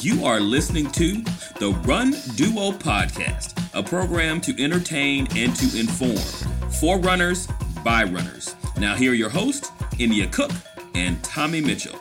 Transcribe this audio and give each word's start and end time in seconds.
You 0.00 0.24
are 0.24 0.38
listening 0.40 0.90
to 0.92 1.14
the 1.58 1.76
Run 1.84 2.12
Duo 2.36 2.70
Podcast, 2.72 3.54
a 3.74 3.82
program 3.82 4.40
to 4.42 4.62
entertain 4.62 5.26
and 5.36 5.54
to 5.56 5.78
inform 5.78 6.16
for 6.70 6.98
runners 6.98 7.48
by 7.84 8.04
runners. 8.04 8.54
Now, 8.78 8.94
here 8.94 9.12
are 9.12 9.14
your 9.14 9.28
hosts, 9.30 9.70
India 9.98 10.26
Cook 10.28 10.52
and 10.94 11.22
Tommy 11.24 11.60
Mitchell. 11.60 11.98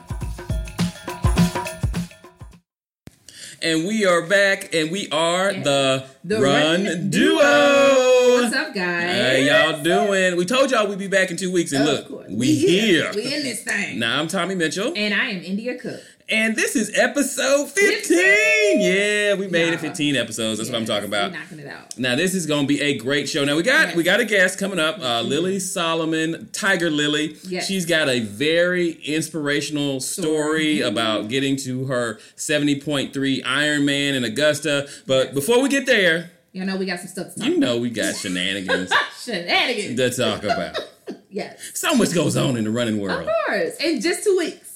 And 3.63 3.87
we 3.87 4.05
are 4.05 4.21
back, 4.27 4.73
and 4.75 4.91
we 4.91 5.09
are 5.09 5.51
the, 5.51 6.05
The 6.23 6.39
Run, 6.39 6.85
Run 6.85 7.09
Duo. 7.09 7.39
Duo. 7.39 8.41
What's 8.43 8.55
up, 8.55 8.75
guys? 8.75 9.03
Hey, 9.11 9.47
y'all 9.47 9.81
doing? 9.81 10.35
We 10.37 10.45
told 10.45 10.69
y'all 10.69 10.87
we'd 10.87 10.99
be 10.99 11.07
back 11.07 11.31
in 11.31 11.37
two 11.37 11.51
weeks, 11.51 11.71
and 11.73 11.81
Of 11.81 11.87
look, 11.95 12.07
course. 12.07 12.27
we, 12.29 12.53
here. 12.55 13.11
We 13.15 13.33
in 13.33 13.41
this 13.43 13.63
thing. 13.63 13.97
Now, 13.97 14.19
I'm 14.19 14.27
Tommy 14.27 14.53
Mitchell. 14.53 14.93
And 14.95 15.13
I 15.15 15.29
am 15.29 15.41
India 15.43 15.75
Cook. 15.79 16.01
And 16.29 16.57
this 16.57 16.75
is 16.75 16.91
episode 16.93 17.69
15. 17.69 18.01
15. 18.01 18.81
Yeah, 18.81 19.33
we 19.35 19.47
made 19.47 19.73
it 19.73 19.79
15 19.79 20.17
episodes. 20.17 20.57
That's 20.57 20.69
what 20.69 20.77
I'm 20.77 20.85
talking 20.85 21.07
about. 21.07 21.31
knocking 21.31 21.59
it 21.59 21.67
out. 21.67 21.97
Now 21.97 22.15
this 22.17 22.35
is 22.35 22.45
going 22.45 22.63
to 22.63 22.67
be 22.67 22.81
a 22.81 22.97
great 22.97 23.29
show. 23.29 23.45
Now 23.45 23.55
we 23.55 23.63
got 23.63 23.87
Yes. 23.89 23.95
we 23.95 24.03
got 24.03 24.19
a 24.19 24.25
guest 24.25 24.59
coming 24.59 24.77
up, 24.77 24.99
uh, 24.99 25.21
Lilly 25.21 25.55
Soliman, 25.57 26.51
Tiger 26.51 26.89
Lily. 26.89 27.37
Yes. 27.47 27.65
She's 27.65 27.85
got 27.85 28.09
a 28.09 28.19
very 28.19 28.91
inspirational 29.05 30.01
story 30.01 30.79
Story. 30.79 30.81
about 30.81 31.29
getting 31.29 31.55
to 31.57 31.85
her 31.85 32.19
70.3 32.35 33.41
Ironman 33.43 34.13
in 34.15 34.25
Augusta. 34.25 34.89
But 35.05 35.33
before 35.33 35.61
we 35.63 35.69
get 35.69 35.85
there, 35.85 36.31
You 36.51 36.65
know, 36.65 36.75
we 36.75 36.85
got 36.85 36.99
some 36.99 37.07
stuff 37.07 37.33
to 37.35 37.39
talk 37.39 37.47
you 37.49 37.57
know 37.57 37.77
we 37.77 37.89
got 37.89 38.15
shenanigans. 38.17 38.91
Shenanigans. 39.23 39.95
to 39.97 40.09
talk 40.23 40.43
about. 40.43 40.77
yes. 41.29 41.71
So 41.73 41.95
much 41.95 42.13
goes 42.13 42.35
on 42.35 42.57
in 42.57 42.65
the 42.65 42.69
running 42.71 42.99
world. 42.99 43.21
Of 43.21 43.29
course. 43.45 43.77
In 43.77 44.01
just 44.01 44.25
two 44.25 44.37
weeks. 44.37 44.66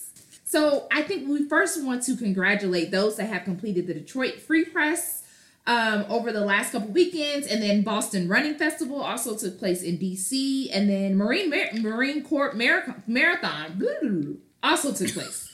So 0.51 0.85
I 0.91 1.01
think 1.03 1.29
we 1.29 1.47
first 1.47 1.81
want 1.81 2.03
to 2.03 2.17
congratulate 2.17 2.91
those 2.91 3.15
that 3.15 3.27
have 3.29 3.45
completed 3.45 3.87
the 3.87 3.93
Detroit 3.93 4.41
Free 4.41 4.65
Press 4.65 5.23
um, 5.65 6.03
over 6.09 6.33
the 6.33 6.41
last 6.41 6.73
couple 6.73 6.89
weekends, 6.89 7.47
and 7.47 7.61
then 7.63 7.83
Boston 7.83 8.27
Running 8.27 8.55
Festival 8.55 8.99
also 9.01 9.37
took 9.37 9.57
place 9.57 9.81
in 9.81 9.97
DC, 9.97 10.67
and 10.73 10.89
then 10.89 11.15
Marine 11.15 11.49
Mar- 11.49 11.69
Marine 11.79 12.21
Corps 12.21 12.51
Mar- 12.53 13.01
Marathon 13.07 14.37
also 14.61 14.91
took 14.91 15.07
place. 15.13 15.47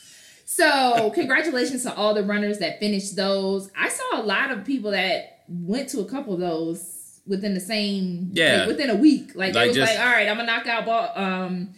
So 0.45 1.11
congratulations 1.13 1.83
to 1.83 1.93
all 1.95 2.15
the 2.15 2.23
runners 2.23 2.57
that 2.57 2.79
finished 2.79 3.15
those. 3.15 3.69
I 3.77 3.89
saw 3.89 4.19
a 4.19 4.23
lot 4.23 4.49
of 4.49 4.65
people 4.65 4.89
that 4.91 5.43
went 5.47 5.89
to 5.89 5.99
a 5.99 6.05
couple 6.05 6.33
of 6.33 6.39
those 6.39 7.19
within 7.27 7.53
the 7.53 7.59
same 7.59 8.31
Yeah. 8.33 8.59
like, 8.61 8.67
within 8.69 8.89
a 8.89 8.95
week. 8.95 9.35
Like, 9.35 9.53
Like 9.53 9.65
it 9.65 9.67
was 9.67 9.75
just- 9.77 9.93
like, 9.93 9.99
all 10.03 10.11
right, 10.11 10.27
I'm 10.27 10.37
gonna 10.37 10.47
knock 10.47 10.65
out 10.65 10.85
Bo- 10.87 11.21
um 11.21 11.75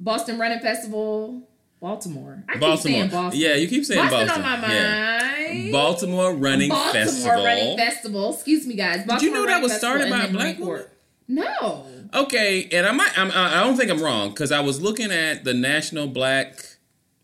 Boston 0.00 0.38
Running 0.40 0.58
Festival, 0.60 1.47
Baltimore. 1.80 2.42
I 2.48 2.52
keep 2.52 2.60
Baltimore. 2.60 2.98
saying 2.98 3.10
Boston. 3.10 3.40
Yeah, 3.40 3.54
you 3.54 3.68
keep 3.68 3.84
saying 3.84 4.00
Boston, 4.00 4.26
Boston. 4.26 4.44
on 4.44 4.60
my 4.60 4.74
Yeah. 4.74 5.18
mind. 5.48 5.72
Baltimore 5.72 6.34
Running 6.34 6.68
Baltimore 6.70 6.92
Festival. 6.92 7.28
Baltimore 7.28 7.46
Running 7.46 7.76
Festival. 7.78 8.34
Excuse 8.34 8.66
me, 8.66 8.74
guys. 8.74 9.04
Baltimore 9.06 9.18
Did 9.18 9.26
you 9.26 9.32
know 9.32 9.46
that 9.46 9.62
was 9.62 9.72
Festival 9.72 9.96
started 9.96 10.10
by 10.10 10.24
a 10.24 10.30
black 10.32 10.58
woman? 10.58 10.84
No. 11.28 11.84
Okay, 12.14 12.68
and 12.72 12.86
I 12.86 12.92
might 12.92 13.16
I'm, 13.18 13.30
I 13.30 13.60
I 13.60 13.64
don't 13.64 13.76
think 13.76 13.90
I'm 13.90 14.00
wrong 14.02 14.30
because 14.30 14.50
I 14.50 14.60
was 14.60 14.80
looking 14.80 15.10
at 15.12 15.44
the 15.44 15.52
National 15.54 16.06
Black 16.06 16.58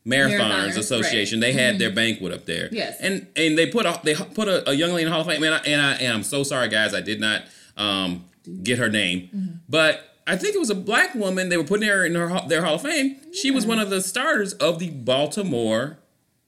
Marathoners, 0.07 0.39
Marathoners, 0.39 0.77
Association. 0.77 1.41
They 1.41 1.53
had 1.53 1.79
their 1.79 1.91
banquet 1.91 2.31
up 2.33 2.45
there. 2.45 2.69
Yes. 2.71 2.99
and 3.01 3.27
and 3.35 3.57
they 3.57 3.67
put 3.67 3.87
a, 3.87 3.99
they 4.05 4.15
put 4.15 4.47
a, 4.47 4.69
a 4.71 4.75
young 4.75 4.91
lady 4.91 5.03
in 5.05 5.09
the 5.09 5.13
Hall 5.13 5.23
of 5.23 5.27
Fame. 5.27 5.43
And 5.43 5.55
I, 5.55 5.59
and 5.59 5.81
I 5.81 5.93
and 5.95 6.13
I'm 6.13 6.23
so 6.23 6.43
sorry, 6.43 6.69
guys, 6.69 6.93
I 6.95 7.01
did 7.01 7.19
not 7.21 7.43
um, 7.77 8.27
get 8.63 8.79
her 8.79 8.89
name, 8.89 9.61
but. 9.69 10.11
I 10.27 10.37
think 10.37 10.55
it 10.55 10.59
was 10.59 10.71
a 10.71 10.75
black 10.75 11.15
woman. 11.15 11.49
They 11.49 11.57
were 11.57 11.65
putting 11.65 11.89
her 11.89 12.05
in 12.05 12.15
her 12.15 12.43
their 12.49 12.65
Hall 12.65 12.77
of 12.77 12.83
Fame. 12.83 13.17
She 13.33 13.51
was 13.51 13.67
one 13.67 13.79
of 13.79 13.91
the 13.91 14.01
starters 14.01 14.55
of 14.55 14.79
the 14.79 14.91
Baltimore 14.91 15.99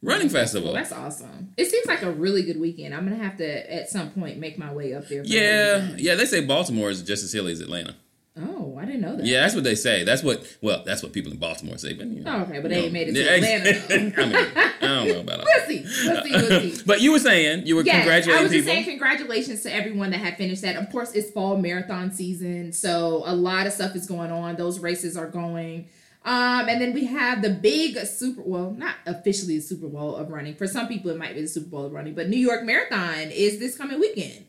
Running 0.02 0.28
Festival. 0.28 0.72
That's 0.72 0.92
awesome. 0.92 1.52
It 1.56 1.70
seems 1.70 1.86
like 1.86 2.02
a 2.02 2.10
really 2.10 2.42
good 2.42 2.60
weekend. 2.60 2.94
I'm 2.94 3.04
gonna 3.08 3.22
have 3.22 3.36
to 3.38 3.72
at 3.72 3.88
some 3.88 4.10
point 4.10 4.38
make 4.38 4.58
my 4.58 4.72
way 4.72 4.94
up 4.94 5.08
there. 5.08 5.22
yeah, 5.24 5.94
yeah. 5.96 6.14
They 6.14 6.26
say 6.26 6.44
Baltimore 6.44 6.90
is 6.90 7.02
just 7.02 7.24
as 7.24 7.32
hilly 7.32 7.52
as 7.52 7.60
Atlanta. 7.60 7.96
Oh, 8.38 8.76
I 8.78 8.84
didn't 8.84 9.00
know 9.00 9.16
that. 9.16 9.24
Yeah, 9.24 9.40
that's 9.40 9.54
what 9.54 9.64
they 9.64 9.74
say. 9.74 10.04
That's 10.04 10.22
what 10.22 10.44
well, 10.60 10.82
that's 10.84 11.02
what 11.02 11.12
people 11.12 11.32
in 11.32 11.38
Baltimore 11.38 11.78
say. 11.78 11.94
But 11.94 12.08
you 12.08 12.20
know, 12.22 12.36
Oh, 12.36 12.40
okay, 12.42 12.60
but 12.60 12.70
they 12.70 12.84
ain't 12.84 12.86
know. 12.88 12.92
made 12.92 13.08
it 13.08 13.14
to 13.14 13.34
Atlanta. 13.34 13.94
I 14.22 14.26
mean, 14.26 14.36
I 14.56 14.72
don't 14.80 15.08
know 15.08 15.20
about 15.20 15.40
all 15.40 15.46
We'll 15.56 15.66
see. 15.66 15.82
We'll 16.06 16.22
see. 16.22 16.30
We'll 16.32 16.60
see. 16.72 16.82
But 16.84 17.00
you 17.00 17.12
were 17.12 17.18
saying 17.18 17.66
you 17.66 17.76
were 17.76 17.82
Yes, 17.82 17.94
I 17.94 17.98
congratulating 18.00 18.42
was 18.42 18.52
just 18.52 18.66
people. 18.66 18.74
saying 18.74 18.84
congratulations 18.98 19.62
to 19.62 19.74
everyone 19.74 20.10
that 20.10 20.18
had 20.18 20.36
finished 20.36 20.62
that. 20.62 20.76
Of 20.76 20.90
course, 20.92 21.12
it's 21.12 21.30
fall 21.30 21.56
marathon 21.56 22.12
season, 22.12 22.72
so 22.72 23.22
a 23.24 23.34
lot 23.34 23.66
of 23.66 23.72
stuff 23.72 23.96
is 23.96 24.06
going 24.06 24.30
on. 24.30 24.56
Those 24.56 24.78
races 24.80 25.16
are 25.16 25.28
going. 25.28 25.88
Um, 26.26 26.68
and 26.68 26.80
then 26.80 26.92
we 26.92 27.04
have 27.06 27.40
the 27.40 27.50
big 27.50 27.96
Super 28.04 28.42
well, 28.42 28.72
not 28.72 28.96
officially 29.06 29.56
the 29.58 29.62
Super 29.62 29.86
Bowl 29.86 30.16
of 30.16 30.28
running. 30.28 30.56
For 30.56 30.66
some 30.66 30.88
people, 30.88 31.10
it 31.12 31.16
might 31.16 31.34
be 31.34 31.40
the 31.40 31.46
Super 31.48 31.68
Bowl 31.70 31.86
of 31.86 31.92
running, 31.92 32.14
but 32.14 32.28
New 32.28 32.36
York 32.36 32.64
Marathon 32.64 33.30
is 33.30 33.60
this 33.60 33.78
coming 33.78 33.98
weekend. 34.00 34.44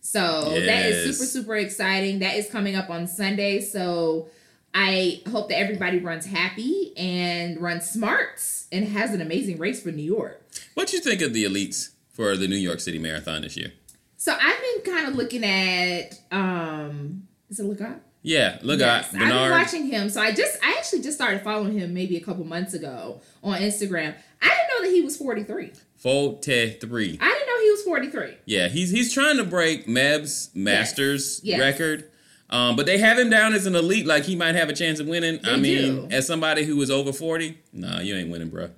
So 0.00 0.44
that 0.66 0.86
is 0.86 1.16
super, 1.16 1.26
super 1.28 1.56
exciting. 1.56 2.20
That 2.20 2.36
is 2.36 2.48
coming 2.50 2.74
up 2.74 2.90
on 2.90 3.06
Sunday. 3.06 3.60
So 3.60 4.28
I 4.74 5.20
hope 5.30 5.48
that 5.50 5.58
everybody 5.58 5.98
runs 5.98 6.26
happy 6.26 6.92
and 6.96 7.60
runs 7.60 7.88
smart 7.90 8.42
and 8.72 8.86
has 8.88 9.12
an 9.12 9.20
amazing 9.20 9.58
race 9.58 9.82
for 9.82 9.90
New 9.90 10.02
York. 10.02 10.42
what 10.74 10.88
do 10.88 10.96
you 10.96 11.02
think 11.02 11.20
of 11.22 11.32
the 11.34 11.44
elites 11.44 11.90
for 12.12 12.36
the 12.36 12.48
New 12.48 12.56
York 12.56 12.80
City 12.80 12.98
Marathon 12.98 13.42
this 13.42 13.56
year? 13.56 13.72
So 14.16 14.32
I've 14.40 14.60
been 14.84 14.94
kind 14.94 15.08
of 15.08 15.14
looking 15.16 15.44
at 15.44 16.20
um 16.30 17.26
is 17.48 17.58
it 17.60 17.64
Lagat? 17.66 18.00
Yeah, 18.22 18.58
look 18.62 18.80
Yes, 18.80 19.14
at 19.14 19.20
I've 19.20 19.28
been 19.28 19.50
watching 19.50 19.86
him. 19.86 20.08
So 20.10 20.20
I 20.20 20.32
just 20.32 20.58
I 20.62 20.76
actually 20.78 21.02
just 21.02 21.16
started 21.16 21.40
following 21.42 21.78
him 21.78 21.92
maybe 21.94 22.16
a 22.16 22.20
couple 22.20 22.44
months 22.44 22.74
ago 22.74 23.22
on 23.42 23.58
Instagram. 23.60 24.14
I 24.42 24.48
didn't 24.48 24.68
know 24.78 24.82
that 24.88 24.94
he 24.94 25.00
was 25.02 25.16
43. 25.16 25.72
43. 25.96 27.18
I 27.20 27.28
didn't 27.28 27.48
he 27.62 27.70
was 27.70 27.82
43. 27.82 28.36
Yeah, 28.46 28.68
he's 28.68 28.90
he's 28.90 29.12
trying 29.12 29.36
to 29.38 29.44
break 29.44 29.86
Meb's 29.88 30.50
Masters 30.54 31.40
Yes. 31.42 31.60
record. 31.60 32.04
Um, 32.50 32.74
but 32.74 32.84
they 32.86 32.98
have 32.98 33.16
him 33.18 33.30
down 33.30 33.52
as 33.54 33.66
an 33.66 33.76
elite, 33.76 34.06
like 34.06 34.24
he 34.24 34.34
might 34.34 34.56
have 34.56 34.68
a 34.68 34.72
chance 34.72 34.98
of 34.98 35.06
winning. 35.06 35.38
I 35.44 35.56
mean, 35.56 36.08
do. 36.08 36.14
as 36.14 36.26
somebody 36.26 36.64
who 36.64 36.80
is 36.82 36.90
over 36.90 37.12
forty, 37.12 37.58
nah, 37.72 38.00
you 38.00 38.16
ain't 38.16 38.28
winning, 38.30 38.48
bro. 38.48 38.70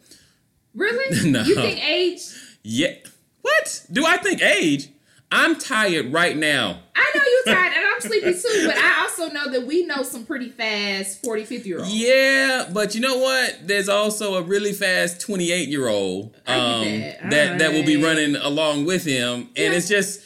Really? 0.75 1.31
No. 1.31 1.43
You 1.43 1.55
think 1.55 1.83
age? 1.89 2.21
Yeah, 2.63 2.93
what 3.41 3.87
do 3.91 4.05
I 4.07 4.17
think? 4.19 4.43
Age? 4.43 4.89
I'm 5.33 5.59
tired 5.59 6.13
right 6.13 6.37
now. 6.37 6.79
I 6.95 7.11
know 7.15 7.23
you're 7.25 7.55
tired 7.57 7.73
and 7.75 7.87
I'm 7.87 8.01
sleepy 8.01 8.33
too, 8.35 8.67
but 8.67 8.77
I 8.77 9.01
also 9.03 9.29
know 9.33 9.51
that 9.51 9.67
we 9.67 9.87
know 9.87 10.03
some 10.03 10.27
pretty 10.27 10.51
fast 10.51 11.25
40, 11.25 11.45
50 11.45 11.69
year 11.69 11.79
olds. 11.79 11.95
Yeah, 11.95 12.69
but 12.73 12.95
you 12.95 13.01
know 13.01 13.17
what? 13.19 13.67
There's 13.67 13.89
also 13.89 14.35
a 14.35 14.43
really 14.43 14.73
fast 14.73 15.21
28 15.23 15.69
year 15.69 15.89
old 15.89 16.35
um, 16.47 16.85
that. 16.85 17.31
that 17.31 17.59
that 17.61 17.73
will 17.73 17.85
be 17.87 17.97
running 17.97 18.37
along 18.37 18.85
with 18.85 19.05
him, 19.05 19.49
and 19.57 19.73
Yeah. 19.73 19.73
it's 19.73 19.89
just 19.89 20.21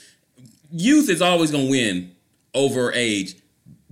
youth 0.73 1.09
is 1.09 1.23
always 1.23 1.51
gonna 1.53 1.71
win 1.71 2.11
over 2.55 2.93
age, 2.93 3.37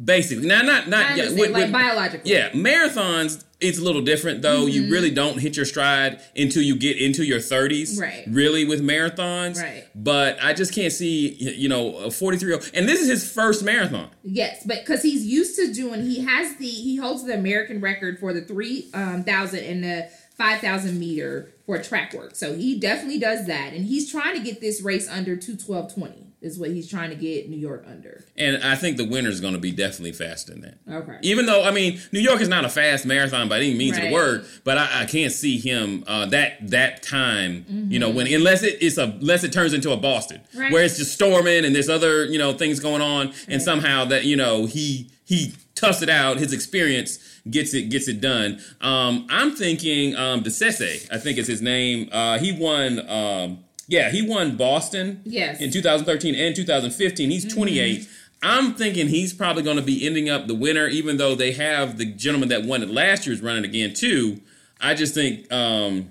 basically. 0.02 0.46
Now, 0.48 0.62
not 0.62 0.88
not 0.88 1.16
yeah, 1.16 1.28
with- 1.30 1.50
like 1.52 1.64
with- 1.64 1.72
biologically. 1.72 2.32
yeah, 2.32 2.50
marathons. 2.50 3.43
It's 3.60 3.78
a 3.78 3.82
little 3.82 4.02
different 4.02 4.42
though. 4.42 4.62
Mm-hmm. 4.62 4.68
You 4.68 4.92
really 4.92 5.10
don't 5.10 5.38
hit 5.38 5.56
your 5.56 5.66
stride 5.66 6.20
until 6.36 6.62
you 6.62 6.76
get 6.76 6.98
into 6.98 7.24
your 7.24 7.38
30s. 7.38 8.00
Right. 8.00 8.24
Really 8.28 8.64
with 8.64 8.82
marathons. 8.82 9.60
Right. 9.62 9.84
But 9.94 10.42
I 10.42 10.52
just 10.52 10.74
can't 10.74 10.92
see 10.92 11.34
you 11.34 11.68
know 11.68 11.96
a 11.96 12.10
43 12.10 12.48
year 12.48 12.56
old, 12.56 12.70
and 12.74 12.88
this 12.88 13.00
is 13.00 13.08
his 13.08 13.30
first 13.30 13.64
marathon. 13.64 14.10
Yes, 14.22 14.64
but 14.66 14.80
because 14.80 15.02
he's 15.02 15.24
used 15.24 15.56
to 15.56 15.72
doing, 15.72 16.02
he 16.02 16.24
has 16.24 16.56
the 16.56 16.66
he 16.66 16.96
holds 16.96 17.24
the 17.24 17.34
American 17.34 17.80
record 17.80 18.18
for 18.18 18.32
the 18.32 18.42
3,000 18.42 18.94
um, 18.94 19.24
and 19.26 19.84
the 19.84 20.08
five 20.36 20.60
thousand 20.60 20.98
meter 20.98 21.52
for 21.66 21.78
track 21.78 22.12
work. 22.12 22.34
So 22.34 22.54
he 22.54 22.78
definitely 22.78 23.18
does 23.18 23.46
that, 23.46 23.72
and 23.72 23.84
he's 23.84 24.10
trying 24.10 24.36
to 24.36 24.42
get 24.42 24.60
this 24.60 24.82
race 24.82 25.08
under 25.08 25.36
two 25.36 25.56
twelve 25.56 25.94
twenty. 25.94 26.23
Is 26.44 26.58
what 26.58 26.70
he's 26.70 26.88
trying 26.90 27.08
to 27.10 27.16
get 27.16 27.48
New 27.48 27.56
York 27.56 27.84
under. 27.88 28.24
And 28.36 28.62
I 28.62 28.74
think 28.76 28.98
the 28.98 29.04
winner 29.08 29.30
is 29.30 29.40
going 29.40 29.54
to 29.54 29.58
be 29.60 29.72
definitely 29.72 30.12
faster 30.12 30.52
than 30.52 30.60
that. 30.60 30.78
Okay. 30.88 31.18
Even 31.22 31.46
though 31.46 31.62
I 31.64 31.70
mean 31.70 32.00
New 32.12 32.20
York 32.20 32.40
is 32.42 32.48
not 32.48 32.64
a 32.64 32.68
fast 32.68 33.06
marathon 33.06 33.48
by 33.48 33.56
any 33.58 33.72
means 33.74 33.96
of 33.96 34.02
the 34.04 34.12
word, 34.12 34.44
but 34.62 34.76
I, 34.76 35.02
I 35.02 35.04
can't 35.06 35.32
see 35.32 35.56
him 35.58 36.04
uh, 36.06 36.26
that 36.26 36.70
that 36.70 37.02
time. 37.02 37.64
You 37.88 37.98
know 37.98 38.10
when 38.10 38.26
unless 38.26 38.62
it, 38.62 38.76
it's 38.82 38.98
a 38.98 39.04
unless 39.04 39.42
it 39.42 39.52
turns 39.54 39.72
into 39.72 39.90
a 39.90 39.96
Boston 39.96 40.40
Right. 40.54 40.70
where 40.70 40.84
it's 40.84 40.98
just 40.98 41.14
storming 41.14 41.64
and 41.64 41.74
there's 41.74 41.88
other 41.88 42.24
you 42.26 42.38
know 42.38 42.52
things 42.52 42.78
going 42.78 43.00
on, 43.02 43.32
and 43.48 43.62
somehow 43.62 44.04
that 44.06 44.24
you 44.24 44.36
know 44.36 44.66
he 44.66 45.10
he 45.24 45.54
toughs 45.74 46.02
it 46.02 46.10
out. 46.10 46.36
His 46.36 46.52
experience 46.52 47.18
gets 47.48 47.72
it 47.72 47.88
gets 47.88 48.06
it 48.06 48.20
done. 48.20 48.60
Um, 48.82 49.26
I'm 49.30 49.52
thinking 49.56 50.14
um, 50.16 50.42
Desisa, 50.42 51.12
I 51.14 51.16
think 51.18 51.38
is 51.38 51.46
his 51.46 51.62
name. 51.62 52.08
Uh, 52.12 52.38
he 52.38 52.52
won. 52.52 53.08
Um, 53.08 53.64
yeah, 53.88 54.10
he 54.10 54.22
won 54.26 54.56
Boston 54.56 55.20
Yes. 55.24 55.60
in 55.60 55.70
2013 55.70 56.34
and 56.34 56.54
2015. 56.56 57.30
He's 57.30 57.52
28. 57.52 58.08
I'm 58.42 58.74
thinking 58.74 59.08
he's 59.08 59.32
probably 59.32 59.62
going 59.62 59.76
to 59.76 59.82
be 59.82 60.06
ending 60.06 60.28
up 60.28 60.46
the 60.46 60.54
winner, 60.54 60.86
even 60.86 61.16
though 61.16 61.34
they 61.34 61.52
have 61.52 61.96
the 61.98 62.04
gentleman 62.04 62.50
that 62.50 62.64
won 62.64 62.82
it 62.82 62.90
last 62.90 63.26
year's 63.26 63.40
running 63.40 63.64
again 63.64 63.94
too. 63.94 64.40
I 64.80 64.92
just 64.94 65.14
think 65.14 65.50
um, 65.52 66.10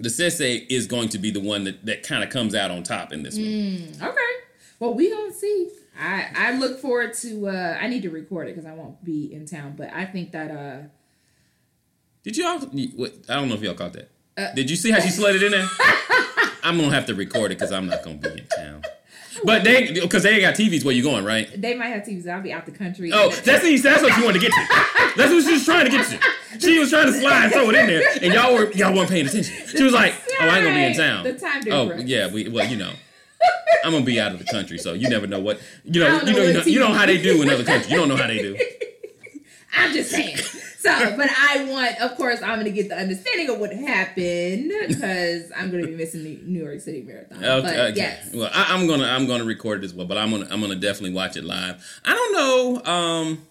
Desisa 0.00 0.72
is 0.72 0.86
going 0.86 1.10
to 1.10 1.18
be 1.18 1.30
the 1.30 1.38
one 1.40 1.64
that, 1.64 1.84
that 1.86 2.02
kind 2.02 2.24
of 2.24 2.30
comes 2.30 2.54
out 2.56 2.70
on 2.72 2.82
top 2.82 3.12
in 3.12 3.22
this 3.22 3.36
one. 3.36 4.08
Okay. 4.10 4.16
Well, 4.80 4.94
we 4.94 5.10
gonna 5.10 5.32
see. 5.32 5.68
I 6.00 6.28
I 6.34 6.56
look 6.58 6.80
forward 6.80 7.12
to. 7.18 7.48
uh 7.48 7.78
I 7.80 7.86
need 7.86 8.02
to 8.02 8.10
record 8.10 8.48
it 8.48 8.56
because 8.56 8.68
I 8.68 8.72
won't 8.74 9.04
be 9.04 9.32
in 9.32 9.44
town. 9.46 9.74
But 9.76 9.92
I 9.92 10.06
think 10.06 10.32
that 10.32 10.50
uh 10.50 10.86
Did 12.24 12.36
y'all? 12.38 12.48
I 12.48 13.34
don't 13.34 13.48
know 13.48 13.54
if 13.54 13.62
y'all 13.62 13.74
caught 13.74 13.92
that. 13.92 14.10
Uh, 14.38 14.52
Did 14.54 14.70
you 14.70 14.76
see 14.76 14.90
how 14.90 15.00
she 15.00 15.10
slid 15.10 15.36
it 15.36 15.42
in 15.42 15.52
there? 15.52 15.68
I'm 16.62 16.78
gonna 16.78 16.94
have 16.94 17.06
to 17.06 17.14
record 17.14 17.52
it 17.52 17.58
because 17.58 17.72
I'm 17.72 17.86
not 17.86 18.02
gonna 18.02 18.16
be 18.16 18.28
in 18.30 18.46
town. 18.46 18.82
But 19.44 19.64
they, 19.64 19.92
because 19.92 20.22
they 20.22 20.32
ain't 20.32 20.42
got 20.42 20.54
TVs 20.54 20.84
where 20.84 20.94
you 20.94 21.02
going, 21.02 21.24
right? 21.24 21.48
They 21.60 21.74
might 21.74 21.88
have 21.88 22.02
TVs. 22.02 22.28
I'll 22.28 22.42
be 22.42 22.52
out 22.52 22.66
the 22.66 22.72
country. 22.72 23.10
Oh, 23.12 23.30
that's 23.30 23.62
the, 23.62 23.76
that's 23.78 24.02
what 24.02 24.16
you 24.16 24.24
wanted 24.24 24.40
to 24.40 24.48
get 24.48 24.52
to. 24.52 25.12
That's 25.16 25.32
what 25.32 25.44
she 25.44 25.52
was 25.52 25.64
trying 25.64 25.86
to 25.86 25.90
get 25.90 26.06
to. 26.06 26.60
She 26.60 26.78
was 26.78 26.90
trying 26.90 27.06
to 27.06 27.12
slide 27.12 27.52
throw 27.52 27.70
it 27.70 27.74
in 27.76 27.86
there, 27.86 28.02
and 28.22 28.34
y'all 28.34 28.54
were 28.54 28.70
y'all 28.72 28.94
weren't 28.94 29.08
paying 29.08 29.26
attention. 29.26 29.54
She 29.66 29.82
was 29.82 29.92
like, 29.92 30.14
"Oh, 30.40 30.48
I 30.48 30.58
ain't 30.58 30.64
gonna 30.64 30.76
be 30.76 30.84
in 30.84 30.96
town." 30.96 31.24
The 31.24 31.32
time 31.34 31.62
oh, 31.70 31.88
difference. 31.88 32.02
Oh, 32.02 32.06
yeah. 32.06 32.32
We 32.32 32.48
well, 32.48 32.66
you 32.66 32.76
know, 32.76 32.92
I'm 33.84 33.92
gonna 33.92 34.04
be 34.04 34.20
out 34.20 34.32
of 34.32 34.38
the 34.38 34.44
country, 34.44 34.78
so 34.78 34.92
you 34.92 35.08
never 35.08 35.26
know 35.26 35.40
what 35.40 35.60
you 35.84 36.00
know. 36.00 36.18
don't 36.18 36.26
You 36.26 36.32
know 36.32 36.38
know, 36.38 36.44
you 36.44 36.54
know, 36.54 36.62
you 36.62 36.78
know 36.80 36.92
how 36.92 37.06
they 37.06 37.20
do 37.20 37.42
in 37.42 37.50
other 37.50 37.64
countries. 37.64 37.90
You 37.90 37.98
don't 37.98 38.08
know 38.08 38.16
how 38.16 38.26
they 38.26 38.38
do. 38.38 38.58
I'm 39.76 39.92
just 39.92 40.10
saying. 40.10 40.38
So, 40.80 41.14
but 41.14 41.28
I 41.30 41.64
want, 41.64 42.00
of 42.00 42.16
course, 42.16 42.40
I'm 42.40 42.54
going 42.54 42.64
to 42.64 42.70
get 42.70 42.88
the 42.88 42.96
understanding 42.96 43.50
of 43.50 43.58
what 43.58 43.70
happened 43.70 44.72
because 44.88 45.52
I'm 45.54 45.70
going 45.70 45.82
to 45.82 45.88
be 45.90 45.94
missing 45.94 46.24
the 46.24 46.40
New 46.46 46.64
York 46.64 46.80
City 46.80 47.02
Marathon. 47.02 47.36
Okay, 47.44 47.60
but 47.62 47.78
okay. 47.78 47.92
yes. 47.96 48.30
Well, 48.34 48.48
I, 48.50 48.74
I'm 48.74 48.86
gonna 48.86 49.04
I'm 49.04 49.26
gonna 49.26 49.44
record 49.44 49.82
it 49.82 49.84
as 49.84 49.92
well, 49.92 50.06
but 50.06 50.16
I'm 50.16 50.30
gonna 50.30 50.46
I'm 50.50 50.60
gonna 50.62 50.76
definitely 50.76 51.12
watch 51.12 51.36
it 51.36 51.44
live. 51.44 51.86
I 52.02 52.14
don't 52.14 52.32
know, 52.32 52.90
um, 52.90 53.46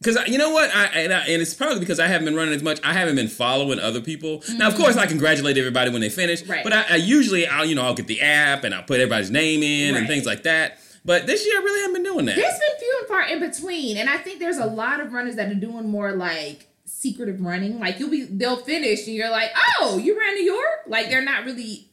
because 0.00 0.16
you 0.28 0.38
know 0.38 0.50
what, 0.50 0.74
I 0.74 0.86
and, 0.86 1.12
I 1.12 1.20
and 1.20 1.40
it's 1.42 1.54
probably 1.54 1.78
because 1.80 2.00
I 2.00 2.06
haven't 2.08 2.24
been 2.24 2.36
running 2.36 2.54
as 2.54 2.62
much. 2.64 2.80
I 2.84 2.92
haven't 2.94 3.14
been 3.16 3.28
following 3.28 3.78
other 3.78 4.00
people. 4.00 4.42
Now, 4.56 4.68
of 4.68 4.76
course, 4.76 4.96
I 4.96 5.06
congratulate 5.06 5.56
everybody 5.56 5.90
when 5.90 6.00
they 6.00 6.08
finish, 6.08 6.42
Mm-hmm. 6.42 6.50
Right. 6.52 6.64
but 6.64 6.72
I, 6.72 6.84
I 6.90 6.96
usually 6.96 7.46
I'll 7.46 7.64
you 7.64 7.74
know 7.76 7.84
I'll 7.84 7.94
get 7.94 8.06
the 8.08 8.20
app 8.22 8.64
and 8.64 8.74
I'll 8.74 8.82
put 8.82 8.98
everybody's 9.00 9.30
name 9.30 9.62
in 9.62 9.94
and 9.96 10.06
things 10.08 10.26
like 10.26 10.42
that. 10.44 10.78
But 11.04 11.26
this 11.26 11.44
year, 11.46 11.54
I 11.60 11.62
really 11.62 11.80
haven't 11.80 11.94
been 12.02 12.12
doing 12.12 12.26
that. 12.26 12.36
There's 12.36 12.58
been 12.58 12.78
few 12.78 12.96
and 13.00 13.08
far 13.08 13.22
in 13.28 13.40
between, 13.40 13.96
and 13.96 14.08
I 14.08 14.18
think 14.18 14.40
there's 14.40 14.58
a 14.58 14.66
lot 14.66 15.00
of 15.00 15.12
runners 15.12 15.36
that 15.36 15.50
are 15.50 15.54
doing 15.54 15.88
more 15.88 16.12
like 16.12 16.68
secretive 16.84 17.40
running. 17.40 17.78
Like 17.78 17.98
you'll 17.98 18.10
be, 18.10 18.22
they'll 18.24 18.56
finish, 18.56 19.06
and 19.06 19.16
you're 19.16 19.30
like, 19.30 19.50
"Oh, 19.80 19.98
you 19.98 20.18
ran 20.18 20.34
New 20.34 20.44
York!" 20.44 20.80
Like 20.86 21.08
they're 21.08 21.24
not 21.24 21.44
really 21.44 21.88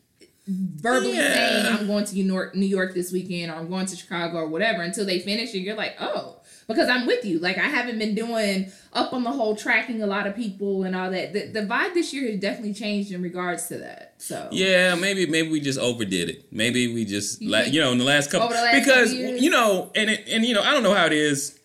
verbally 0.48 1.14
Yeah. 1.16 1.34
saying, 1.34 1.66
"I'm 1.80 1.88
going 1.88 2.06
to 2.06 2.16
New 2.16 2.24
York, 2.24 2.56
New 2.56 2.66
York 2.66 2.94
this 2.94 3.12
weekend," 3.12 3.52
or 3.52 3.56
"I'm 3.56 3.70
going 3.70 3.86
to 3.88 3.96
Chicago," 3.96 4.38
or 4.40 4.48
whatever, 4.48 4.82
until 4.82 5.06
they 5.06 5.20
finish, 5.20 5.54
and 5.54 5.64
you're 5.64 5.76
like, 5.76 5.96
"Oh." 6.00 6.38
Because 6.68 6.90
I'm 6.90 7.06
with 7.06 7.24
you. 7.24 7.38
Like 7.40 7.58
I 7.58 7.68
haven't 7.68 8.00
been 8.00 8.16
doing 8.16 8.72
up 8.94 9.14
on 9.14 9.24
the 9.24 9.32
whole 9.32 9.56
tracking 9.56 10.02
a 10.02 10.08
lot 10.08 10.26
of 10.26 10.36
people 10.36 10.84
and 10.84 10.96
all 10.96 11.12
that. 11.12 11.32
The, 11.34 11.48
the 11.48 11.62
vibe 11.62 11.94
this 11.94 12.12
year 12.14 12.32
has 12.32 12.40
definitely 12.40 12.74
changed 12.74 13.12
in 13.12 13.22
regards 13.22 13.68
to 13.68 13.78
that. 13.80 14.16
So 14.18 14.50
Yeah, 14.52 14.96
maybe 14.96 15.28
maybe 15.28 15.50
we 15.50 15.60
just 15.60 15.78
overdid 15.80 16.30
it. 16.30 16.46
Maybe 16.52 16.92
we 16.94 17.06
just 17.06 17.42
You 17.42 17.50
like 17.52 17.72
you 17.72 17.82
know 17.82 17.92
in 17.92 18.00
the 18.00 18.04
last 18.04 18.32
couple 18.32 18.50
the 18.50 18.56
last 18.56 18.80
because 18.84 19.14
you 19.14 19.50
know 19.52 19.92
and 19.96 20.10
it, 20.10 20.28
and 20.28 20.44
you 20.44 20.56
know 20.56 20.62
I 20.64 20.72
don't 20.72 20.82
know 20.84 20.94
how 20.96 21.06
it 21.06 21.14
is 21.14 21.60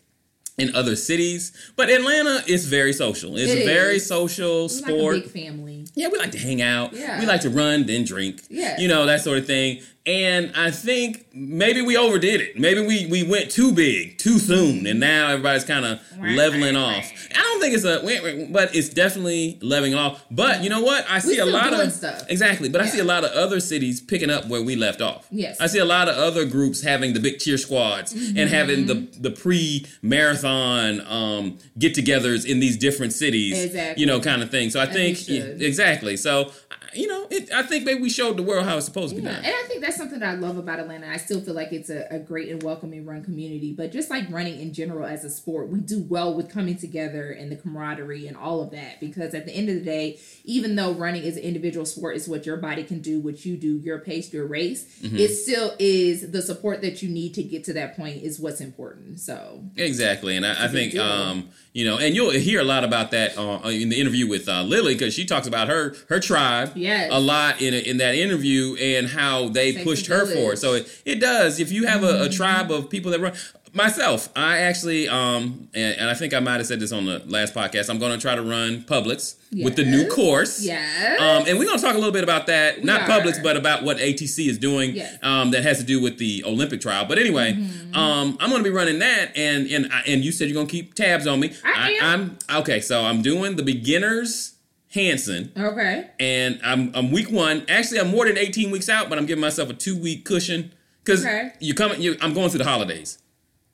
in 0.58 0.74
other 0.76 0.94
cities, 0.94 1.52
but 1.76 1.88
Atlanta 1.88 2.42
is 2.46 2.66
very 2.66 2.92
social. 2.92 3.34
It's 3.38 3.50
It 3.50 3.62
a 3.62 3.64
very 3.64 3.98
social 3.98 4.66
it's 4.66 4.76
sport. 4.76 5.14
like 5.14 5.24
a 5.24 5.28
big 5.28 5.46
family. 5.46 5.86
yeah, 5.94 6.08
we 6.08 6.18
like 6.18 6.32
to 6.32 6.38
hang 6.38 6.60
out. 6.60 6.92
Yeah. 6.92 7.18
We 7.18 7.24
like 7.24 7.40
to 7.42 7.48
run 7.50 7.86
then 7.86 8.04
drink. 8.04 8.42
Yeah. 8.50 8.78
you 8.78 8.86
know 8.88 9.06
that 9.06 9.22
sort 9.22 9.38
of 9.38 9.46
thing. 9.46 9.80
And 10.06 10.52
I 10.56 10.70
think 10.70 11.26
maybe 11.34 11.82
we 11.82 11.94
overdid 11.96 12.40
it. 12.40 12.58
Maybe 12.58 12.80
we 12.80 13.06
we 13.06 13.22
went 13.22 13.50
too 13.50 13.70
big 13.72 14.16
too 14.16 14.38
soon, 14.38 14.86
and 14.86 14.98
now 14.98 15.28
everybody's 15.28 15.64
kind 15.64 15.84
of 15.84 16.00
Right, 16.18 16.36
leveling 16.36 16.74
right, 16.74 16.98
off. 16.98 17.10
right. 17.10 17.30
I 17.38 17.42
don't 17.42 17.60
think 17.60 17.74
it's 17.74 17.84
a, 17.84 18.46
but 18.52 18.74
it's 18.74 18.90
definitely 18.90 19.58
leveling 19.62 19.94
off. 19.94 20.22
But 20.30 20.62
you 20.62 20.68
know 20.68 20.80
what? 20.82 21.06
I 21.08 21.18
see 21.18 21.38
a 21.38 21.46
lot 21.46 21.72
of 21.72 21.92
stuff. 21.92 22.24
exactly. 22.28 22.68
But 22.68 22.80
I 22.82 22.86
see 22.86 22.98
a 22.98 23.04
lot 23.04 23.24
of 23.24 23.30
other 23.32 23.58
cities 23.60 24.00
picking 24.02 24.28
up 24.30 24.46
where 24.48 24.60
we 24.62 24.76
left 24.76 25.00
off. 25.00 25.26
Yes. 25.30 25.58
I 25.60 25.66
see 25.66 25.78
a 25.78 25.84
lot 25.86 26.08
of 26.08 26.16
other 26.16 26.44
groups 26.44 26.82
having 26.82 27.12
the 27.14 27.20
big 27.20 27.38
cheer 27.38 27.56
squads 27.58 28.12
and 28.12 28.50
having 28.50 28.86
the 28.86 29.06
the 29.18 29.30
pre 29.30 29.86
marathon 30.02 31.00
um, 31.06 31.58
get-togethers 31.78 32.44
in 32.46 32.60
these 32.60 32.76
different 32.76 33.12
cities. 33.12 33.62
Exactly. 33.64 34.00
You 34.00 34.06
know, 34.06 34.20
kind 34.20 34.42
of 34.42 34.50
thing. 34.50 34.70
So 34.70 34.80
I 34.80 34.84
As 34.84 34.92
think 34.94 35.16
should. 35.18 35.62
exactly. 35.62 36.16
So 36.16 36.52
you 36.94 37.06
know, 37.06 37.26
it, 37.30 37.52
I 37.52 37.62
think 37.62 37.84
maybe 37.84 38.00
we 38.00 38.10
showed 38.10 38.36
the 38.36 38.42
world 38.42 38.64
how 38.64 38.76
it's 38.76 38.86
supposed 38.86 39.14
to 39.14 39.20
be 39.20 39.26
done. 39.26 39.36
and 39.36 39.46
I 39.46 39.64
think 39.68 39.82
that's 39.82 39.96
something 39.96 40.18
that 40.20 40.28
I 40.28 40.34
love 40.34 40.56
about 40.56 40.78
Atlanta. 40.78 41.08
I 41.08 41.16
still 41.16 41.40
feel 41.40 41.54
like 41.54 41.72
it's 41.72 41.90
a, 41.90 42.06
a 42.10 42.18
great 42.18 42.48
and 42.48 42.62
welcoming 42.62 43.04
run 43.04 43.24
community, 43.24 43.72
but 43.72 43.92
just 43.92 44.10
like 44.10 44.30
running 44.30 44.60
in 44.60 44.72
general 44.72 45.06
as 45.06 45.24
a 45.24 45.30
sport, 45.30 45.68
we 45.68 45.80
do 45.80 46.02
well 46.02 46.34
with 46.34 46.50
coming 46.50 46.76
together 46.76 47.30
and 47.30 47.50
the 47.50 47.56
camaraderie 47.56 48.26
and 48.26 48.36
all 48.36 48.62
of 48.62 48.70
that. 48.72 49.00
Because 49.00 49.34
at 49.34 49.46
the 49.46 49.52
end 49.52 49.68
of 49.68 49.76
the 49.76 49.84
day, 49.84 50.18
even 50.44 50.76
though 50.76 50.92
running 50.92 51.22
is 51.22 51.36
an 51.36 51.42
individual 51.42 51.86
sport, 51.86 52.16
it's 52.16 52.28
what 52.28 52.46
your 52.46 52.56
body 52.56 52.84
can 52.84 53.00
do, 53.00 53.20
what 53.20 53.44
you 53.44 53.56
do, 53.56 53.78
your 53.78 53.98
pace, 53.98 54.32
your 54.32 54.46
race. 54.46 54.84
Mm-hmm. 55.00 55.16
It 55.16 55.28
still 55.28 55.74
is 55.78 56.30
the 56.30 56.42
support 56.42 56.82
that 56.82 57.02
you 57.02 57.08
need 57.08 57.34
to 57.34 57.42
get 57.42 57.64
to 57.64 57.72
that 57.74 57.96
point 57.96 58.22
is 58.22 58.40
what's 58.40 58.60
important. 58.60 59.20
So 59.20 59.64
Exactly, 59.76 60.36
and 60.36 60.46
I, 60.46 60.64
I 60.64 60.68
think 60.68 60.96
um, 60.96 61.50
you 61.72 61.84
know, 61.84 61.98
and 61.98 62.14
you'll 62.14 62.30
hear 62.30 62.60
a 62.60 62.64
lot 62.64 62.84
about 62.84 63.12
that 63.12 63.38
uh, 63.38 63.68
in 63.68 63.88
the 63.90 64.00
interview 64.00 64.28
with 64.28 64.48
uh, 64.48 64.62
Lilly 64.62 64.94
because 64.94 65.14
she 65.14 65.24
talks 65.24 65.46
about 65.46 65.68
her 65.68 65.94
her 66.08 66.18
tribe 66.18 66.72
Yes. 66.80 67.08
a 67.12 67.20
lot 67.20 67.60
in 67.62 67.74
in 67.74 67.96
that 67.98 68.14
interview 68.14 68.76
and 68.76 69.08
how 69.08 69.48
they 69.48 69.72
Takes 69.72 69.84
pushed 69.84 70.08
a 70.08 70.12
her 70.14 70.24
village. 70.24 70.34
forward. 70.36 70.58
So 70.58 70.74
it, 70.74 71.02
it 71.04 71.20
does. 71.20 71.60
If 71.60 71.70
you 71.72 71.86
have 71.86 72.02
a, 72.02 72.06
a 72.06 72.12
Mm-hmm. 72.28 72.32
tribe 72.34 72.70
of 72.72 72.88
people 72.90 73.10
that 73.12 73.20
run. 73.20 73.32
Myself, 73.72 74.28
I 74.34 74.58
actually, 74.62 75.06
um, 75.08 75.68
and, 75.74 75.96
and 76.00 76.10
I 76.10 76.14
think 76.14 76.34
I 76.34 76.40
might 76.40 76.56
have 76.56 76.66
said 76.66 76.80
this 76.80 76.90
on 76.90 77.06
the 77.06 77.22
last 77.26 77.54
podcast. 77.54 77.88
I'm 77.88 78.00
going 78.00 78.10
to 78.10 78.18
try 78.18 78.34
to 78.34 78.42
run 78.42 78.82
Publix 78.82 79.36
with 79.52 79.76
the 79.76 79.84
new 79.84 80.08
course. 80.08 80.60
yes, 80.60 81.20
Um, 81.20 81.44
and 81.46 81.56
we're 81.56 81.66
going 81.66 81.78
to 81.78 81.84
talk 81.84 81.94
a 81.94 81.98
little 81.98 82.10
bit 82.12 82.24
about 82.24 82.48
that, 82.48 82.82
not 82.82 83.02
are. 83.02 83.20
Publix, 83.20 83.40
but 83.40 83.56
about 83.56 83.84
what 83.84 83.98
ATC 83.98 84.48
is 84.48 84.58
doing 84.58 84.96
Yes. 84.96 85.16
um, 85.22 85.52
that 85.52 85.62
has 85.62 85.78
to 85.78 85.84
do 85.84 86.02
with 86.02 86.18
the 86.18 86.42
Olympic 86.44 86.80
trial. 86.80 87.04
But 87.04 87.20
anyway, 87.20 87.52
Mm-hmm. 87.52 87.94
um, 87.94 88.36
I'm 88.40 88.50
going 88.50 88.60
to 88.64 88.68
be 88.68 88.74
running 88.74 88.98
that, 88.98 89.36
and 89.36 89.68
and 89.70 89.88
and 90.04 90.24
you 90.24 90.32
said 90.32 90.48
you're 90.48 90.54
going 90.54 90.66
to 90.66 90.72
keep 90.72 90.94
tabs 90.94 91.28
on 91.28 91.38
me. 91.38 91.52
I 91.64 91.92
am. 92.02 92.38
I'm 92.50 92.58
okay. 92.62 92.80
So 92.80 93.04
I'm 93.04 93.22
doing 93.22 93.54
the 93.54 93.62
beginners 93.62 94.54
Hanson, 94.92 95.52
okay, 95.56 96.10
and 96.18 96.60
I'm 96.64 96.90
I'm 96.94 97.10
week 97.12 97.30
one. 97.30 97.64
Actually, 97.68 98.00
I'm 98.00 98.08
more 98.08 98.26
than 98.26 98.36
18 98.36 98.70
weeks 98.70 98.88
out, 98.88 99.08
but 99.08 99.18
I'm 99.18 99.26
giving 99.26 99.40
myself 99.40 99.70
a 99.70 99.74
two 99.74 99.96
week 99.96 100.24
cushion 100.24 100.72
because 101.04 101.24
Okay. 101.24 101.52
you 101.60 101.74
coming. 101.74 102.00
You, 102.02 102.16
I'm 102.20 102.34
going 102.34 102.50
through 102.50 102.58
the 102.58 102.64
holidays. 102.64 103.18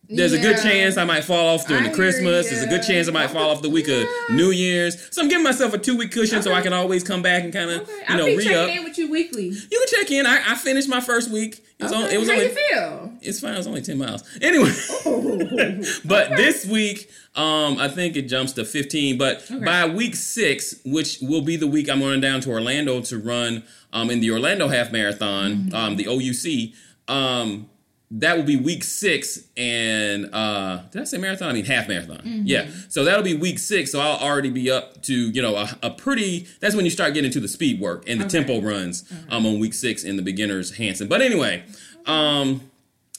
There's 0.09 0.33
a 0.33 0.39
good 0.41 0.57
chance 0.63 0.97
I 0.97 1.05
might 1.05 1.25
fall 1.25 1.49
off 1.55 1.67
during 1.67 1.85
I 1.85 1.89
the 1.89 1.95
Christmas. 1.95 2.49
There's 2.51 2.63
a 2.63 2.69
good 2.69 2.83
chance 2.83 3.09
I 3.09 3.13
might 3.13 3.31
fall 3.31 3.51
off 3.51 3.61
the 3.63 3.71
week 3.71 3.89
of 3.89 4.07
New 4.31 4.51
Year's. 4.51 5.13
So 5.15 5.21
I'm 5.23 5.29
giving 5.29 5.45
myself 5.45 5.73
a 5.75 5.79
two 5.79 5.97
week 5.97 6.13
cushion 6.13 6.43
so 6.43 6.53
I 6.53 6.61
can 6.61 6.73
always 6.73 7.03
come 7.03 7.23
back 7.23 7.43
and 7.45 7.53
kind 7.53 7.71
of 7.71 7.83
okay. 7.83 7.93
you 7.93 8.05
I'll 8.09 8.17
know 8.19 8.27
be 8.27 8.37
re 8.37 8.45
up. 8.47 8.67
checking 8.67 8.77
in 8.79 8.85
with 8.85 8.99
you 8.99 9.11
weekly. 9.11 9.47
You 9.49 9.69
can 9.87 9.89
check 10.01 10.11
in. 10.11 10.27
I, 10.27 10.53
I 10.53 10.55
finished 10.55 10.89
my 10.89 11.01
first 11.01 11.31
week. 11.31 11.63
It 11.79 11.83
was, 11.83 11.93
Okay. 11.93 12.05
on, 12.05 12.11
it 12.11 12.19
was 12.19 12.29
How 12.29 12.35
only 12.35 12.47
you 12.47 12.55
feel? 12.55 13.13
it's 13.21 13.41
fine. 13.41 13.55
It 13.55 13.59
was 13.59 13.67
only 13.67 13.83
ten 13.83 13.99
miles. 13.99 14.23
Anyway, 14.41 14.71
but 16.05 16.31
this 16.37 16.65
week, 16.67 17.11
um, 17.35 17.79
I 17.79 17.89
think 17.89 18.17
it 18.17 18.23
jumps 18.29 18.53
to 18.53 18.65
fifteen. 18.65 19.19
But 19.19 19.43
Okay. 19.51 19.65
by 19.65 19.87
week 19.87 20.15
six, 20.17 20.77
which 20.85 21.19
will 21.21 21.43
be 21.43 21.57
the 21.57 21.67
week 21.67 21.89
I'm 21.91 22.01
going 22.01 22.21
down 22.21 22.41
to 22.43 22.51
Orlando 22.51 23.01
to 23.03 23.19
run 23.19 23.65
um 23.93 24.11
in 24.11 24.21
the 24.21 24.31
Orlando 24.31 24.69
Half 24.69 24.93
Marathon, 24.93 25.53
Mm-hmm. 25.57 25.75
um, 25.75 25.97
the 25.97 26.07
OUC, 26.07 26.73
um. 27.13 27.69
That 28.13 28.37
will 28.37 28.45
be 28.45 28.55
week 28.57 28.85
six, 28.85 29.41
and 29.57 30.33
uh 30.33 30.83
did 30.93 31.03
I 31.03 31.05
say 31.07 31.19
marathon? 31.19 31.49
I 31.49 31.53
mean 31.55 31.65
half 31.65 31.89
marathon. 31.89 32.19
Mm-hmm. 32.19 32.43
Yeah, 32.45 32.69
so 32.89 33.03
that'll 33.03 33.25
be 33.25 33.35
week 33.35 33.59
six. 33.59 33.91
So 33.91 33.99
I'll 34.01 34.19
already 34.19 34.49
be 34.51 34.71
up 34.71 35.03
to 35.03 35.13
you 35.13 35.43
know 35.43 35.57
a, 35.57 35.69
a 35.83 35.91
pretty. 35.91 36.47
That's 36.61 36.77
when 36.77 36.85
you 36.85 36.91
start 36.93 37.15
getting 37.15 37.33
to 37.33 37.41
the 37.41 37.49
speed 37.49 37.81
work 37.81 38.05
and 38.09 38.21
the 38.21 38.27
Okay. 38.27 38.39
tempo 38.45 38.61
runs 38.61 39.11
um 39.29 39.45
on 39.45 39.59
week 39.59 39.75
six 39.75 40.05
in 40.05 40.15
the 40.17 40.23
beginners 40.23 40.77
Hanson. 40.77 41.09
But 41.09 41.21
anyway, 41.21 41.65
um, 42.07 42.61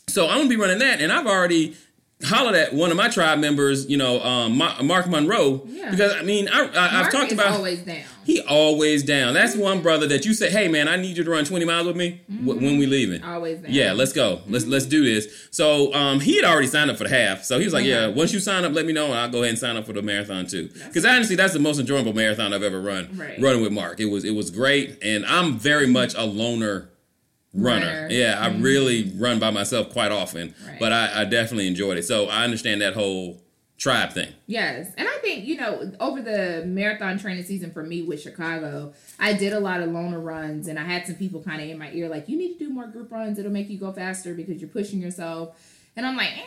so 0.08 0.29
I'm 0.29 0.38
gonna 0.38 0.50
be 0.50 0.56
running 0.56 0.79
that, 0.79 1.01
and 1.01 1.12
I've 1.12 1.27
already 1.27 1.75
hollered 2.26 2.56
at 2.56 2.74
one 2.74 2.90
of 2.90 2.98
my 2.98 3.10
tribe 3.10 3.38
members, 3.38 3.88
you 3.88 3.96
know, 3.96 4.20
um, 4.24 4.58
Mark 4.58 5.08
Monroe, 5.08 5.62
Yeah. 5.68 5.92
because 5.92 6.14
I 6.16 6.24
mean, 6.24 6.48
I, 6.52 6.66
I, 6.66 7.00
I've 7.02 7.12
talked 7.12 7.32
about 7.32 7.52
always 7.54 7.84
down. 7.84 8.02
he 8.26 8.42
always 8.42 9.04
down. 9.04 9.36
That's 9.36 9.56
one 9.56 9.84
brother 9.84 10.08
that 10.08 10.26
you 10.26 10.34
say, 10.34 10.50
hey 10.50 10.68
man, 10.68 10.88
I 10.88 10.96
need 10.96 11.16
you 11.16 11.24
to 11.24 11.30
run 11.30 11.46
20 11.46 11.64
miles 11.66 11.86
with 11.86 11.96
me 11.96 12.22
w- 12.44 12.60
when 12.60 12.80
we 12.80 12.88
leaving. 12.88 13.24
Always 13.24 13.60
down. 13.60 13.72
Yeah, 13.72 13.94
let's 13.94 14.14
go. 14.14 14.42
Let's 14.48 14.66
let's 14.66 14.86
do 14.88 15.04
this. 15.06 15.48
So 15.52 15.94
um, 15.94 16.20
he 16.20 16.38
had 16.38 16.46
already 16.46 16.66
signed 16.68 16.90
up 16.90 16.98
for 16.98 17.04
the 17.04 17.12
half. 17.12 17.44
So 17.44 17.60
he 17.60 17.66
was 17.66 17.74
like, 17.74 17.82
Okay. 17.84 17.92
"Yeah, 17.92 18.08
once 18.08 18.34
you 18.34 18.40
sign 18.40 18.66
up, 18.66 18.74
let 18.74 18.88
me 18.88 18.94
know, 18.94 19.06
and 19.06 19.14
I'll 19.16 19.30
go 19.30 19.40
ahead 19.40 19.50
and 19.50 19.60
sign 19.60 19.78
up 19.78 19.86
for 19.86 19.94
the 19.94 20.02
marathon 20.02 20.48
too." 20.48 20.70
Because 20.88 21.06
honestly, 21.06 21.36
that's 21.36 21.54
the 21.54 21.60
most 21.60 21.80
enjoyable 21.80 22.14
marathon 22.14 22.52
I've 22.52 22.64
ever 22.64 22.82
run. 22.82 23.16
Right. 23.16 23.40
Running 23.40 23.62
with 23.62 23.72
Mark, 23.74 24.00
it 24.00 24.06
was 24.06 24.26
it 24.26 24.34
was 24.34 24.50
great, 24.50 24.98
and 25.04 25.24
I'm 25.28 25.60
very 25.60 25.86
much 25.88 26.16
a 26.16 26.24
loner 26.26 26.90
runner. 27.58 27.86
Runner. 27.86 28.08
Yeah, 28.10 28.38
I 28.40 28.50
really 28.58 29.12
run 29.18 29.40
by 29.40 29.52
myself 29.52 29.90
quite 29.92 30.12
often, 30.12 30.54
Right. 30.66 30.80
but 30.80 30.92
I, 30.94 31.22
I 31.22 31.26
definitely 31.26 31.68
enjoyed 31.68 31.98
it. 31.98 32.04
So 32.04 32.28
I 32.28 32.44
understand 32.44 32.82
that 32.82 32.94
whole 32.94 33.42
tribe 33.78 34.12
thing. 34.14 34.30
Yes. 34.48 34.92
And 34.98 35.08
I 35.08 35.18
think, 35.20 35.46
you 35.46 35.56
know, 35.58 35.92
over 36.00 36.22
the 36.22 36.64
marathon 36.66 37.20
training 37.20 37.44
season 37.44 37.72
for 37.72 37.84
me 37.84 38.02
with 38.02 38.22
Chicago, 38.22 38.94
I 39.20 39.34
did 39.34 39.54
a 39.54 39.60
lot 39.60 39.82
of 39.82 39.92
loner 39.92 40.20
runs 40.20 40.68
and 40.68 40.80
I 40.80 40.84
had 40.84 41.06
some 41.06 41.16
people 41.16 41.44
kind 41.44 41.62
of 41.62 41.70
in 41.70 41.78
my 41.78 41.92
ear 41.92 42.10
like, 42.10 42.28
you 42.28 42.38
need 42.38 42.54
to 42.58 42.60
do 42.60 42.70
more 42.72 42.88
group 42.88 43.12
runs. 43.12 43.38
It'll 43.38 43.52
make 43.52 43.70
you 43.70 43.78
go 43.78 43.92
faster 43.92 44.34
because 44.34 44.60
you're 44.62 44.70
pushing 44.70 45.00
yourself. 45.00 45.56
And 45.96 46.06
I'm 46.06 46.18
like, 46.18 46.30
eh. 46.38 46.42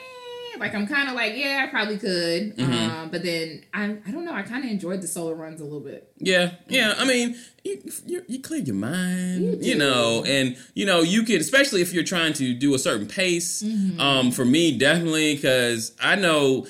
Like 0.59 0.75
I'm 0.75 0.87
kind 0.87 1.09
of 1.09 1.15
like, 1.15 1.37
yeah, 1.37 1.65
I 1.67 1.71
probably 1.71 1.97
could, 1.99 2.57
Mm-hmm. 2.57 2.73
um, 2.73 3.11
but 3.11 3.23
then 3.23 3.65
I, 3.73 3.97
I 4.07 4.11
don't 4.11 4.25
know. 4.25 4.33
I 4.35 4.43
kind 4.43 4.65
of 4.65 4.71
enjoyed 4.71 5.01
the 5.01 5.07
solo 5.07 5.33
runs 5.33 5.61
a 5.61 5.65
little 5.65 5.81
bit. 5.81 6.13
Yeah, 6.19 6.53
yeah. 6.69 6.95
I 6.99 7.05
mean, 7.05 7.37
you, 7.65 7.81
you, 8.07 8.25
you 8.27 8.41
clear 8.41 8.61
your 8.61 8.75
mind, 8.75 9.43
You 9.65 9.73
you, 9.73 9.75
know, 9.77 10.25
and 10.27 10.57
you 10.75 10.85
know 10.87 11.01
you 11.01 11.23
could, 11.23 11.41
especially 11.41 11.81
if 11.83 11.93
you're 11.93 12.05
trying 12.05 12.33
to 12.35 12.53
do 12.55 12.75
a 12.75 12.79
certain 12.79 13.07
pace. 13.07 13.63
Mm-hmm. 13.63 14.01
Um, 14.01 14.31
for 14.33 14.45
me, 14.45 14.77
definitely 14.77 15.35
because 15.37 15.93
I 16.01 16.17
know 16.17 16.67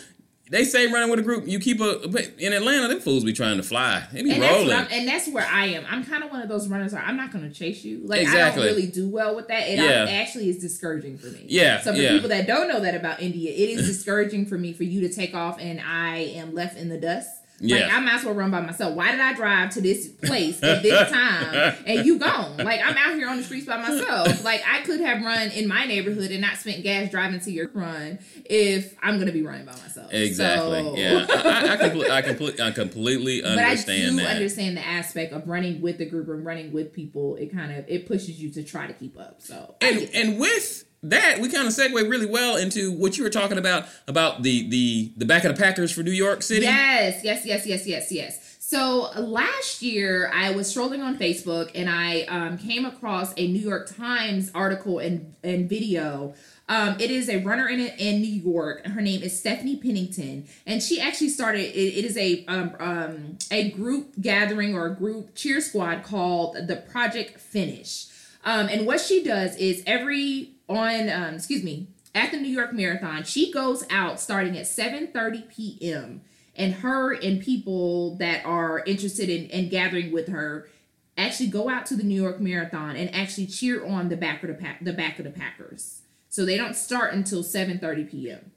they 0.50 0.64
say 0.64 0.86
running 0.88 1.08
with 1.10 1.20
a 1.20 1.22
group, 1.22 1.46
you 1.46 1.58
keep 1.60 1.80
a. 1.80 2.08
But 2.08 2.32
in 2.38 2.52
Atlanta, 2.52 2.88
them 2.88 3.00
fools 3.00 3.22
be 3.24 3.32
trying 3.32 3.56
to 3.56 3.62
fly. 3.62 4.04
They 4.12 4.22
be 4.22 4.32
and 4.32 4.42
that's, 4.42 4.52
rolling. 4.52 4.68
what 4.68 4.76
I'm, 4.78 4.86
and 4.92 5.08
that's 5.08 5.28
where 5.28 5.46
I 5.46 5.66
am. 5.66 5.84
I'm 5.88 6.04
kind 6.04 6.24
of 6.24 6.30
one 6.32 6.42
of 6.42 6.48
those 6.48 6.68
runners 6.68 6.92
where 6.92 7.00
I'm 7.02 7.16
not 7.16 7.32
going 7.32 7.48
to 7.48 7.54
chase 7.54 7.84
you. 7.84 8.00
Like 8.04 8.22
Exactly. 8.22 8.64
I 8.64 8.66
don't 8.66 8.76
really 8.76 8.90
do 8.90 9.08
well 9.08 9.36
with 9.36 9.46
that. 9.48 9.68
It 9.68 9.78
Yeah. 9.78 10.06
actually 10.20 10.48
is 10.50 10.58
discouraging 10.58 11.18
for 11.18 11.28
me. 11.28 11.46
Yeah, 11.48 11.80
So 11.80 11.92
for 11.94 11.98
yeah. 12.00 12.10
people 12.10 12.28
that 12.30 12.46
don't 12.48 12.68
know 12.68 12.80
that 12.80 12.94
about 12.96 13.22
India, 13.22 13.50
it 13.52 13.70
is 13.70 13.86
discouraging 13.96 14.44
for 14.46 14.58
me 14.58 14.72
for 14.72 14.84
you 14.84 15.00
to 15.06 15.14
take 15.14 15.34
off 15.34 15.58
and 15.60 15.80
I 15.80 16.16
am 16.34 16.52
left 16.54 16.76
in 16.76 16.88
the 16.88 16.98
dust. 16.98 17.30
Like 17.62 17.70
Yeah. 17.80 17.88
I 17.94 18.00
might 18.00 18.14
as 18.14 18.24
well 18.24 18.34
run 18.34 18.50
by 18.50 18.60
myself. 18.60 18.94
Why 18.94 19.10
did 19.10 19.20
I 19.20 19.34
drive 19.34 19.70
to 19.74 19.80
this 19.82 20.08
place 20.08 20.62
at 20.62 20.82
this 20.82 21.10
time 21.12 21.74
and 21.86 22.06
you 22.06 22.18
gone? 22.18 22.56
Like 22.56 22.80
I'm 22.82 22.96
out 22.96 23.14
here 23.16 23.28
on 23.28 23.36
the 23.36 23.42
streets 23.42 23.66
by 23.66 23.76
myself. 23.76 24.42
Like 24.44 24.62
I 24.66 24.80
could 24.80 25.00
have 25.00 25.22
run 25.22 25.50
in 25.50 25.68
my 25.68 25.84
neighborhood 25.84 26.30
and 26.30 26.40
not 26.40 26.56
spent 26.56 26.82
gas 26.82 27.10
driving 27.10 27.40
to 27.40 27.50
your 27.50 27.68
run 27.74 28.18
if 28.46 28.96
I'm 29.02 29.16
going 29.16 29.26
to 29.26 29.32
be 29.32 29.42
running 29.42 29.66
by 29.66 29.72
myself. 29.72 30.12
Exactly. 30.12 30.80
So- 30.82 30.96
Yeah, 30.96 31.26
I, 31.28 31.34
I, 31.68 31.72
I, 31.72 31.76
complete, 31.76 32.10
I, 32.10 32.22
complete, 32.22 32.60
I 32.60 32.70
completely 32.70 33.42
but 33.42 33.58
I 33.58 33.62
understand 33.70 34.16
do 34.16 34.22
that. 34.22 34.36
understand 34.36 34.76
the 34.76 34.86
aspect 34.86 35.32
of 35.32 35.46
running 35.48 35.80
with 35.82 35.98
the 35.98 36.06
group 36.06 36.28
and 36.28 36.44
running 36.44 36.72
with 36.72 36.92
people. 36.92 37.36
It 37.36 37.52
kind 37.52 37.72
of 37.72 37.84
it 37.88 38.06
pushes 38.06 38.40
you 38.40 38.50
to 38.52 38.62
try 38.62 38.86
to 38.86 38.92
keep 38.94 39.18
up. 39.18 39.42
So 39.42 39.74
and 39.82 40.08
and 40.14 40.38
with 40.40 40.84
that, 41.02 41.38
we 41.40 41.48
kind 41.48 41.66
of 41.66 41.72
segue 41.72 41.94
really 42.10 42.26
well 42.26 42.56
into 42.56 42.92
what 42.92 43.16
you 43.16 43.24
were 43.24 43.30
talking 43.30 43.58
about 43.58 43.86
about 44.06 44.42
the 44.42 44.68
the 44.68 45.12
the 45.16 45.24
back 45.24 45.44
of 45.44 45.56
the 45.56 45.62
Packers 45.62 45.90
for 45.92 46.02
New 46.02 46.10
York 46.10 46.42
City. 46.42 46.66
yes, 46.66 47.24
yes, 47.24 47.46
yes, 47.46 47.66
yes, 47.66 47.86
yes, 47.86 48.12
yes. 48.12 48.58
So 48.58 49.10
last 49.18 49.82
year, 49.82 50.30
I 50.32 50.52
was 50.52 50.70
strolling 50.70 51.00
on 51.00 51.18
Facebook 51.18 51.72
and 51.74 51.90
I 51.90 52.20
um, 52.28 52.56
came 52.56 52.84
across 52.84 53.34
a 53.36 53.48
New 53.48 53.58
York 53.58 53.92
Times 53.96 54.52
article 54.54 55.00
and, 55.00 55.34
and 55.42 55.68
video. 55.68 56.34
Um, 56.68 56.94
it 57.00 57.10
is 57.10 57.28
a 57.28 57.38
runner 57.38 57.66
in 57.66 57.80
in 57.80 58.20
New 58.20 58.28
York. 58.28 58.86
Her 58.86 59.00
name 59.00 59.22
is 59.22 59.36
Stephanie 59.36 59.74
Pennington, 59.76 60.46
and 60.66 60.80
she 60.80 61.00
actually 61.00 61.30
started. 61.30 61.62
It, 61.62 61.98
it 61.98 62.04
is 62.04 62.16
a 62.16 62.44
um, 62.46 62.76
um, 62.78 63.38
a 63.50 63.70
group 63.70 64.20
gathering 64.20 64.74
or 64.74 64.86
a 64.86 64.94
group 64.94 65.34
cheer 65.34 65.60
squad 65.60 66.04
called 66.04 66.68
the 66.68 66.76
Project 66.76 67.40
Finish. 67.40 68.06
Um, 68.44 68.68
and 68.68 68.86
what 68.86 69.00
she 69.00 69.24
does 69.24 69.56
is 69.56 69.82
every 69.86 70.52
on 70.70 71.10
um, 71.10 71.34
excuse 71.34 71.62
me 71.62 71.88
at 72.14 72.30
the 72.30 72.38
New 72.38 72.48
York 72.48 72.72
Marathon, 72.72 73.24
she 73.24 73.52
goes 73.52 73.84
out 73.90 74.20
starting 74.20 74.56
at 74.56 74.64
7:30 74.64 75.48
p.m. 75.48 76.22
and 76.56 76.74
her 76.74 77.12
and 77.12 77.40
people 77.40 78.16
that 78.16 78.44
are 78.44 78.80
interested 78.80 79.28
in, 79.28 79.46
in 79.50 79.68
gathering 79.68 80.12
with 80.12 80.28
her 80.28 80.68
actually 81.16 81.48
go 81.48 81.68
out 81.68 81.86
to 81.86 81.96
the 81.96 82.02
New 82.02 82.20
York 82.20 82.40
Marathon 82.40 82.96
and 82.96 83.14
actually 83.14 83.46
cheer 83.46 83.86
on 83.86 84.08
the 84.08 84.16
back 84.16 84.42
of 84.42 84.48
the 84.48 84.54
pack, 84.54 84.82
the 84.82 84.92
back 84.92 85.18
of 85.18 85.24
the 85.24 85.30
Packers. 85.30 86.02
So 86.28 86.44
they 86.44 86.56
don't 86.56 86.76
start 86.76 87.12
until 87.12 87.42
7:30 87.42 88.10
p.m. 88.10 88.52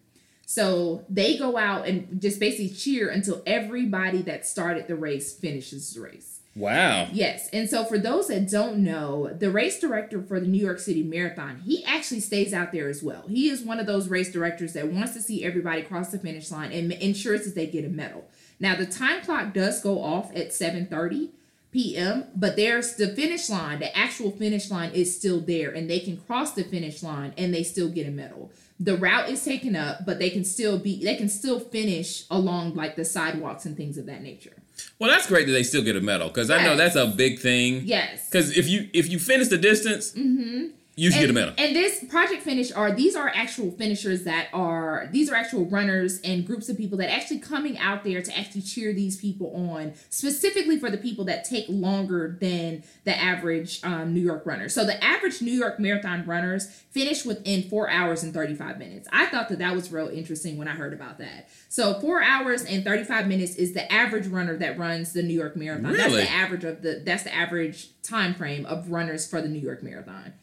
So 0.46 1.05
they 1.10 1.38
go 1.38 1.58
out 1.58 1.88
and 1.88 2.22
just 2.22 2.39
basically 2.39 2.70
cheer 2.70 3.10
until 3.10 3.41
everybody 3.46 4.22
that 4.24 4.46
started 4.46 4.88
the 4.88 4.96
race 4.96 5.34
finishes 5.34 5.93
the 5.93 6.01
race. 6.01 6.33
Wow. 6.56 7.08
Yes. 7.12 7.50
And 7.52 7.68
so 7.68 7.84
for 7.84 7.98
those 7.98 8.28
that 8.28 8.50
don't 8.50 8.78
know, 8.78 9.28
the 9.34 9.50
race 9.50 9.80
director 9.80 10.22
for 10.22 10.40
the 10.40 10.48
New 10.48 10.64
York 10.64 10.80
City 10.80 11.02
Marathon, 11.02 11.62
he 11.66 11.84
actually 11.84 12.20
stays 12.20 12.54
out 12.54 12.72
there 12.72 12.90
as 12.90 13.02
well. 13.02 13.24
He 13.28 13.50
is 13.50 13.64
one 13.64 13.80
of 13.80 13.88
those 13.88 14.08
race 14.08 14.32
directors 14.32 14.74
that 14.74 14.92
wants 14.92 15.14
to 15.14 15.22
see 15.22 15.44
everybody 15.44 15.82
cross 15.82 16.12
the 16.12 16.20
finish 16.20 16.52
line 16.52 16.72
and 16.72 16.92
ensures 16.92 17.46
that 17.46 17.56
they 17.56 17.66
get 17.66 17.86
a 17.86 17.90
medal. 17.90 18.30
Now 18.60 18.76
the 18.76 18.86
time 18.86 19.22
clock 19.22 19.54
does 19.54 19.82
go 19.82 20.02
off 20.02 20.36
at 20.36 20.50
7:30 20.50 21.30
p.m., 21.72 22.26
but 22.36 22.56
there's 22.56 22.96
the 22.96 23.08
finish 23.08 23.50
line, 23.50 23.80
the 23.80 23.98
actual 23.98 24.30
finish 24.30 24.70
line 24.70 24.92
is 24.92 25.16
still 25.16 25.40
there 25.40 25.72
and 25.72 25.90
they 25.90 26.00
can 26.00 26.18
cross 26.18 26.54
the 26.54 26.64
finish 26.64 27.02
line 27.02 27.34
and 27.36 27.52
they 27.52 27.64
still 27.64 27.90
get 27.90 28.08
a 28.08 28.12
medal. 28.12 28.52
The 28.80 28.96
route 28.96 29.28
is 29.28 29.44
taken 29.44 29.76
up, 29.76 30.06
but 30.06 30.20
they 30.20 30.30
can 30.30 30.46
still 30.46 30.78
be 30.78 31.04
they 31.04 31.16
can 31.16 31.30
still 31.30 31.60
finish 31.60 32.26
along 32.30 32.76
like 32.76 32.96
the 32.96 33.06
sidewalks 33.06 33.66
and 33.66 33.76
things 33.76 33.98
of 33.98 34.06
that 34.06 34.22
nature. 34.22 34.62
Well, 35.00 35.10
that's 35.10 35.28
great 35.28 35.48
that 35.48 35.54
they 35.54 35.63
still 35.63 35.84
get 35.84 35.96
a 35.96 36.02
medal 36.02 36.28
because 36.28 36.50
I 36.50 36.63
know 36.63 36.75
that's 36.75 36.96
a 36.96 37.08
big 37.08 37.40
thing. 37.40 37.82
Yes. 37.86 38.30
Because 38.30 38.58
if 38.58 38.68
you 38.70 38.90
if 38.94 39.10
you 39.10 39.20
finish 39.20 39.48
the 39.50 39.58
distance, 39.58 40.16
you 40.16 40.74
should 41.10 41.14
and, 41.14 41.22
get 41.22 41.30
a 41.30 41.34
medal. 41.34 41.54
And 41.58 41.76
this 41.76 42.04
project 42.06 42.44
finish 42.44 42.72
are 42.72 42.92
these 42.92 43.16
are 43.16 43.30
actual 43.34 43.72
finishers 43.72 44.24
that 44.24 44.48
are 44.54 45.10
these 45.12 45.32
are 45.32 45.36
actual 45.36 45.66
runners 45.66 46.20
and 46.24 46.46
groups 46.46 46.70
of 46.70 46.78
people 46.78 46.98
that 47.00 47.12
actually 47.12 47.40
coming 47.40 47.78
out 47.80 48.04
there 48.04 48.22
to 48.22 48.38
actually 48.38 48.62
cheer 48.62 48.94
these 48.94 49.18
people 49.18 49.54
on 49.72 49.94
specifically 50.10 50.78
for 50.80 50.92
the 50.92 50.98
people 50.98 51.26
that 51.26 51.46
take 51.46 51.66
longer 51.68 52.38
than 52.40 52.84
the 53.06 53.20
average 53.20 53.80
um, 53.84 54.14
New 54.14 54.22
York 54.22 54.46
runner. 54.46 54.70
So 54.70 54.86
the 54.86 55.04
average 55.04 55.42
New 55.42 55.52
York 55.52 55.80
marathon 55.80 56.26
runners 56.26 56.68
finish 56.92 57.26
within 57.26 57.64
four 57.64 57.90
hours 57.90 58.22
and 58.24 58.34
35 58.34 58.78
minutes. 58.78 59.08
I 59.12 59.26
thought 59.26 59.50
that 59.50 59.60
that 59.60 59.74
was 59.74 59.92
real 59.92 60.10
interesting 60.10 60.58
when 60.58 60.68
I 60.68 60.72
heard 60.72 60.94
about 60.94 61.18
that. 61.18 61.50
So 61.70 62.00
four 62.00 62.22
hours 62.22 62.64
and 62.64 62.84
35 62.84 63.28
minutes 63.28 63.56
is 63.56 63.74
the 63.74 63.92
average 63.92 64.28
runner 64.28 64.56
that 64.58 64.78
runs 64.78 65.14
the 65.14 65.24
New 65.24 65.34
York 65.34 65.56
marathon. 65.56 65.94
That's 65.94 66.04
Really? 66.06 66.24
the 66.26 66.30
average 66.32 66.64
of 66.64 66.82
the 66.84 67.02
that's 67.04 67.24
the 67.24 67.34
average 67.34 67.90
time 68.04 68.36
frame 68.36 68.66
of 68.66 68.92
runners 68.92 69.26
for 69.28 69.42
the 69.42 69.50
New 69.50 69.60
York 69.60 69.82
marathon. 69.82 70.34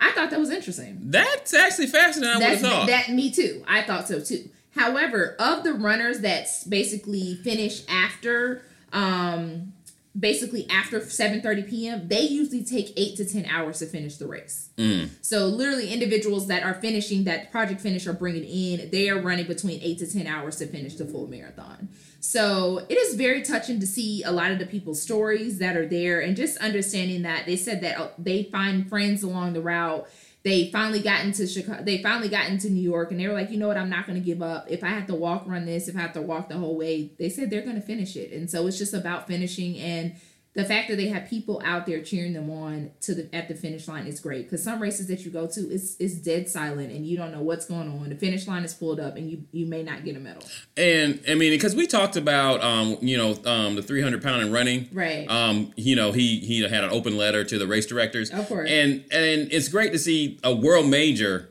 I 0.00 0.10
thought 0.12 0.30
that 0.30 0.38
was 0.38 0.50
interesting. 0.50 0.98
That's 1.02 1.54
actually 1.54 1.86
faster 1.86 2.20
than 2.20 2.28
I 2.30 2.34
would 2.36 2.42
have 2.42 2.60
That's 2.60 2.74
thought. 2.74 2.86
that 2.88 3.10
me 3.10 3.30
too. 3.30 3.64
I 3.66 3.82
thought 3.82 4.08
so 4.08 4.20
too. 4.20 4.48
However, 4.74 5.36
of 5.38 5.64
the 5.64 5.72
runners 5.72 6.20
that 6.20 6.48
basically 6.68 7.36
finish 7.36 7.82
after 7.88 8.62
um 8.92 9.72
basically 10.18 10.68
after 10.70 11.00
7:30 11.00 11.68
p.m., 11.68 12.08
they 12.08 12.22
usually 12.22 12.64
take 12.64 12.92
8 12.96 13.16
to 13.16 13.24
10 13.24 13.46
hours 13.46 13.78
to 13.80 13.86
finish 13.86 14.16
the 14.16 14.26
race. 14.26 14.70
Mm. 14.76 15.10
So 15.22 15.46
literally 15.46 15.92
individuals 15.92 16.46
that 16.48 16.62
are 16.62 16.74
finishing 16.74 17.24
that 17.24 17.50
project 17.50 17.80
finish 17.80 18.06
are 18.06 18.12
bringing 18.12 18.44
in, 18.44 18.90
they 18.90 19.10
are 19.10 19.20
running 19.20 19.46
between 19.46 19.80
8 19.82 19.98
to 19.98 20.12
10 20.12 20.26
hours 20.26 20.56
to 20.56 20.66
finish 20.66 20.94
the 20.94 21.04
full 21.04 21.26
marathon. 21.26 21.88
So 22.20 22.84
it 22.88 22.94
is 22.94 23.14
very 23.14 23.42
touching 23.42 23.78
to 23.80 23.86
see 23.86 24.22
a 24.24 24.32
lot 24.32 24.50
of 24.50 24.58
the 24.58 24.66
people's 24.66 25.00
stories 25.00 25.58
that 25.58 25.76
are 25.76 25.86
there 25.86 26.20
and 26.20 26.36
just 26.36 26.56
understanding 26.58 27.22
that 27.22 27.46
they 27.46 27.56
said 27.56 27.82
that 27.82 27.98
uh, 27.98 28.08
they 28.18 28.44
find 28.44 28.88
friends 28.88 29.22
along 29.22 29.52
the 29.52 29.60
route. 29.60 30.08
They 30.46 30.70
finally 30.70 31.00
got 31.00 31.24
into 31.24 31.44
Chicago. 31.44 31.82
They 31.82 32.00
finally 32.00 32.28
got 32.28 32.48
into 32.48 32.70
New 32.70 32.80
York, 32.80 33.10
and 33.10 33.18
they 33.18 33.26
were 33.26 33.34
like, 33.34 33.50
you 33.50 33.58
know 33.58 33.66
what? 33.66 33.76
I'm 33.76 33.90
not 33.90 34.06
going 34.06 34.16
to 34.16 34.24
give 34.24 34.42
up. 34.42 34.66
If 34.70 34.84
I 34.84 34.90
have 34.90 35.08
to 35.08 35.14
walk, 35.16 35.42
run 35.44 35.66
this. 35.66 35.88
If 35.88 35.96
I 35.96 36.02
have 36.02 36.12
to 36.12 36.22
walk 36.22 36.48
the 36.48 36.56
whole 36.56 36.78
way, 36.78 37.10
they 37.18 37.28
said 37.30 37.50
they're 37.50 37.62
going 37.62 37.74
to 37.74 37.82
finish 37.82 38.14
it. 38.14 38.30
And 38.30 38.48
so 38.48 38.64
it's 38.68 38.78
just 38.78 38.94
about 38.94 39.26
finishing 39.26 39.76
and 39.76 40.14
the 40.56 40.64
fact 40.64 40.88
that 40.88 40.96
they 40.96 41.08
have 41.08 41.28
people 41.28 41.60
out 41.64 41.84
there 41.84 42.00
cheering 42.00 42.32
them 42.32 42.50
on 42.50 42.90
to 43.02 43.14
the 43.14 43.34
at 43.34 43.46
the 43.46 43.54
finish 43.54 43.86
line 43.86 44.06
is 44.06 44.18
great 44.20 44.44
because 44.44 44.64
some 44.64 44.80
races 44.80 45.06
that 45.06 45.24
you 45.24 45.30
go 45.30 45.46
to 45.46 45.60
is 45.60 45.96
is 45.98 46.20
dead 46.20 46.48
silent 46.48 46.90
and 46.90 47.06
you 47.06 47.16
don't 47.16 47.30
know 47.30 47.42
what's 47.42 47.66
going 47.66 47.88
on. 47.88 48.08
The 48.08 48.16
finish 48.16 48.48
line 48.48 48.64
is 48.64 48.72
pulled 48.72 48.98
up 48.98 49.16
and 49.16 49.30
you 49.30 49.44
you 49.52 49.66
may 49.66 49.82
not 49.82 50.04
get 50.04 50.16
a 50.16 50.18
medal. 50.18 50.42
And 50.76 51.20
I 51.28 51.34
mean, 51.34 51.52
because 51.52 51.76
we 51.76 51.86
talked 51.86 52.16
about, 52.16 52.62
um, 52.64 52.96
you 53.02 53.18
know, 53.18 53.36
um, 53.44 53.76
the 53.76 53.82
300 53.82 54.22
pound 54.22 54.42
and 54.42 54.52
running. 54.52 54.88
Right. 54.92 55.30
Um, 55.30 55.72
you 55.76 55.94
know, 55.94 56.12
he 56.12 56.40
he 56.40 56.62
had 56.62 56.84
an 56.84 56.90
open 56.90 57.18
letter 57.18 57.44
to 57.44 57.58
the 57.58 57.66
race 57.66 57.86
directors. 57.86 58.30
Of 58.30 58.48
course. 58.48 58.70
And 58.70 59.04
and 59.12 59.52
it's 59.52 59.68
great 59.68 59.92
to 59.92 59.98
see 59.98 60.40
a 60.42 60.54
world 60.54 60.88
major 60.88 61.50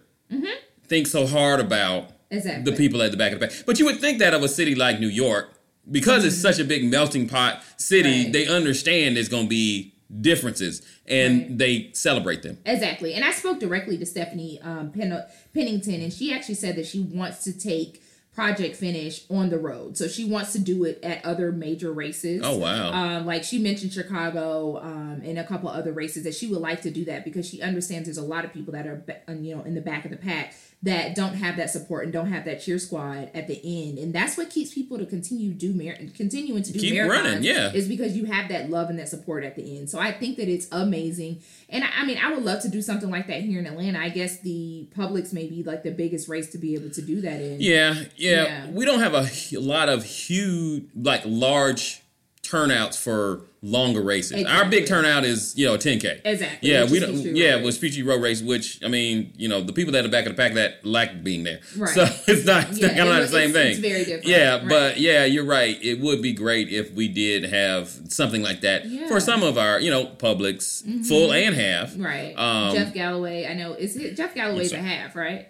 think 0.87 1.07
so 1.07 1.25
hard 1.25 1.59
about 1.59 2.11
Mm-hmm. 2.31 2.37
Exactly. 2.37 2.71
the 2.71 2.77
people 2.77 3.01
at 3.03 3.11
the 3.11 3.17
back 3.17 3.33
of 3.33 3.39
the 3.39 3.47
pack. 3.47 3.65
But 3.65 3.79
you 3.79 3.85
would 3.85 3.99
think 3.99 4.19
that 4.19 4.33
of 4.33 4.41
a 4.43 4.47
city 4.47 4.73
like 4.75 4.99
New 4.99 5.07
York, 5.07 5.54
because 5.89 6.25
it's 6.25 6.35
such 6.37 6.59
a 6.59 6.63
big 6.63 6.85
melting 6.85 7.27
pot 7.27 7.61
city, 7.77 8.09
Mm-hmm. 8.09 8.23
Right. 8.25 8.33
they 8.33 8.47
understand 8.47 9.15
there's 9.15 9.29
going 9.29 9.43
to 9.45 9.49
be 9.49 9.93
differences 10.21 10.81
and 11.07 11.41
Right. 11.41 11.57
they 11.57 11.89
celebrate 11.93 12.41
them. 12.43 12.57
Exactly. 12.65 13.13
And 13.13 13.23
I 13.23 13.31
spoke 13.31 13.59
directly 13.59 13.97
to 13.97 14.05
Stephanie 14.05 14.59
um, 14.61 14.91
Pen- 14.91 15.23
Pennington, 15.53 16.01
and 16.01 16.11
she 16.13 16.33
actually 16.33 16.55
said 16.55 16.75
that 16.77 16.85
she 16.85 17.01
wants 17.01 17.43
to 17.43 17.53
take 17.57 18.01
Project 18.33 18.75
Finish 18.75 19.23
on 19.29 19.49
the 19.49 19.57
road. 19.57 19.97
So 19.97 20.07
she 20.09 20.25
wants 20.25 20.51
to 20.53 20.59
do 20.59 20.83
it 20.83 20.99
at 21.03 21.23
other 21.23 21.51
major 21.53 21.93
races. 21.93 22.41
Oh, 22.43 22.57
wow. 22.57 22.91
Um, 22.91 23.25
like 23.25 23.43
she 23.45 23.59
mentioned 23.59 23.93
Chicago 23.93 24.77
um, 24.81 25.21
and 25.23 25.39
a 25.39 25.43
couple 25.45 25.69
other 25.69 25.93
races 25.93 26.23
that 26.25 26.35
she 26.35 26.47
would 26.47 26.59
like 26.59 26.81
to 26.81 26.91
do 26.91 27.05
that 27.05 27.23
because 27.23 27.47
she 27.47 27.61
understands 27.61 28.07
there's 28.07 28.17
a 28.17 28.21
lot 28.21 28.43
of 28.43 28.51
people 28.51 28.73
that 28.73 28.85
are, 28.87 29.03
you 29.29 29.55
know, 29.55 29.63
in 29.63 29.73
the 29.73 29.79
back 29.81 30.03
of 30.03 30.11
the 30.11 30.17
pack 30.17 30.53
that 30.83 31.15
don't 31.15 31.33
have 31.33 31.57
that 31.57 31.71
support 31.71 32.03
and 32.03 32.13
don't 32.13 32.31
have 32.31 32.45
that 32.45 32.61
cheer 32.61 32.77
squad 32.77 33.31
at 33.33 33.47
the 33.47 33.59
end, 33.63 33.97
and 33.97 34.13
that's 34.13 34.37
what 34.37 34.49
keeps 34.51 34.73
people 34.73 34.97
to 34.99 35.05
continue 35.05 35.51
do 35.51 35.73
mar- 35.73 35.97
continuing 36.15 36.61
to 36.61 36.71
do 36.71 36.79
Keep 36.79 36.93
marathons 36.93 37.09
running, 37.09 37.43
yeah. 37.43 37.71
is 37.73 37.87
because 37.87 38.15
you 38.15 38.25
have 38.25 38.49
that 38.49 38.69
love 38.69 38.89
and 38.89 38.99
that 38.99 39.09
support 39.09 39.43
at 39.43 39.55
the 39.55 39.77
end. 39.77 39.89
So 39.89 39.99
I 39.99 40.11
think 40.11 40.37
that 40.37 40.47
it's 40.47 40.67
amazing. 40.71 41.41
And 41.69 41.83
I, 41.83 41.87
I 42.01 42.05
mean, 42.05 42.19
I 42.23 42.31
would 42.33 42.43
love 42.43 42.61
to 42.61 42.69
do 42.69 42.81
something 42.83 43.09
like 43.09 43.25
that 43.27 43.41
here 43.41 43.59
in 43.59 43.65
Atlanta. 43.65 43.99
I 43.99 44.09
guess 44.09 44.39
the 44.41 44.87
Publix 44.95 45.33
may 45.33 45.47
be 45.47 45.63
like 45.63 45.83
the 45.83 45.91
biggest 45.91 46.29
race 46.29 46.51
to 46.51 46.59
be 46.59 46.75
able 46.75 46.91
to 46.91 47.01
do 47.01 47.21
that 47.21 47.41
in. 47.41 47.61
Yeah, 47.61 47.95
yeah, 48.15 48.43
Yeah. 48.43 48.69
We 48.69 48.85
don't 48.85 48.99
have 48.99 49.15
a 49.15 49.27
lot 49.59 49.89
of 49.89 50.03
huge, 50.03 50.85
like 50.95 51.23
large 51.25 52.03
turnouts 52.45 52.97
for 53.01 53.41
longer 53.61 54.01
races. 54.01 54.45
Our 54.45 54.65
big 54.69 54.85
turnout 54.85 55.23
is 55.25 55.53
you 55.57 55.65
know 55.65 55.75
10k. 55.77 56.21
Exactly, 56.23 56.69
Yeah, 56.71 56.83
which 56.83 56.91
we 56.91 56.99
don't. 56.99 57.35
Yeah, 57.35 57.57
it 57.57 57.63
was 57.63 57.77
Peachtree 57.79 58.03
Road 58.03 58.21
Race, 58.21 58.41
which 58.41 58.83
I 58.85 58.87
mean, 58.87 59.33
you 59.37 59.47
know, 59.49 59.61
the 59.61 59.73
people 59.73 59.91
that 59.93 60.05
are 60.05 60.09
back 60.09 60.25
of 60.27 60.35
the 60.35 60.41
pack 60.41 60.53
that 60.53 60.85
like 60.85 61.23
being 61.23 61.43
there. 61.43 61.59
Right. 61.75 61.89
So 61.95 62.03
it's 62.27 62.45
not. 62.45 62.69
It's 62.69 62.79
Yeah, 62.79 62.89
kind 62.89 62.99
of 63.01 63.07
not 63.07 63.21
the 63.21 63.27
same 63.27 63.51
thing. 63.53 63.71
it's 63.71 63.79
very 63.79 64.05
different, 64.05 64.25
Yeah, 64.27 64.57
right. 64.57 64.69
but 64.69 64.99
yeah, 64.99 65.25
you're 65.25 65.45
right. 65.45 65.77
It 65.83 65.99
would 65.99 66.21
be 66.21 66.33
great 66.33 66.69
if 66.69 66.91
we 66.93 67.07
did 67.07 67.45
have 67.45 67.89
something 68.09 68.43
like 68.43 68.61
that 68.61 68.85
Yeah. 68.85 68.99
Mm-hmm. 69.01 69.07
for 69.09 69.19
some 69.19 69.41
of 69.43 69.57
our, 69.57 69.79
you 69.79 69.89
know, 69.89 70.05
Publix, 70.05 71.07
full 71.07 71.33
and 71.33 71.55
half. 71.55 71.93
Right. 71.97 72.33
Um, 72.37 72.75
Jeff 72.75 72.93
Galloway. 72.93 73.47
I 73.47 73.53
know. 73.55 73.73
Is 73.73 73.95
it 73.97 74.15
Jeff 74.15 74.35
Galloway's 74.35 74.73
a 74.73 74.77
half, 74.77 75.15
right? 75.15 75.47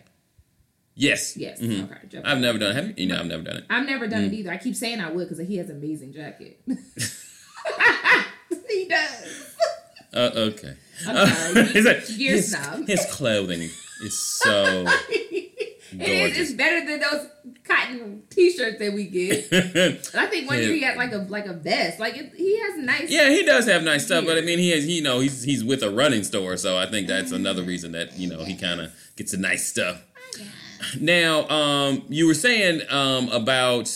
Yes. 0.95 1.35
Yes. 1.35 1.59
Mhm. 1.59 1.83
Okay. 1.91 1.99
Jeff 2.09 2.23
I've 2.25 2.39
never 2.39 2.57
done 2.57 2.71
it. 2.71 2.75
Have 2.75 2.87
you? 2.87 2.93
You 2.97 3.07
know, 3.07 3.19
I've 3.19 3.25
never 3.25 3.43
done 3.43 3.57
it. 3.57 3.65
I've 3.69 3.85
never 3.85 4.07
done 4.07 4.23
Mm. 4.23 4.27
it 4.27 4.33
either. 4.35 4.51
I 4.51 4.57
keep 4.57 4.75
saying 4.75 5.01
I 5.01 5.11
would 5.11 5.27
because 5.29 5.45
he 5.47 5.57
has 5.57 5.69
an 5.69 5.77
amazing 5.77 6.13
jacket. 6.13 6.59
he 8.69 8.87
does. 8.87 9.55
Uh, 10.13 10.31
okay. 10.35 10.73
I'm 11.07 11.27
sorry. 11.27 11.65
He's 11.73 11.85
like, 11.85 12.03
You're 12.09 12.31
his, 12.33 12.51
snob. 12.51 12.87
his 12.87 13.05
clothing 13.11 13.61
is 14.03 14.19
so. 14.19 14.85
It 15.97 16.01
is. 16.01 16.17
Gorgeous. 16.19 16.37
It's 16.49 16.51
better 16.57 16.85
than 16.85 16.99
those 16.99 17.27
cotton 17.63 18.23
T-shirts 18.29 18.79
that 18.79 18.91
we 18.93 19.05
get. 19.05 19.49
And 19.51 19.99
I 20.15 20.25
think 20.25 20.49
one 20.49 20.57
year 20.57 20.73
he 20.73 20.81
had 20.81 20.97
like 20.97 21.13
a 21.13 21.19
like 21.29 21.45
a 21.45 21.53
vest. 21.53 21.99
Like 22.01 22.17
it, 22.17 22.33
he 22.35 22.59
has 22.59 22.77
nice. 22.79 23.09
yeah, 23.09 23.29
he 23.29 23.43
does 23.45 23.65
have 23.67 23.81
nice 23.83 24.05
stuff, 24.05 24.25
but 24.25 24.37
I 24.37 24.41
mean, 24.41 24.59
he 24.59 24.71
has, 24.71 24.85
you 24.85 25.01
know, 25.01 25.21
he's 25.21 25.43
he's 25.43 25.63
with 25.63 25.83
a 25.83 25.89
running 25.89 26.25
store, 26.25 26.57
so 26.57 26.77
I 26.77 26.89
think 26.89 27.07
that's 27.07 27.31
another 27.31 27.63
reason 27.63 27.93
that 27.93 28.17
you 28.17 28.27
know 28.27 28.43
he 28.43 28.57
kind 28.57 28.81
of 28.81 28.91
gets 29.15 29.31
the 29.31 29.37
nice 29.37 29.67
stuff. 29.67 30.01
Now, 30.99 31.47
um, 31.49 32.03
you 32.09 32.27
were 32.27 32.33
saying 32.33 32.81
um, 32.89 33.29
about 33.29 33.89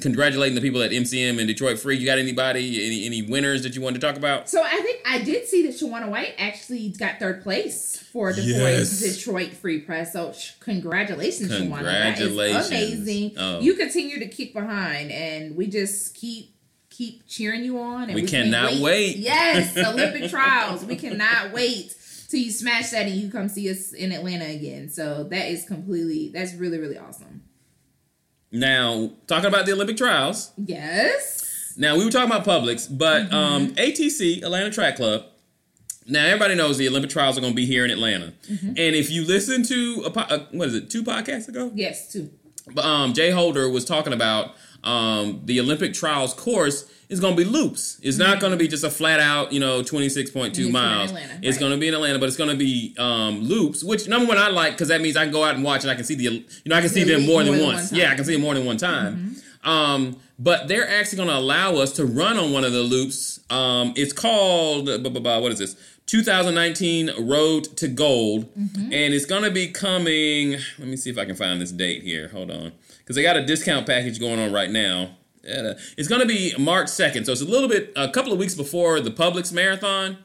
congratulating 0.00 0.54
the 0.54 0.60
people 0.60 0.82
at 0.82 0.90
MCM 0.90 1.38
and 1.38 1.46
Detroit 1.46 1.78
Free. 1.78 1.96
You 1.96 2.06
got 2.06 2.18
anybody, 2.18 2.84
any 2.86 3.06
any 3.06 3.22
winners 3.22 3.62
that 3.62 3.74
you 3.74 3.82
wanted 3.82 4.00
to 4.00 4.06
talk 4.06 4.16
about? 4.16 4.48
So 4.48 4.62
I 4.62 4.76
think 4.80 5.00
I 5.06 5.22
did 5.22 5.46
see 5.46 5.66
that 5.66 5.74
Shawana 5.74 6.08
White 6.08 6.34
actually 6.38 6.90
got 6.90 7.18
third 7.18 7.42
place 7.42 7.98
for 8.12 8.32
Detroit 8.32 8.46
Yes. 8.78 9.00
Detroit 9.00 9.52
Free 9.52 9.80
Press. 9.80 10.12
So 10.12 10.32
sh- 10.32 10.52
congratulations, 10.60 11.50
Shawana. 11.52 11.76
Congratulations. 11.78 12.68
That 12.70 12.80
is 12.82 12.92
amazing. 12.98 13.32
Oh. 13.38 13.60
You 13.60 13.74
continue 13.74 14.18
to 14.18 14.28
kick 14.28 14.52
behind, 14.54 15.10
and 15.10 15.56
we 15.56 15.66
just 15.66 16.14
keep 16.14 16.52
keep 16.90 17.26
cheering 17.26 17.62
you 17.64 17.78
on. 17.78 18.04
And 18.04 18.14
We 18.14 18.22
can't 18.22 18.50
cannot 18.50 18.80
wait. 18.80 19.16
Yes, 19.16 19.76
Olympic 19.86 20.30
trials. 20.30 20.84
We 20.84 20.96
cannot 20.96 21.52
wait 21.52 21.94
till 22.36 22.44
you 22.44 22.50
smash 22.50 22.90
that 22.90 23.06
and 23.06 23.14
you 23.14 23.30
come 23.30 23.48
see 23.48 23.70
us 23.70 23.92
in 23.92 24.12
Atlanta 24.12 24.44
again. 24.46 24.88
So 24.90 25.24
that 25.24 25.48
is 25.50 25.64
completely. 25.64 26.30
That's 26.32 26.54
really 26.54 26.78
really 26.78 26.98
awesome. 26.98 27.42
Now, 28.52 29.10
talking 29.26 29.46
about 29.48 29.66
the 29.66 29.72
Olympic 29.72 29.96
trials. 29.96 30.52
Yes. 30.56 31.74
Now 31.76 31.96
we 31.96 32.04
were 32.04 32.10
talking 32.10 32.30
about 32.30 32.44
Publix, 32.46 32.86
but 32.90 33.24
Mm-hmm. 33.24 33.34
um, 33.34 33.68
ATC 33.74 34.42
Atlanta 34.42 34.70
Track 34.70 34.96
Club. 34.96 35.24
Now 36.06 36.24
everybody 36.24 36.54
knows 36.54 36.78
the 36.78 36.88
Olympic 36.88 37.10
trials 37.10 37.36
are 37.36 37.40
going 37.40 37.52
to 37.52 37.56
be 37.56 37.66
here 37.66 37.84
in 37.84 37.90
Atlanta, 37.90 38.32
Mm-hmm. 38.50 38.68
and 38.68 38.94
if 38.94 39.10
you 39.10 39.26
listen 39.26 39.62
to 39.64 40.02
a, 40.06 40.10
po- 40.10 40.20
uh 40.20 40.46
what 40.52 40.68
is 40.68 40.74
it, 40.74 40.90
two 40.90 41.02
podcasts 41.02 41.48
ago, 41.48 41.70
Yes. 41.74 42.12
Too. 42.12 42.30
um, 42.78 43.12
Jay 43.12 43.30
Holder 43.30 43.68
was 43.68 43.84
talking 43.84 44.12
about 44.12 44.54
um, 44.84 45.40
the 45.44 45.58
Olympic 45.60 45.92
trials 45.94 46.32
course 46.32 46.88
is 47.08 47.20
going 47.20 47.36
to 47.36 47.44
be 47.44 47.48
loops. 47.48 47.98
It's 48.02 48.18
not 48.18 48.40
going 48.40 48.50
to 48.52 48.56
be 48.58 48.66
just 48.68 48.82
a 48.84 48.90
flat 48.90 49.20
out, 49.20 49.52
you 49.52 49.60
know, 49.60 49.82
twenty 49.82 50.08
six 50.08 50.30
point 50.30 50.48
It's 50.48 50.58
two 50.58 50.66
in 50.66 50.72
miles. 50.72 51.10
Atlanta, 51.10 51.34
It's 51.42 51.56
right. 51.56 51.60
going 51.60 51.72
to 51.72 51.78
be 51.78 51.88
in 51.88 51.94
Atlanta, 51.94 52.18
but 52.18 52.28
it's 52.28 52.36
going 52.36 52.50
to 52.50 52.56
be 52.56 52.94
um, 52.98 53.40
loops. 53.42 53.84
Which 53.84 54.08
number 54.08 54.26
one 54.26 54.38
I 54.38 54.48
like 54.48 54.72
because 54.72 54.88
that 54.88 55.00
means 55.00 55.16
I 55.16 55.24
can 55.24 55.32
go 55.32 55.44
out 55.44 55.54
and 55.54 55.64
watch 55.64 55.82
and 55.82 55.90
I 55.90 55.94
can 55.94 56.04
see 56.04 56.14
the, 56.16 56.24
you 56.24 56.44
know, 56.66 56.76
I 56.76 56.80
can 56.80 56.90
see 56.90 57.04
The 57.04 57.14
them 57.14 57.26
more 57.26 57.42
than 57.44 57.58
more 57.58 57.72
once. 57.74 57.92
yeah, 57.92 58.10
I 58.10 58.14
can 58.14 58.24
see 58.24 58.32
them 58.32 58.42
more 58.42 58.54
than 58.54 58.64
one 58.64 58.76
time. 58.76 59.36
Um, 59.64 60.16
but 60.38 60.68
they're 60.68 60.88
actually 60.88 61.16
going 61.16 61.28
to 61.28 61.36
allow 61.38 61.76
us 61.76 61.92
to 61.92 62.04
run 62.06 62.38
on 62.38 62.52
one 62.52 62.62
of 62.64 62.72
the 62.72 62.82
loops. 62.82 63.40
Um, 63.50 63.94
it's 63.96 64.12
called 64.12 64.84
blah, 64.86 64.98
blah, 64.98 65.20
blah, 65.20 65.38
what 65.40 65.50
is 65.52 65.58
this? 65.58 65.74
2019 66.06 67.10
Road 67.26 67.64
to 67.78 67.88
Gold, 67.88 68.48
and 68.54 68.92
it's 68.92 69.26
going 69.26 69.42
to 69.42 69.50
be 69.50 69.68
coming. 69.68 70.52
Let 70.78 70.86
me 70.88 70.96
see 70.96 71.10
if 71.10 71.18
I 71.18 71.24
can 71.24 71.34
find 71.34 71.60
this 71.60 71.72
date 71.72 72.02
here. 72.04 72.28
Hold 72.28 72.50
on, 72.52 72.72
because 72.98 73.16
they 73.16 73.22
got 73.22 73.36
a 73.36 73.44
discount 73.44 73.86
package 73.86 74.20
going 74.20 74.38
on 74.38 74.52
right 74.52 74.70
now. 74.70 75.16
Uh, 75.46 75.74
It's 75.96 76.08
going 76.08 76.20
to 76.20 76.26
be 76.26 76.52
March 76.58 76.88
2nd, 76.88 77.24
so 77.26 77.32
it's 77.32 77.40
a 77.42 77.44
little 77.44 77.68
bit, 77.68 77.92
a 77.96 78.08
couple 78.10 78.32
of 78.32 78.38
weeks 78.38 78.54
before 78.54 79.00
the 79.00 79.10
Publix 79.10 79.52
Marathon. 79.52 80.18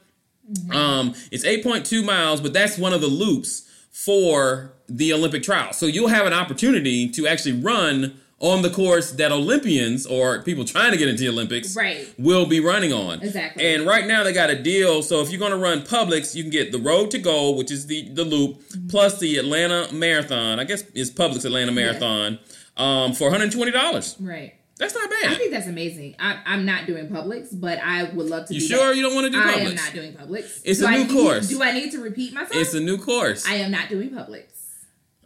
Um, 0.70 1.14
it's 1.30 1.44
8.2 1.44 2.04
miles, 2.04 2.40
but 2.40 2.52
that's 2.52 2.76
one 2.76 2.92
of 2.92 3.00
the 3.00 3.06
loops 3.06 3.68
for 3.90 4.72
the 4.88 5.12
Olympic 5.12 5.42
trials. 5.42 5.78
So 5.78 5.86
you'll 5.86 6.08
have 6.08 6.26
an 6.26 6.32
opportunity 6.32 7.08
to 7.10 7.26
actually 7.26 7.52
run 7.60 8.18
on 8.40 8.62
the 8.62 8.70
course 8.70 9.12
that 9.12 9.30
Olympians 9.30 10.04
or 10.04 10.42
people 10.42 10.64
trying 10.64 10.90
to 10.90 10.98
get 10.98 11.06
into 11.06 11.22
the 11.22 11.28
Olympics 11.28 11.76
Right. 11.76 12.08
will 12.18 12.44
be 12.46 12.58
running 12.58 12.92
on. 12.92 13.22
Exactly. 13.22 13.64
And 13.72 13.86
right 13.86 14.04
now 14.04 14.24
they 14.24 14.32
got 14.32 14.50
a 14.50 14.60
deal. 14.60 15.00
So 15.04 15.20
if 15.22 15.30
you're 15.30 15.38
going 15.38 15.52
to 15.52 15.56
run 15.58 15.82
Publix, 15.82 16.34
you 16.34 16.42
can 16.42 16.50
get 16.50 16.72
the 16.72 16.78
Road 16.80 17.12
to 17.12 17.18
Gold, 17.18 17.56
which 17.56 17.70
is 17.70 17.86
the 17.86 18.08
the 18.08 18.24
loop, 18.24 18.60
Mm-hmm. 18.70 18.88
plus 18.88 19.20
the 19.20 19.36
Atlanta 19.38 19.92
Marathon. 19.92 20.58
I 20.58 20.64
guess 20.64 20.82
it's 20.92 21.08
Publix 21.10 21.44
Atlanta 21.44 21.70
Marathon 21.70 22.40
um, 22.76 23.12
for 23.12 23.24
120 23.30 23.70
dollars. 23.70 24.16
Right. 24.18 24.54
That's 24.82 24.94
not 24.94 25.08
bad. 25.10 25.32
I 25.32 25.34
think 25.36 25.50
that's 25.52 25.66
amazing. 25.66 26.16
I, 26.18 26.40
I'm 26.44 26.64
not 26.66 26.86
doing 26.86 27.08
Publix, 27.08 27.48
but 27.58 27.78
I 27.78 28.04
would 28.04 28.26
love 28.26 28.46
to. 28.48 28.52
Do 28.54 28.58
You 28.58 28.66
sure 28.66 28.88
that. 28.88 28.96
you 28.96 29.02
don't 29.02 29.14
want 29.14 29.26
to 29.26 29.30
do 29.32 29.38
I 29.40 29.52
Publix? 29.54 29.66
am 29.70 29.74
not 29.76 29.92
doing 29.94 30.12
Publix. 30.12 30.60
It's 30.64 30.80
Do 30.80 30.86
a 30.86 30.88
I 30.88 30.96
new 30.96 31.04
need- 31.04 31.12
course. 31.12 31.48
Do 31.48 31.62
I 31.62 31.72
need 31.72 31.90
to 31.92 31.98
repeat 31.98 32.34
myself? 32.34 32.54
It's 32.60 32.74
a 32.74 32.80
new 32.80 32.98
course. 32.98 33.46
I 33.48 33.54
am 33.54 33.70
not 33.70 33.88
doing 33.88 34.10
Publix. 34.10 34.44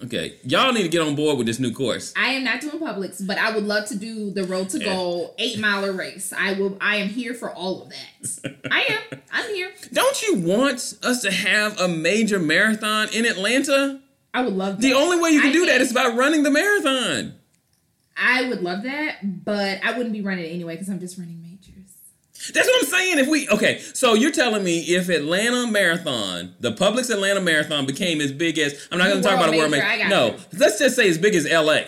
Okay, 0.04 0.34
y'all 0.44 0.74
need 0.74 0.82
to 0.82 0.90
get 0.90 1.00
on 1.00 1.14
board 1.16 1.38
with 1.38 1.46
this 1.46 1.58
new 1.58 1.72
course. 1.72 2.12
I 2.18 2.32
am 2.32 2.44
not 2.44 2.60
doing 2.60 2.78
Publix, 2.78 3.26
but 3.26 3.38
I 3.38 3.54
would 3.54 3.64
love 3.64 3.88
to 3.88 3.96
do 3.96 4.30
the 4.30 4.44
road 4.44 4.68
to 4.70 4.78
Yeah. 4.78 4.92
goal 4.94 5.34
eight 5.38 5.58
miler 5.58 5.90
race. 5.92 6.34
I 6.38 6.52
will. 6.52 6.76
I 6.82 6.96
am 6.96 7.08
here 7.08 7.32
for 7.32 7.50
all 7.50 7.80
of 7.82 7.88
that. 7.88 8.56
I 8.70 8.82
am. 9.12 9.20
I'm 9.32 9.54
here. 9.54 9.70
Don't 9.94 10.22
you 10.22 10.36
want 10.40 10.98
us 11.02 11.22
to 11.22 11.30
have 11.32 11.80
a 11.80 11.88
major 11.88 12.38
marathon 12.38 13.08
in 13.14 13.24
Atlanta? 13.24 14.00
I 14.34 14.42
would 14.42 14.52
love. 14.52 14.76
That. 14.76 14.82
The 14.82 14.92
only 14.92 15.18
way 15.18 15.30
you 15.30 15.40
can 15.40 15.48
I 15.48 15.52
do 15.54 15.64
that 15.64 15.78
think- 15.78 15.82
is 15.88 15.92
by 15.94 16.08
running 16.08 16.42
the 16.42 16.50
marathon. 16.50 17.32
I 18.16 18.48
would 18.48 18.62
love 18.62 18.83
that, 18.85 19.44
but 19.44 19.81
I 19.85 19.92
wouldn't 19.96 20.12
be 20.12 20.22
running 20.22 20.46
anyway 20.46 20.74
because 20.74 20.88
I'm 20.88 21.00
just 21.00 21.18
running 21.18 21.42
majors. 21.42 22.52
That's 22.52 22.66
what 22.68 22.83
I'm 22.83 22.88
saying. 22.88 23.18
If 23.18 23.29
we 23.29 23.48
okay, 23.48 23.79
so 23.79 24.14
you're 24.14 24.31
telling 24.31 24.62
me 24.62 24.81
if 24.81 25.09
Atlanta 25.09 25.66
Marathon, 25.70 26.55
the 26.61 26.72
Publix 26.72 27.11
Atlanta 27.11 27.40
Marathon 27.40 27.87
became 27.87 28.20
as 28.20 28.33
big 28.33 28.59
as 28.59 28.88
I'm 28.90 28.98
not 28.98 29.09
going 29.09 29.22
to 29.22 29.29
talk 29.29 29.37
about 29.38 29.52
a 29.52 29.57
world 29.57 29.70
major, 29.70 29.83
major. 29.83 29.92
I 29.92 29.98
got 29.98 30.09
No, 30.09 30.26
you. 30.29 30.59
let's 30.59 30.79
just 30.79 30.96
say 30.96 31.09
as 31.09 31.18
big 31.18 31.35
as 31.35 31.44
LA. 31.50 31.81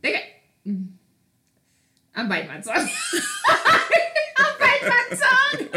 They 0.00 0.12
got. 0.12 0.22
Mm. 0.66 0.88
I'm 2.16 2.28
biting 2.28 2.48
my 2.48 2.60
tongue. 2.60 2.88
I'm 4.38 4.58
biting 4.60 4.88
my 4.88 5.68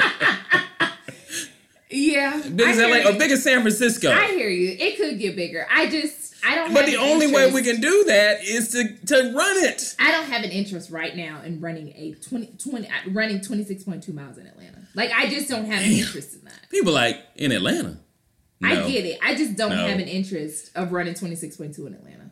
tongue. 0.82 0.90
yeah. 1.90 2.42
Big 2.54 2.68
as 2.68 2.78
LA 2.78 3.10
or 3.10 3.18
big 3.18 3.32
as 3.32 3.44
San 3.44 3.62
Francisco. 3.62 4.12
I 4.12 4.28
hear 4.28 4.50
you. 4.50 4.76
It 4.80 4.98
could 4.98 5.18
get 5.20 5.36
bigger. 5.36 5.66
I 5.72 5.90
just 5.90 6.27
don't. 6.68 6.74
but 6.76 6.86
the 6.86 6.98
only 6.98 7.28
way 7.32 7.52
we 7.52 7.62
can 7.64 7.82
do 7.82 8.04
that 8.08 8.44
is 8.44 8.70
to 8.72 8.96
to 9.08 9.34
run 9.36 9.58
it. 9.66 9.96
I 10.00 10.12
don't 10.12 10.26
have 10.26 10.44
an 10.44 10.52
interest 10.52 10.90
right 10.92 11.16
now 11.16 11.42
in 11.44 11.60
running 11.60 11.90
a 11.96 12.14
20, 12.14 12.54
20 12.64 12.88
uh, 12.88 12.92
running 13.12 13.42
twenty 13.42 13.64
six 13.64 13.84
point 13.84 14.04
two 14.04 14.14
miles 14.14 14.38
in 14.38 14.46
Atlanta. 14.48 14.80
Like 14.96 15.12
I 15.12 15.30
just 15.30 15.50
don't 15.50 15.66
have 15.66 15.82
an 15.84 15.92
interest 15.92 16.36
in 16.36 16.46
that. 16.46 16.70
People 16.70 16.94
like 16.94 17.18
in 17.36 17.52
Atlanta. 17.52 17.98
I 18.64 18.76
get 18.88 19.06
it. 19.06 19.20
I 19.24 19.36
just 19.36 19.56
don't 19.56 19.70
No. 19.70 19.88
have 19.88 20.00
an 20.00 20.08
interest 20.08 20.72
of 20.76 20.92
running 20.92 21.14
twenty 21.14 21.36
six 21.36 21.56
point 21.58 21.76
two 21.76 21.86
in 21.88 21.94
Atlanta. 21.94 22.32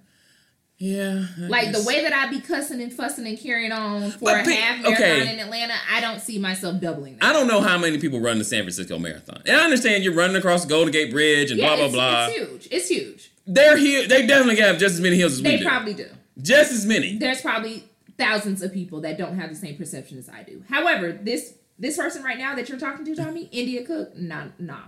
Yeah. 0.77 1.23
I 1.37 1.47
Like 1.47 1.71
the 1.71 1.83
way 1.83 2.01
that 2.01 2.11
I 2.11 2.29
be 2.29 2.41
cussing 2.41 2.81
and 2.81 2.91
fussing 2.91 3.25
and 3.25 3.39
carrying 3.39 3.71
on 3.71 4.11
for 4.11 4.19
But 4.25 4.41
a 4.41 4.43
pe- 4.43 4.55
half 4.55 4.81
marathon 4.83 5.03
okay. 5.05 5.33
in 5.33 5.39
Atlanta, 5.39 5.73
I 5.89 6.01
don't 6.01 6.19
see 6.19 6.37
myself 6.37 6.81
doubling 6.81 7.15
that. 7.17 7.23
I 7.23 7.31
don't 7.31 7.47
know 7.47 7.61
how 7.61 7.77
many 7.77 7.97
people 7.97 8.19
run 8.19 8.39
the 8.39 8.43
San 8.43 8.63
Francisco 8.63 8.99
Marathon. 8.99 9.41
And 9.45 9.55
I 9.55 9.63
understand 9.63 10.03
you're 10.03 10.13
running 10.13 10.35
across 10.35 10.63
the 10.63 10.67
Golden 10.69 10.91
Gate 10.91 11.11
Bridge 11.11 11.49
and 11.51 11.59
yeah, 11.61 11.75
blah 11.77 11.87
blah 11.87 11.93
blah. 11.93 12.25
it's 12.27 12.35
huge. 12.37 12.67
It's 12.71 12.87
huge. 12.89 13.31
They're 13.47 13.77
here. 13.77 14.07
They 14.07 14.25
definitely 14.25 14.61
have 14.61 14.77
just 14.79 14.95
as 14.95 15.01
many 15.01 15.17
hills 15.17 15.33
as 15.33 15.41
we 15.41 15.51
do. 15.51 15.57
They 15.57 15.63
probably 15.63 15.93
do. 15.93 16.09
just 16.41 16.71
as 16.71 16.85
many. 16.85 17.17
There's 17.17 17.41
probably 17.41 17.83
thousands 18.17 18.61
of 18.61 18.73
people 18.73 19.01
that 19.01 19.17
don't 19.17 19.37
have 19.37 19.49
the 19.49 19.55
same 19.55 19.75
perception 19.77 20.17
as 20.17 20.29
I 20.29 20.43
do. 20.43 20.63
However, 20.69 21.11
this 21.11 21.53
this 21.77 21.97
person 21.97 22.23
right 22.23 22.37
now 22.37 22.55
that 22.55 22.69
you're 22.69 22.79
talking 22.79 23.05
to, 23.05 23.15
Tommy, 23.15 23.43
India 23.51 23.85
Cook, 23.85 24.15
nah, 24.17 24.45
nah, 24.57 24.79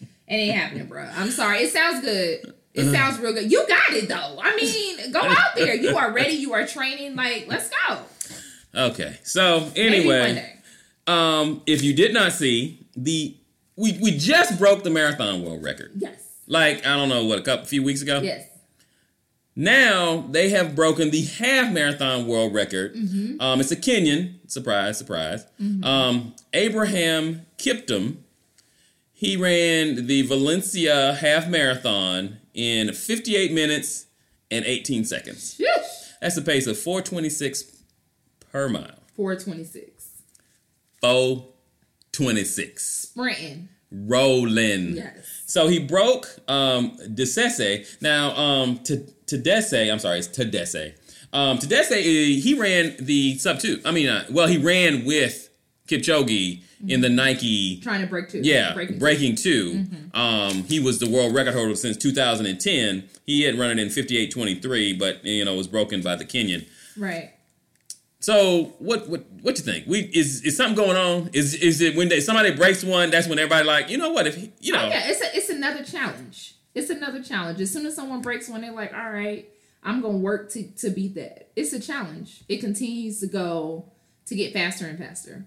it 0.00 0.08
ain't 0.34 0.56
happening, 0.56 0.86
bro. 0.86 1.02
I'm 1.16 1.30
sorry. 1.30 1.58
It 1.58 1.72
sounds 1.72 2.00
good. 2.04 2.54
It 2.72 2.82
Uh-huh. 2.82 2.92
sounds 2.92 3.18
real 3.18 3.32
good. 3.32 3.50
You 3.50 3.66
got 3.66 3.90
it 3.90 4.08
though. 4.08 4.38
I 4.40 4.54
mean, 4.56 5.10
go 5.12 5.20
out 5.22 5.56
there. 5.56 5.74
You 5.74 5.96
are 5.96 6.12
ready. 6.12 6.34
You 6.34 6.52
are 6.54 6.66
training. 6.66 7.16
Like, 7.16 7.46
let's 7.48 7.68
go. 7.88 7.98
Okay. 8.74 9.18
So 9.24 9.70
anyway, 9.76 10.54
um, 11.06 11.62
if 11.66 11.82
you 11.82 11.94
did 11.94 12.12
not 12.14 12.32
see 12.32 12.86
the, 12.96 13.36
we 13.76 13.98
we 14.02 14.10
just 14.16 14.58
broke 14.58 14.84
the 14.84 14.90
marathon 14.90 15.42
world 15.44 15.62
record. 15.62 15.92
Yes. 15.96 16.25
Like 16.46 16.86
I 16.86 16.96
don't 16.96 17.08
know 17.08 17.24
what 17.24 17.38
a 17.38 17.42
couple 17.42 17.66
few 17.66 17.82
weeks 17.82 18.02
ago. 18.02 18.20
Yes. 18.22 18.46
Now 19.54 20.26
they 20.30 20.50
have 20.50 20.76
broken 20.76 21.10
the 21.10 21.22
half 21.22 21.72
marathon 21.72 22.26
world 22.26 22.52
record. 22.54 22.94
Mm-hmm. 22.94 23.40
Um, 23.40 23.60
it's 23.60 23.70
a 23.70 23.76
Kenyan. 23.76 24.38
Surprise, 24.50 24.98
surprise. 24.98 25.46
Um, 25.82 26.34
Abraham 26.52 27.46
Kiptum. 27.58 28.18
He 29.12 29.34
ran 29.36 30.06
the 30.06 30.22
Valencia 30.22 31.14
half 31.14 31.48
marathon 31.48 32.36
in 32.52 32.92
58 32.92 33.50
minutes 33.50 34.06
and 34.50 34.62
18 34.66 35.06
seconds. 35.06 35.58
Sheesh. 35.58 36.18
That's 36.20 36.36
a 36.36 36.42
pace 36.42 36.66
of 36.66 36.78
426 36.78 37.82
per 38.52 38.68
mile. 38.68 38.90
426. 39.16 40.22
426. 41.00 42.84
Sprinting. 42.84 43.68
Rolling. 43.90 44.96
Yes. 44.96 45.25
So 45.46 45.68
he 45.68 45.78
broke 45.78 46.26
um 46.48 46.96
Desese. 47.08 48.00
Now 48.02 48.34
um 48.36 48.78
to 48.84 48.98
Tadese, 49.26 49.90
I'm 49.90 49.98
sorry, 49.98 50.18
it's 50.18 50.28
Tadese. 50.28 50.94
Um 51.32 51.58
Tadese 51.58 52.40
he 52.40 52.54
ran 52.58 52.96
the 53.00 53.38
sub 53.38 53.58
2. 53.60 53.82
I 53.84 53.90
mean 53.92 54.08
uh, 54.08 54.24
well 54.30 54.46
he 54.48 54.58
ran 54.58 55.04
with 55.04 55.48
Kipchoge 55.88 56.62
in 56.88 57.00
the 57.00 57.08
Nike 57.08 57.80
Trying 57.80 58.00
to 58.02 58.06
break 58.06 58.28
two. 58.28 58.40
yeah, 58.42 58.74
Breaking 58.74 58.98
breaking, 58.98 59.36
two. 59.36 59.84
2 59.84 60.18
Um, 60.18 60.64
he 60.64 60.80
was 60.80 60.98
the 60.98 61.08
world 61.08 61.32
record 61.34 61.54
holder 61.54 61.74
since 61.76 61.96
2010. 61.96 63.08
He 63.24 63.42
had 63.42 63.56
run 63.58 63.70
it 63.70 63.78
in 63.78 63.88
58.23, 63.88 64.98
but 64.98 65.24
you 65.24 65.44
know 65.44 65.54
was 65.54 65.68
broken 65.68 66.02
by 66.02 66.16
the 66.16 66.24
Kenyan. 66.24 66.66
Right. 66.96 67.32
So 68.26 68.74
what 68.80 69.08
what 69.08 69.24
what 69.42 69.56
you 69.56 69.62
think? 69.62 69.86
We 69.86 70.00
is 70.00 70.42
is 70.42 70.56
something 70.56 70.74
going 70.74 70.96
on? 70.96 71.30
Is 71.32 71.54
is 71.54 71.80
it 71.80 71.94
when 71.94 72.08
they, 72.08 72.18
somebody 72.18 72.50
breaks 72.50 72.82
one? 72.82 73.08
That's 73.10 73.28
when 73.28 73.38
everybody 73.38 73.64
like 73.64 73.88
you 73.88 73.98
know 73.98 74.10
what 74.10 74.26
if 74.26 74.36
you 74.36 74.74
oh, 74.74 74.78
know 74.78 74.84
Oh, 74.84 74.88
yeah, 74.88 75.02
it's 75.04 75.20
a, 75.20 75.36
it's 75.36 75.48
another 75.48 75.84
challenge. 75.84 76.56
It's 76.74 76.90
another 76.90 77.22
challenge. 77.22 77.60
As 77.60 77.72
soon 77.72 77.86
as 77.86 77.94
someone 77.94 78.22
breaks 78.22 78.48
one, 78.48 78.62
they're 78.62 78.72
like, 78.72 78.92
all 78.92 79.12
right, 79.12 79.48
I'm 79.84 80.00
gonna 80.00 80.18
work 80.18 80.50
to 80.54 80.64
to 80.64 80.90
beat 80.90 81.14
that. 81.14 81.50
It's 81.54 81.72
a 81.72 81.78
challenge. 81.78 82.42
It 82.48 82.58
continues 82.58 83.20
to 83.20 83.28
go 83.28 83.92
to 84.24 84.34
get 84.34 84.52
faster 84.52 84.88
and 84.88 84.98
faster. 84.98 85.44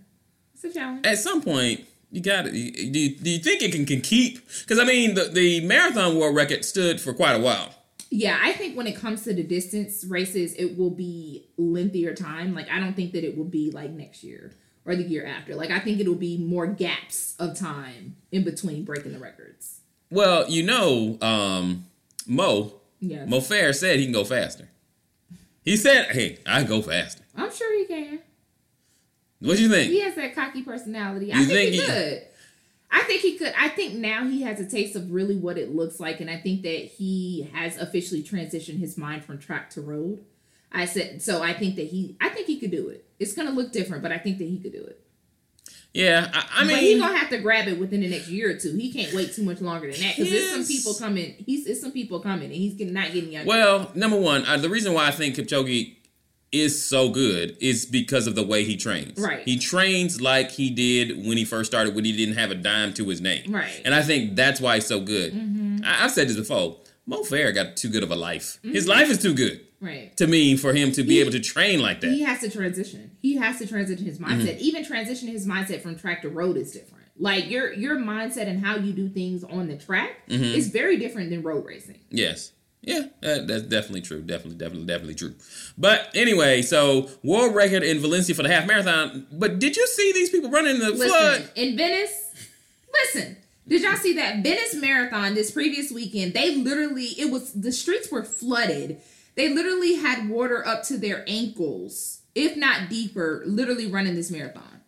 It's 0.54 0.64
a 0.64 0.72
challenge. 0.72 1.06
at 1.06 1.18
some 1.18 1.42
point 1.42 1.86
you 2.12 2.22
got 2.22 2.44
to 2.44 2.52
do. 2.52 2.58
You, 2.58 3.14
do 3.14 3.30
you 3.30 3.40
think 3.40 3.62
it 3.62 3.74
can, 3.74 3.86
can 3.86 4.00
keep? 4.00 4.36
Because 4.62 4.80
I 4.80 4.86
mean 4.86 5.16
the 5.16 5.26
the 5.26 5.60
marathon 5.68 6.18
world 6.18 6.34
record 6.34 6.64
stood 6.64 7.02
for 7.02 7.14
quite 7.14 7.34
a 7.34 7.40
while. 7.40 7.74
Yeah, 8.12 8.40
I 8.42 8.54
think 8.54 8.76
when 8.76 8.88
it 8.88 8.96
comes 8.96 9.24
to 9.24 9.34
the 9.34 9.44
distance 9.44 10.04
races, 10.04 10.54
it 10.56 10.78
will 10.78 10.90
be 10.90 11.46
lengthier 11.58 12.14
time. 12.16 12.56
Like 12.56 12.70
I 12.70 12.80
don't 12.80 12.96
think 12.96 13.12
that 13.14 13.24
it 13.24 13.38
will 13.38 13.46
be 13.46 13.70
like 13.72 13.92
next 13.92 14.24
year 14.24 14.52
or 14.86 14.96
the 14.96 15.04
year 15.04 15.26
after. 15.26 15.56
Like 15.56 15.70
I 15.70 15.80
think 15.80 16.00
it'll 16.00 16.16
be 16.16 16.38
more 16.38 16.66
gaps 16.66 17.36
of 17.40 17.58
time 17.58 18.16
in 18.32 18.44
between 18.44 18.84
breaking 18.84 19.14
the 19.14 19.20
records. 19.20 19.82
Well, 20.10 20.50
you 20.50 20.64
know, 20.64 21.18
um, 21.22 21.86
Mo 22.26 22.74
Yeah. 23.00 23.26
Mo 23.26 23.40
Farah 23.40 23.76
said 23.76 24.00
he 24.00 24.06
can 24.06 24.14
go 24.14 24.24
faster. 24.24 24.70
He 25.64 25.78
said, 25.78 26.12
"Hey, 26.12 26.40
I 26.48 26.64
go 26.64 26.82
faster." 26.82 27.24
I'm 27.36 27.54
sure 27.54 27.78
he 27.78 27.86
can. 27.86 28.20
What 29.40 29.58
do 29.58 29.64
you 29.64 29.70
think? 29.70 29.92
He 29.92 30.02
has 30.02 30.16
that 30.16 30.34
cocky 30.36 30.64
personality. 30.64 31.32
I 31.32 31.38
think, 31.38 31.50
think 31.50 31.72
he 31.74 31.80
he- 31.82 31.86
could. 31.86 32.22
I 32.92 33.04
think 33.04 33.22
he 33.22 33.38
could. 33.38 33.54
I 33.58 33.70
think 33.70 33.96
now 33.96 34.26
he 34.26 34.42
has 34.42 34.60
a 34.60 34.66
taste 34.66 34.96
of 34.96 35.12
really 35.12 35.36
what 35.36 35.58
it 35.58 35.76
looks 35.76 36.00
like, 36.00 36.22
and 36.22 36.30
I 36.30 36.38
think 36.38 36.64
that 36.64 36.86
he 36.86 37.50
has 37.54 37.78
officially 37.78 38.24
transitioned 38.24 38.80
his 38.80 38.98
mind 38.98 39.24
from 39.24 39.38
track 39.38 39.70
to 39.72 39.82
road. 39.82 40.26
I 40.72 40.86
said 40.86 41.22
so. 41.22 41.44
I 41.44 41.54
think 41.54 41.76
that 41.76 41.88
he. 41.88 42.16
I 42.20 42.30
think 42.30 42.48
he 42.48 42.60
could 42.60 42.72
do 42.72 42.90
it. 42.90 43.06
It's 43.20 43.34
gonna 43.34 43.52
look 43.52 43.72
different, 43.72 44.02
but 44.02 44.12
I 44.12 44.18
think 44.18 44.38
that 44.40 44.46
he 44.46 44.60
could 44.60 44.72
do 44.72 44.84
it. 44.84 45.04
Yeah, 45.94 46.30
I, 46.34 46.64
I 46.64 46.68
but 46.68 46.78
he's 46.78 47.00
gonna 47.00 47.18
have 47.18 47.30
to 47.30 47.40
grab 47.40 47.68
it 47.68 47.80
within 47.80 48.02
the 48.02 48.10
next 48.10 48.28
year 48.28 48.52
or 48.52 48.58
two. 48.58 48.76
He 48.76 48.92
can't 48.92 49.14
wait 49.14 49.34
too 49.34 49.44
much 49.44 49.60
longer 49.60 49.92
than 49.92 50.00
that 50.02 50.16
because 50.16 50.32
there's 50.32 50.52
some 50.52 50.66
people 50.66 50.94
coming. 50.94 51.36
He's 51.46 51.66
it's 51.66 51.82
some 51.82 51.92
people 51.92 52.20
coming, 52.20 52.46
and 52.46 52.56
he's 52.56 52.76
getting, 52.76 52.94
not 52.94 53.12
getting 53.12 53.32
younger. 53.32 53.48
well, 53.48 53.92
number 53.96 54.20
one, 54.20 54.46
uh, 54.46 54.58
the 54.58 54.70
reason 54.70 54.94
why 54.94 55.08
I 55.08 55.12
think 55.12 55.36
Kipchoge 55.36 55.96
is 56.52 56.84
so 56.88 57.10
good 57.10 57.56
is 57.62 57.86
because 57.86 58.26
of 58.28 58.36
the 58.36 58.44
way 58.44 58.64
he 58.64 58.76
trains. 58.78 59.20
Right. 59.20 59.42
He 59.46 59.58
trains 59.60 60.20
like 60.22 60.50
he 60.52 60.70
did 60.70 61.26
when 61.28 61.38
he 61.38 61.46
first 61.46 61.70
started, 61.72 61.96
when 61.96 62.06
he 62.06 62.12
didn't 62.16 62.36
have 62.36 62.52
a 62.52 62.56
dime 62.56 62.94
to 62.96 63.08
his 63.08 63.22
name. 63.22 63.52
Right. 63.52 63.66
Mm-hmm. 63.72 63.86
And 63.86 63.94
I 63.96 64.02
think 64.02 64.36
that's 64.36 64.60
why 64.60 64.76
he's 64.76 64.88
so 64.88 65.00
good. 65.00 65.34
I, 65.86 66.06
I've 66.06 66.12
said 66.12 66.28
this 66.28 66.38
before. 66.38 66.78
Mo 67.06 67.22
Farah 67.24 67.54
got 67.54 67.76
too 67.78 67.90
good 67.90 68.04
of 68.04 68.12
a 68.12 68.16
life. 68.16 68.60
His 68.64 68.84
Mm-hmm. 68.86 68.90
life 69.00 69.10
is 69.10 69.18
too 69.20 69.34
good 69.34 69.62
right. 69.82 70.16
to 70.18 70.28
me 70.28 70.56
for 70.58 70.74
him 70.74 70.92
to 70.94 71.04
be 71.04 71.16
He- 71.16 71.20
able 71.22 71.32
to 71.32 71.40
train 71.40 71.80
like 71.82 72.02
that. 72.02 72.12
He 72.12 72.22
has 72.22 72.40
to 72.42 72.50
transition. 72.52 73.12
He 73.22 73.36
has 73.38 73.58
to 73.60 73.68
transition 73.68 74.06
his 74.06 74.20
mindset. 74.20 74.56
Mm-hmm. 74.56 74.60
Even 74.60 74.86
transition 74.86 75.28
his 75.28 75.48
mindset 75.48 75.82
from 75.82 75.96
track 75.98 76.22
to 76.24 76.30
road 76.30 76.56
is 76.58 76.72
different. 76.72 77.06
Like 77.18 77.50
your 77.50 77.74
your 77.74 77.98
mindset 77.98 78.48
and 78.48 78.64
how 78.64 78.78
you 78.78 78.94
do 78.94 79.10
things 79.10 79.44
on 79.44 79.68
the 79.68 79.76
track 79.78 80.12
Mm-hmm. 80.30 80.44
is 80.44 80.70
very 80.70 80.98
different 80.98 81.30
than 81.32 81.42
road 81.42 81.66
racing. 81.66 82.00
Yes. 82.10 82.52
Yeah, 82.90 83.02
that, 83.22 83.48
that's 83.48 83.64
definitely 83.64 84.02
true. 84.02 84.22
Definitely, 84.22 84.58
definitely, 84.58 84.88
definitely 84.88 85.16
true. 85.16 85.36
But 85.78 86.10
anyway, 86.16 86.62
so 86.62 87.10
world 87.24 87.56
record 87.56 87.84
in 87.84 88.00
Valencia 88.00 88.36
for 88.36 88.44
the 88.44 88.50
half 88.50 88.66
marathon. 88.68 89.28
But 89.32 89.60
did 89.60 89.78
you 89.78 89.88
see 89.88 90.12
these 90.14 90.30
people 90.30 90.50
running 90.50 90.76
in 90.76 90.80
the 90.80 90.92
Listen, 90.92 91.10
flood? 91.10 91.50
in 91.56 91.78
Venice, 91.78 92.32
listen. 92.94 93.38
Did 93.68 93.84
y'all 93.84 93.96
see 93.98 94.14
that 94.14 94.42
Venice 94.42 94.74
marathon 94.76 95.36
this 95.36 95.52
previous 95.52 95.92
weekend? 95.92 96.34
They 96.34 96.56
literally 96.56 97.06
it 97.20 97.32
was 97.32 97.54
the 97.54 97.72
streets 97.72 98.12
were 98.12 98.24
flooded. 98.24 99.00
They 99.36 99.54
literally 99.54 99.96
had 99.96 100.28
water 100.28 100.68
up 100.68 100.84
to 100.86 100.98
their 100.98 101.24
ankles, 101.28 102.22
if 102.34 102.58
not 102.58 102.90
deeper, 102.90 103.44
literally 103.46 103.86
running 103.86 104.16
this 104.16 104.32
marathon. 104.32 104.82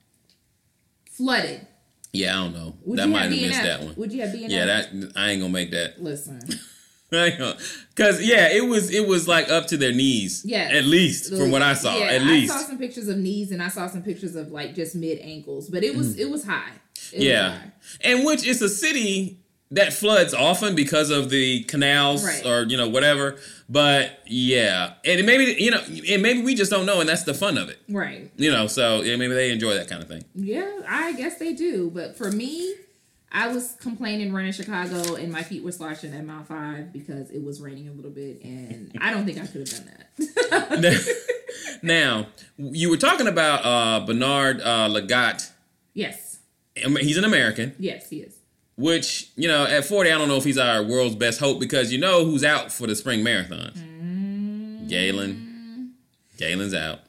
Flooded. 1.12 1.68
Yeah, 2.12 2.32
I 2.32 2.44
don't 2.44 2.54
know. 2.54 2.76
Would 2.84 3.00
that 3.00 3.08
you 3.08 3.14
might 3.14 3.22
have 3.24 3.32
have 3.32 3.42
missed 3.42 3.62
that 3.62 3.84
one. 3.84 3.96
Would 3.96 4.12
you 4.12 4.22
have 4.22 4.32
DNF? 4.32 4.50
Yeah, 4.50 4.66
that 4.66 5.14
I 5.16 5.30
ain't 5.30 5.42
gonna 5.42 5.54
make 5.54 5.72
that. 5.72 6.02
Listen. 6.02 6.42
Because 7.94 8.22
yeah, 8.26 8.48
it 8.50 8.66
was 8.68 8.90
it 8.90 9.06
was 9.08 9.28
like 9.28 9.50
up 9.50 9.68
to 9.68 9.78
their 9.78 9.92
knees. 9.92 10.44
Yeah. 10.46 10.70
at 10.72 10.86
least 10.86 11.30
from 11.36 11.52
what 11.52 11.62
I 11.62 11.74
saw. 11.74 11.96
Yeah, 11.98 12.06
at 12.06 12.22
least. 12.22 12.54
I 12.54 12.58
saw 12.62 12.68
some 12.68 12.78
pictures 12.78 13.08
of 13.10 13.18
knees 13.18 13.52
and 13.52 13.62
I 13.62 13.68
saw 13.68 13.88
some 13.88 14.02
pictures 14.02 14.36
of 14.36 14.52
like 14.52 14.74
just 14.76 14.96
mid 14.96 15.20
ankles, 15.20 15.70
but 15.70 15.84
it 15.84 15.96
was 15.96 16.18
it 16.18 16.30
was 16.30 16.46
high. 16.46 16.72
It 17.12 17.18
was 17.18 17.24
Mm. 17.24 17.28
yeah, 17.28 17.50
high. 17.58 17.72
and 18.06 18.26
which 18.26 18.48
is 18.48 18.62
a 18.62 18.70
city 18.70 19.40
that 19.72 19.92
floods 19.94 20.34
often 20.34 20.76
because 20.76 21.10
of 21.10 21.30
the 21.30 21.64
canals 21.64 22.24
Right. 22.26 22.46
or 22.46 22.64
you 22.64 22.78
know 22.78 22.88
whatever. 22.88 23.38
But 23.70 24.20
yeah, 24.28 24.94
and 25.06 25.26
maybe 25.26 25.56
you 25.62 25.72
know, 25.72 25.82
and 26.10 26.22
maybe 26.22 26.42
we 26.42 26.56
just 26.56 26.72
don't 26.72 26.86
know, 26.86 27.02
and 27.02 27.10
that's 27.10 27.24
the 27.24 27.34
fun 27.34 27.58
of 27.58 27.68
it. 27.70 27.80
Right. 27.90 28.32
You 28.38 28.52
know, 28.52 28.68
so 28.68 29.02
yeah, 29.02 29.18
maybe 29.18 29.34
they 29.34 29.52
enjoy 29.52 29.74
that 29.76 29.90
kind 29.90 30.02
of 30.02 30.08
thing. 30.08 30.24
Yeah, 30.34 30.70
I 30.88 31.12
guess 31.14 31.38
they 31.38 31.54
do. 31.54 31.90
But 31.94 32.16
for 32.18 32.32
me, 32.32 32.74
I 33.34 33.48
was 33.48 33.76
complaining 33.80 34.34
running 34.34 34.52
Chicago 34.52 35.16
and 35.16 35.32
my 35.32 35.42
feet 35.42 35.64
were 35.64 35.72
sloshing 35.72 36.14
at 36.14 36.26
mile 36.26 36.44
five 36.44 36.92
because 36.92 37.30
it 37.32 37.44
was 37.44 37.62
raining 37.62 37.88
a 37.88 37.92
little 37.94 38.12
bit, 38.12 38.42
and 38.44 38.92
I 39.00 39.12
don't 39.12 39.26
think 39.26 39.38
I 39.38 39.48
could 39.48 39.68
have 39.68 39.70
done 39.70 39.90
that. 40.50 41.16
now, 41.82 42.28
you 42.58 42.90
were 42.90 42.98
talking 42.98 43.28
about 43.28 43.66
uh, 43.66 44.06
Bernard 44.06 44.62
uh, 44.62 44.90
Lagat. 44.90 45.50
yes, 45.94 46.40
He's 46.76 47.18
an 47.18 47.24
American, 47.26 47.76
yes, 47.80 48.10
he 48.10 48.18
is. 48.22 48.36
which 48.78 49.30
you 49.36 49.48
know, 49.48 49.66
at 49.66 49.86
forty, 49.86 50.12
I 50.12 50.18
don't 50.18 50.28
know 50.28 50.38
if 50.38 50.44
he's 50.44 50.58
our 50.58 50.84
world's 50.84 51.16
best 51.16 51.40
hope 51.40 51.60
because 51.60 51.92
you 51.92 52.00
know 52.00 52.26
who's 52.26 52.44
out 52.44 52.72
for 52.72 52.88
the 52.88 52.96
spring 52.96 53.24
marathon. 53.24 54.86
Galen. 54.88 55.94
Galen's 56.38 56.74
out. 56.74 57.00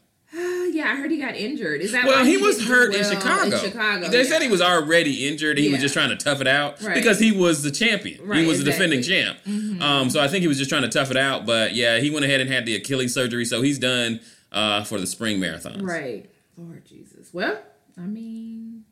Yeah, 0.74 0.90
I 0.90 0.96
heard 0.96 1.10
he 1.10 1.18
got 1.18 1.36
injured. 1.36 1.80
Is 1.80 1.92
that 1.92 2.06
Well, 2.06 2.22
why 2.22 2.28
he 2.28 2.36
was 2.36 2.64
hurt 2.66 2.94
in 2.94 3.00
well 3.00 3.10
Chicago. 3.10 3.56
Chicago, 3.58 4.08
They 4.08 4.22
yeah. 4.22 4.28
said 4.28 4.42
he 4.42 4.48
was 4.48 4.60
already 4.60 5.26
injured. 5.28 5.58
He 5.58 5.70
was 5.70 5.80
just 5.80 5.94
trying 5.94 6.10
to 6.10 6.16
tough 6.16 6.40
it 6.40 6.46
out 6.46 6.80
Right. 6.82 6.94
because 6.94 7.18
he 7.18 7.32
was 7.32 7.62
the 7.62 7.70
champion. 7.70 8.26
Right, 8.26 8.40
he 8.40 8.46
was 8.46 8.58
the 8.58 8.64
defending 8.64 8.98
exactly. 9.00 9.52
Mm-hmm. 9.52 9.78
champ. 9.78 9.82
Um, 9.82 10.10
so 10.10 10.20
I 10.20 10.28
think 10.28 10.42
he 10.42 10.48
was 10.48 10.58
just 10.58 10.70
trying 10.70 10.82
to 10.82 10.88
tough 10.88 11.10
it 11.10 11.16
out. 11.16 11.46
But 11.46 11.74
yeah, 11.74 11.98
he 12.00 12.10
went 12.10 12.24
ahead 12.24 12.40
and 12.40 12.50
had 12.50 12.66
the 12.66 12.74
Achilles 12.76 13.12
surgery, 13.14 13.44
so 13.44 13.62
he's 13.62 13.78
done 13.78 14.20
uh, 14.50 14.84
for 14.84 14.98
the 14.98 15.06
spring 15.06 15.38
marathons. 15.40 15.82
Right. 15.82 16.30
Lord 16.56 16.84
Jesus. 16.84 17.32
Well, 17.32 17.58
I 17.96 18.02
mean, 18.02 18.84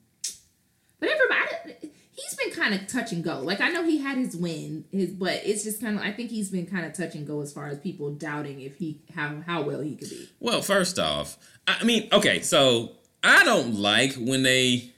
but 0.98 1.08
everybody, 1.08 1.79
he's 2.22 2.34
been 2.34 2.50
kind 2.50 2.74
of 2.74 2.86
touch 2.86 3.12
and 3.12 3.22
go. 3.22 3.40
Like 3.40 3.60
I 3.60 3.68
know 3.70 3.84
he 3.84 3.98
had 3.98 4.18
his 4.18 4.36
win, 4.36 4.84
his, 4.90 5.10
but 5.10 5.40
it's 5.44 5.64
just 5.64 5.80
kind 5.80 5.96
of. 5.96 6.02
I 6.02 6.12
think 6.12 6.30
he's 6.30 6.50
been 6.50 6.66
kind 6.66 6.84
of 6.84 6.92
touch 6.92 7.14
and 7.14 7.26
go 7.26 7.40
as 7.40 7.52
far 7.52 7.66
as 7.66 7.78
people 7.78 8.10
doubting 8.12 8.60
if 8.60 8.76
he 8.76 9.00
how 9.14 9.42
how 9.46 9.62
well 9.62 9.80
he 9.80 9.96
could 9.96 10.10
be. 10.10 10.28
Well, 10.40 10.62
first 10.62 10.98
off, 10.98 11.38
I 11.66 11.84
mean, 11.84 12.08
okay, 12.12 12.40
so 12.40 12.92
I 13.22 13.44
don't 13.44 13.76
like 13.76 14.14
when 14.14 14.42
they 14.42 14.92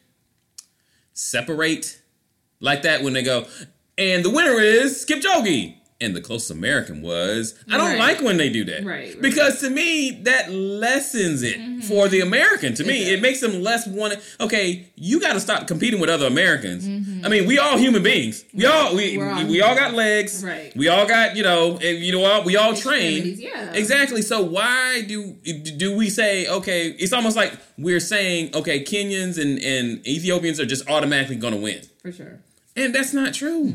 separate 1.12 2.00
like 2.60 2.82
that 2.82 3.02
when 3.02 3.12
they 3.12 3.22
go, 3.22 3.46
and 3.98 4.24
the 4.24 4.30
winner 4.30 4.60
is 4.60 5.04
Kipchoge. 5.06 5.76
And 6.02 6.14
the 6.16 6.20
closest 6.20 6.50
American 6.50 7.00
was. 7.02 7.54
I 7.70 7.76
don't 7.76 7.90
Right. 7.90 7.98
like 7.98 8.20
when 8.22 8.36
they 8.36 8.48
do 8.48 8.64
that. 8.64 8.84
Right, 8.84 9.14
right. 9.14 9.22
Because 9.22 9.60
to 9.60 9.70
me, 9.70 10.10
that 10.24 10.52
lessens 10.52 11.42
it 11.42 11.58
for 11.84 12.08
the 12.08 12.20
American. 12.20 12.74
To 12.74 12.84
me, 12.84 13.04
It 13.04 13.12
it, 13.14 13.22
makes 13.22 13.40
them 13.40 13.62
less 13.62 13.86
want. 13.86 14.14
Okay, 14.40 14.86
you 14.96 15.20
got 15.20 15.34
to 15.34 15.40
stop 15.40 15.66
competing 15.68 16.00
with 16.00 16.10
other 16.10 16.26
Americans. 16.26 16.86
Mm-hmm. 16.86 17.24
I 17.24 17.28
mean, 17.28 17.46
we 17.46 17.58
all 17.58 17.76
human 17.78 18.02
beings. 18.02 18.44
We 18.52 18.66
all 18.66 18.94
we, 18.96 19.20
all 19.20 19.46
we 19.46 19.60
all 19.62 19.74
got 19.74 19.94
legs. 19.94 20.42
Right. 20.44 20.74
We 20.76 20.88
all 20.88 21.06
got 21.06 21.36
you 21.36 21.42
know 21.42 21.78
and, 21.82 21.98
you 21.98 22.12
know 22.12 22.20
what 22.20 22.44
we 22.44 22.56
all 22.56 22.74
train. 22.74 23.36
Yeah. 23.38 23.72
Exactly. 23.72 24.22
So 24.22 24.42
why 24.42 25.02
do 25.02 25.36
do 25.76 25.96
we 25.96 26.10
say 26.10 26.46
okay? 26.48 26.88
It's 26.98 27.12
almost 27.12 27.36
like 27.36 27.52
we're 27.78 28.00
saying 28.00 28.54
okay, 28.56 28.82
Kenyans 28.82 29.40
and 29.40 29.58
and 29.60 30.06
Ethiopians 30.06 30.58
are 30.60 30.66
just 30.66 30.88
automatically 30.90 31.36
going 31.36 31.54
to 31.54 31.60
win, 31.60 31.80
For 32.02 32.10
sure. 32.12 32.40
and 32.76 32.94
that's 32.94 33.12
not 33.12 33.34
true. 33.34 33.72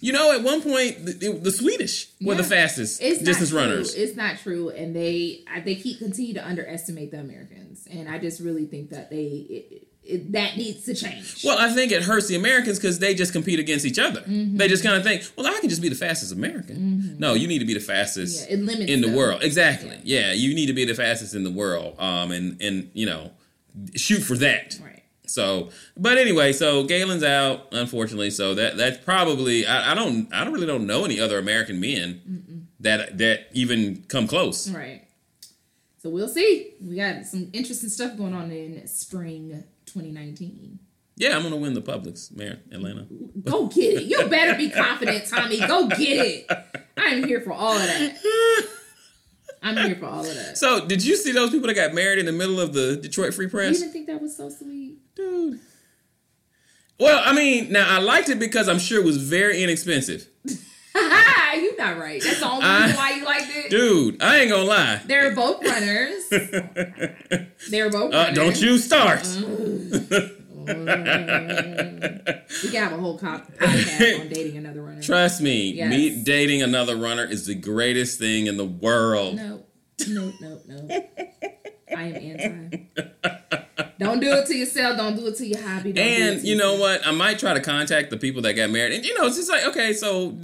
You 0.00 0.12
know, 0.12 0.32
at 0.32 0.42
one 0.42 0.60
point 0.62 1.04
the, 1.04 1.38
the 1.42 1.50
Swedish 1.52 2.08
were 2.20 2.34
the 2.34 2.42
Mm-hmm. 2.42 2.50
Fastest 2.50 3.00
It's 3.02 3.20
distance 3.22 3.52
runners. 3.52 3.94
It's 3.94 4.16
not 4.16 4.38
true, 4.38 4.70
and 4.70 4.94
they 4.94 5.40
I- 5.52 5.60
they 5.60 5.74
keep 5.74 5.98
continue 5.98 6.34
to 6.34 6.46
underestimate 6.46 7.10
the 7.10 7.20
Americans, 7.20 7.86
and 7.90 8.08
I 8.08 8.18
just 8.18 8.40
really 8.40 8.66
think 8.66 8.90
that 8.90 9.10
they 9.10 9.24
it, 9.24 9.86
it, 10.04 10.32
that 10.32 10.56
needs 10.58 10.84
to 10.84 10.94
change. 10.94 11.42
Well, 11.44 11.58
I 11.58 11.70
think 11.72 11.90
it 11.90 12.02
hurts 12.02 12.28
the 12.28 12.36
Americans 12.36 12.78
because 12.78 12.98
they 12.98 13.14
just 13.14 13.32
compete 13.32 13.58
against 13.58 13.86
each 13.86 13.98
other. 13.98 14.20
Mm-hmm. 14.20 14.58
They 14.58 14.68
just 14.68 14.82
kind 14.84 14.96
of 14.96 15.02
think, 15.02 15.22
well, 15.36 15.46
I 15.46 15.58
can 15.60 15.70
just 15.70 15.80
be 15.80 15.88
the 15.88 15.94
fastest 15.94 16.30
American. 16.32 17.16
No, 17.18 17.32
you 17.34 17.46
need 17.48 17.60
to 17.60 17.64
be 17.64 17.72
the 17.74 17.80
fastest 17.80 18.46
yeah, 18.50 18.54
in 18.56 18.66
the 19.00 19.06
them. 19.06 19.14
world. 19.14 19.42
Exactly. 19.42 19.98
Yeah. 20.04 20.32
you 20.32 20.54
need 20.54 20.66
to 20.66 20.74
be 20.74 20.84
the 20.84 20.94
fastest 20.94 21.34
in 21.34 21.42
the 21.44 21.50
world. 21.50 21.94
Um, 21.98 22.32
and 22.32 22.60
and 22.60 22.90
you 22.92 23.06
know, 23.06 23.30
shoot 23.96 24.20
for 24.20 24.36
that. 24.36 24.78
Right. 24.82 24.93
So, 25.26 25.70
but 25.96 26.18
anyway, 26.18 26.52
so 26.52 26.84
Galen's 26.84 27.24
out, 27.24 27.68
unfortunately. 27.72 28.30
So 28.30 28.54
that 28.54 28.76
that's 28.76 28.98
probably 28.98 29.66
I, 29.66 29.92
I 29.92 29.94
don't 29.94 30.32
I 30.32 30.44
don't 30.44 30.52
really 30.52 30.66
don't 30.66 30.86
know 30.86 31.04
any 31.04 31.20
other 31.20 31.38
American 31.38 31.80
men 31.80 32.68
that 32.80 33.18
that 33.18 33.46
even 33.52 34.04
come 34.08 34.26
close. 34.26 34.70
Right. 34.70 35.02
So 35.98 36.10
we'll 36.10 36.28
see. 36.28 36.74
We 36.82 36.96
got 36.96 37.24
some 37.24 37.48
interesting 37.54 37.88
stuff 37.88 38.16
going 38.16 38.34
on 38.34 38.50
in 38.50 38.86
spring 38.86 39.64
2019. 39.86 40.78
Yeah, 41.16 41.36
I'm 41.36 41.42
gonna 41.42 41.56
win 41.56 41.74
the 41.74 41.80
Publix, 41.80 42.34
Mayor 42.36 42.58
Atlanta. 42.72 43.06
Go 43.42 43.68
get 43.68 44.02
it. 44.02 44.02
You 44.04 44.28
better 44.28 44.58
be 44.58 44.68
confident, 44.68 45.26
Tommy. 45.26 45.60
Go 45.60 45.88
get 45.88 45.98
it. 46.00 46.50
I'm 46.96 47.24
here 47.24 47.40
for 47.40 47.52
all 47.52 47.72
of 47.72 47.82
that. 47.82 48.16
I'm 49.62 49.76
here 49.86 49.96
for 49.96 50.06
all 50.06 50.20
of 50.20 50.34
that. 50.34 50.58
So, 50.58 50.86
did 50.86 51.02
you 51.04 51.16
see 51.16 51.32
those 51.32 51.50
people 51.50 51.68
that 51.68 51.74
got 51.74 51.94
married 51.94 52.18
in 52.18 52.26
the 52.26 52.32
middle 52.32 52.60
of 52.60 52.74
the 52.74 52.96
Detroit 52.96 53.32
Free 53.32 53.48
Press? 53.48 53.74
You 53.74 53.80
didn't 53.80 53.92
think 53.92 54.06
that 54.08 54.20
was 54.20 54.36
so 54.36 54.50
sweet? 54.50 54.98
Dude. 55.16 55.60
Well, 57.00 57.22
I 57.24 57.32
mean, 57.34 57.72
now 57.72 57.86
I 57.88 57.98
liked 58.00 58.28
it 58.28 58.38
because 58.38 58.68
I'm 58.68 58.78
sure 58.78 59.00
it 59.00 59.04
was 59.04 59.16
very 59.16 59.62
inexpensive. 59.62 60.26
You're 60.94 61.76
not 61.78 61.98
right. 61.98 62.20
That's 62.22 62.40
the 62.40 62.48
only 62.48 62.66
reason 62.66 62.96
why 62.96 63.10
you 63.16 63.24
liked 63.24 63.46
it. 63.50 63.70
Dude, 63.70 64.22
I 64.22 64.38
ain't 64.40 64.50
gonna 64.50 64.64
lie. 64.64 65.00
They're 65.06 65.34
both 65.34 65.64
runners. 65.64 66.24
They 67.70 67.82
were 67.82 67.90
both 67.90 68.12
Uh, 68.12 68.16
runners. 68.18 68.34
don't 68.36 68.60
you 68.60 68.78
start. 68.78 69.26
We 70.64 70.70
can 72.70 72.82
have 72.82 72.92
a 72.92 72.96
whole 72.96 73.18
cop 73.18 73.52
podcast 73.54 74.20
on 74.20 74.28
dating 74.28 74.56
another 74.56 74.82
runner. 74.82 75.02
Trust 75.02 75.40
me, 75.42 75.72
Yes. 75.72 75.90
me 75.90 76.22
dating 76.22 76.62
another 76.62 76.96
runner 76.96 77.24
is 77.24 77.44
the 77.46 77.54
greatest 77.54 78.18
thing 78.18 78.46
in 78.46 78.56
the 78.56 78.64
world. 78.64 79.36
No, 79.36 79.62
no, 80.08 80.32
no, 80.40 80.60
no. 80.66 80.88
I 81.96 82.02
am 82.04 82.14
anti. 82.16 83.63
Don't 83.98 84.20
do 84.20 84.32
it 84.32 84.46
to 84.46 84.56
yourself. 84.56 84.96
Don't 84.96 85.16
do 85.16 85.26
it 85.26 85.36
to 85.36 85.46
your 85.46 85.60
hobby. 85.60 85.92
Don't 85.92 86.04
And 86.04 86.42
you 86.42 86.56
know 86.56 86.74
what? 86.74 87.06
I 87.06 87.12
might 87.12 87.38
try 87.38 87.54
to 87.54 87.60
contact 87.60 88.10
the 88.10 88.16
people 88.16 88.42
that 88.42 88.54
got 88.54 88.70
married. 88.70 88.92
And 88.92 89.04
you 89.04 89.16
know, 89.18 89.26
it's 89.26 89.36
just 89.36 89.50
like, 89.50 89.66
okay, 89.66 89.92
so 89.92 90.36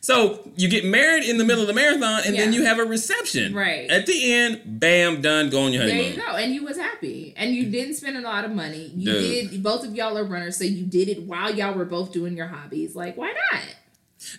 so 0.00 0.50
you 0.56 0.68
get 0.68 0.84
married 0.84 1.24
in 1.24 1.38
the 1.38 1.44
middle 1.44 1.62
of 1.62 1.68
the 1.68 1.74
marathon 1.74 2.22
and 2.26 2.36
then 2.36 2.52
you 2.52 2.64
have 2.64 2.78
a 2.78 2.84
reception. 2.84 3.54
Right. 3.54 3.88
At 3.90 4.06
the 4.06 4.32
end, 4.32 4.62
bam, 4.80 5.20
done, 5.20 5.50
go 5.50 5.62
on 5.62 5.72
your 5.72 5.82
honeymoon. 5.82 6.02
There 6.02 6.12
you 6.14 6.20
go. 6.20 6.36
And 6.36 6.54
you 6.54 6.64
was 6.64 6.76
happy. 6.76 7.34
And 7.36 7.54
you 7.54 7.70
didn't 7.70 7.94
spend 7.94 8.16
a 8.16 8.20
lot 8.20 8.44
of 8.44 8.50
money. 8.50 8.92
You 8.94 9.12
Dude. 9.12 9.50
did 9.50 9.62
both 9.62 9.84
of 9.84 9.94
y'all 9.94 10.16
are 10.18 10.24
runners, 10.24 10.56
so 10.56 10.64
you 10.64 10.84
did 10.84 11.08
it 11.08 11.22
while 11.22 11.54
y'all 11.54 11.74
were 11.74 11.84
both 11.84 12.12
doing 12.12 12.36
your 12.36 12.48
hobbies. 12.48 12.96
Like, 12.96 13.16
why 13.16 13.34
not? 13.52 13.62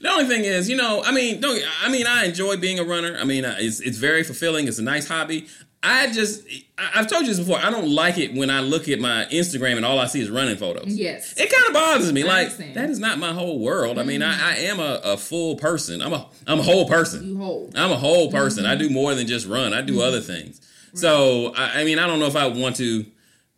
The 0.02 0.10
only 0.10 0.26
thing 0.26 0.44
is, 0.44 0.70
you 0.70 0.76
know, 0.76 1.04
I 1.04 1.12
mean, 1.12 1.40
don't 1.40 1.62
I 1.82 1.90
mean, 1.90 2.08
I 2.08 2.26
enjoy 2.26 2.58
being 2.58 2.80
a 2.80 2.84
runner. 2.84 3.18
I 3.20 3.24
mean, 3.24 3.46
it's 3.46 3.80
it's 3.80 3.98
very 3.98 4.24
fulfilling. 4.24 4.68
It's 4.68 4.80
a 4.80 4.84
nice 4.84 5.08
hobby. 5.08 5.48
I 5.90 6.12
just, 6.12 6.44
I- 6.78 6.92
I've 6.96 7.08
told 7.08 7.24
you 7.24 7.30
this 7.30 7.40
before. 7.40 7.60
I 7.60 7.70
don't 7.70 7.90
like 7.90 8.18
it 8.18 8.34
when 8.34 8.50
I 8.50 8.60
look 8.62 8.88
at 8.90 9.00
my 9.00 9.26
Instagram 9.32 9.78
and 9.78 9.86
all 9.86 10.00
I 10.00 10.08
see 10.08 10.22
is 10.22 10.30
running 10.30 10.58
photos. 10.58 10.88
Yes. 10.88 11.34
It 11.38 11.52
kind 11.52 11.68
of 11.68 11.74
bothers 11.74 12.12
me. 12.14 12.24
I 12.24 12.26
like 12.28 12.46
understand. 12.46 12.76
that 12.76 12.90
is 12.90 13.00
not 13.00 13.20
my 13.20 13.32
whole 13.34 13.60
world. 13.60 13.98
I 14.00 14.04
mean, 14.04 14.22
I, 14.22 14.52
I 14.52 14.56
am 14.60 14.80
a, 14.80 15.00
a 15.04 15.18
full 15.18 15.56
person. 15.56 16.02
I'm 16.02 16.14
a 16.14 16.28
I'm 16.46 16.60
a 16.60 16.64
whole 16.64 16.88
person. 16.88 17.28
You 17.28 17.38
hold. 17.38 17.76
I'm 17.78 17.92
a 17.92 17.98
whole 17.98 18.32
person. 18.32 18.66
I 18.66 18.76
Mm-hmm. 18.76 18.88
do 18.88 18.90
more 18.90 19.16
than 19.16 19.28
just 19.28 19.48
run. 19.48 19.74
I 19.74 19.82
do 19.82 20.02
other 20.02 20.22
things. 20.22 20.62
So 20.94 21.54
I, 21.56 21.82
I 21.82 21.84
mean, 21.84 22.00
I 22.00 22.08
don't 22.08 22.20
know 22.20 22.28
if 22.28 22.36
I 22.36 22.48
want 22.48 22.76
to 22.78 23.06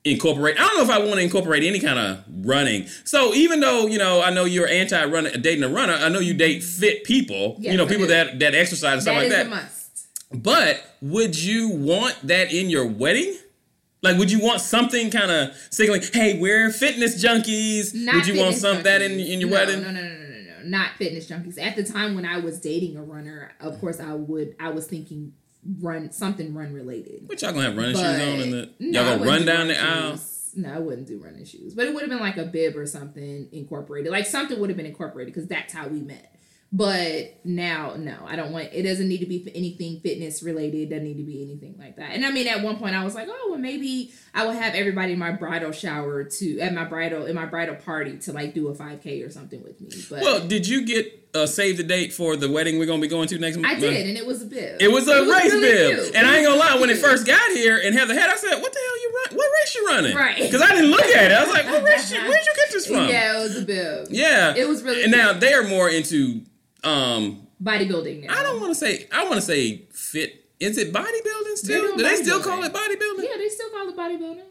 incorporate. 0.06 0.58
I 0.60 0.68
don't 0.68 0.78
know 0.78 0.84
if 0.84 0.90
I 0.90 1.00
want 1.00 1.16
to 1.16 1.22
incorporate 1.22 1.64
any 1.64 1.80
kind 1.80 2.00
of 2.00 2.24
running. 2.46 2.88
So 3.06 3.34
even 3.34 3.60
though 3.60 3.88
you 3.88 3.98
know, 3.98 4.22
I 4.22 4.30
know 4.30 4.46
you're 4.46 4.68
anti 4.68 5.04
running 5.06 5.42
dating 5.42 5.64
a 5.64 5.70
runner. 5.70 5.94
I 5.94 6.10
know 6.10 6.20
you 6.20 6.34
date 6.34 6.64
fit 6.64 7.04
people. 7.04 7.58
Yes, 7.60 7.72
you 7.72 7.78
know, 7.78 7.86
I 7.86 7.88
people 7.90 8.08
that 8.08 8.40
that 8.40 8.56
exercise 8.56 8.94
and 8.94 9.02
stuff 9.02 9.16
That 9.16 9.20
like 9.20 9.28
is 9.28 9.50
that. 9.50 9.72
But 10.32 10.96
would 11.02 11.38
you 11.38 11.70
want 11.70 12.16
that 12.24 12.54
in 12.54 12.70
your 12.70 12.86
wedding? 12.86 13.36
Like, 14.02 14.18
would 14.18 14.32
you 14.32 14.40
want 14.40 14.62
something 14.62 15.10
kind 15.10 15.32
of 15.32 15.56
signaling, 15.72 16.04
"Hey, 16.14 16.40
we're 16.40 16.72
fitness 16.72 17.22
junkies"? 17.22 17.94
Not 17.94 18.16
would 18.16 18.28
you 18.28 18.40
want 18.40 18.56
some 18.56 18.84
that 18.84 19.02
in 19.02 19.20
in 19.20 19.42
your 19.42 19.50
no, 19.50 19.56
wedding? 19.56 19.82
No, 19.82 19.92
no, 19.92 20.02
no, 20.02 20.08
no, 20.08 20.18
no, 20.18 20.62
no. 20.62 20.70
Not 20.70 20.92
fitness 20.98 21.30
junkies. 21.30 21.60
At 21.60 21.76
the 21.76 21.84
time 21.84 22.16
when 22.16 22.26
I 22.26 22.38
was 22.38 22.60
dating 22.60 22.96
a 22.96 23.04
runner, 23.04 23.52
of 23.60 23.80
course 23.80 24.00
I 24.00 24.14
would. 24.14 24.56
I 24.60 24.70
was 24.70 24.88
thinking 24.88 25.34
run 25.82 26.12
something 26.12 26.54
run 26.54 26.74
related. 26.74 27.28
What 27.28 27.42
y'all 27.42 27.52
gonna 27.52 27.66
have 27.66 27.78
running 27.78 27.96
shoes 27.96 28.04
on? 28.04 28.40
And 28.40 28.54
the, 28.54 28.70
no, 28.80 29.02
y'all 29.02 29.18
gonna 29.18 29.30
run 29.30 29.40
do 29.40 29.46
down 29.46 29.68
the 29.68 29.82
aisle? 29.82 30.20
No, 30.56 30.74
I 30.74 30.80
wouldn't 30.80 31.08
do 31.08 31.20
running 31.20 31.46
shoes, 31.46 31.74
but 31.74 31.86
it 31.86 31.94
would 31.94 32.02
have 32.02 32.10
been 32.10 32.20
like 32.20 32.38
a 32.38 32.46
bib 32.46 32.76
or 32.76 32.86
something 32.86 33.50
incorporated. 33.52 34.12
Like 34.12 34.26
something 34.26 34.60
would 34.60 34.70
have 34.70 34.78
been 34.78 34.86
incorporated 34.86 35.34
because 35.34 35.48
that's 35.48 35.74
how 35.74 35.88
we 35.88 36.02
met. 36.02 36.39
But 36.72 37.44
now, 37.44 37.96
no, 37.98 38.16
I 38.28 38.36
don't 38.36 38.52
want. 38.52 38.70
It 38.74 38.84
doesn't 38.84 39.08
need 39.08 39.22
to 39.22 39.26
be 39.26 39.52
anything 39.56 40.02
fitness 40.02 40.44
related. 40.44 40.82
It 40.82 40.90
doesn't 40.90 41.04
need 41.04 41.18
to 41.18 41.24
be 41.24 41.42
anything 41.42 41.76
like 41.80 41.96
that. 41.96 42.12
And 42.12 42.24
I 42.24 42.30
mean, 42.30 42.48
at 42.48 42.62
one 42.62 42.78
point, 42.78 42.94
I 42.94 43.04
was 43.04 43.16
like, 43.16 43.28
oh, 43.28 43.48
well, 43.50 43.58
maybe 43.60 44.14
I 44.36 44.46
will 44.46 44.54
have 44.54 44.76
everybody 44.76 45.14
in 45.14 45.20
my 45.20 45.32
bridal 45.32 45.72
shower 45.72 46.26
to 46.26 46.60
at 46.60 46.74
my 46.76 46.84
bridal 46.84 47.26
in 47.26 47.36
my 47.36 47.48
bridal 47.48 47.74
party 47.76 48.20
to 48.20 48.34
like 48.34 48.54
do 48.54 48.68
a 48.68 48.76
five 48.76 49.02
k 49.02 49.24
or 49.24 49.32
something 49.32 49.64
with 49.64 49.82
me. 49.82 49.90
But 50.12 50.22
Well, 50.22 50.48
did 50.48 50.68
you 50.68 50.86
get 50.86 51.28
uh, 51.34 51.48
save 51.48 51.78
the 51.78 51.84
date 51.84 52.14
for 52.14 52.36
the 52.36 52.52
wedding 52.52 52.78
we're 52.78 52.86
gonna 52.86 53.02
be 53.02 53.08
going 53.08 53.28
to 53.30 53.40
next 53.40 53.58
month? 53.58 53.68
I 53.68 53.80
did, 53.80 54.08
and 54.08 54.16
it 54.16 54.28
was 54.28 54.44
a 54.44 54.46
bib. 54.46 54.80
It 54.80 54.92
was 54.92 55.08
a 55.08 55.22
race 55.26 55.52
really 55.52 55.62
bib, 55.62 56.00
cute. 56.00 56.16
and 56.16 56.28
I 56.28 56.38
ain't 56.38 56.46
gonna 56.46 56.60
lie. 56.60 56.80
When 56.80 56.92
it 56.92 56.98
first 57.02 57.26
got 57.26 57.50
here 57.50 57.82
and 57.84 57.96
Heather 57.96 58.14
had, 58.14 58.30
I 58.30 58.36
said, 58.36 58.62
"What 58.62 58.72
the 58.72 58.80
hell 58.80 59.02
you 59.02 59.14
run? 59.26 59.38
What 59.38 59.48
race 59.60 59.76
you 59.76 59.88
running?" 59.88 60.16
Right. 60.16 60.38
Because 60.38 60.62
I 60.62 60.68
didn't 60.68 60.92
look 60.92 61.02
at 61.02 61.32
it. 61.32 61.34
I 61.34 61.44
was 61.44 61.52
like, 61.52 61.66
"What 61.66 61.84
race? 61.84 62.12
You, 62.12 62.20
where'd 62.20 62.46
you 62.46 62.54
get 62.56 62.72
this 62.72 62.86
from?" 62.86 62.96
Yeah, 63.10 63.40
it 63.40 63.44
was 63.44 63.58
a 63.58 63.62
bib. 63.66 64.08
Yeah. 64.12 64.54
It 64.56 64.68
was 64.68 64.84
really 64.84 65.02
And 65.02 65.12
now 65.12 65.34
they 65.34 65.54
are 65.54 65.64
more 65.64 65.90
into. 65.90 66.44
Um 66.84 67.48
bodybuilding 67.62 68.26
now. 68.28 68.38
I 68.40 68.44
don't 68.44 68.60
want 68.60 68.72
to 68.72 68.76
say. 68.76 69.08
I 69.12 69.24
want 69.24 69.36
to 69.36 69.42
say 69.42 69.86
fit. 69.92 70.46
Is 70.60 70.78
it 70.78 70.92
bodybuilding 70.94 71.56
still? 71.56 71.96
Do 71.98 72.04
they 72.04 72.16
still 72.18 72.42
call 72.42 72.64
it 72.64 72.74
bodybuilding? 72.74 73.24
Yeah, 73.24 73.38
they 73.38 73.50
still 73.50 73.70
call 73.70 73.88
it 73.90 73.96
bodybuilding 73.98 74.44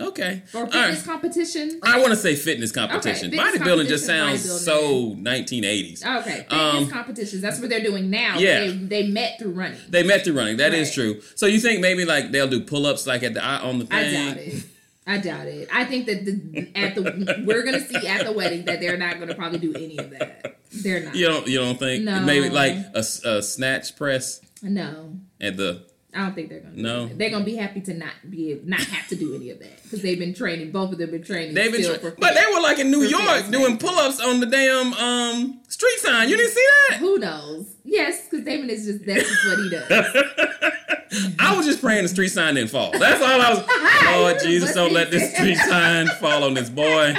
Okay. 0.00 0.42
or 0.54 0.66
fitness 0.66 0.98
right. 0.98 1.04
competition. 1.04 1.78
I 1.82 1.98
want 2.00 2.10
to 2.10 2.16
say 2.16 2.34
fitness 2.34 2.72
competition. 2.72 3.30
fitness 3.30 3.56
bodybuilding 3.58 3.86
just 3.88 4.06
sounds 4.06 4.46
bodybuilding. 4.46 4.58
so 4.58 5.14
1980s. 5.16 6.04
Okay, 6.20 6.36
fitness 6.48 6.52
Um, 6.52 6.88
competitions. 6.90 7.42
That's 7.42 7.60
what 7.60 7.68
they're 7.68 7.82
doing 7.82 8.08
now. 8.10 8.38
Yeah. 8.38 8.60
They, 8.60 8.70
they 8.72 9.06
met 9.08 9.38
through 9.38 9.50
running. 9.52 9.78
They 9.88 10.02
met 10.02 10.24
through 10.24 10.34
running. 10.38 10.56
That 10.58 10.72
is 10.72 10.88
Right. 10.88 10.94
true. 10.94 11.20
So 11.34 11.46
you 11.46 11.60
think 11.60 11.80
maybe 11.80 12.04
like 12.06 12.32
they'll 12.32 12.48
do 12.48 12.60
pull 12.60 12.86
ups 12.86 13.06
like 13.06 13.22
at 13.22 13.34
the 13.34 13.44
on 13.44 13.78
the 13.80 13.86
I 13.90 14.02
thing? 14.04 14.28
doubt 14.28 14.36
it. 14.38 14.62
I 15.10 15.18
doubt 15.18 15.46
it. 15.48 15.68
I 15.72 15.84
think 15.84 16.06
that 16.06 16.24
the, 16.24 16.70
at 16.76 16.94
the 16.94 17.42
we're 17.44 17.64
gonna 17.64 17.80
see 17.80 18.06
at 18.06 18.24
the 18.24 18.32
wedding 18.32 18.64
that 18.66 18.80
they're 18.80 18.96
not 18.96 19.18
gonna 19.18 19.34
probably 19.34 19.58
do 19.58 19.74
any 19.74 19.98
of 19.98 20.10
that. 20.10 20.58
They're 20.72 21.02
not. 21.04 21.16
You 21.16 21.26
don't. 21.26 21.46
You 21.48 21.58
don't 21.58 21.78
think 21.78 22.04
No. 22.04 22.20
maybe 22.20 22.48
like 22.48 22.74
a, 22.94 23.00
a 23.24 23.42
snatch 23.42 23.96
press 23.96 24.40
No, 24.62 25.16
at 25.40 25.56
the. 25.56 25.82
I 26.14 26.18
don't 26.18 26.34
think 26.34 26.48
they're 26.48 26.60
gonna. 26.60 26.76
No. 26.76 27.06
they're 27.06 27.30
gonna 27.30 27.44
be 27.44 27.56
happy 27.56 27.80
to 27.82 27.94
not 27.94 28.12
be 28.28 28.60
not 28.64 28.80
have 28.80 29.08
to 29.08 29.16
do 29.16 29.34
any 29.34 29.50
of 29.50 29.60
that 29.60 29.82
because 29.82 30.02
they've 30.02 30.18
been 30.18 30.34
training. 30.34 30.72
Both 30.72 30.92
of 30.92 30.98
them 30.98 31.10
been 31.10 31.22
training. 31.22 31.54
They've 31.54 31.70
been, 31.70 31.84
still 31.84 31.98
tra- 31.98 32.14
but 32.18 32.34
they 32.34 32.44
were 32.52 32.60
like 32.60 32.78
in 32.78 32.90
New 32.90 33.02
York 33.02 33.48
doing 33.50 33.78
pull 33.78 33.96
ups 33.96 34.20
on 34.20 34.40
the 34.40 34.46
damn 34.46 34.92
um 34.94 35.60
street 35.68 35.98
sign. 35.98 36.28
You 36.28 36.36
didn't 36.36 36.52
see 36.52 36.66
that? 36.88 36.96
Who 36.98 37.18
knows? 37.18 37.74
Yes, 37.84 38.28
because 38.28 38.44
Damon 38.44 38.70
is 38.70 38.86
just 38.86 39.06
that's 39.06 39.28
just 39.28 39.46
what 39.46 39.58
he 39.58 39.70
does. 39.70 41.36
I 41.38 41.56
was 41.56 41.66
just 41.66 41.80
praying 41.80 42.02
the 42.02 42.08
street 42.08 42.28
sign 42.28 42.54
didn't 42.54 42.70
fall. 42.70 42.92
That's 42.92 43.22
all 43.22 43.40
I 43.40 43.54
was. 43.54 44.20
Lord 44.20 44.38
Jesus, 44.42 44.74
don't 44.74 44.92
let 44.92 45.10
this 45.10 45.34
street 45.36 45.56
sign 45.56 46.06
fall 46.20 46.44
on 46.44 46.54
this 46.54 46.70
boy. 46.70 47.14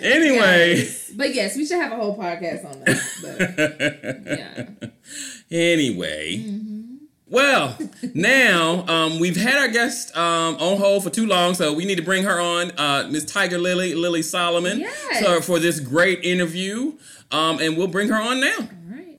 Anyway. 0.00 0.76
Yes. 0.76 1.10
But 1.14 1.34
yes, 1.34 1.56
we 1.56 1.64
should 1.66 1.80
have 1.80 1.92
a 1.92 1.96
whole 1.96 2.16
podcast 2.16 2.64
on 2.64 2.80
that. 2.84 3.02
But 3.22 4.38
yeah. 4.38 4.88
Anyway. 5.50 6.38
Mm-hmm. 6.38 6.75
Well, 7.28 7.76
now 8.14 8.84
um, 8.86 9.18
we've 9.18 9.36
had 9.36 9.56
our 9.56 9.66
guest 9.68 10.16
um, 10.16 10.56
on 10.56 10.78
hold 10.78 11.02
for 11.02 11.10
too 11.10 11.26
long, 11.26 11.54
so 11.54 11.72
we 11.72 11.84
need 11.84 11.96
to 11.96 12.02
bring 12.04 12.22
her 12.22 12.38
on, 12.40 12.70
uh, 12.78 13.08
Miss 13.10 13.24
Tiger 13.24 13.58
Lily, 13.58 13.94
Lilly 13.94 14.20
Soliman, 14.20 14.78
Yes. 14.78 15.24
so 15.24 15.40
for 15.40 15.58
this 15.58 15.80
great 15.80 16.24
interview, 16.24 16.92
um, 17.32 17.58
and 17.60 17.76
we'll 17.76 17.88
bring 17.88 18.08
her 18.10 18.14
on 18.22 18.38
now. 18.40 18.54
All 18.60 18.68
right. 18.96 19.18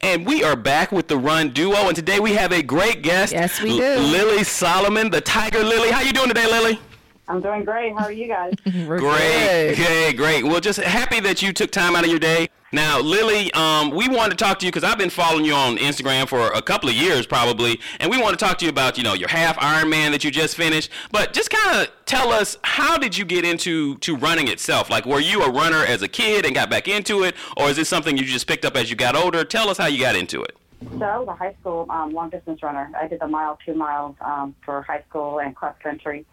And 0.00 0.26
we 0.26 0.42
are 0.42 0.56
back 0.56 0.90
with 0.90 1.06
the 1.06 1.16
Run 1.16 1.50
Duo, 1.50 1.86
and 1.86 1.94
today 1.94 2.18
we 2.18 2.32
have 2.32 2.50
a 2.50 2.60
great 2.62 3.02
guest. 3.02 3.32
Yes, 3.32 3.62
we 3.62 3.70
L- 3.70 3.76
do. 3.78 4.02
Lilly 4.02 4.42
Soliman, 4.42 5.12
the 5.12 5.20
Tiger 5.20 5.62
Lily. 5.62 5.92
How 5.92 6.00
you 6.00 6.12
doing 6.12 6.28
today, 6.28 6.46
Lilly? 6.50 6.80
I'm 7.28 7.40
doing 7.40 7.64
great. 7.64 7.92
How 7.92 8.04
are 8.04 8.12
you 8.12 8.28
guys? 8.28 8.54
We're 8.86 8.98
Great, 8.98 9.74
good. 9.74 9.76
great, 9.76 10.16
great. 10.16 10.44
Well, 10.44 10.60
just 10.60 10.78
happy 10.80 11.20
that 11.20 11.42
you 11.42 11.52
took 11.52 11.70
time 11.72 11.96
out 11.96 12.04
of 12.04 12.10
your 12.10 12.20
day. 12.20 12.48
Now, 12.72 13.00
Lilly, 13.00 13.52
um, 13.52 13.90
we 13.90 14.08
wanted 14.08 14.36
to 14.38 14.44
talk 14.44 14.58
to 14.58 14.66
you 14.66 14.70
because 14.72 14.84
I've 14.84 14.98
been 14.98 15.10
following 15.10 15.44
you 15.44 15.54
on 15.54 15.76
Instagram 15.78 16.28
for 16.28 16.48
a 16.48 16.60
couple 16.60 16.88
of 16.88 16.94
years, 16.94 17.24
probably, 17.26 17.80
and 18.00 18.10
we 18.10 18.20
want 18.20 18.38
to 18.38 18.44
talk 18.44 18.58
to 18.58 18.64
you 18.64 18.70
about, 18.70 18.98
you 18.98 19.04
know, 19.04 19.14
your 19.14 19.28
half 19.28 19.56
Ironman 19.58 20.10
that 20.10 20.24
you 20.24 20.30
just 20.30 20.56
finished. 20.56 20.90
But 21.10 21.32
just 21.32 21.50
kind 21.50 21.80
of 21.80 21.92
tell 22.06 22.32
us, 22.32 22.58
how 22.62 22.98
did 22.98 23.16
you 23.16 23.24
get 23.24 23.44
into 23.44 23.96
to 23.98 24.16
running 24.16 24.48
itself? 24.48 24.90
Like, 24.90 25.06
were 25.06 25.20
you 25.20 25.42
a 25.42 25.50
runner 25.50 25.84
as 25.84 26.02
a 26.02 26.08
kid 26.08 26.44
and 26.44 26.54
got 26.54 26.68
back 26.68 26.86
into 26.88 27.22
it, 27.22 27.34
or 27.56 27.70
is 27.70 27.76
this 27.76 27.88
something 27.88 28.16
you 28.16 28.24
just 28.24 28.46
picked 28.46 28.64
up 28.64 28.76
as 28.76 28.90
you 28.90 28.96
got 28.96 29.16
older? 29.16 29.44
Tell 29.44 29.68
us 29.68 29.78
how 29.78 29.86
you 29.86 29.98
got 30.00 30.16
into 30.16 30.42
it. 30.42 30.56
So 30.98 31.04
I 31.04 31.18
was 31.18 31.28
a 31.28 31.34
high 31.34 31.54
school 31.60 31.86
um, 31.88 32.10
long 32.12 32.30
distance 32.30 32.62
runner. 32.62 32.90
I 33.00 33.08
did 33.08 33.20
the 33.20 33.28
mile, 33.28 33.58
two 33.64 33.74
miles 33.74 34.16
um, 34.20 34.54
for 34.64 34.82
high 34.82 35.02
school 35.08 35.40
and 35.40 35.56
cross 35.56 35.74
country, 35.82 36.26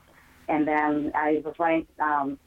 and 0.48 0.68
then 0.68 1.12
I 1.16 1.42
was 1.44 1.56
running 1.60 1.88
um, 2.00 2.38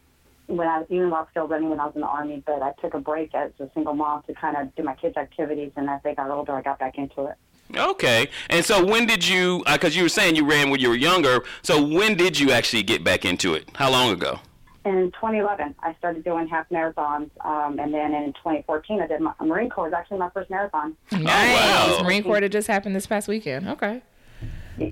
when 0.46 0.68
I 0.68 0.78
was 0.78 0.86
even 0.90 1.10
while 1.10 1.26
still 1.30 1.48
running 1.48 1.70
when 1.70 1.80
I 1.80 1.86
was 1.86 1.94
in 1.94 2.02
the 2.02 2.06
army. 2.06 2.42
But 2.46 2.62
I 2.62 2.72
took 2.80 2.94
a 2.94 3.00
break 3.00 3.34
as 3.34 3.52
a 3.60 3.68
single 3.74 3.94
mom 3.94 4.22
to 4.26 4.34
kind 4.34 4.56
of 4.56 4.74
do 4.74 4.82
my 4.82 4.94
kids' 4.94 5.16
activities, 5.16 5.72
and 5.76 5.88
as 5.88 6.00
they 6.02 6.14
got 6.14 6.30
older, 6.30 6.52
I 6.52 6.62
got 6.62 6.78
back 6.78 6.98
into 6.98 7.26
it. 7.26 7.36
Okay. 7.74 8.28
And 8.50 8.64
so 8.64 8.84
when 8.84 9.06
did 9.06 9.26
you, 9.26 9.64
because 9.70 9.96
you 9.96 10.04
were 10.04 10.08
saying 10.08 10.36
you 10.36 10.48
ran 10.48 10.70
when 10.70 10.80
you 10.80 10.88
were 10.88 10.94
younger, 10.94 11.44
so 11.62 11.84
when 11.84 12.16
did 12.16 12.38
you 12.38 12.52
actually 12.52 12.82
get 12.82 13.02
back 13.02 13.24
into 13.24 13.54
it? 13.54 13.68
How 13.74 13.90
long 13.90 14.12
ago? 14.12 14.38
In 14.84 15.10
2011, 15.12 15.74
I 15.80 15.94
started 15.94 16.22
doing 16.22 16.46
half 16.46 16.68
marathons, 16.68 17.30
um, 17.44 17.80
and 17.80 17.92
then 17.92 18.14
in 18.14 18.32
2014, 18.34 19.02
I 19.02 19.08
did 19.08 19.20
my 19.20 19.32
Marine 19.40 19.68
Corps. 19.68 19.88
It 19.88 19.90
was 19.90 19.98
actually 19.98 20.18
my 20.18 20.30
first 20.30 20.48
marathon. 20.48 20.96
Nice. 21.10 21.24
wow. 21.24 22.02
Marine 22.04 22.22
Corps 22.22 22.40
that 22.40 22.50
just 22.50 22.68
happened 22.68 22.94
this 22.94 23.06
past 23.06 23.26
weekend. 23.26 23.68
Okay. 23.68 24.00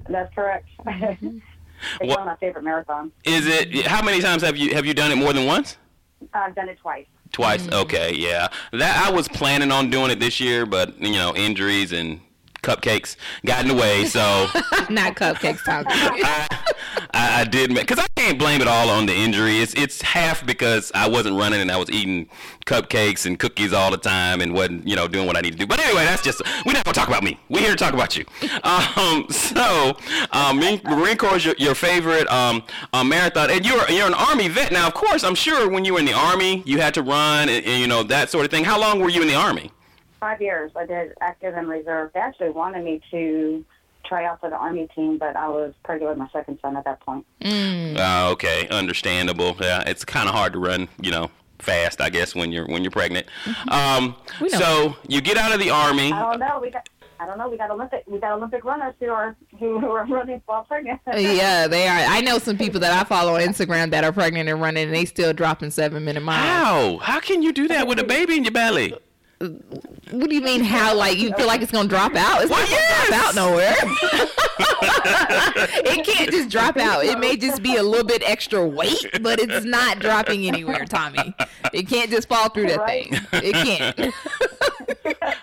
That's 0.08 0.34
correct. 0.34 0.68
It's 2.00 2.08
What- 2.08 2.20
one 2.20 2.20
of 2.20 2.26
my 2.26 2.36
favorite 2.36 2.64
marathons. 2.64 3.10
Is 3.24 3.46
it? 3.46 3.86
How 3.86 4.02
many 4.02 4.20
times 4.20 4.42
have 4.42 4.56
you 4.56 4.74
have 4.74 4.86
you 4.86 4.94
done 4.94 5.10
it 5.12 5.16
more 5.16 5.32
than 5.32 5.46
once? 5.46 5.76
I've 6.32 6.54
done 6.54 6.68
it 6.68 6.78
twice. 6.80 7.06
Twice. 7.32 7.62
Mm-hmm. 7.66 7.74
Okay, 7.82 8.14
yeah. 8.14 8.48
That 8.72 9.06
I 9.06 9.10
was 9.10 9.28
planning 9.28 9.70
on 9.72 9.90
doing 9.90 10.10
it 10.10 10.20
this 10.20 10.40
year, 10.40 10.64
but 10.66 10.98
you 11.00 11.12
know, 11.12 11.34
injuries 11.34 11.92
and 11.92 12.20
cupcakes 12.64 13.16
got 13.44 13.62
in 13.62 13.68
the 13.68 13.74
way, 13.74 14.04
so 14.06 14.20
Not 14.90 15.14
cupcakes, 15.14 15.62
Tommy. 15.64 15.86
I, 15.88 16.46
I, 17.12 17.40
I 17.40 17.44
did 17.44 17.74
because 17.74 17.98
I 17.98 18.06
can't 18.16 18.38
blame 18.38 18.60
it 18.60 18.68
all 18.68 18.88
on 18.88 19.06
the 19.06 19.14
injury. 19.14 19.58
It's 19.58 19.74
it's 19.74 20.00
half 20.02 20.44
because 20.44 20.90
I 20.94 21.08
wasn't 21.08 21.38
running 21.38 21.60
and 21.60 21.70
I 21.70 21.76
was 21.76 21.90
eating 21.90 22.28
cupcakes 22.66 23.26
and 23.26 23.38
cookies 23.38 23.72
all 23.72 23.90
the 23.90 23.98
time 23.98 24.40
and 24.40 24.54
wasn't 24.54 24.86
you 24.88 24.96
know 24.96 25.06
doing 25.06 25.26
what 25.26 25.36
I 25.36 25.40
need 25.40 25.52
to 25.52 25.58
do. 25.58 25.66
But 25.66 25.80
anyway, 25.80 26.04
that's 26.04 26.22
just 26.22 26.42
we're 26.64 26.72
not 26.72 26.84
gonna 26.84 26.94
talk 26.94 27.08
about 27.08 27.22
me. 27.22 27.38
We're 27.48 27.60
here 27.60 27.70
to 27.70 27.76
talk 27.76 27.94
about 27.94 28.16
you. 28.16 28.24
Um, 28.64 29.26
so 29.28 29.96
um, 30.32 30.58
Marine 30.58 30.80
Marine 30.84 31.16
Corps 31.16 31.36
is 31.36 31.44
your, 31.44 31.54
your 31.58 31.74
favorite 31.74 32.26
um, 32.30 32.62
uh, 32.92 33.04
marathon, 33.04 33.50
and 33.50 33.64
you're 33.66 33.88
you're 33.90 34.06
an 34.06 34.14
Army 34.14 34.48
vet 34.48 34.72
now. 34.72 34.86
Of 34.86 34.94
course, 34.94 35.22
I'm 35.22 35.34
sure 35.34 35.68
when 35.68 35.84
you 35.84 35.94
were 35.94 35.98
in 35.98 36.06
the 36.06 36.14
Army, 36.14 36.62
you 36.64 36.80
had 36.80 36.94
to 36.94 37.02
run 37.02 37.48
and, 37.48 37.64
and 37.64 37.80
you 37.80 37.86
know 37.86 38.02
that 38.04 38.30
sort 38.30 38.44
of 38.44 38.50
thing. 38.50 38.64
How 38.64 38.80
long 38.80 39.00
were 39.00 39.10
you 39.10 39.20
in 39.20 39.28
the 39.28 39.34
Army? 39.34 39.70
Five 40.24 40.40
years. 40.40 40.72
I 40.74 40.86
did 40.86 41.12
active 41.20 41.52
and 41.54 41.68
reserve. 41.68 42.10
They 42.14 42.20
actually 42.20 42.48
wanted 42.48 42.82
me 42.82 42.98
to 43.10 43.62
try 44.06 44.24
out 44.24 44.40
for 44.40 44.48
the 44.48 44.56
Army 44.56 44.88
team, 44.94 45.18
but 45.18 45.36
I 45.36 45.48
was 45.48 45.74
pregnant 45.84 46.08
with 46.12 46.16
my 46.16 46.28
second 46.32 46.58
son 46.62 46.78
at 46.78 46.84
that 46.86 47.00
point. 47.00 47.26
Uh, 47.44 48.30
okay, 48.32 48.66
understandable. 48.68 49.54
Yeah, 49.60 49.82
it's 49.86 50.02
kind 50.02 50.26
of 50.26 50.34
hard 50.34 50.54
to 50.54 50.58
run, 50.58 50.88
you 51.02 51.10
know, 51.10 51.30
fast. 51.58 52.00
I 52.00 52.08
guess 52.08 52.34
when 52.34 52.52
you're 52.52 52.66
when 52.68 52.82
you're 52.82 52.90
pregnant. 52.90 53.26
Um, 53.68 54.16
We 54.40 54.48
know. 54.48 54.58
so 54.58 54.96
you 55.06 55.20
get 55.20 55.36
out 55.36 55.52
of 55.52 55.60
the 55.60 55.68
army. 55.68 56.10
I 56.10 56.22
don't 56.22 56.40
know. 56.40 56.58
We 56.58 56.70
got. 56.70 56.88
I 57.20 57.26
don't 57.26 57.36
know. 57.36 57.50
We 57.50 57.58
got 57.58 57.70
Olympic. 57.70 58.04
We 58.06 58.18
got 58.18 58.32
Olympic 58.32 58.64
runners 58.64 58.94
who 59.00 59.10
are 59.10 59.36
who, 59.60 59.78
who 59.78 59.90
are 59.90 60.06
running 60.06 60.40
while 60.46 60.64
pregnant. 60.64 61.02
yeah, 61.14 61.66
they 61.66 61.86
are. 61.86 61.98
I 61.98 62.22
know 62.22 62.38
some 62.38 62.56
people 62.56 62.80
that 62.80 62.98
I 62.98 63.04
follow 63.06 63.34
on 63.34 63.42
Instagram 63.42 63.90
that 63.90 64.04
are 64.04 64.12
pregnant 64.12 64.48
and 64.48 64.58
running, 64.58 64.84
and 64.86 64.94
they 64.94 65.04
still 65.04 65.34
dropping 65.34 65.70
seven 65.70 66.02
minute 66.02 66.22
miles. 66.22 66.98
How? 67.02 67.12
How 67.12 67.20
can 67.20 67.42
you 67.42 67.52
do 67.52 67.68
that 67.68 67.86
with 67.86 67.98
a 67.98 68.04
baby 68.04 68.38
in 68.38 68.44
your 68.44 68.52
belly? 68.52 68.94
What 70.10 70.28
do 70.30 70.34
you 70.34 70.40
mean? 70.42 70.62
How? 70.64 70.94
Like 70.94 71.18
you 71.18 71.32
feel 71.34 71.46
like 71.46 71.62
it's 71.62 71.72
gonna 71.72 71.88
drop 71.88 72.14
out? 72.14 72.42
It's 72.42 72.50
Well, 72.50 72.60
not 72.60 72.70
gonna 72.70 73.08
drop 73.08 73.26
out 73.26 73.34
nowhere. 73.34 73.74
it 75.84 76.04
can't 76.06 76.30
just 76.30 76.48
drop 76.50 76.76
out. 76.76 77.04
It 77.04 77.18
may 77.18 77.36
just 77.36 77.62
be 77.62 77.76
a 77.76 77.82
little 77.82 78.06
bit 78.06 78.22
extra 78.28 78.66
weight, 78.66 79.06
but 79.22 79.40
it's 79.40 79.64
not 79.64 79.98
dropping 79.98 80.46
anywhere, 80.46 80.84
Tommy. 80.84 81.34
It 81.72 81.88
can't 81.88 82.10
just 82.10 82.28
fall 82.28 82.48
through 82.48 82.68
that 82.68 82.78
Right. 82.80 83.08
thing. 83.10 83.20
It 83.42 83.54
can't. 83.96 84.14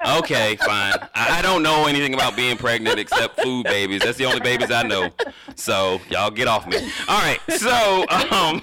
Okay, 0.06 0.56
fine. 0.58 0.94
I, 1.16 1.40
I 1.40 1.42
don't 1.42 1.64
know 1.64 1.86
anything 1.88 2.14
about 2.14 2.36
being 2.36 2.58
pregnant 2.58 3.00
except 3.00 3.40
food 3.42 3.64
babies. 3.66 4.02
That's 4.02 4.18
the 4.18 4.26
only 4.26 4.40
babies 4.40 4.72
I 4.72 4.84
know. 4.84 5.10
So 5.56 6.02
y'all 6.10 6.32
get 6.32 6.48
off 6.48 6.68
me. 6.68 6.78
All 7.08 7.22
right. 7.22 7.40
So 7.50 8.06
um, 8.10 8.62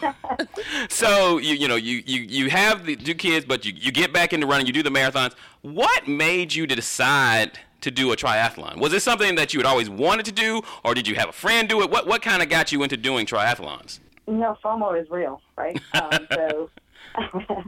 so 0.88 1.38
you 1.38 1.54
you 1.54 1.68
know 1.68 1.76
you 1.76 2.02
you 2.06 2.22
you 2.22 2.50
have 2.50 2.84
the 2.86 2.96
two 2.96 3.14
kids, 3.14 3.46
but 3.46 3.64
you 3.64 3.72
you 3.76 3.92
get 3.92 4.12
back 4.12 4.32
into 4.32 4.46
running. 4.46 4.66
You 4.66 4.72
do 4.72 4.82
the 4.82 4.90
marathons. 5.30 5.34
What 5.62 6.08
made 6.08 6.54
you 6.54 6.66
to 6.66 6.74
decide? 6.74 7.58
To 7.82 7.92
do 7.92 8.10
a 8.10 8.16
triathlon, 8.16 8.78
was 8.78 8.92
it 8.92 9.02
something 9.02 9.36
that 9.36 9.54
you 9.54 9.60
had 9.60 9.66
always 9.66 9.88
wanted 9.88 10.26
to 10.26 10.32
do, 10.32 10.62
or 10.84 10.94
did 10.94 11.06
you 11.06 11.14
have 11.14 11.28
a 11.28 11.32
friend 11.32 11.68
do 11.68 11.80
it? 11.80 11.88
What 11.88 12.08
what 12.08 12.22
kind 12.22 12.42
of 12.42 12.48
got 12.48 12.72
you 12.72 12.82
into 12.82 12.96
doing 12.96 13.24
triathlons? 13.24 14.00
no, 14.28 14.56
FOMO 14.62 15.00
is 15.00 15.08
real, 15.10 15.40
right? 15.56 15.80
Um, 15.94 16.26
so, 16.32 16.70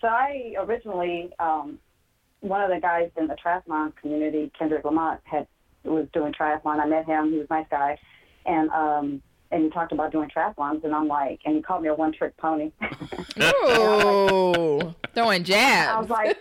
so 0.00 0.08
I 0.08 0.54
originally, 0.58 1.30
um, 1.38 1.78
one 2.40 2.62
of 2.62 2.70
the 2.70 2.80
guys 2.80 3.10
in 3.16 3.26
the 3.26 3.36
triathlon 3.36 3.94
community, 3.96 4.50
Kendrick 4.58 4.84
Lamont, 4.84 5.20
had 5.24 5.46
was 5.84 6.06
doing 6.12 6.32
triathlon. 6.32 6.80
I 6.80 6.86
met 6.86 7.06
him; 7.06 7.30
he 7.30 7.38
was 7.38 7.46
a 7.50 7.54
nice 7.54 7.66
guy, 7.70 7.98
and 8.46 8.70
um, 8.70 9.22
and 9.50 9.64
he 9.64 9.70
talked 9.70 9.92
about 9.92 10.12
doing 10.12 10.28
triathlons, 10.34 10.84
and 10.84 10.94
I'm 10.94 11.08
like, 11.08 11.40
and 11.44 11.56
he 11.56 11.62
called 11.62 11.82
me 11.82 11.88
a 11.88 11.94
one-trick 11.94 12.36
pony. 12.36 12.72
Ooh, 13.40 14.94
throwing 15.14 15.44
jabs. 15.44 15.90
I 15.90 16.00
was 16.00 16.10
like, 16.10 16.36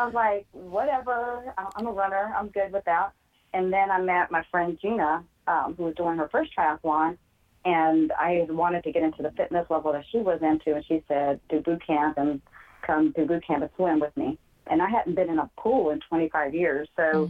I 0.00 0.06
was 0.06 0.14
like, 0.14 0.46
whatever. 0.52 1.54
I'm 1.76 1.86
a 1.86 1.92
runner. 1.92 2.34
I'm 2.36 2.48
good 2.48 2.72
with 2.72 2.84
that. 2.86 3.12
And 3.52 3.70
then 3.70 3.90
I 3.90 4.00
met 4.00 4.30
my 4.30 4.42
friend 4.50 4.78
Gina, 4.80 5.22
um, 5.46 5.74
who 5.76 5.84
was 5.84 5.94
doing 5.94 6.16
her 6.16 6.28
first 6.30 6.52
triathlon, 6.56 7.18
and 7.66 8.10
I 8.12 8.46
wanted 8.48 8.84
to 8.84 8.92
get 8.92 9.02
into 9.02 9.22
the 9.22 9.32
fitness 9.32 9.66
level 9.68 9.92
that 9.92 10.04
she 10.10 10.18
was 10.18 10.40
into, 10.40 10.74
and 10.74 10.84
she 10.86 11.02
said, 11.06 11.40
do 11.50 11.60
boot 11.60 11.86
camp 11.86 12.16
and 12.16 12.40
come 12.86 13.12
do 13.14 13.26
boot 13.26 13.46
camp 13.46 13.62
and 13.62 13.70
swim 13.76 14.00
with 14.00 14.16
me. 14.16 14.38
And 14.68 14.80
I 14.80 14.88
hadn't 14.88 15.16
been 15.16 15.28
in 15.28 15.38
a 15.38 15.50
pool 15.58 15.90
in 15.90 16.00
25 16.08 16.54
years, 16.54 16.88
so 16.96 17.28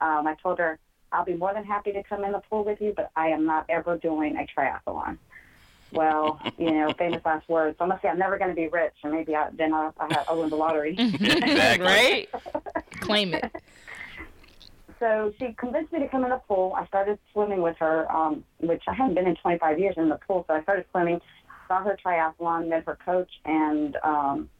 um, 0.00 0.26
I 0.26 0.34
told 0.42 0.58
her, 0.58 0.78
I'll 1.12 1.24
be 1.24 1.34
more 1.34 1.54
than 1.54 1.64
happy 1.64 1.92
to 1.92 2.02
come 2.02 2.24
in 2.24 2.32
the 2.32 2.42
pool 2.50 2.64
with 2.64 2.80
you, 2.80 2.94
but 2.96 3.10
I 3.14 3.28
am 3.28 3.44
not 3.44 3.66
ever 3.68 3.96
doing 3.96 4.36
a 4.36 4.60
triathlon. 4.60 5.18
Well, 5.92 6.40
you 6.58 6.70
know, 6.70 6.92
famous 6.98 7.24
last 7.24 7.48
words. 7.48 7.78
So 7.78 7.84
I'm 7.84 7.88
gonna 7.88 8.00
say 8.02 8.08
I'm 8.08 8.18
never 8.18 8.38
going 8.38 8.50
to 8.50 8.54
be 8.54 8.68
rich, 8.68 8.92
and 9.02 9.12
maybe 9.12 9.34
I, 9.34 9.48
then 9.52 9.72
I, 9.72 9.90
I, 9.98 10.24
I 10.28 10.32
win 10.34 10.50
the 10.50 10.56
lottery. 10.56 10.94
exactly. 10.98 11.86
right? 11.86 12.28
Claim 13.00 13.34
it. 13.34 13.50
so 14.98 15.32
she 15.38 15.54
convinced 15.54 15.92
me 15.92 16.00
to 16.00 16.08
come 16.08 16.24
in 16.24 16.30
the 16.30 16.40
pool. 16.46 16.74
I 16.76 16.86
started 16.86 17.18
swimming 17.32 17.62
with 17.62 17.76
her, 17.78 18.10
um, 18.12 18.44
which 18.58 18.82
I 18.86 18.92
hadn't 18.92 19.14
been 19.14 19.26
in 19.26 19.36
25 19.36 19.78
years 19.78 19.94
in 19.96 20.08
the 20.10 20.18
pool. 20.26 20.44
So 20.46 20.54
I 20.54 20.62
started 20.62 20.84
swimming, 20.90 21.20
saw 21.68 21.82
her 21.82 21.96
triathlon, 22.04 22.68
met 22.68 22.84
her 22.84 22.98
coach, 23.04 23.30
and 23.46 23.96
um, 24.04 24.50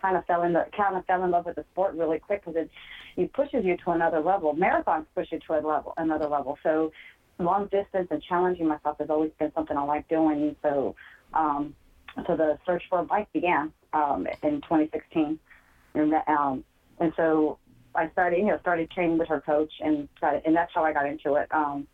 kind 0.00 0.16
of 0.16 0.24
fell 0.26 0.42
in 0.42 0.52
the 0.52 0.66
kind 0.76 0.96
of 0.96 1.04
fell 1.06 1.24
in 1.24 1.30
love 1.30 1.46
with 1.46 1.56
the 1.56 1.64
sport 1.72 1.94
really 1.94 2.18
quick 2.18 2.44
because 2.44 2.60
it 2.60 2.70
it 3.16 3.32
pushes 3.32 3.64
you 3.64 3.76
to 3.84 3.90
another 3.90 4.20
level. 4.20 4.54
Marathons 4.54 5.06
push 5.14 5.28
you 5.32 5.38
to 5.46 5.54
a 5.54 5.60
level, 5.60 5.94
another 5.96 6.26
level. 6.28 6.58
So 6.62 6.92
long 7.38 7.64
distance 7.64 8.08
and 8.10 8.22
challenging 8.22 8.66
myself 8.66 8.98
has 8.98 9.10
always 9.10 9.30
been 9.38 9.52
something 9.54 9.76
I 9.76 9.82
like 9.82 10.08
doing. 10.08 10.56
So 10.62 10.94
um, 11.34 11.74
so 12.26 12.36
the 12.36 12.58
search 12.64 12.82
for 12.88 13.00
a 13.00 13.04
bike 13.04 13.30
began 13.32 13.72
um, 13.92 14.26
in 14.42 14.60
2016, 14.62 15.38
and 15.94 16.14
um, 16.26 16.64
and 16.98 17.12
so 17.16 17.58
I 17.94 18.08
started, 18.10 18.38
you 18.38 18.46
know, 18.46 18.58
started 18.60 18.90
training 18.90 19.18
with 19.18 19.28
her 19.28 19.40
coach, 19.40 19.72
and 19.80 20.08
got, 20.20 20.44
and 20.46 20.56
that's 20.56 20.72
how 20.74 20.84
I 20.84 20.92
got 20.92 21.06
into 21.06 21.34
it 21.34 21.48
um, 21.52 21.86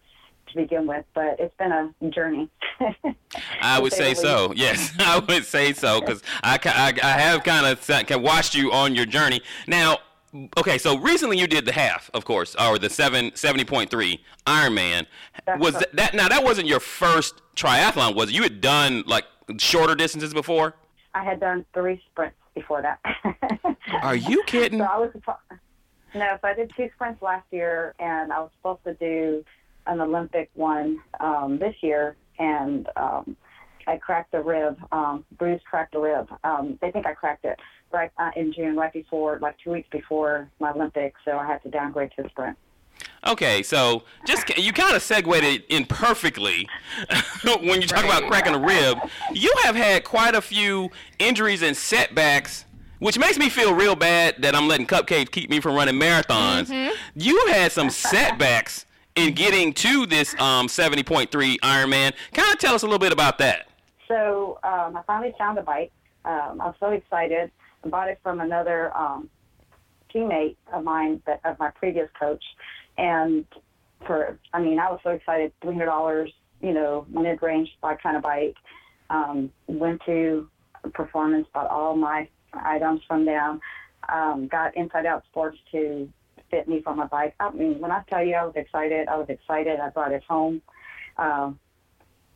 to 0.49 0.57
begin 0.57 0.87
with. 0.87 1.05
But 1.15 1.37
it's 1.39 1.55
been 1.57 1.73
a 1.73 2.11
journey. 2.11 2.49
I 3.61 3.81
would 3.81 3.93
say 3.93 4.15
so. 4.15 4.53
Yes, 4.55 4.95
I 4.99 5.19
would 5.19 5.45
say 5.45 5.73
so 5.73 6.01
because 6.01 6.23
I, 6.43 6.59
I, 6.65 6.93
I 7.03 7.21
have 7.21 7.43
kind 7.43 7.67
of 7.67 8.23
watched 8.23 8.55
you 8.55 8.73
on 8.73 8.95
your 8.95 9.07
journey. 9.07 9.43
Now, 9.67 9.99
okay, 10.59 10.79
so 10.79 10.99
recently 10.99 11.39
you 11.39 11.47
did 11.47 11.65
the 11.65 11.73
half, 11.73 12.11
of 12.15 12.25
course, 12.25 12.55
or 12.57 12.79
the 12.79 12.91
seven 12.91 13.33
seventy 13.35 13.65
point 13.65 13.91
three 13.91 14.23
Ironman. 14.47 15.07
Was 15.59 15.75
that, 15.75 15.95
that 15.95 16.15
now 16.15 16.29
that 16.29 16.43
wasn't 16.43 16.69
your 16.69 16.81
first 16.81 17.43
triathlon? 17.57 18.15
Was 18.15 18.31
it? 18.31 18.35
you 18.35 18.43
had 18.43 18.61
done 18.61 19.05
like 19.07 19.25
shorter 19.59 19.95
distances 19.95 20.33
before? 20.33 20.75
I 21.15 21.25
had 21.25 21.41
done 21.41 21.65
three 21.75 22.03
sprints 22.11 22.37
before 22.55 22.83
that. 22.83 22.99
Are 24.03 24.17
you 24.17 24.43
kidding? 24.47 24.79
So 24.79 24.85
I 24.85 24.99
was 24.99 25.11
no, 26.15 26.39
so 26.41 26.49
I 26.49 26.55
did 26.55 26.71
two 26.77 26.91
sprints 26.95 27.23
last 27.23 27.47
year, 27.51 27.95
and 27.99 28.33
I 28.33 28.41
was 28.41 28.51
supposed 28.59 28.85
to 28.85 28.95
do 28.95 29.45
an 29.87 30.01
Olympic 30.01 30.51
one 30.55 31.01
um, 31.21 31.59
this 31.59 31.75
year, 31.81 32.17
and 32.39 32.89
um, 32.97 33.37
I 33.87 33.97
cracked 33.97 34.35
a 34.35 34.41
rib. 34.41 34.79
Um, 34.93 35.25
Bruce 35.39 35.61
cracked 35.69 35.95
a 35.95 36.01
rib. 36.01 36.29
Um, 36.45 36.79
they 36.81 36.91
think 36.91 37.07
I 37.07 37.15
cracked 37.15 37.45
it 37.45 37.59
right 37.93 38.11
uh, 38.19 38.31
in 38.37 38.53
June, 38.53 38.77
right 38.77 38.93
before, 38.93 39.39
like 39.41 39.57
two 39.63 39.71
weeks 39.71 39.89
before 39.91 40.49
my 40.61 40.73
Olympics. 40.73 41.21
So 41.25 41.39
I 41.39 41.47
had 41.47 41.63
to 41.63 41.71
downgrade 41.71 42.11
to 42.17 42.29
sprint. 42.29 42.57
Okay, 43.27 43.63
so 43.63 44.03
just 44.27 44.57
you 44.59 44.73
kind 44.73 44.97
of 44.97 45.03
segued 45.03 45.45
it 45.45 45.65
in 45.69 45.85
perfectly 45.85 46.69
when 47.45 47.81
you 47.81 47.87
talk 47.87 48.05
about 48.05 48.25
cracking 48.29 48.55
a 48.55 48.59
rib. 48.59 48.99
You 49.33 49.53
have 49.63 49.77
had 49.77 50.05
quite 50.05 50.35
a 50.35 50.41
few 50.41 50.91
injuries 51.19 51.63
and 51.63 51.77
setbacks, 51.77 52.65
which 52.99 53.19
makes 53.19 53.39
me 53.39 53.49
feel 53.49 53.75
real 53.75 53.95
bad 53.95 54.43
that 54.43 54.57
I'm 54.57 54.67
letting 54.67 54.87
cupcakes 54.87 55.31
keep 55.31 55.51
me 55.51 55.61
from 55.61 55.77
running 55.77 55.95
marathons. 55.95 56.93
You 57.15 57.47
had 57.47 57.71
some 57.71 57.91
setbacks 57.91 58.87
in 59.15 59.35
getting 59.35 59.73
to 59.75 60.07
this 60.07 60.35
um, 60.41 60.67
70.3 60.67 61.29
Ironman. 61.61 62.13
Kind 62.33 62.53
of 62.53 62.59
tell 62.59 62.75
us 62.75 62.83
a 62.83 62.87
little 62.87 62.99
bit 62.99 63.13
about 63.13 63.39
that. 63.39 63.69
So 64.13 64.59
um, 64.63 64.95
I 64.97 65.03
finally 65.07 65.35
found 65.39 65.59
a 65.59 65.63
bike. 65.63 65.91
Um, 66.27 66.61
I 66.61 66.67
was 66.67 66.75
so 66.79 66.91
excited. 66.91 67.51
I 67.83 67.89
bought 67.89 68.09
it 68.09 68.21
from 68.23 68.41
another 68.41 68.95
um, 68.95 69.31
teammate 70.15 70.57
of 70.73 70.85
mine, 70.85 71.23
that 71.27 71.41
of 71.45 71.59
my 71.59 71.71
previous 71.71 72.11
coach, 72.21 72.45
and 72.99 73.47
for 74.07 74.39
I 74.53 74.61
mean 74.61 74.79
I 74.79 74.91
was 74.91 75.01
so 75.03 75.11
excited. 75.11 75.53
Three 75.63 75.73
hundred 75.73 75.87
dollars, 75.87 76.31
you 76.61 76.75
know, 76.75 77.07
mid-range 77.09 77.71
bike 77.81 78.03
kind 78.03 78.17
of 78.17 78.23
bike. 78.23 78.57
Um, 79.09 79.51
went 79.67 80.03
to 80.07 80.49
Performance, 80.95 81.47
bought 81.55 81.71
all 81.71 81.97
my 81.97 82.29
items 82.53 83.01
from 83.09 83.25
them. 83.25 83.61
Um, 84.13 84.49
got 84.49 84.77
Inside 84.77 85.07
Out 85.07 85.23
Sports 85.31 85.59
to 85.71 86.09
fit 86.51 86.69
me 86.69 86.83
for 86.83 86.95
my 86.95 87.07
bike. 87.07 87.35
I 87.41 87.51
mean, 87.51 87.81
when 87.81 87.93
I 87.93 88.03
tell 88.11 88.23
you 88.23 88.35
I 88.35 88.45
was 88.45 88.57
excited, 88.57 89.09
I 89.09 89.17
was 89.17 89.29
excited. 89.29 89.81
I 89.81 89.89
brought 89.89 90.13
it 90.13 90.25
home. 90.25 90.61
Um, 91.17 91.59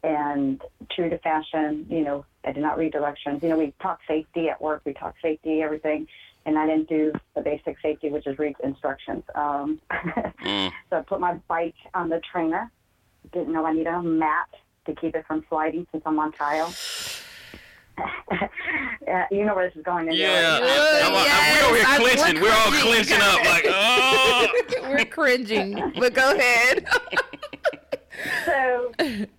and 0.06 0.62
true 0.90 1.10
to 1.10 1.18
fashion, 1.18 1.84
you 1.90 2.02
know, 2.02 2.24
I 2.44 2.52
did 2.52 2.62
not 2.62 2.78
read 2.78 2.92
directions. 2.92 3.42
You 3.42 3.48
know, 3.50 3.58
we 3.58 3.74
talk 3.82 3.98
safety 4.06 4.48
at 4.48 4.60
work, 4.62 4.82
we 4.84 4.92
talk 4.94 5.14
safety, 5.20 5.60
everything, 5.62 6.06
and 6.46 6.56
I 6.56 6.66
didn't 6.66 6.88
do 6.88 7.12
the 7.34 7.42
basic 7.42 7.76
safety, 7.82 8.08
which 8.08 8.26
is 8.26 8.38
read 8.38 8.54
instructions. 8.62 9.24
Um, 9.34 9.80
Mm. 10.46 10.70
so 10.90 10.98
I 10.98 11.02
put 11.02 11.18
my 11.18 11.34
bike 11.48 11.74
on 11.92 12.08
the 12.08 12.20
trainer. 12.30 12.70
Didn't 13.32 13.52
know 13.52 13.66
I 13.66 13.72
needed 13.72 13.88
a 13.88 14.00
mat 14.00 14.48
to 14.86 14.94
keep 14.94 15.16
it 15.16 15.24
from 15.26 15.44
sliding 15.48 15.84
since 15.90 16.04
I'm 16.06 16.18
on 16.20 16.30
tile. 16.32 16.72
Yeah, 19.06 19.26
you 19.30 19.44
know 19.46 19.54
where 19.54 19.68
this 19.68 19.76
is 19.76 19.82
going. 19.84 20.08
Anyway. 20.08 20.18
Yeah, 20.24 20.58
I'm, 20.60 21.14
I'm, 21.14 21.24
yes, 21.24 21.62
we're 21.62 21.68
over 21.68 21.76
here 21.76 21.86
I'm- 21.86 22.02
we're. 22.02 22.42
We're 22.42 22.52
all 22.52 22.70
cringing. 22.70 23.04
clenching 23.04 23.20
up 23.22 23.44
like, 23.44 23.64
oh. 23.68 24.46
We're 24.90 25.04
cringing, 25.06 25.92
but 25.98 26.12
go 26.12 26.34
ahead. 26.36 26.86
So 28.44 28.92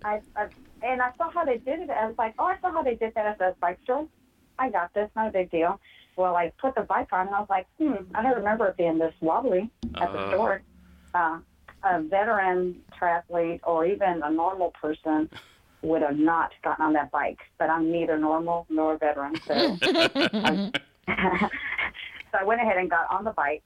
I, 0.04 0.22
I 0.36 0.48
and 0.84 1.02
I 1.02 1.12
saw 1.18 1.32
how 1.32 1.44
they 1.46 1.58
did 1.58 1.80
it. 1.82 1.90
I 1.90 2.06
was 2.08 2.16
like, 2.18 2.36
oh, 2.38 2.46
I 2.46 2.58
saw 2.62 2.72
how 2.72 2.84
they 2.84 2.96
did 2.96 3.14
that 3.16 3.26
at 3.26 3.38
the 3.40 3.56
bike 3.60 3.80
store. 3.84 4.08
I 4.60 4.70
got 4.70 4.94
this, 4.94 5.10
not 5.16 5.28
a 5.28 5.32
big 5.32 5.50
deal. 5.52 5.80
Well, 6.16 6.36
I 6.36 6.52
put 6.60 6.76
the 6.76 6.82
bike 6.82 7.10
on, 7.12 7.28
and 7.28 7.36
I 7.36 7.40
was 7.40 7.50
like, 7.50 7.68
hmm, 7.78 7.94
I 8.16 8.24
don't 8.24 8.36
remember 8.38 8.68
it 8.68 8.78
being 8.78 8.98
this 8.98 9.14
wobbly 9.22 9.70
at 9.96 10.12
the 10.12 10.20
Uh-huh. 10.20 10.30
store. 10.30 10.62
Uh, 11.14 11.40
a 11.84 12.02
veteran 12.02 12.76
triathlete 13.00 13.60
or 13.64 13.86
even 13.86 14.22
a 14.24 14.32
normal 14.32 14.74
person 14.82 15.30
would 15.84 16.02
have 16.02 16.18
not 16.18 16.52
gotten 16.64 16.84
on 16.86 16.94
that 16.94 17.12
bike. 17.12 17.38
But 17.60 17.70
I'm 17.70 17.92
neither 17.92 18.18
normal 18.18 18.66
nor 18.70 18.98
veteran, 18.98 19.36
so 19.46 19.78
I, 19.84 20.72
so 22.32 22.38
I 22.40 22.44
went 22.44 22.62
ahead 22.62 22.78
and 22.78 22.90
got 22.90 23.10
on 23.12 23.24
the 23.24 23.32
bike. 23.32 23.64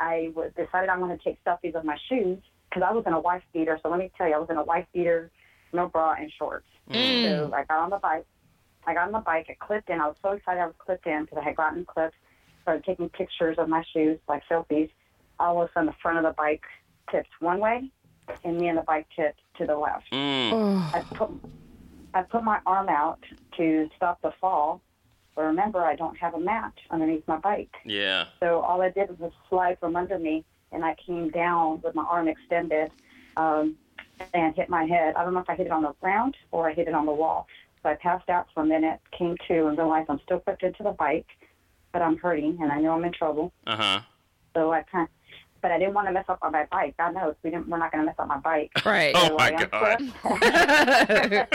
I 0.00 0.30
was, 0.34 0.50
decided 0.56 0.88
I'm 0.90 1.00
going 1.00 1.16
to 1.16 1.24
take 1.24 1.42
selfies 1.44 1.74
of 1.74 1.84
my 1.84 1.96
shoes 2.08 2.38
because 2.68 2.82
I 2.88 2.92
was 2.92 3.04
in 3.06 3.12
a 3.12 3.20
wife 3.20 3.42
beater. 3.52 3.78
So 3.82 3.88
let 3.88 3.98
me 3.98 4.10
tell 4.16 4.28
you, 4.28 4.34
I 4.34 4.38
was 4.38 4.50
in 4.50 4.56
a 4.56 4.64
wife 4.64 4.86
beater, 4.92 5.30
no 5.72 5.88
bra 5.88 6.14
and 6.18 6.30
shorts. 6.30 6.66
So 6.90 7.52
I 7.54 7.64
got 7.64 7.78
on 7.78 7.90
the 7.90 7.98
bike. 7.98 8.26
I 8.86 8.94
got 8.94 9.06
on 9.06 9.12
the 9.12 9.18
bike. 9.18 9.48
It 9.48 9.58
clipped 9.58 9.90
in. 9.90 10.00
I 10.00 10.06
was 10.06 10.16
so 10.22 10.32
excited 10.32 10.60
I 10.60 10.66
was 10.66 10.74
clipped 10.78 11.06
in 11.06 11.24
because 11.24 11.38
I 11.38 11.44
had 11.44 11.56
gotten 11.56 11.84
clipped. 11.84 12.14
Started 12.62 12.84
taking 12.84 13.08
pictures 13.08 13.56
of 13.58 13.68
my 13.68 13.84
shoes, 13.92 14.18
like 14.28 14.42
selfies. 14.50 14.90
All 15.38 15.62
of 15.62 15.68
a 15.68 15.72
sudden, 15.72 15.86
the 15.86 15.94
front 16.02 16.18
of 16.18 16.24
the 16.24 16.32
bike 16.32 16.64
tipped 17.10 17.30
one 17.40 17.60
way, 17.60 17.90
and 18.44 18.58
me 18.58 18.68
and 18.68 18.78
the 18.78 18.82
bike 18.82 19.06
tipped 19.14 19.40
to 19.58 19.66
the 19.66 19.76
left. 19.76 20.10
Mm. 20.12 20.94
I 20.94 21.02
put 21.14 21.30
I 22.14 22.22
put 22.22 22.42
my 22.42 22.60
arm 22.66 22.88
out 22.88 23.20
to 23.56 23.88
stop 23.96 24.20
the 24.22 24.32
fall, 24.40 24.80
but 25.34 25.42
remember 25.42 25.84
I 25.84 25.94
don't 25.94 26.16
have 26.16 26.34
a 26.34 26.40
mat 26.40 26.72
underneath 26.90 27.26
my 27.26 27.36
bike. 27.36 27.70
Yeah. 27.84 28.26
So 28.40 28.60
all 28.60 28.82
I 28.82 28.90
did 28.90 29.18
was 29.18 29.32
slide 29.48 29.78
from 29.78 29.96
under 29.96 30.18
me, 30.18 30.44
and 30.72 30.84
I 30.84 30.94
came 30.94 31.30
down 31.30 31.80
with 31.82 31.94
my 31.94 32.04
arm 32.04 32.28
extended 32.28 32.90
um, 33.36 33.76
and 34.34 34.54
hit 34.54 34.68
my 34.68 34.84
head. 34.84 35.14
I 35.16 35.24
don't 35.24 35.34
know 35.34 35.40
if 35.40 35.50
I 35.50 35.54
hit 35.54 35.66
it 35.66 35.72
on 35.72 35.82
the 35.82 35.92
ground 36.00 36.36
or 36.50 36.68
I 36.68 36.74
hit 36.74 36.88
it 36.88 36.94
on 36.94 37.06
the 37.06 37.12
wall. 37.12 37.46
So 37.82 37.88
I 37.88 37.94
passed 37.94 38.28
out 38.28 38.48
for 38.52 38.62
a 38.62 38.66
minute, 38.66 39.00
came 39.16 39.36
to, 39.48 39.66
and 39.66 39.78
realized 39.78 40.10
I'm 40.10 40.20
still 40.24 40.40
clipped 40.40 40.64
into 40.64 40.82
the 40.82 40.90
bike, 40.90 41.26
but 41.92 42.02
I'm 42.02 42.16
hurting, 42.16 42.58
and 42.60 42.72
I 42.72 42.80
know 42.80 42.92
I'm 42.92 43.04
in 43.04 43.12
trouble. 43.12 43.52
Uh 43.66 43.76
huh. 43.76 44.00
So 44.54 44.72
I 44.72 44.82
kind 44.82 45.08
but 45.60 45.72
I 45.72 45.78
didn't 45.78 45.94
want 45.94 46.06
to 46.08 46.12
mess 46.12 46.24
up 46.28 46.38
on 46.42 46.52
my 46.52 46.66
bike. 46.70 46.94
God 46.98 47.14
knows 47.14 47.34
we 47.42 47.50
didn't. 47.50 47.68
We're 47.68 47.78
not 47.78 47.90
going 47.90 48.02
to 48.02 48.06
mess 48.06 48.14
up 48.18 48.28
my 48.28 48.38
bike. 48.38 48.70
Right. 48.84 49.12
Oh 49.14 49.28
So 49.28 49.36
my 49.36 49.54
I 49.54 49.64
God. 49.66 50.00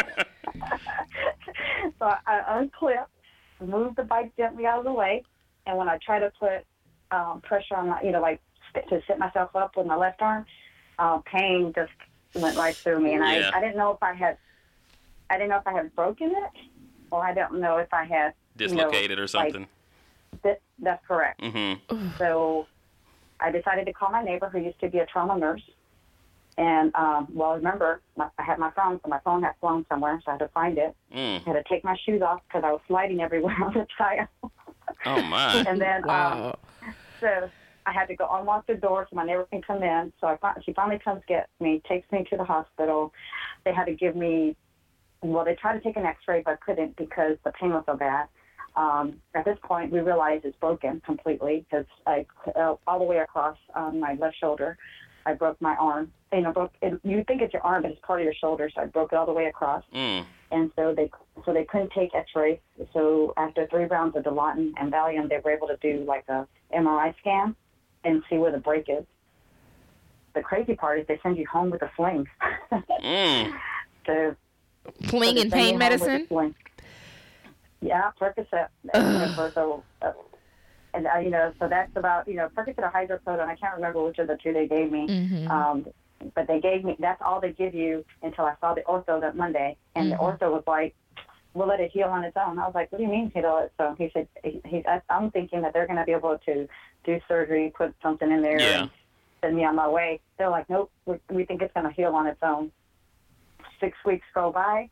so 2.00 2.14
I 2.28 2.60
unclipped, 2.60 3.10
moved 3.66 3.96
the 3.96 4.04
bike 4.04 4.36
gently 4.38 4.66
out 4.66 4.80
of 4.80 4.86
the 4.86 4.94
way, 4.94 5.24
and 5.66 5.78
when 5.78 5.90
I 5.90 5.98
tried 6.06 6.20
to 6.20 6.32
put 6.40 6.66
um, 7.12 7.42
pressure 7.42 7.76
on 7.76 7.90
my, 7.90 8.02
you 8.02 8.12
know, 8.12 8.22
like 8.22 8.42
to 8.74 9.02
sit 9.08 9.20
myself 9.20 9.56
up 9.56 9.76
with 9.78 9.86
my 9.88 9.96
left 9.96 10.22
arm, 10.22 10.46
uh, 11.00 11.18
pain 11.20 11.72
just 11.76 11.92
went 12.36 12.58
right 12.58 12.76
through 12.76 13.00
me, 13.00 13.14
and 13.14 13.24
Yeah. 13.24 13.52
I, 13.54 13.58
I 13.58 13.62
didn't 13.62 13.78
know 13.78 13.92
if 13.92 14.02
I 14.02 14.14
had, 14.14 14.38
I 15.30 15.38
didn't 15.38 15.50
know 15.50 15.58
if 15.58 15.68
I 15.68 15.74
had 15.74 15.96
broken 15.96 16.32
it, 16.32 16.52
or 17.12 17.24
I 17.26 17.34
don't 17.34 17.60
know 17.60 17.78
if 17.78 17.94
I 17.94 18.04
had 18.06 18.34
you 18.58 18.68
know, 18.68 18.76
Dislocated 18.76 19.20
or 19.20 19.24
like, 19.24 19.30
something. 19.30 19.68
that- 20.44 20.62
that's 20.80 21.06
correct. 21.08 21.40
mm-hmm. 21.42 22.08
So 22.18 22.68
I 23.40 23.52
decided 23.52 23.86
to 23.86 23.94
call 23.94 24.10
my 24.12 24.24
neighbor 24.24 24.50
who 24.50 24.60
used 24.60 24.80
to 24.82 24.90
be 24.90 25.00
a 25.00 25.06
trauma 25.06 25.38
nurse. 25.38 25.62
And, 26.58 26.94
um, 26.96 27.28
well, 27.34 27.56
remember, 27.56 28.02
my, 28.16 28.28
I 28.38 28.44
had 28.44 28.60
my 28.60 28.70
phone, 28.72 29.00
so 29.04 29.10
my 29.10 29.20
phone 29.24 29.42
had 29.44 29.54
flown 29.60 29.86
somewhere, 29.90 30.22
so 30.24 30.32
I 30.32 30.34
had 30.34 30.40
to 30.40 30.48
find 30.50 30.78
it. 30.78 30.96
Mm. 31.16 31.38
I 31.38 31.40
had 31.40 31.54
to 31.54 31.64
take 31.68 31.84
my 31.84 31.98
shoes 32.06 32.22
off 32.22 32.42
because 32.48 32.64
I 32.64 32.72
was 32.72 32.82
sliding 32.88 33.22
everywhere 33.22 33.56
on 33.64 33.74
the 33.74 33.88
tile. 33.98 34.28
Oh 35.06 35.22
my. 35.24 35.64
and 35.68 35.80
then, 35.82 36.08
um, 36.10 36.54
so 37.20 37.50
I 37.86 37.92
had 37.92 38.08
to 38.08 38.16
go 38.16 38.28
unlock 38.32 38.68
the 38.68 38.76
door 38.76 39.08
so 39.10 39.16
my 39.16 39.26
neighbor 39.26 39.46
can 39.52 39.62
come 39.62 39.84
in. 39.84 40.14
So 40.20 40.28
I 40.28 40.38
fin- 40.38 40.64
she 40.64 40.74
finally 40.74 41.00
comes 41.00 41.22
get 41.28 41.50
me, 41.60 41.82
takes 41.88 42.12
me 42.12 42.26
to 42.30 42.38
the 42.38 42.44
hospital. 42.44 43.14
They 43.66 43.74
had 43.74 43.86
to 43.86 43.94
give 43.94 44.16
me, 44.16 44.56
well, 45.22 45.46
they 45.46 45.56
tried 45.56 45.74
to 45.74 45.82
take 45.82 45.98
an 45.98 46.06
X-ray 46.06 46.44
but 46.46 46.60
couldn't 46.62 46.96
because 46.96 47.38
the 47.44 47.52
pain 47.52 47.72
was 47.72 47.84
so 47.86 47.96
bad. 47.96 48.28
Um, 48.76 49.22
at 49.36 49.46
this 49.46 49.58
point, 49.64 49.92
we 49.92 50.00
realized 50.00 50.46
it's 50.46 50.58
broken 50.58 51.02
completely 51.06 51.66
because 51.70 51.86
I 52.08 52.26
uh, 52.56 52.76
all 52.88 53.00
the 53.00 53.06
way 53.06 53.18
across 53.18 53.58
um, 53.76 54.00
my 54.00 54.16
left 54.16 54.38
shoulder, 54.40 54.78
I 55.26 55.34
broke 55.34 55.62
my 55.62 55.76
arm. 55.76 56.12
You 56.34 56.42
know, 56.42 56.52
broke. 56.52 56.72
It, 56.82 57.00
you 57.04 57.24
think 57.28 57.44
it's 57.44 57.54
your 57.54 57.62
arm, 57.62 57.84
but 57.84 57.92
it's 57.92 58.02
part 58.02 58.20
of 58.22 58.24
your 58.26 58.34
shoulder, 58.34 58.72
so 58.74 58.82
I 58.82 58.86
broke 58.86 59.14
it 59.14 59.16
all 59.16 59.28
the 59.28 59.32
way 59.34 59.46
across 59.46 59.84
Mm. 59.94 60.26
and 60.52 60.72
so 60.76 60.94
they 60.96 61.12
so 61.46 61.54
they 61.54 61.66
couldn't 61.66 61.92
take 61.92 62.16
X-rays. 62.16 62.58
So 62.94 63.34
after 63.38 63.68
three 63.68 63.84
rounds 63.86 64.16
of 64.16 64.24
Dilaudid 64.24 64.74
and 64.78 64.92
Valium, 64.92 65.30
they 65.30 65.38
were 65.44 65.52
able 65.52 65.68
to 65.68 65.78
do 65.78 66.04
like 66.08 66.24
a 66.28 66.48
MRI 66.76 67.14
scan 67.20 67.56
and 68.04 68.24
see 68.30 68.38
where 68.38 68.52
the 68.52 68.58
break 68.58 68.86
is. 68.90 69.06
The 70.36 70.42
crazy 70.42 70.76
part 70.76 71.00
is 71.00 71.08
they 71.08 71.20
send 71.22 71.38
you 71.38 71.46
home 71.48 71.70
with 71.70 71.82
a 71.84 71.92
sling. 71.96 72.28
Mm. 72.72 73.54
so 74.06 74.36
Fling 75.06 75.36
so 75.38 75.42
and 75.44 75.52
pain 75.52 75.74
you 75.76 75.80
home 75.80 75.92
with 75.92 76.02
a 76.02 76.08
medicine. 76.08 76.28
sling. 76.28 76.56
Yeah, 77.82 78.12
Percocet. 78.20 78.68
and 78.94 79.54
so, 79.54 79.84
uh, 80.02 80.12
and 80.94 81.06
uh, 81.08 81.18
you 81.20 81.30
know, 81.30 81.54
so 81.60 81.68
that's 81.68 81.92
about 81.96 82.28
you 82.28 82.36
know 82.36 82.50
Percocet 82.56 82.80
or 82.80 82.92
hydrocodone. 82.92 83.48
I 83.48 83.56
can't 83.56 83.76
remember 83.76 84.04
which 84.04 84.18
of 84.20 84.28
the 84.28 84.38
two 84.42 84.54
they 84.54 84.68
gave 84.68 84.92
me. 84.92 85.08
Mhm. 85.08 85.50
Um, 85.50 85.86
but 86.36 86.48
they 86.48 86.60
gave 86.62 86.84
me 86.86 86.96
that's 87.00 87.22
all 87.22 87.42
they 87.42 87.52
give 87.52 87.74
you 87.76 88.04
until 88.24 88.46
I 88.46 88.56
saw 88.62 88.74
the 88.74 88.82
ortho 88.82 89.20
that 89.22 89.36
Monday, 89.36 89.76
and 89.96 90.12
the 90.12 90.16
ortho 90.16 90.52
was 90.52 90.64
like, 90.66 90.96
"We'll 91.54 91.68
let 91.68 91.82
it 91.82 91.92
heal 91.92 92.08
on 92.08 92.24
its 92.24 92.38
own." 92.38 92.58
I 92.58 92.66
was 92.66 92.74
like, 92.74 92.90
"What 92.92 93.00
do 93.00 93.04
you 93.04 93.10
mean 93.10 93.30
heal 93.36 93.46
on 93.48 93.64
its 93.64 93.74
own?" 93.80 93.96
He 93.98 94.10
said, 94.14 94.28
he, 94.44 94.62
he, 94.66 94.84
I- 94.88 95.02
"I'm 95.10 95.30
thinking 95.32 95.62
that 95.64 95.74
they're 95.74 95.86
going 95.88 96.00
to 96.00 96.06
be 96.06 96.14
able 96.14 96.38
to 96.46 96.68
do 97.04 97.20
surgery, 97.28 97.72
put 97.76 97.94
something 98.02 98.32
in 98.32 98.42
there, 98.42 98.60
Yeah. 98.60 98.82
and 98.84 98.90
send 99.42 99.56
me 99.56 99.66
on 99.66 99.76
my 99.76 99.88
way." 99.88 100.20
They're 100.38 100.50
like, 100.50 100.70
"Nope, 100.70 100.92
we, 101.06 101.20
we 101.30 101.46
think 101.46 101.62
it's 101.62 101.74
going 101.74 101.86
to 101.88 101.92
heal 101.94 102.16
on 102.16 102.28
its 102.28 102.42
own." 102.44 102.72
Six 103.80 103.98
weeks 104.06 104.26
go 104.34 104.52
by, 104.52 104.90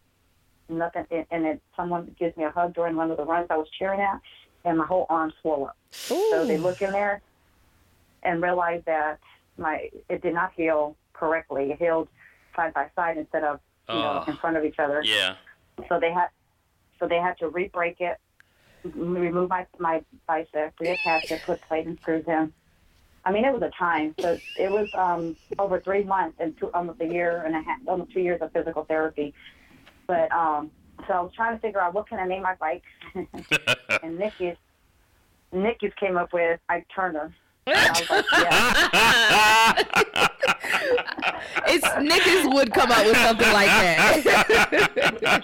nothing, 0.70 1.06
and- 1.12 1.26
and 1.32 1.46
then 1.46 1.62
someone 1.76 2.16
gives 2.20 2.36
me 2.38 2.44
a 2.44 2.52
hug 2.52 2.74
during 2.74 2.96
one 2.96 3.10
of 3.12 3.18
the 3.18 3.26
runs 3.26 3.48
I 3.50 3.58
was 3.58 3.70
cheering 3.70 4.02
at, 4.02 4.20
and 4.66 4.78
my 4.78 4.86
whole 4.86 5.06
arm 5.10 5.32
swelled 5.42 5.70
up. 5.70 5.78
So 5.92 6.46
they 6.46 6.58
look 6.58 6.82
in 6.82 6.92
there 6.92 7.22
and 8.24 8.42
realize 8.42 8.84
that 8.86 9.20
my 9.58 9.90
it 10.10 10.22
did 10.22 10.34
not 10.34 10.54
heal 10.54 10.96
correctly. 11.14 11.72
It 11.72 11.80
healed 11.80 12.08
side 12.56 12.74
by 12.74 12.90
side 12.96 13.18
instead 13.18 13.44
of 13.44 13.60
you 13.90 13.96
know 13.96 14.24
Oh. 14.26 14.32
in 14.32 14.38
front 14.38 14.58
of 14.58 14.64
each 14.66 14.80
other. 14.80 15.02
Yeah. 15.04 15.36
So 15.90 16.00
they 16.00 16.12
had 16.12 16.30
so 17.00 17.08
they 17.08 17.18
had 17.18 17.38
to 17.40 17.50
re-break 17.50 18.00
it, 18.00 18.12
m- 18.12 18.18
remove 18.84 19.50
my 19.50 19.66
my 19.80 20.04
bicep, 20.28 20.78
reattach 20.78 21.32
it, 21.32 21.42
put 21.46 21.62
plate 21.62 21.88
and 21.88 21.98
screws 22.00 22.26
in. 22.28 22.54
I 23.24 23.32
mean, 23.32 23.46
it 23.46 23.54
was 23.54 23.62
a 23.62 23.72
time. 23.78 24.16
So 24.20 24.38
it 24.58 24.72
was 24.72 24.90
um, 24.96 25.36
over 25.60 25.80
three 25.80 26.04
months 26.04 26.38
and 26.40 26.58
two, 26.58 26.72
almost 26.74 27.02
a 27.02 27.06
year 27.06 27.44
and 27.46 27.56
a 27.56 27.62
half, 27.62 27.80
almost 27.88 28.12
two 28.12 28.22
years 28.22 28.42
of 28.42 28.52
physical 28.52 28.84
therapy. 28.86 29.34
But 30.08 30.32
um, 30.32 30.72
so 31.08 31.14
I 31.14 31.22
was 31.22 31.32
trying 31.36 31.56
to 31.56 31.62
figure 31.62 31.80
out 31.80 31.94
what 31.94 32.08
can 32.10 32.20
I 32.20 32.26
name 32.26 32.42
my 32.42 32.56
bike, 32.56 32.84
and 34.04 34.18
Nikki's 34.18 34.58
Nikki's 35.52 35.94
came 36.00 36.18
up 36.18 36.34
with 36.34 36.60
Ike 36.70 36.88
Turner. 36.94 37.34
And 37.68 37.78
I 37.78 37.90
was 37.92 38.10
like, 38.10 38.26
yeah. 40.18 40.28
It's 41.68 41.88
niggas 41.88 42.54
would 42.54 42.74
come 42.74 42.92
up 42.92 43.06
with 43.06 43.18
something 43.18 43.52
like 43.54 43.68
that. 43.68 45.44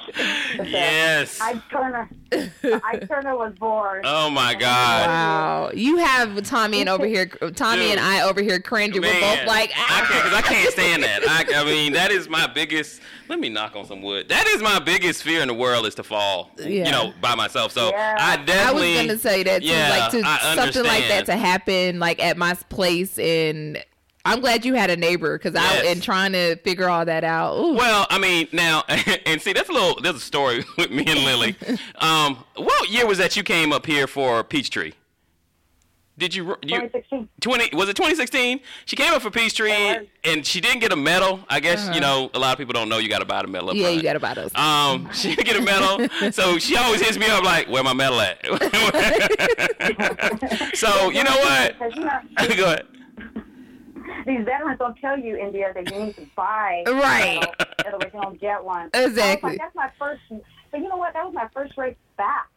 yes. 0.66 1.40
Ike 1.42 1.70
Turner. 1.70 2.10
Ike 2.32 3.08
Turner 3.08 3.38
was 3.38 3.54
born. 3.60 4.02
Oh 4.04 4.30
my 4.30 4.54
God. 4.54 5.08
wow. 5.08 5.72
You 5.74 5.98
have 5.98 6.42
Tommy 6.44 6.80
and 6.82 6.90
over 6.90 7.06
here, 7.06 7.28
Tommy 7.28 7.84
Dude. 7.84 7.92
and 7.92 8.00
I 8.00 8.22
over 8.22 8.42
here 8.42 8.60
cringing. 8.60 9.02
We're 9.02 9.20
both 9.20 9.46
like, 9.46 9.72
I 9.76 10.06
can't, 10.08 10.24
cause 10.24 10.34
I 10.34 10.40
ah. 10.40 10.42
can't 10.42 10.74
stand 10.74 11.04
that. 11.04 11.28
I, 11.28 11.62
I 11.62 11.64
mean, 11.72 11.94
that 11.94 12.12
is 12.12 12.28
my 12.30 12.48
biggest. 12.48 13.02
Let 13.30 13.40
me 13.40 13.50
knock 13.50 13.76
on 13.76 13.86
some 13.86 14.02
wood. 14.02 14.30
That 14.30 14.48
is 14.48 14.62
my 14.62 14.80
biggest 14.80 15.24
fear 15.24 15.42
in 15.42 15.48
the 15.48 15.54
world 15.54 15.86
is 15.86 15.96
to 15.96 16.04
fall. 16.04 16.52
Yeah. 16.58 16.86
You 16.86 16.92
know, 16.92 17.14
by 17.22 17.36
myself. 17.36 17.72
So 17.72 17.90
Yeah. 17.90 18.16
I 18.20 18.38
definitely. 18.38 18.48
I 18.48 18.72
was 18.72 18.82
definitely. 18.82 19.08
gonna 19.08 19.20
say 19.20 19.44
that 19.44 19.62
too, 19.62 19.68
Yeah, 19.68 19.90
like 19.90 20.12
to 20.12 20.22
I 20.24 20.56
something 20.56 20.84
like 20.84 21.08
that 21.08 21.26
to 21.28 21.36
happen, 21.36 22.00
like 22.00 22.24
at 22.24 22.38
my 22.38 22.54
place, 22.70 23.20
and 23.20 23.84
I'm 24.28 24.40
glad 24.42 24.66
you 24.66 24.74
had 24.76 24.90
a 24.90 24.98
neighbor 24.98 25.38
because 25.38 25.56
I 25.56 25.64
Yes. 25.64 25.86
and 25.88 26.04
trying 26.04 26.34
to 26.34 26.56
figure 26.58 26.90
all 26.90 27.06
that 27.06 27.24
out. 27.24 27.58
Ooh. 27.58 27.74
Well, 27.74 28.06
I 28.10 28.20
mean, 28.20 28.48
now 28.52 28.84
and 29.26 29.42
see, 29.42 29.54
that's 29.54 29.70
a 29.70 29.74
little. 29.74 30.00
There's 30.02 30.16
a 30.16 30.20
story 30.20 30.64
with 30.78 30.92
me 30.92 31.04
and 31.08 31.20
Lilly. 31.22 31.56
Um, 31.96 32.44
what 32.56 32.90
year 32.90 33.08
was 33.08 33.18
that 33.20 33.36
you 33.38 33.44
came 33.44 33.72
up 33.74 33.86
here 33.86 34.06
for 34.08 34.44
Peachtree? 34.44 34.92
Did 36.20 36.34
you, 36.34 36.46
you 36.64 36.80
2016. 36.82 37.30
20 37.42 37.76
was 37.76 37.90
it 37.90 37.96
2016 37.96 38.60
she 38.86 38.96
came 38.96 39.14
up 39.14 39.22
for 39.22 39.30
peachtree 39.30 39.70
It 39.72 40.10
and 40.24 40.44
she 40.44 40.60
didn't 40.60 40.80
get 40.80 40.92
a 40.92 40.96
medal 40.96 41.42
i 41.48 41.60
guess 41.60 41.94
you 41.94 42.02
know 42.02 42.32
a 42.34 42.40
lot 42.40 42.54
of 42.54 42.58
people 42.58 42.74
don't 42.74 42.90
know 42.90 42.98
you 42.98 43.08
got 43.08 43.20
to 43.20 43.26
buy 43.26 43.44
the 43.44 43.48
medal 43.48 43.70
up 43.70 43.76
Uh-huh. 43.76 43.84
yeah, 43.84 43.90
you 43.90 44.02
front. 44.02 44.20
got 44.24 44.34
about 44.34 44.38
us. 44.40 44.52
um 44.56 45.08
she 45.14 45.36
didn't 45.36 45.46
get 45.46 45.58
a 45.58 45.62
medal 45.62 46.32
so 46.32 46.58
she 46.58 46.76
always 46.76 47.02
hits 47.02 47.20
me 47.20 47.28
up 47.28 47.44
like 47.44 47.68
where 47.70 47.84
my 47.84 47.94
medal 47.94 48.20
at 48.20 48.44
so 50.76 51.12
you 51.12 51.24
know 51.24 51.36
what 51.38 51.76
Because, 51.80 52.56
go 52.56 52.66
ahead 52.66 52.88
these 54.28 54.44
veterans 54.46 54.78
don't 54.78 54.96
tell 55.00 55.18
you, 55.18 55.36
India, 55.38 55.72
that 55.74 55.92
you 55.92 56.00
need 56.06 56.16
to 56.16 56.28
buy 56.36 56.84
Right. 56.88 57.42
you 57.86 57.92
know, 57.92 57.98
original 57.98 58.32
get 58.32 58.64
one. 58.64 58.90
Exactly. 58.94 59.52
like, 59.52 59.60
that's 59.60 59.76
my 59.76 59.90
first. 59.98 60.22
But 60.72 60.82
you 60.82 60.90
know 60.90 60.98
what? 60.98 61.14
That 61.14 61.26
was 61.26 61.34
my 61.34 61.48
first 61.54 61.78
race 61.78 61.96
back. 62.18 62.48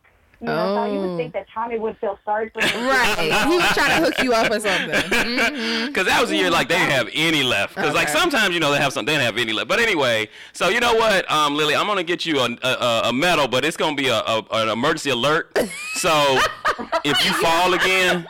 You 0.40 0.46
know, 0.46 0.74
so 0.74 0.84
you 0.92 0.98
Oh. 0.98 1.06
would 1.06 1.16
think 1.18 1.34
that 1.34 1.46
Tommy 1.52 1.78
would 1.78 1.98
feel 1.98 2.18
sorry 2.24 2.48
for 2.48 2.60
me. 2.60 2.86
Right. 2.88 3.30
He 3.50 3.56
was 3.56 3.68
trying 3.74 3.90
to 4.02 4.06
hook 4.10 4.22
you 4.22 4.32
up 4.32 4.50
or 4.50 4.58
something. 4.58 4.90
Mhm. 5.10 5.86
Because 5.88 6.06
that 6.06 6.18
was 6.20 6.30
a 6.30 6.36
year 6.36 6.50
like 6.50 6.68
they 6.68 6.78
didn't 6.78 6.92
have 6.92 7.08
any 7.12 7.42
left. 7.42 7.74
Because 7.74 7.94
like 7.94 8.08
sometimes 8.08 8.54
you 8.54 8.60
know 8.60 8.72
they 8.72 8.78
have 8.78 8.92
some, 8.92 9.04
they 9.04 9.12
didn't 9.12 9.26
have 9.26 9.36
any 9.36 9.52
left. 9.52 9.68
But 9.68 9.80
anyway, 9.80 10.28
so 10.54 10.68
you 10.70 10.80
know 10.80 10.94
what, 10.94 11.30
um, 11.30 11.54
Lilly, 11.56 11.76
I'm 11.76 11.86
gonna 11.86 12.02
get 12.02 12.24
you 12.24 12.40
a 12.40 12.48
a, 12.62 13.00
a 13.10 13.12
medal, 13.12 13.48
but 13.48 13.64
it's 13.66 13.76
gonna 13.76 13.94
be 13.96 14.08
a, 14.08 14.16
a 14.20 14.42
an 14.52 14.68
emergency 14.70 15.10
alert. 15.10 15.56
So 15.96 16.38
if 17.04 17.22
you 17.24 17.32
fall 17.34 17.74
again, 17.74 18.26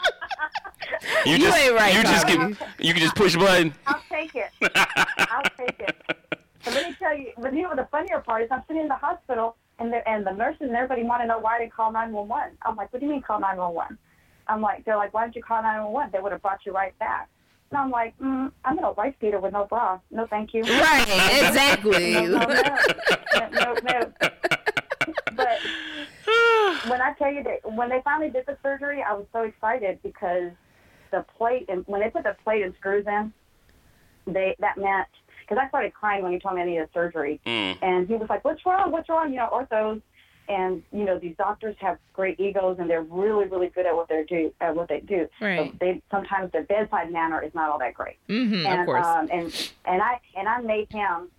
you, 1.26 1.32
You 1.32 1.38
just 1.38 1.58
ain't 1.58 1.74
right, 1.74 1.94
you 1.94 2.02
just 2.02 2.26
Tommy. 2.28 2.54
can 2.54 2.68
you 2.78 2.92
can 2.92 3.02
just 3.02 3.14
push 3.16 3.34
a 3.34 3.38
button. 3.38 3.74
I'll 3.86 4.02
take 4.10 4.34
it. 4.34 4.50
I'll 5.18 5.42
take 5.56 5.78
it. 5.80 5.96
But 6.64 6.74
let 6.74 6.88
me 6.88 6.94
tell 6.98 7.16
you, 7.16 7.32
but 7.38 7.54
you 7.54 7.62
know 7.62 7.74
the 7.74 7.88
funnier 7.90 8.20
part 8.20 8.42
is 8.42 8.48
I'm 8.50 8.62
sitting 8.68 8.82
in 8.82 8.88
the 8.88 8.94
hospital 8.96 9.56
and 9.78 9.92
the 9.92 10.06
and 10.08 10.26
the 10.26 10.32
nurses 10.32 10.62
and 10.62 10.72
everybody 10.76 11.02
want 11.04 11.22
to 11.22 11.26
know 11.26 11.38
why 11.38 11.56
I 11.56 11.60
didn't 11.60 11.72
call 11.72 11.90
911. 11.92 12.56
I'm 12.62 12.76
like, 12.76 12.92
what 12.92 13.00
do 13.00 13.06
you 13.06 13.12
mean 13.12 13.22
call 13.22 13.40
911? 13.40 13.96
I'm 14.46 14.60
like, 14.60 14.84
they're 14.84 14.96
like, 14.96 15.14
why 15.14 15.24
didn't 15.24 15.36
you 15.36 15.42
call 15.42 15.62
911? 15.62 16.10
They 16.12 16.18
would 16.20 16.32
have 16.32 16.42
brought 16.42 16.66
you 16.66 16.72
right 16.72 16.96
back. 16.98 17.28
And 17.70 17.78
I'm 17.78 17.90
like, 17.90 18.18
mm, 18.18 18.50
I'm 18.64 18.78
in 18.78 18.84
a 18.84 18.92
wife 18.92 19.14
beater 19.20 19.38
with 19.40 19.52
no 19.52 19.64
bra. 19.64 20.00
No, 20.10 20.26
thank 20.26 20.52
you. 20.52 20.62
Right. 20.62 21.06
Exactly. 21.46 22.14
No, 22.14 22.26
no, 22.26 22.46
no, 22.46 23.48
no, 23.52 23.74
no. 23.84 24.12
But 25.34 25.58
when 26.90 27.00
I 27.00 27.14
tell 27.18 27.32
you 27.32 27.42
that 27.44 27.72
when 27.72 27.88
they 27.88 28.00
finally 28.04 28.30
did 28.30 28.44
the 28.46 28.56
surgery, 28.62 29.02
I 29.02 29.12
was 29.14 29.26
so 29.32 29.42
excited 29.44 30.00
because 30.02 30.50
the 31.10 31.24
plate 31.36 31.66
and 31.68 31.84
when 31.86 32.00
they 32.00 32.10
put 32.10 32.24
the 32.24 32.36
plate 32.44 32.62
and 32.62 32.74
screws 32.78 33.06
in, 33.06 33.32
they 34.26 34.56
that 34.60 34.76
meant 34.78 35.08
because 35.40 35.58
I 35.62 35.68
started 35.68 35.92
crying 35.94 36.22
when 36.22 36.32
he 36.32 36.38
told 36.38 36.54
me 36.54 36.62
I 36.62 36.66
needed 36.66 36.88
surgery, 36.94 37.40
Mm. 37.46 37.78
and 37.82 38.06
he 38.08 38.14
was 38.14 38.28
like, 38.28 38.44
"What's 38.44 38.64
wrong? 38.64 38.90
What's 38.92 39.08
wrong?" 39.08 39.30
You 39.30 39.36
know, 39.38 39.48
orthos, 39.52 40.00
and 40.48 40.82
you 40.92 41.04
know 41.04 41.18
these 41.18 41.36
doctors 41.36 41.76
have 41.80 41.98
great 42.12 42.38
egos 42.38 42.76
and 42.78 42.88
they're 42.88 43.02
really 43.02 43.46
really 43.46 43.68
good 43.68 43.86
at 43.86 43.94
what 43.96 44.08
they 44.08 44.22
do 44.28 44.52
at 44.60 44.74
what 44.74 44.88
they 44.88 45.00
do. 45.00 45.28
Right. 45.40 45.56
So 45.58 45.76
they 45.80 46.02
sometimes 46.10 46.52
their 46.52 46.64
bedside 46.64 47.10
manner 47.12 47.42
is 47.42 47.54
not 47.54 47.70
all 47.70 47.78
that 47.78 47.94
great 47.94 48.16
hmm 48.28 48.66
and 48.66 48.80
Of 48.80 48.86
course. 48.86 49.06
um 49.06 49.28
and 49.32 49.70
and 49.86 50.02
I 50.02 50.20
and 50.36 50.48
I 50.48 50.60
made 50.60 50.88
him 50.92 51.30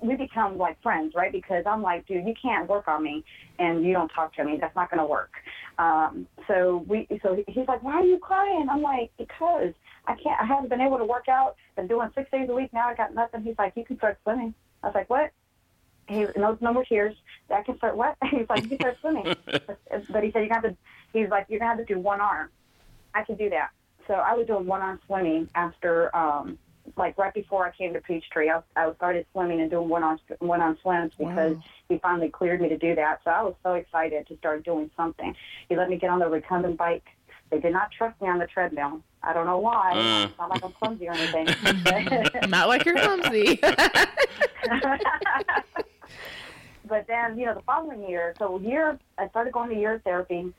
we 0.00 0.16
become 0.16 0.58
like 0.58 0.80
friends, 0.82 1.14
right? 1.14 1.32
Because 1.32 1.64
I'm 1.66 1.82
like, 1.82 2.06
dude, 2.06 2.26
you 2.26 2.34
can't 2.40 2.68
work 2.68 2.88
on 2.88 3.02
me 3.02 3.24
and 3.58 3.84
you 3.84 3.92
don't 3.92 4.08
talk 4.08 4.34
to 4.34 4.44
me. 4.44 4.58
That's 4.60 4.74
not 4.76 4.90
going 4.90 5.00
to 5.00 5.06
work. 5.06 5.32
Um, 5.78 6.26
so 6.46 6.84
we, 6.88 7.06
so 7.22 7.42
he's 7.46 7.68
like, 7.68 7.82
why 7.82 7.94
are 7.94 8.04
you 8.04 8.18
crying? 8.18 8.68
I'm 8.70 8.82
like, 8.82 9.10
because 9.18 9.72
I 10.06 10.14
can't. 10.14 10.40
I 10.40 10.44
haven't 10.44 10.68
been 10.68 10.80
able 10.80 10.98
to 10.98 11.04
work 11.04 11.28
out. 11.28 11.56
Been 11.76 11.86
doing 11.86 12.10
six 12.14 12.30
days 12.30 12.48
a 12.48 12.54
week 12.54 12.72
now. 12.72 12.88
I 12.88 12.94
got 12.94 13.14
nothing. 13.14 13.42
He's 13.42 13.56
like, 13.58 13.72
you 13.76 13.84
can 13.84 13.98
start 13.98 14.18
swimming. 14.22 14.54
I 14.82 14.86
was 14.86 14.94
like, 14.94 15.10
what? 15.10 15.32
He 16.08 16.24
no 16.36 16.56
no 16.60 16.72
more 16.72 16.84
tears. 16.84 17.16
I 17.50 17.62
can 17.62 17.76
start 17.78 17.96
what? 17.96 18.16
He's 18.30 18.46
like, 18.48 18.62
you 18.62 18.68
can 18.68 18.78
start 18.78 18.96
swimming. 19.00 19.34
but 19.46 20.22
he 20.22 20.30
said 20.30 20.42
you 20.42 20.48
got 20.48 20.62
to. 20.62 20.76
He's 21.12 21.28
like, 21.28 21.46
you're 21.48 21.58
gonna 21.58 21.76
have 21.76 21.84
to 21.84 21.92
do 21.92 21.98
one 21.98 22.20
arm. 22.20 22.50
I 23.14 23.24
can 23.24 23.36
do 23.36 23.50
that. 23.50 23.70
So 24.06 24.14
I 24.14 24.34
was 24.34 24.46
doing 24.46 24.66
one 24.66 24.82
arm 24.82 25.00
swimming 25.06 25.48
after, 25.54 26.14
um, 26.14 26.58
like 26.96 27.18
right 27.18 27.34
before 27.34 27.66
I 27.66 27.70
came 27.76 27.92
to 27.92 28.00
Peachtree. 28.00 28.48
I, 28.50 28.60
I 28.74 28.92
started 28.94 29.26
swimming 29.32 29.60
and 29.60 29.70
doing 29.70 29.88
one 29.88 30.02
on 30.02 30.18
one 30.38 30.60
on 30.62 30.78
swims 30.82 31.12
because 31.18 31.56
Wow. 31.56 31.62
he 31.88 31.98
finally 31.98 32.28
cleared 32.30 32.60
me 32.60 32.68
to 32.70 32.78
do 32.78 32.94
that. 32.94 33.20
So 33.24 33.30
I 33.30 33.42
was 33.42 33.54
so 33.62 33.74
excited 33.74 34.26
to 34.28 34.36
start 34.38 34.64
doing 34.64 34.90
something. 34.96 35.34
He 35.68 35.76
let 35.76 35.88
me 35.90 35.96
get 35.98 36.10
on 36.10 36.18
the 36.20 36.28
recumbent 36.28 36.76
bike. 36.78 37.04
They 37.50 37.60
did 37.60 37.72
not 37.72 37.90
trust 37.92 38.20
me 38.20 38.28
on 38.28 38.38
the 38.38 38.46
treadmill. 38.46 39.02
I 39.22 39.32
don't 39.32 39.46
know 39.46 39.58
why. 39.58 39.92
Uh. 39.92 40.26
It's 40.28 40.38
not 40.38 40.50
like 40.50 40.64
I'm 40.64 40.72
clumsy 40.72 41.08
or 41.08 41.12
anything. 41.12 41.46
Not 42.48 42.68
like 42.68 42.84
you're 42.84 42.96
clumsy. 42.96 43.56
but 46.88 47.06
then, 47.08 47.38
you 47.38 47.46
know, 47.46 47.54
the 47.54 47.62
following 47.66 48.08
year, 48.08 48.34
so 48.38 48.58
year, 48.60 48.98
I 49.18 49.28
started 49.28 49.52
going 49.52 49.70
to 49.70 49.76
year 49.76 50.00
therapy. 50.04 50.52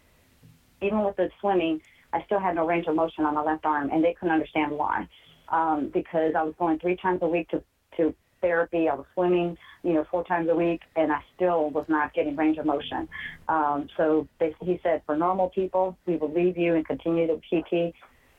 Even 0.82 1.04
with 1.04 1.16
the 1.16 1.30
swimming, 1.40 1.82
I 2.14 2.24
still 2.26 2.40
had 2.40 2.56
no 2.56 2.66
range 2.68 2.88
of 2.88 2.96
motion 2.96 3.26
on 3.26 3.34
my 3.36 3.42
left 3.44 3.66
arm, 3.66 3.90
and 3.92 4.04
they 4.04 4.14
couldn't 4.14 4.34
understand 4.34 4.72
why. 4.72 5.08
Um, 5.50 5.90
because 5.94 6.34
I 6.36 6.44
was 6.44 6.54
going 6.60 6.80
three 6.80 6.98
times 6.98 7.20
a 7.22 7.28
week 7.28 7.50
to, 7.50 7.64
to 7.96 8.14
therapy. 8.42 8.90
I 8.90 8.96
was 8.96 9.06
swimming, 9.14 9.58
you 9.84 9.94
know, 9.94 10.06
four 10.10 10.24
times 10.24 10.50
a 10.50 10.56
week, 10.56 10.82
and 10.96 11.12
I 11.12 11.22
still 11.36 11.70
was 11.70 11.86
not 11.88 12.14
getting 12.14 12.36
range 12.36 12.58
of 12.58 12.66
motion. 12.66 13.08
Um, 13.48 13.88
so 13.98 14.28
they, 14.40 14.56
he 14.62 14.80
said, 14.84 15.02
for 15.06 15.16
normal 15.16 15.50
people, 15.50 15.98
we 16.06 16.18
will 16.18 16.32
leave 16.32 16.58
you 16.58 16.76
and 16.76 16.86
continue 16.86 17.28
to 17.28 17.38
PT, 17.38 17.94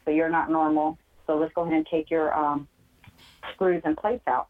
but 0.04 0.14
you're 0.14 0.30
not 0.30 0.50
normal. 0.50 0.98
So 1.26 1.36
let's 1.36 1.52
go 1.54 1.62
ahead 1.62 1.74
and 1.74 1.86
take 1.90 2.10
your 2.10 2.34
um, 2.34 2.68
screws 3.52 3.82
and 3.84 3.96
plates 3.96 4.24
out. 4.26 4.48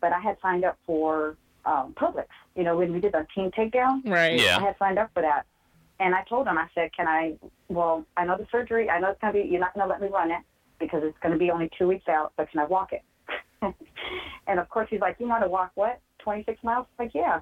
But 0.00 0.12
I 0.12 0.20
had 0.20 0.36
signed 0.40 0.64
up 0.64 0.78
for 0.86 1.36
um, 1.64 1.94
Publix. 1.96 2.26
You 2.56 2.64
know, 2.64 2.76
when 2.76 2.92
we 2.92 3.00
did 3.00 3.14
our 3.14 3.26
team 3.34 3.50
takedown, 3.50 4.08
right. 4.08 4.40
Yeah. 4.40 4.58
I 4.58 4.62
had 4.62 4.76
signed 4.78 4.98
up 4.98 5.10
for 5.12 5.22
that. 5.22 5.46
And 5.98 6.14
I 6.14 6.22
told 6.22 6.46
him, 6.46 6.56
I 6.56 6.66
said, 6.74 6.90
can 6.96 7.06
I, 7.06 7.34
well, 7.68 8.06
I 8.16 8.24
know 8.24 8.38
the 8.38 8.46
surgery, 8.50 8.88
I 8.88 9.00
know 9.00 9.10
it's 9.10 9.20
going 9.20 9.34
to 9.34 9.42
be, 9.42 9.48
you're 9.48 9.60
not 9.60 9.74
going 9.74 9.86
to 9.86 9.92
let 9.92 10.00
me 10.00 10.08
run 10.08 10.30
it 10.30 10.40
because 10.80 11.02
it's 11.04 11.16
going 11.22 11.32
to 11.32 11.38
be 11.38 11.50
only 11.50 11.70
two 11.78 11.86
weeks 11.86 12.08
out, 12.08 12.32
but 12.36 12.50
can 12.50 12.58
I 12.60 12.64
walk 12.64 12.90
it? 12.92 13.02
and 14.48 14.58
of 14.58 14.68
course, 14.70 14.88
he's 14.90 15.00
like, 15.00 15.16
you 15.20 15.28
want 15.28 15.44
to 15.44 15.48
walk 15.48 15.70
what? 15.74 16.00
26 16.20 16.58
miles? 16.64 16.86
I'm 16.98 17.06
like, 17.06 17.14
yeah. 17.14 17.40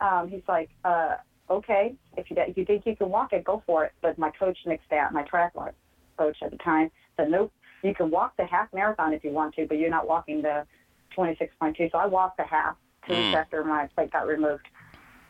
Um, 0.00 0.28
he's 0.28 0.42
like, 0.48 0.70
uh, 0.84 1.16
okay, 1.50 1.94
if 2.16 2.30
you, 2.30 2.36
if 2.38 2.56
you 2.56 2.64
think 2.64 2.84
you 2.86 2.96
can 2.96 3.08
walk 3.10 3.32
it, 3.32 3.44
go 3.44 3.62
for 3.66 3.84
it. 3.84 3.92
But 4.02 4.18
my 4.18 4.30
coach 4.30 4.58
nixed 4.66 4.80
that, 4.90 5.12
my 5.12 5.22
triathlon 5.22 5.72
coach 6.18 6.36
at 6.42 6.50
the 6.50 6.56
time 6.58 6.90
said, 7.16 7.30
nope, 7.30 7.52
you 7.82 7.94
can 7.94 8.10
walk 8.10 8.36
the 8.36 8.46
half 8.46 8.68
marathon 8.72 9.12
if 9.12 9.22
you 9.22 9.30
want 9.30 9.54
to, 9.54 9.66
but 9.66 9.78
you're 9.78 9.90
not 9.90 10.08
walking 10.08 10.42
the 10.42 10.66
26.2. 11.16 11.92
So 11.92 11.98
I 11.98 12.06
walked 12.06 12.38
the 12.38 12.44
half 12.44 12.76
two 13.06 13.12
weeks 13.14 13.24
Mm. 13.28 13.34
after 13.34 13.62
my 13.64 13.86
plate 13.94 14.10
got 14.10 14.26
removed. 14.26 14.66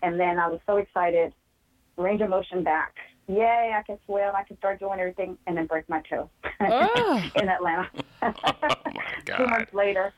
And 0.02 0.18
then 0.18 0.38
I 0.38 0.48
was 0.48 0.60
so 0.66 0.76
excited, 0.76 1.34
range 1.96 2.20
of 2.22 2.30
motion 2.30 2.62
back. 2.62 2.94
Yay, 3.28 3.72
I 3.76 3.82
can 3.82 3.98
swim, 4.06 4.30
I 4.36 4.44
can 4.44 4.56
start 4.58 4.78
doing 4.78 5.00
everything, 5.00 5.36
and 5.46 5.56
then 5.56 5.66
break 5.66 5.88
my 5.88 6.00
toe 6.08 6.30
Oh. 6.60 7.22
in 7.36 7.48
Atlanta. 7.48 7.88
Oh 8.22 8.32
my 8.94 9.04
Two 9.36 9.46
months 9.46 9.74
later. 9.74 10.12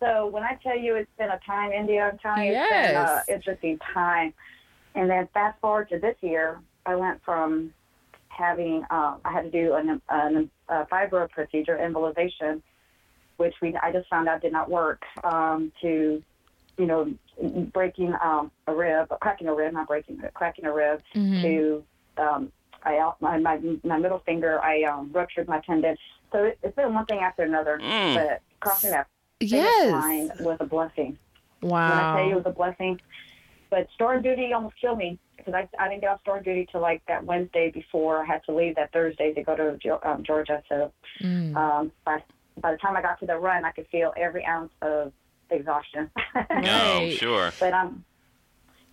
So 0.00 0.26
when 0.26 0.42
I 0.42 0.58
tell 0.62 0.78
you 0.78 0.96
it's 0.96 1.10
been 1.18 1.30
a 1.30 1.40
time, 1.46 1.72
India, 1.72 2.10
I'm 2.12 2.18
telling 2.18 2.48
you 2.48 2.52
it's 2.54 2.68
been 2.70 2.96
an 2.96 2.96
uh, 2.96 3.22
interesting 3.28 3.78
time. 3.94 4.34
And 4.94 5.08
then 5.08 5.28
fast 5.32 5.58
forward 5.60 5.88
to 5.88 5.98
this 5.98 6.16
year, 6.20 6.60
I 6.84 6.94
went 6.96 7.22
from 7.24 7.72
having, 8.28 8.84
um, 8.90 9.20
I 9.24 9.32
had 9.32 9.42
to 9.42 9.50
do 9.50 9.74
an, 9.74 10.02
an, 10.10 10.50
a 10.68 10.84
fibro 10.84 11.30
procedure, 11.30 11.78
embolization, 11.80 12.60
which 13.38 13.54
we 13.62 13.74
I 13.82 13.90
just 13.90 14.08
found 14.10 14.28
out 14.28 14.42
did 14.42 14.52
not 14.52 14.70
work, 14.70 15.02
um, 15.24 15.72
to, 15.80 16.22
you 16.76 16.86
know, 16.86 17.12
breaking 17.72 18.12
um, 18.22 18.50
a 18.66 18.74
rib, 18.74 19.08
cracking 19.22 19.48
a 19.48 19.54
rib, 19.54 19.72
not 19.72 19.88
breaking, 19.88 20.16
but 20.20 20.34
cracking 20.34 20.66
a 20.66 20.72
rib, 20.72 21.00
Mhm. 21.14 21.42
to 21.42 21.84
um, 22.18 22.52
I 22.84 23.12
my, 23.20 23.38
my 23.38 23.58
my 23.84 23.98
middle 23.98 24.20
finger, 24.26 24.60
I 24.62 24.82
um, 24.84 25.10
ruptured 25.12 25.48
my 25.48 25.60
tendon. 25.60 25.96
So 26.32 26.44
it, 26.44 26.58
it's 26.62 26.76
been 26.76 26.92
one 26.94 27.06
thing 27.06 27.20
after 27.20 27.42
another. 27.42 27.80
Mm. 27.82 28.14
But 28.14 28.42
crossing 28.60 28.90
that 28.90 29.06
Yes. 29.40 29.92
line 29.92 30.30
was 30.40 30.56
a 30.60 30.64
blessing. 30.66 31.18
Wow. 31.62 31.88
When 31.88 31.98
I 31.98 32.12
tell 32.12 32.24
you 32.26 32.32
it 32.32 32.44
was 32.44 32.46
a 32.46 32.50
blessing. 32.56 33.00
But 33.70 33.88
storm 33.94 34.22
duty 34.22 34.52
almost 34.54 34.76
killed 34.80 34.98
me 34.98 35.18
because 35.36 35.54
I, 35.54 35.68
I 35.78 35.88
didn't 35.88 36.02
get 36.02 36.10
off 36.10 36.20
storm 36.20 36.42
duty 36.44 36.66
till 36.70 36.80
like 36.80 37.02
that 37.08 37.24
Wednesday 37.24 37.70
before 37.70 38.22
I 38.22 38.26
had 38.26 38.42
to 38.46 38.54
leave 38.54 38.76
that 38.76 38.92
Thursday 38.92 39.32
to 39.34 39.42
go 39.42 39.56
to 39.56 40.08
um, 40.08 40.22
Georgia. 40.24 40.62
So 40.68 40.92
Mm. 41.22 41.56
um, 41.56 41.92
by, 42.04 42.22
by 42.60 42.72
the 42.72 42.78
time 42.78 42.96
I 42.96 43.02
got 43.02 43.18
to 43.20 43.26
the 43.26 43.36
run, 43.36 43.64
I 43.64 43.70
could 43.72 43.86
feel 43.88 44.12
every 44.16 44.44
ounce 44.44 44.72
of 44.82 45.12
exhaustion. 45.50 46.10
Oh, 46.36 46.44
Right. 46.50 47.16
sure. 47.18 47.52
but 47.60 47.72
um, 47.72 48.04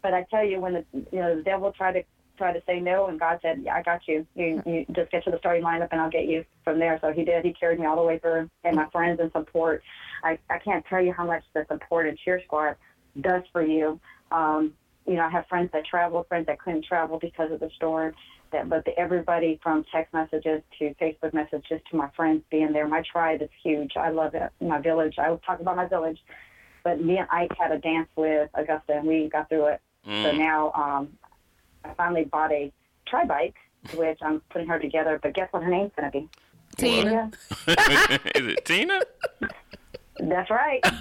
but 0.04 0.14
I 0.14 0.26
tell 0.32 0.44
you, 0.46 0.60
when 0.60 0.74
the 0.74 0.86
you 1.12 1.20
know 1.20 1.36
the 1.38 1.44
devil 1.44 1.72
tried 1.72 1.94
to 1.94 2.04
try 2.42 2.52
to 2.52 2.62
say 2.66 2.80
no, 2.80 3.06
and 3.06 3.20
God 3.20 3.38
said, 3.44 3.62
"Yeah, 3.64 3.76
I 3.76 3.84
got 3.84 4.08
you. 4.08 4.26
You 4.36 4.62
you 4.66 4.86
just 4.94 5.12
get 5.12 5.24
to 5.26 5.32
the 5.32 5.38
starting 5.38 5.64
lineup, 5.64 5.90
and 5.92 6.02
I'll 6.02 6.10
get 6.10 6.26
you 6.26 6.44
from 6.64 6.80
there." 6.80 6.98
So 7.02 7.12
He 7.12 7.24
did. 7.24 7.46
He 7.46 7.54
carried 7.54 7.80
me 7.80 7.86
all 7.86 7.96
the 7.96 8.02
way 8.04 8.18
through, 8.18 8.50
and 8.64 8.76
my 8.76 8.88
friends 8.88 9.20
and 9.20 9.32
support. 9.32 9.84
I 10.24 10.40
I 10.50 10.58
can't 10.58 10.84
tell 10.88 11.02
you 11.02 11.14
how 11.14 11.26
much 11.26 11.44
the 11.54 11.66
support 11.70 12.08
and 12.08 12.18
cheer 12.18 12.42
squad 12.46 12.76
does 13.20 13.44
for 13.52 13.62
you. 13.64 14.00
Um, 14.32 14.74
you 15.06 15.16
know, 15.16 15.26
I 15.26 15.30
have 15.30 15.46
friends 15.48 15.70
that 15.74 15.86
travel, 15.86 16.24
friends 16.28 16.48
that 16.48 16.60
couldn't 16.60 16.86
travel 16.86 17.20
because 17.20 17.52
of 17.52 17.60
the 17.60 17.70
storm. 17.76 18.14
That, 18.52 18.68
but 18.70 18.84
the, 18.86 18.98
everybody 19.00 19.60
from 19.64 19.86
text 19.94 20.14
messages 20.14 20.62
to 20.80 20.94
Facebook 20.96 21.34
messages 21.34 21.80
to 21.90 21.96
my 21.96 22.10
friends 22.16 22.44
being 22.50 22.74
there. 22.74 22.88
My 22.88 23.04
tribe 23.12 23.42
is 23.42 23.50
huge. 23.64 23.94
I 23.96 24.10
love 24.10 24.34
it. 24.36 24.50
My 24.60 24.80
village. 24.80 25.16
I 25.20 25.28
talk 25.46 25.60
about 25.60 25.76
my 25.78 25.88
village. 25.88 26.20
But 26.84 27.02
me 27.02 27.18
and 27.18 27.28
Ike 27.32 27.56
had 27.60 27.72
a 27.72 27.78
dance 27.78 28.10
with 28.16 28.50
Augusta, 28.56 28.94
and 28.98 29.08
we 29.08 29.30
got 29.30 29.48
through 29.50 29.68
it. 29.68 29.82
So 30.04 30.10
Mm. 30.10 30.38
now 30.38 30.72
um, 30.74 31.04
I 31.84 31.94
finally 31.96 32.26
bought 32.26 32.52
a 32.52 32.72
tri 33.08 33.26
bike, 33.26 33.56
which 33.96 34.20
I'm 34.22 34.42
putting 34.50 34.68
her 34.68 34.80
together. 34.80 35.20
But 35.22 35.34
guess 35.34 35.48
what 35.52 35.64
her 35.64 35.70
name's 35.70 35.92
going 35.98 36.12
to 36.12 36.20
be? 36.20 36.30
Tina. 36.78 37.32
Is 37.68 38.48
it 38.48 38.66
Tina? 38.66 39.02
That's 40.20 40.50
right. 40.50 40.82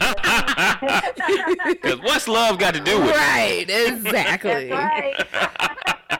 Because 1.67 2.01
what's 2.01 2.29
love 2.29 2.59
got 2.59 2.75
to 2.75 2.81
do 2.81 2.99
with 3.01 3.11
it? 3.11 3.17
Right. 3.17 3.65
Exactly. 3.69 4.69
That's 4.69 5.29
right. 5.31 6.20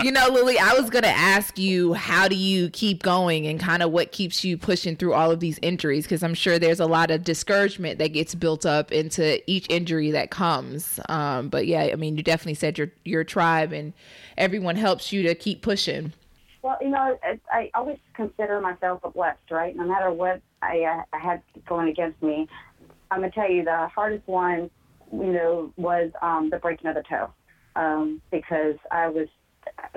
you 0.00 0.12
know, 0.12 0.28
Lilly, 0.28 0.58
I 0.58 0.74
was 0.74 0.90
going 0.90 1.02
to 1.02 1.08
ask 1.08 1.58
you, 1.58 1.94
how 1.94 2.28
do 2.28 2.36
you 2.36 2.70
keep 2.70 3.02
going 3.02 3.46
and 3.46 3.58
kind 3.58 3.82
of 3.82 3.90
what 3.90 4.12
keeps 4.12 4.44
you 4.44 4.56
pushing 4.56 4.96
through 4.96 5.14
all 5.14 5.30
of 5.30 5.40
these 5.40 5.58
injuries? 5.62 6.04
Because 6.04 6.22
I'm 6.22 6.34
sure 6.34 6.58
there's 6.58 6.80
a 6.80 6.86
lot 6.86 7.10
of 7.10 7.24
discouragement 7.24 7.98
that 7.98 8.08
gets 8.08 8.34
built 8.34 8.64
up 8.64 8.92
into 8.92 9.42
each 9.50 9.66
injury 9.68 10.10
that 10.12 10.30
comes. 10.30 11.00
Um, 11.08 11.48
but 11.48 11.66
yeah, 11.66 11.88
I 11.92 11.96
mean, 11.96 12.16
you 12.16 12.22
definitely 12.22 12.54
said 12.54 12.78
your, 12.78 12.92
your 13.04 13.24
tribe 13.24 13.72
and 13.72 13.92
everyone 14.36 14.76
helps 14.76 15.12
you 15.12 15.22
to 15.24 15.34
keep 15.34 15.62
pushing. 15.62 16.12
Well, 16.62 16.76
you 16.80 16.88
know, 16.88 17.18
I 17.52 17.70
always 17.74 17.98
consider 18.14 18.60
myself 18.60 19.00
a 19.04 19.10
blessed, 19.10 19.50
right? 19.50 19.74
No 19.76 19.84
matter 19.84 20.12
what 20.12 20.40
I, 20.60 20.82
uh, 20.82 21.02
I 21.12 21.18
had 21.18 21.42
going 21.66 21.88
against 21.88 22.22
me, 22.22 22.48
I'm 23.10 23.20
gonna 23.20 23.32
tell 23.32 23.50
you 23.50 23.64
the 23.64 23.88
hardest 23.94 24.26
one, 24.26 24.70
you 25.12 25.32
know, 25.32 25.72
was 25.76 26.10
um, 26.20 26.50
the 26.50 26.58
breaking 26.58 26.88
of 26.88 26.94
the 26.94 27.02
toe, 27.02 27.30
um, 27.76 28.20
because 28.30 28.76
I 28.90 29.08
was 29.08 29.28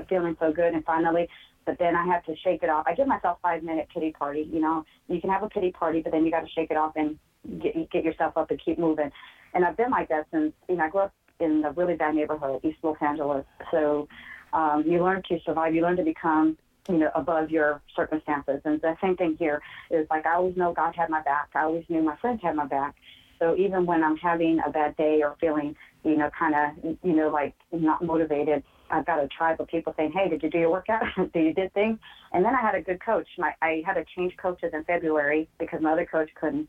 feeling 0.10 0.36
so 0.40 0.52
good, 0.52 0.74
and 0.74 0.84
finally, 0.86 1.28
but 1.66 1.78
then 1.80 1.96
I 1.96 2.06
had 2.06 2.26
to 2.26 2.36
shake 2.44 2.64
it 2.64 2.70
off. 2.70 2.86
I 2.88 2.96
give 2.96 3.08
myself 3.08 3.40
five 3.42 3.64
minute 3.64 3.88
pity 3.94 4.12
party. 4.12 4.50
You 4.52 4.60
know, 4.60 4.84
you 5.08 5.22
can 5.22 5.30
have 5.30 5.44
a 5.44 5.50
pity 5.50 5.72
party, 5.72 6.02
but 6.02 6.12
then 6.12 6.26
you 6.26 6.32
got 6.32 6.42
to 6.42 6.50
shake 6.50 6.72
it 6.72 6.78
off 6.78 6.94
and 6.96 7.18
get 7.62 7.90
get 7.92 8.04
yourself 8.04 8.38
up 8.38 8.52
and 8.52 8.62
keep 8.64 8.80
moving. 8.80 9.12
And 9.54 9.66
I've 9.66 9.78
been 9.78 9.92
like 9.92 10.10
that 10.10 10.28
since 10.32 10.54
you 10.70 10.76
know 10.76 10.86
I 10.86 10.90
grew 10.90 11.02
up 11.02 11.14
in 11.40 11.64
a 11.66 11.72
really 11.72 11.96
bad 11.96 12.16
neighborhood, 12.16 12.62
East 12.64 12.78
Los 12.84 12.98
Angeles. 13.02 13.46
So 13.72 14.08
um, 14.54 14.84
you 14.86 15.04
learn 15.04 15.22
to 15.30 15.40
survive. 15.46 15.74
You 15.76 15.82
learn 15.82 15.98
to 15.98 16.04
become 16.04 16.58
you 16.90 16.98
know, 16.98 17.12
above 17.16 17.50
your 17.50 17.82
circumstances. 17.96 18.62
And 18.66 18.82
the 18.82 18.96
same 19.02 19.16
thing 19.16 19.36
here 19.38 19.62
is 19.90 20.08
like 20.10 20.26
I 20.26 20.36
always 20.36 20.58
know 20.58 20.74
God 20.74 20.96
had 20.96 21.10
my 21.10 21.22
back. 21.22 21.50
I 21.56 21.64
always 21.64 21.86
knew 21.90 22.02
my 22.02 22.18
friends 22.18 22.42
had 22.42 22.56
my 22.56 22.66
back. 22.66 22.96
So 23.40 23.56
even 23.56 23.86
when 23.86 24.04
I'm 24.04 24.18
having 24.18 24.60
a 24.66 24.70
bad 24.70 24.96
day 24.98 25.22
or 25.24 25.36
feeling, 25.40 25.76
you 26.04 26.18
know, 26.18 26.30
kind 26.38 26.54
of, 26.56 26.98
you 27.04 27.16
know, 27.16 27.30
like 27.30 27.56
not 27.72 28.04
motivated, 28.04 28.64
I've 28.92 29.06
got 29.06 29.24
a 29.24 29.28
tribe 29.28 29.60
of 29.60 29.68
people 29.68 29.94
saying, 29.98 30.12
"Hey, 30.12 30.30
did 30.30 30.44
you 30.44 30.50
do 30.50 30.60
your 30.60 30.72
workout? 30.72 31.04
do 31.34 31.40
you 31.40 31.54
did 31.54 31.74
things?" 31.74 31.98
And 32.34 32.44
then 32.46 32.54
I 32.56 32.62
had 32.62 32.76
a 32.76 32.82
good 32.82 33.04
coach. 33.04 33.28
My 33.38 33.54
I 33.62 33.84
had 33.86 33.94
to 33.94 34.06
change 34.16 34.36
coaches 34.38 34.72
in 34.74 34.84
February 34.84 35.50
because 35.60 35.82
my 35.82 35.94
other 35.94 36.06
coach 36.06 36.30
couldn't, 36.40 36.68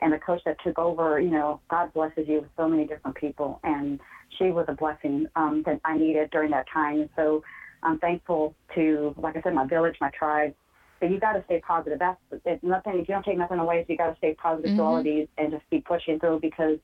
and 0.00 0.12
the 0.12 0.18
coach 0.18 0.40
that 0.44 0.56
took 0.64 0.78
over, 0.78 1.20
you 1.20 1.30
know, 1.30 1.60
God 1.70 1.92
blesses 1.92 2.26
you 2.28 2.42
with 2.42 2.50
so 2.56 2.68
many 2.68 2.86
different 2.86 3.16
people, 3.16 3.60
and 3.64 4.00
she 4.38 4.44
was 4.50 4.66
a 4.68 4.74
blessing 4.74 5.26
um, 5.36 5.62
that 5.66 5.80
I 5.84 5.96
needed 5.96 6.30
during 6.30 6.50
that 6.52 6.66
time. 6.72 7.00
And 7.00 7.10
so 7.16 7.42
I'm 7.82 7.98
thankful 7.98 8.54
to, 8.74 9.14
like 9.18 9.36
I 9.36 9.42
said, 9.42 9.54
my 9.54 9.66
village, 9.66 9.96
my 10.00 10.10
tribe. 10.10 10.54
But 11.00 11.10
you 11.10 11.20
got 11.20 11.32
to 11.32 11.44
stay 11.44 11.60
positive. 11.60 11.98
That's 11.98 12.18
it, 12.44 12.62
nothing. 12.62 12.94
If 12.94 13.08
you 13.08 13.14
don't 13.14 13.24
take 13.24 13.36
nothing 13.36 13.58
away, 13.58 13.82
so 13.82 13.92
you 13.92 13.98
got 13.98 14.10
to 14.10 14.16
stay 14.16 14.34
positive 14.34 14.70
mm-hmm. 14.70 14.78
to 14.78 14.84
all 14.84 14.96
of 14.96 15.04
these 15.04 15.26
and 15.36 15.50
just 15.50 15.64
keep 15.70 15.84
pushing 15.84 16.18
through 16.18 16.40
because. 16.40 16.78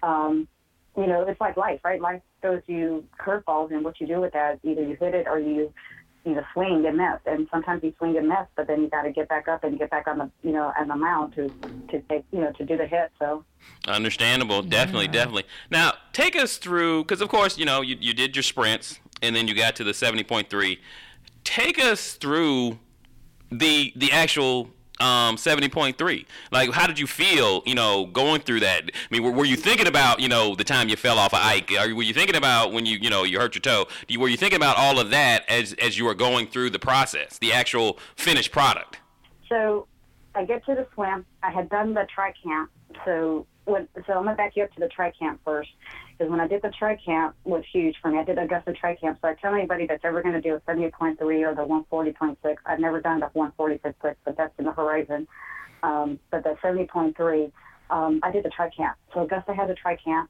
Um, 0.00 0.46
you 0.98 1.06
know, 1.06 1.22
it's 1.28 1.40
like 1.40 1.56
life, 1.56 1.80
right? 1.84 2.00
Life 2.00 2.22
throws 2.42 2.62
you 2.66 3.04
curveballs, 3.24 3.70
and 3.70 3.84
what 3.84 4.00
you 4.00 4.06
do 4.06 4.20
with 4.20 4.32
that, 4.32 4.58
either 4.64 4.82
you 4.82 4.96
hit 5.00 5.14
it 5.14 5.26
or 5.28 5.38
you, 5.38 5.72
you 6.24 6.34
know, 6.34 6.42
swing 6.52 6.84
and 6.84 6.96
miss. 6.96 7.20
And 7.24 7.46
sometimes 7.52 7.84
you 7.84 7.94
swing 7.98 8.16
and 8.18 8.28
miss, 8.28 8.46
but 8.56 8.66
then 8.66 8.82
you 8.82 8.90
got 8.90 9.02
to 9.02 9.12
get 9.12 9.28
back 9.28 9.46
up 9.46 9.62
and 9.62 9.78
get 9.78 9.90
back 9.90 10.08
on 10.08 10.18
the, 10.18 10.30
you 10.42 10.52
know, 10.52 10.72
on 10.76 10.88
the 10.88 10.96
mound 10.96 11.34
to, 11.36 11.48
to 11.90 12.00
take, 12.10 12.24
you 12.32 12.40
know, 12.40 12.50
to 12.52 12.64
do 12.64 12.76
the 12.76 12.86
hit. 12.86 13.12
So. 13.20 13.44
Understandable, 13.86 14.62
definitely, 14.62 15.06
yeah. 15.06 15.12
definitely. 15.12 15.44
Now, 15.70 15.92
take 16.12 16.34
us 16.34 16.56
through, 16.56 17.04
because 17.04 17.20
of 17.20 17.28
course, 17.28 17.56
you 17.56 17.64
know, 17.64 17.80
you 17.80 17.96
you 18.00 18.12
did 18.12 18.34
your 18.34 18.42
sprints, 18.42 18.98
and 19.22 19.36
then 19.36 19.46
you 19.46 19.54
got 19.54 19.76
to 19.76 19.84
the 19.84 19.94
seventy 19.94 20.24
point 20.24 20.50
three. 20.50 20.80
Take 21.44 21.78
us 21.78 22.14
through 22.14 22.78
the 23.50 23.92
the 23.96 24.10
actual 24.10 24.70
um, 25.00 25.36
70.3. 25.36 26.26
Like, 26.50 26.70
how 26.72 26.86
did 26.86 26.98
you 26.98 27.06
feel, 27.06 27.62
you 27.66 27.74
know, 27.74 28.06
going 28.06 28.40
through 28.40 28.60
that? 28.60 28.84
I 28.84 28.90
mean, 29.10 29.22
were, 29.22 29.30
were 29.30 29.44
you 29.44 29.56
thinking 29.56 29.86
about, 29.86 30.20
you 30.20 30.28
know, 30.28 30.54
the 30.54 30.64
time 30.64 30.88
you 30.88 30.96
fell 30.96 31.18
off 31.18 31.32
of 31.32 31.40
Ike? 31.40 31.72
Are, 31.72 31.94
were 31.94 32.02
you 32.02 32.14
thinking 32.14 32.36
about 32.36 32.72
when 32.72 32.86
you, 32.86 32.98
you 32.98 33.10
know, 33.10 33.24
you 33.24 33.38
hurt 33.38 33.54
your 33.54 33.62
toe? 33.62 33.86
Were 34.18 34.28
you 34.28 34.36
thinking 34.36 34.56
about 34.56 34.76
all 34.76 34.98
of 34.98 35.10
that 35.10 35.48
as, 35.48 35.72
as 35.74 35.98
you 35.98 36.04
were 36.04 36.14
going 36.14 36.46
through 36.46 36.70
the 36.70 36.78
process, 36.78 37.38
the 37.38 37.52
actual 37.52 37.98
finished 38.16 38.52
product? 38.52 38.98
So 39.48 39.86
I 40.34 40.44
get 40.44 40.64
to 40.66 40.74
the 40.74 40.86
swim. 40.94 41.24
I 41.42 41.50
had 41.50 41.68
done 41.68 41.94
the 41.94 42.06
tri 42.12 42.32
camp. 42.42 42.70
So, 43.04 43.46
when, 43.64 43.86
so 44.06 44.14
I'm 44.14 44.24
to 44.24 44.34
back 44.34 44.56
you 44.56 44.64
up 44.64 44.72
to 44.74 44.80
the 44.80 44.88
tri 44.88 45.10
camp 45.12 45.40
first 45.44 45.70
because 46.18 46.30
when 46.30 46.40
I 46.40 46.48
did 46.48 46.62
the 46.62 46.72
tri 46.76 46.96
camp 46.96 47.36
was 47.44 47.62
huge 47.72 47.94
for 48.02 48.10
me. 48.10 48.18
I 48.18 48.24
did 48.24 48.38
Augusta 48.38 48.72
tri 48.72 48.96
camp, 48.96 49.18
so 49.22 49.28
I 49.28 49.34
tell 49.34 49.54
anybody 49.54 49.86
that's 49.86 50.04
ever 50.04 50.20
going 50.20 50.34
to 50.34 50.40
do 50.40 50.54
a 50.56 50.60
78.3 50.60 51.20
or 51.20 51.54
the 51.54 51.62
140.6. 51.62 52.56
I've 52.66 52.80
never 52.80 53.00
done 53.00 53.20
the 53.20 53.26
140.6, 53.26 53.92
but 54.24 54.36
that's 54.36 54.52
in 54.58 54.64
the 54.64 54.72
horizon. 54.72 55.28
Um, 55.82 56.18
but 56.30 56.42
the 56.42 56.56
70.3, 56.62 57.52
um, 57.90 58.20
I 58.22 58.32
did 58.32 58.44
the 58.44 58.50
tri 58.50 58.68
camp. 58.76 58.96
So 59.14 59.20
Augusta 59.20 59.54
had 59.54 59.70
a 59.70 59.74
tri 59.74 59.96
camp. 59.96 60.28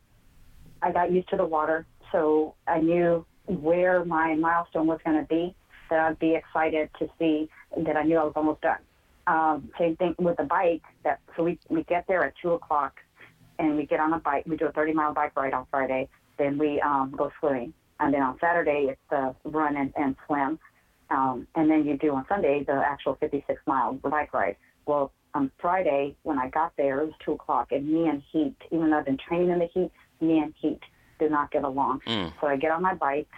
I 0.83 0.93
got 0.93 1.11
used 1.11 1.29
to 1.31 1.37
the 1.37 1.47
water, 1.47 1.87
so 2.13 2.55
I 2.67 2.81
knew 2.81 3.25
where 3.47 4.05
my 4.05 4.35
milestone 4.35 4.87
was 4.87 5.01
going 5.05 5.19
to 5.19 5.27
be. 5.27 5.55
That 5.91 6.01
I'd 6.01 6.19
be 6.19 6.35
excited 6.35 6.91
to 6.99 7.09
see 7.19 7.49
that 7.79 7.97
I 7.97 8.03
knew 8.03 8.19
I 8.19 8.25
was 8.25 8.35
almost 8.37 8.61
done. 8.61 8.77
Um, 9.27 9.71
same 9.79 9.97
thing 9.97 10.15
with 10.19 10.37
the 10.37 10.45
bike. 10.45 10.83
That 11.03 11.21
so 11.35 11.45
we 11.45 11.59
we 11.71 11.83
get 11.85 12.07
there 12.07 12.23
at 12.25 12.35
two 12.43 12.51
o'clock 12.53 13.01
and 13.59 13.77
we 13.77 13.87
get 13.87 14.01
on 14.01 14.13
a 14.13 14.19
bike. 14.19 14.45
We 14.47 14.57
do 14.57 14.67
a 14.67 14.73
30 14.73 14.93
mile 14.93 15.15
bike 15.15 15.37
ride 15.37 15.55
on 15.55 15.67
Friday. 15.71 16.09
Then 16.39 16.59
we 16.59 16.81
um, 16.81 17.15
go 17.17 17.31
swimming, 17.41 17.73
and 18.01 18.15
then 18.15 18.23
on 18.23 18.39
Saturday 18.41 18.87
it's 18.91 19.01
the 19.11 19.35
run 19.45 19.77
and, 19.77 19.93
and 19.97 20.15
swim, 20.27 20.59
um, 21.11 21.49
and 21.55 21.71
then 21.71 21.85
you 21.85 21.97
do 21.97 22.15
on 22.15 22.25
Sunday 22.29 22.65
the 22.65 22.75
actual 22.75 23.17
56 23.17 23.61
mile 23.67 23.95
bike 23.95 24.33
ride. 24.33 24.57
Well, 24.87 25.13
on 25.35 25.51
Friday 25.61 26.17
when 26.23 26.39
I 26.39 26.49
got 26.49 26.73
there, 26.77 27.01
it 27.01 27.07
was 27.07 27.15
two 27.25 27.33
o'clock, 27.33 27.73
and 27.73 27.89
me 27.89 28.09
and 28.09 28.23
heat, 28.33 28.55
even 28.71 28.91
though 28.91 28.99
I've 28.99 29.05
been 29.05 29.19
training 29.19 29.51
in 29.51 29.59
the 29.59 29.69
heat, 29.75 29.91
me 30.21 30.39
and 30.39 30.55
heat 30.61 30.81
did 31.19 31.31
not 31.31 31.51
get 31.51 31.65
along. 31.65 32.01
Mm. 32.07 32.33
So 32.41 32.47
I 32.47 32.57
get 32.57 32.71
on 32.71 32.83
my 32.83 32.95
bike. 32.95 33.29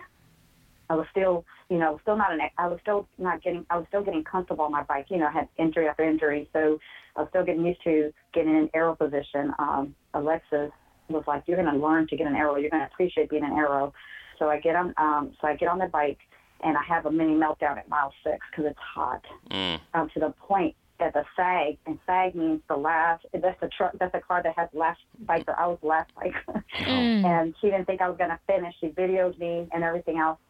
I 0.91 0.95
was 0.95 1.07
still, 1.13 1.45
you 1.71 1.79
know, 1.79 2.01
still 2.03 2.17
not 2.17 2.33
an. 2.33 2.41
I 2.59 2.67
was 2.67 2.81
still 2.83 3.07
not 3.17 3.43
getting. 3.43 3.65
I 3.71 3.77
was 3.79 3.87
still 3.89 4.03
getting 4.03 4.25
comfortable 4.25 4.65
on 4.65 4.73
my 4.73 4.83
bike. 4.83 5.07
You 5.09 5.19
know, 5.19 5.29
I 5.29 5.31
had 5.31 5.49
injury 5.57 5.87
after 5.87 6.03
injury, 6.03 6.51
so 6.53 6.81
I 7.17 7.21
was 7.21 7.29
still 7.31 7.45
getting 7.45 7.65
used 7.65 7.83
to 7.85 8.13
getting 8.35 8.57
in 8.57 8.69
aero 8.75 8.97
position. 8.97 9.55
Um, 9.61 9.95
Alexis 10.15 10.73
was 11.09 11.23
like, 11.29 11.45
"You're 11.47 11.63
going 11.63 11.73
to 11.73 11.79
learn 11.79 12.09
to 12.09 12.17
get 12.17 12.27
an 12.27 12.35
aero. 12.35 12.57
You're 12.57 12.71
going 12.71 12.83
to 12.83 12.89
appreciate 12.93 13.31
being 13.31 13.45
an 13.45 13.53
aero." 13.53 13.95
So 14.41 14.49
I 14.49 14.59
get 14.59 14.75
on, 14.75 14.93
um, 14.97 15.33
so 15.41 15.47
I 15.47 15.55
get 15.55 15.69
on 15.69 15.79
the 15.79 15.87
bike, 15.87 16.19
and 16.65 16.77
I 16.77 16.83
have 16.83 17.07
a 17.07 17.11
mini 17.11 17.35
meltdown 17.35 17.79
at 17.79 17.89
mile 17.89 18.13
six 18.25 18.39
because 18.51 18.69
it's 18.69 18.79
hot. 18.81 19.23
Mm. 19.53 19.81
Um, 19.95 20.11
to 20.15 20.21
the 20.21 20.35
point 20.41 20.75
that 20.99 21.13
the 21.13 21.25
sag, 21.37 21.79
and 21.87 22.01
sag 22.05 22.35
means 22.35 22.63
the 22.69 22.77
last. 22.77 23.27
That's 23.33 23.61
the 23.61 23.69
truck. 23.69 23.93
That's 24.01 24.11
the 24.11 24.21
car 24.21 24.43
that 24.43 24.59
has 24.59 24.69
the 24.73 24.81
last 24.81 25.01
biker. 25.25 25.57
I 25.57 25.69
was 25.69 25.79
the 25.83 25.87
last 25.87 26.11
biker, 26.17 26.65
mm. 26.81 27.25
and 27.25 27.55
she 27.61 27.69
didn't 27.69 27.85
think 27.85 28.01
I 28.01 28.09
was 28.09 28.19
going 28.19 28.31
to 28.31 28.41
finish. 28.49 28.75
She 28.81 28.89
videoed 28.89 29.39
me 29.39 29.69
and 29.73 29.85
everything 29.85 30.19
else 30.19 30.41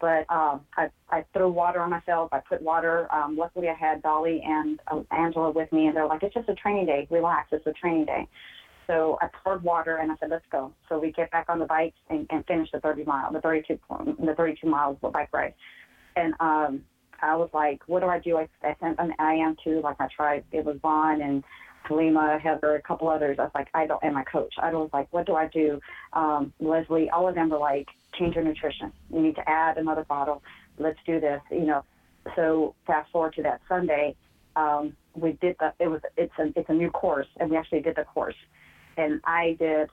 but 0.00 0.30
um, 0.30 0.62
I, 0.76 0.88
I 1.10 1.24
threw 1.32 1.48
water 1.48 1.80
on 1.80 1.90
myself. 1.90 2.30
I 2.32 2.40
put 2.40 2.62
water. 2.62 3.12
Um, 3.12 3.36
luckily, 3.36 3.68
I 3.68 3.74
had 3.74 4.02
Dolly 4.02 4.42
and 4.44 4.80
uh, 4.90 5.02
Angela 5.10 5.50
with 5.50 5.72
me, 5.72 5.86
and 5.86 5.96
they're 5.96 6.06
like, 6.06 6.22
"It's 6.22 6.34
just 6.34 6.48
a 6.48 6.54
training 6.54 6.86
day. 6.86 7.06
Relax. 7.10 7.48
It's 7.52 7.66
a 7.66 7.72
training 7.72 8.06
day." 8.06 8.28
So 8.86 9.18
I 9.22 9.28
poured 9.42 9.62
water, 9.62 9.96
and 9.96 10.12
I 10.12 10.16
said, 10.16 10.30
"Let's 10.30 10.44
go." 10.50 10.72
So 10.88 10.98
we 10.98 11.12
get 11.12 11.30
back 11.30 11.46
on 11.48 11.58
the 11.58 11.66
bike 11.66 11.94
and, 12.10 12.26
and 12.30 12.44
finish 12.46 12.70
the 12.72 12.80
30 12.80 13.04
mile, 13.04 13.32
the 13.32 13.40
32, 13.40 13.78
the 14.24 14.34
32 14.34 14.68
miles 14.68 14.96
bike 15.00 15.28
ride. 15.32 15.54
And 16.16 16.34
um, 16.40 16.84
I 17.22 17.36
was 17.36 17.50
like, 17.52 17.82
"What 17.86 18.00
do 18.00 18.06
I 18.06 18.18
do?" 18.18 18.36
I, 18.36 18.48
I 18.62 18.76
sent 18.80 18.98
an 18.98 19.14
IM 19.20 19.56
to 19.64 19.80
like 19.80 19.98
my 19.98 20.08
tribe. 20.14 20.44
It 20.52 20.64
was 20.64 20.76
Vaughn 20.82 21.20
and 21.20 21.44
Halima, 21.84 22.38
Heather, 22.38 22.74
a 22.74 22.82
couple 22.82 23.08
others. 23.08 23.38
I 23.38 23.42
was 23.42 23.52
like, 23.54 23.68
I 23.74 23.86
don't, 23.86 24.02
and 24.02 24.14
my 24.14 24.24
coach. 24.24 24.54
I 24.58 24.72
was 24.72 24.90
like, 24.92 25.08
what 25.12 25.26
do 25.26 25.34
I 25.34 25.48
do? 25.48 25.80
Um, 26.12 26.52
Leslie, 26.60 27.10
all 27.10 27.28
of 27.28 27.34
them 27.34 27.50
were 27.50 27.58
like, 27.58 27.88
change 28.18 28.34
your 28.34 28.44
nutrition. 28.44 28.92
You 29.12 29.20
need 29.20 29.36
to 29.36 29.48
add 29.48 29.78
another 29.78 30.04
bottle. 30.04 30.42
Let's 30.78 30.98
do 31.06 31.20
this. 31.20 31.40
You 31.50 31.66
know. 31.66 31.84
So 32.36 32.74
fast 32.86 33.10
forward 33.12 33.34
to 33.34 33.42
that 33.42 33.60
Sunday, 33.68 34.16
um, 34.56 34.96
we 35.14 35.32
did 35.32 35.56
the. 35.60 35.72
It 35.78 35.88
was 35.88 36.00
it's 36.16 36.32
a 36.38 36.58
it's 36.58 36.68
a 36.68 36.74
new 36.74 36.90
course, 36.90 37.26
and 37.38 37.50
we 37.50 37.56
actually 37.56 37.80
did 37.80 37.96
the 37.96 38.04
course, 38.04 38.36
and 38.96 39.20
I 39.24 39.56
did 39.58 39.90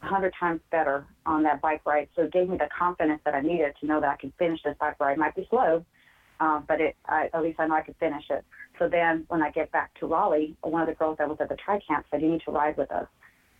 hundred 0.00 0.32
times 0.38 0.60
better 0.70 1.04
on 1.26 1.42
that 1.42 1.60
bike 1.60 1.82
ride. 1.84 2.08
So 2.16 2.22
it 2.22 2.32
gave 2.32 2.48
me 2.48 2.56
the 2.56 2.68
confidence 2.76 3.20
that 3.24 3.34
I 3.34 3.40
needed 3.40 3.74
to 3.80 3.86
know 3.86 4.00
that 4.00 4.08
I 4.08 4.16
could 4.16 4.32
finish 4.38 4.60
this 4.64 4.74
bike 4.80 4.98
ride. 4.98 5.12
It 5.12 5.18
might 5.18 5.34
be 5.34 5.46
slow, 5.50 5.84
um, 6.40 6.64
but 6.66 6.80
it 6.80 6.96
I, 7.06 7.28
at 7.32 7.42
least 7.42 7.60
I 7.60 7.66
know 7.66 7.74
I 7.74 7.82
could 7.82 7.96
finish 8.00 8.24
it. 8.30 8.44
So 8.78 8.88
then 8.88 9.24
when 9.28 9.42
I 9.42 9.50
get 9.50 9.70
back 9.72 9.92
to 10.00 10.06
Raleigh, 10.06 10.56
one 10.62 10.80
of 10.80 10.88
the 10.88 10.94
girls 10.94 11.18
that 11.18 11.28
was 11.28 11.36
at 11.40 11.48
the 11.48 11.56
tri 11.56 11.80
camp 11.86 12.06
said, 12.10 12.22
"You 12.22 12.30
need 12.30 12.42
to 12.46 12.50
ride 12.50 12.76
with 12.76 12.90
us." 12.90 13.06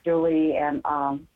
Julie 0.04 0.56
and 0.56 0.80
um, 0.86 1.28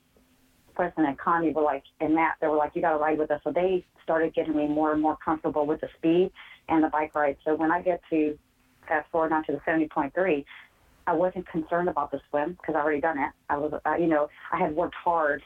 Preston 0.75 1.05
and 1.05 1.19
Connie 1.19 1.53
were 1.53 1.63
like, 1.63 1.85
and 2.01 2.15
Matt, 2.15 2.37
they 2.41 2.47
were 2.47 2.57
like, 2.57 2.73
you 2.75 2.83
got 2.83 2.93
to 2.93 2.99
ride 2.99 3.19
with 3.19 3.31
us. 3.31 3.41
So 3.45 3.53
they 3.53 3.85
started 4.03 4.35
getting 4.35 4.57
me 4.57 4.67
more 4.67 4.93
and 4.93 5.01
more 5.01 5.17
comfortable 5.25 5.67
with 5.67 5.81
the 5.81 5.89
speed 5.99 6.31
and 6.69 6.83
the 6.83 6.89
bike 6.89 7.15
ride. 7.15 7.37
So 7.45 7.55
when 7.55 7.71
I 7.71 7.83
get 7.83 8.01
to 8.11 8.39
fast 8.87 9.11
forward 9.11 9.33
on 9.33 9.45
to 9.45 9.53
the 9.53 9.59
70.3, 9.59 10.45
I 11.07 11.13
wasn't 11.13 11.47
concerned 11.49 11.89
about 11.89 12.11
the 12.11 12.21
swim 12.31 12.53
because 12.53 12.75
I 12.75 12.81
already 12.81 13.01
done 13.01 13.19
it. 13.19 13.31
I 13.51 13.59
was, 13.59 13.73
uh, 13.85 13.95
you 13.97 14.07
know, 14.07 14.29
I 14.53 14.59
had 14.59 14.75
worked 14.75 14.95
hard 14.95 15.43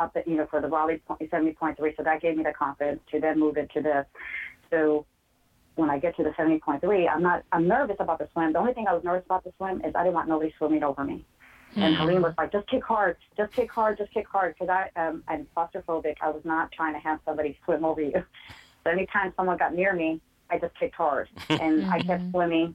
up 0.00 0.12
at, 0.16 0.26
you 0.26 0.36
know, 0.36 0.46
for 0.50 0.60
the 0.60 0.68
Raleigh 0.68 1.02
70.3. 1.08 1.76
So 1.96 2.02
that 2.02 2.20
gave 2.20 2.36
me 2.36 2.42
the 2.42 2.52
confidence 2.52 3.00
to 3.12 3.20
then 3.20 3.38
move 3.38 3.56
into 3.56 3.80
this. 3.82 4.06
So 4.70 5.06
when 5.76 5.90
I 5.90 5.98
get 5.98 6.16
to 6.16 6.22
the 6.22 6.30
70.3, 6.30 7.08
I'm 7.08 7.22
not, 7.22 7.42
I'm 7.52 7.68
nervous 7.68 7.96
about 8.00 8.18
the 8.18 8.28
swim. 8.32 8.52
The 8.52 8.58
only 8.58 8.72
thing 8.72 8.86
I 8.88 8.94
was 8.94 9.04
nervous 9.04 9.24
about 9.26 9.44
the 9.44 9.52
swim 9.56 9.82
is 9.84 9.94
I 9.94 10.02
didn't 10.02 10.14
want 10.14 10.28
nobody 10.28 10.52
swimming 10.56 10.82
over 10.82 11.04
me. 11.04 11.24
And 11.76 11.96
Helene 11.96 12.22
was 12.22 12.34
like, 12.38 12.52
just 12.52 12.68
kick 12.68 12.84
hard, 12.84 13.16
just 13.36 13.52
kick 13.52 13.70
hard, 13.70 13.98
just 13.98 14.12
kick 14.12 14.26
hard. 14.28 14.54
Because 14.58 14.68
I, 14.68 15.00
um, 15.00 15.22
I'm 15.28 15.46
claustrophobic. 15.56 16.16
I 16.20 16.30
was 16.30 16.42
not 16.44 16.72
trying 16.72 16.94
to 16.94 17.00
have 17.00 17.20
somebody 17.24 17.58
swim 17.64 17.84
over 17.84 18.00
you. 18.00 18.24
So 18.84 18.90
anytime 18.90 19.32
someone 19.36 19.56
got 19.56 19.74
near 19.74 19.94
me, 19.94 20.20
I 20.50 20.58
just 20.58 20.78
kicked 20.78 20.94
hard, 20.94 21.28
and 21.48 21.86
I 21.86 22.00
kept 22.00 22.30
swimming. 22.30 22.74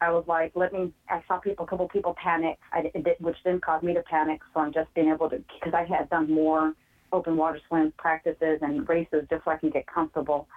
I 0.00 0.10
was 0.12 0.24
like, 0.26 0.52
let 0.54 0.72
me. 0.72 0.92
I 1.08 1.22
saw 1.28 1.38
people, 1.38 1.64
a 1.64 1.68
couple 1.68 1.88
people 1.88 2.14
panic, 2.22 2.58
I, 2.72 2.82
did, 2.82 3.16
which 3.18 3.36
didn't 3.44 3.62
cause 3.62 3.82
me 3.82 3.94
to 3.94 4.02
panic. 4.02 4.40
So 4.54 4.60
I'm 4.60 4.72
just 4.72 4.92
being 4.94 5.10
able 5.10 5.28
to, 5.30 5.38
because 5.38 5.74
I 5.74 5.84
had 5.84 6.08
done 6.10 6.32
more 6.32 6.74
open 7.12 7.36
water 7.36 7.60
swim 7.68 7.92
practices 7.96 8.58
and 8.62 8.88
races 8.88 9.26
just 9.30 9.44
so 9.44 9.50
I 9.50 9.56
can 9.56 9.70
get 9.70 9.86
comfortable. 9.86 10.48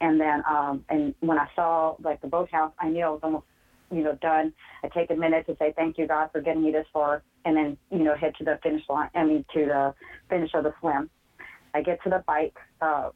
And 0.00 0.20
then, 0.20 0.42
um, 0.48 0.84
and 0.88 1.14
when 1.20 1.38
I 1.38 1.48
saw 1.54 1.96
like 2.02 2.20
the 2.20 2.28
boathouse, 2.28 2.72
I 2.78 2.88
knew 2.88 3.04
I 3.04 3.08
was 3.08 3.20
almost, 3.22 3.46
you 3.90 4.02
know, 4.02 4.14
done. 4.20 4.52
I 4.82 4.88
take 4.88 5.10
a 5.10 5.14
minute 5.14 5.46
to 5.46 5.56
say 5.58 5.72
thank 5.76 5.98
you, 5.98 6.06
God, 6.06 6.30
for 6.32 6.40
getting 6.40 6.62
me 6.62 6.72
this 6.72 6.86
far, 6.92 7.22
and 7.44 7.56
then, 7.56 7.76
you 7.90 8.04
know, 8.04 8.14
head 8.16 8.34
to 8.38 8.44
the 8.44 8.58
finish 8.62 8.82
line. 8.88 9.10
I 9.14 9.24
mean, 9.24 9.44
to 9.54 9.66
the 9.66 9.94
finish 10.28 10.50
of 10.54 10.64
the 10.64 10.74
swim. 10.80 11.10
I 11.74 11.82
get 11.82 12.02
to 12.04 12.10
the 12.10 12.24
bike, 12.26 12.56
uh, 12.80 13.10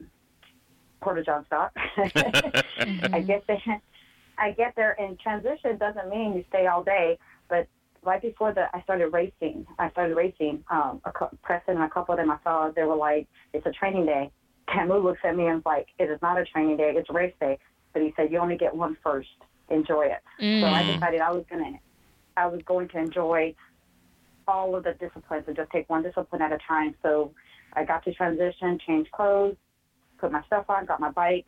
Porta 1.00 1.22
John 1.22 1.44
stop. 1.46 1.72
I 1.96 3.24
get 3.26 3.44
there. 3.46 3.80
I 4.38 4.52
get 4.52 4.74
there, 4.76 5.00
and 5.00 5.18
transition 5.18 5.76
doesn't 5.78 6.08
mean 6.08 6.34
you 6.34 6.44
stay 6.48 6.66
all 6.66 6.82
day. 6.82 7.18
But 7.48 7.68
right 8.02 8.20
before 8.20 8.52
that, 8.54 8.70
I 8.72 8.82
started 8.82 9.08
racing. 9.08 9.66
I 9.78 9.90
started 9.90 10.16
racing. 10.16 10.64
Um, 10.70 11.00
a, 11.04 11.12
cou- 11.12 11.36
Preston 11.42 11.76
and 11.76 11.84
a 11.84 11.88
couple 11.90 12.14
of 12.14 12.18
them 12.18 12.30
I 12.30 12.38
saw, 12.42 12.70
they 12.74 12.84
were 12.84 12.96
like, 12.96 13.26
"It's 13.52 13.66
a 13.66 13.72
training 13.72 14.06
day." 14.06 14.30
Camus 14.68 15.02
looks 15.02 15.20
at 15.24 15.36
me 15.36 15.46
and 15.46 15.58
is 15.58 15.66
like, 15.66 15.88
"It 15.98 16.10
is 16.10 16.20
not 16.22 16.38
a 16.38 16.44
training 16.44 16.76
day. 16.76 16.92
It's 16.96 17.10
race 17.10 17.34
day." 17.40 17.58
But 17.92 18.02
he 18.02 18.12
said, 18.16 18.32
"You 18.32 18.38
only 18.38 18.56
get 18.56 18.74
one 18.74 18.96
first. 19.02 19.28
Enjoy 19.72 20.06
it." 20.06 20.22
So 20.60 20.66
I 20.66 20.82
decided 20.84 21.20
I 21.20 21.32
was 21.32 21.44
gonna, 21.50 21.72
I 22.36 22.46
was 22.46 22.60
going 22.66 22.88
to 22.88 22.98
enjoy 22.98 23.54
all 24.48 24.74
of 24.74 24.84
the 24.84 24.92
disciplines 24.94 25.44
and 25.46 25.56
just 25.56 25.70
take 25.70 25.88
one 25.88 26.02
discipline 26.02 26.42
at 26.42 26.52
a 26.52 26.58
time. 26.66 26.94
So 27.02 27.32
I 27.74 27.84
got 27.84 28.04
to 28.04 28.14
transition, 28.14 28.78
change 28.86 29.10
clothes, 29.12 29.56
put 30.18 30.32
my 30.32 30.42
stuff 30.46 30.66
on, 30.68 30.86
got 30.86 31.00
my 31.00 31.10
bike, 31.10 31.46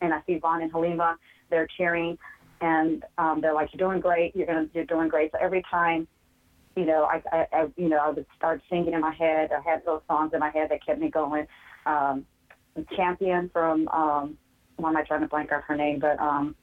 and 0.00 0.12
I 0.12 0.20
see 0.26 0.38
Vaughn 0.38 0.62
and 0.62 0.70
Halima. 0.70 1.16
They're 1.50 1.68
cheering, 1.76 2.18
and 2.60 3.04
um, 3.18 3.40
they're 3.40 3.54
like, 3.54 3.70
"You're 3.72 3.88
doing 3.88 4.00
great. 4.00 4.34
You're 4.34 4.46
gonna, 4.46 4.66
you're 4.74 4.84
doing 4.84 5.08
great." 5.08 5.32
So 5.32 5.38
every 5.40 5.62
time, 5.70 6.06
you 6.76 6.84
know, 6.84 7.04
I, 7.04 7.22
I, 7.32 7.46
I, 7.52 7.66
you 7.76 7.88
know, 7.88 7.98
I 7.98 8.10
would 8.10 8.26
start 8.36 8.60
singing 8.70 8.94
in 8.94 9.00
my 9.00 9.14
head. 9.14 9.50
I 9.52 9.60
had 9.68 9.84
those 9.84 10.02
songs 10.08 10.32
in 10.34 10.40
my 10.40 10.50
head 10.50 10.70
that 10.70 10.84
kept 10.84 11.00
me 11.00 11.10
going. 11.10 11.46
Um, 11.86 12.26
Champion 12.96 13.50
from, 13.52 13.86
um, 13.88 14.36
why 14.76 14.88
am 14.88 14.96
I 14.96 15.04
trying 15.04 15.20
to 15.20 15.28
blank 15.28 15.52
out 15.52 15.62
her 15.62 15.76
name? 15.76 16.00
But 16.00 16.18
um, 16.18 16.56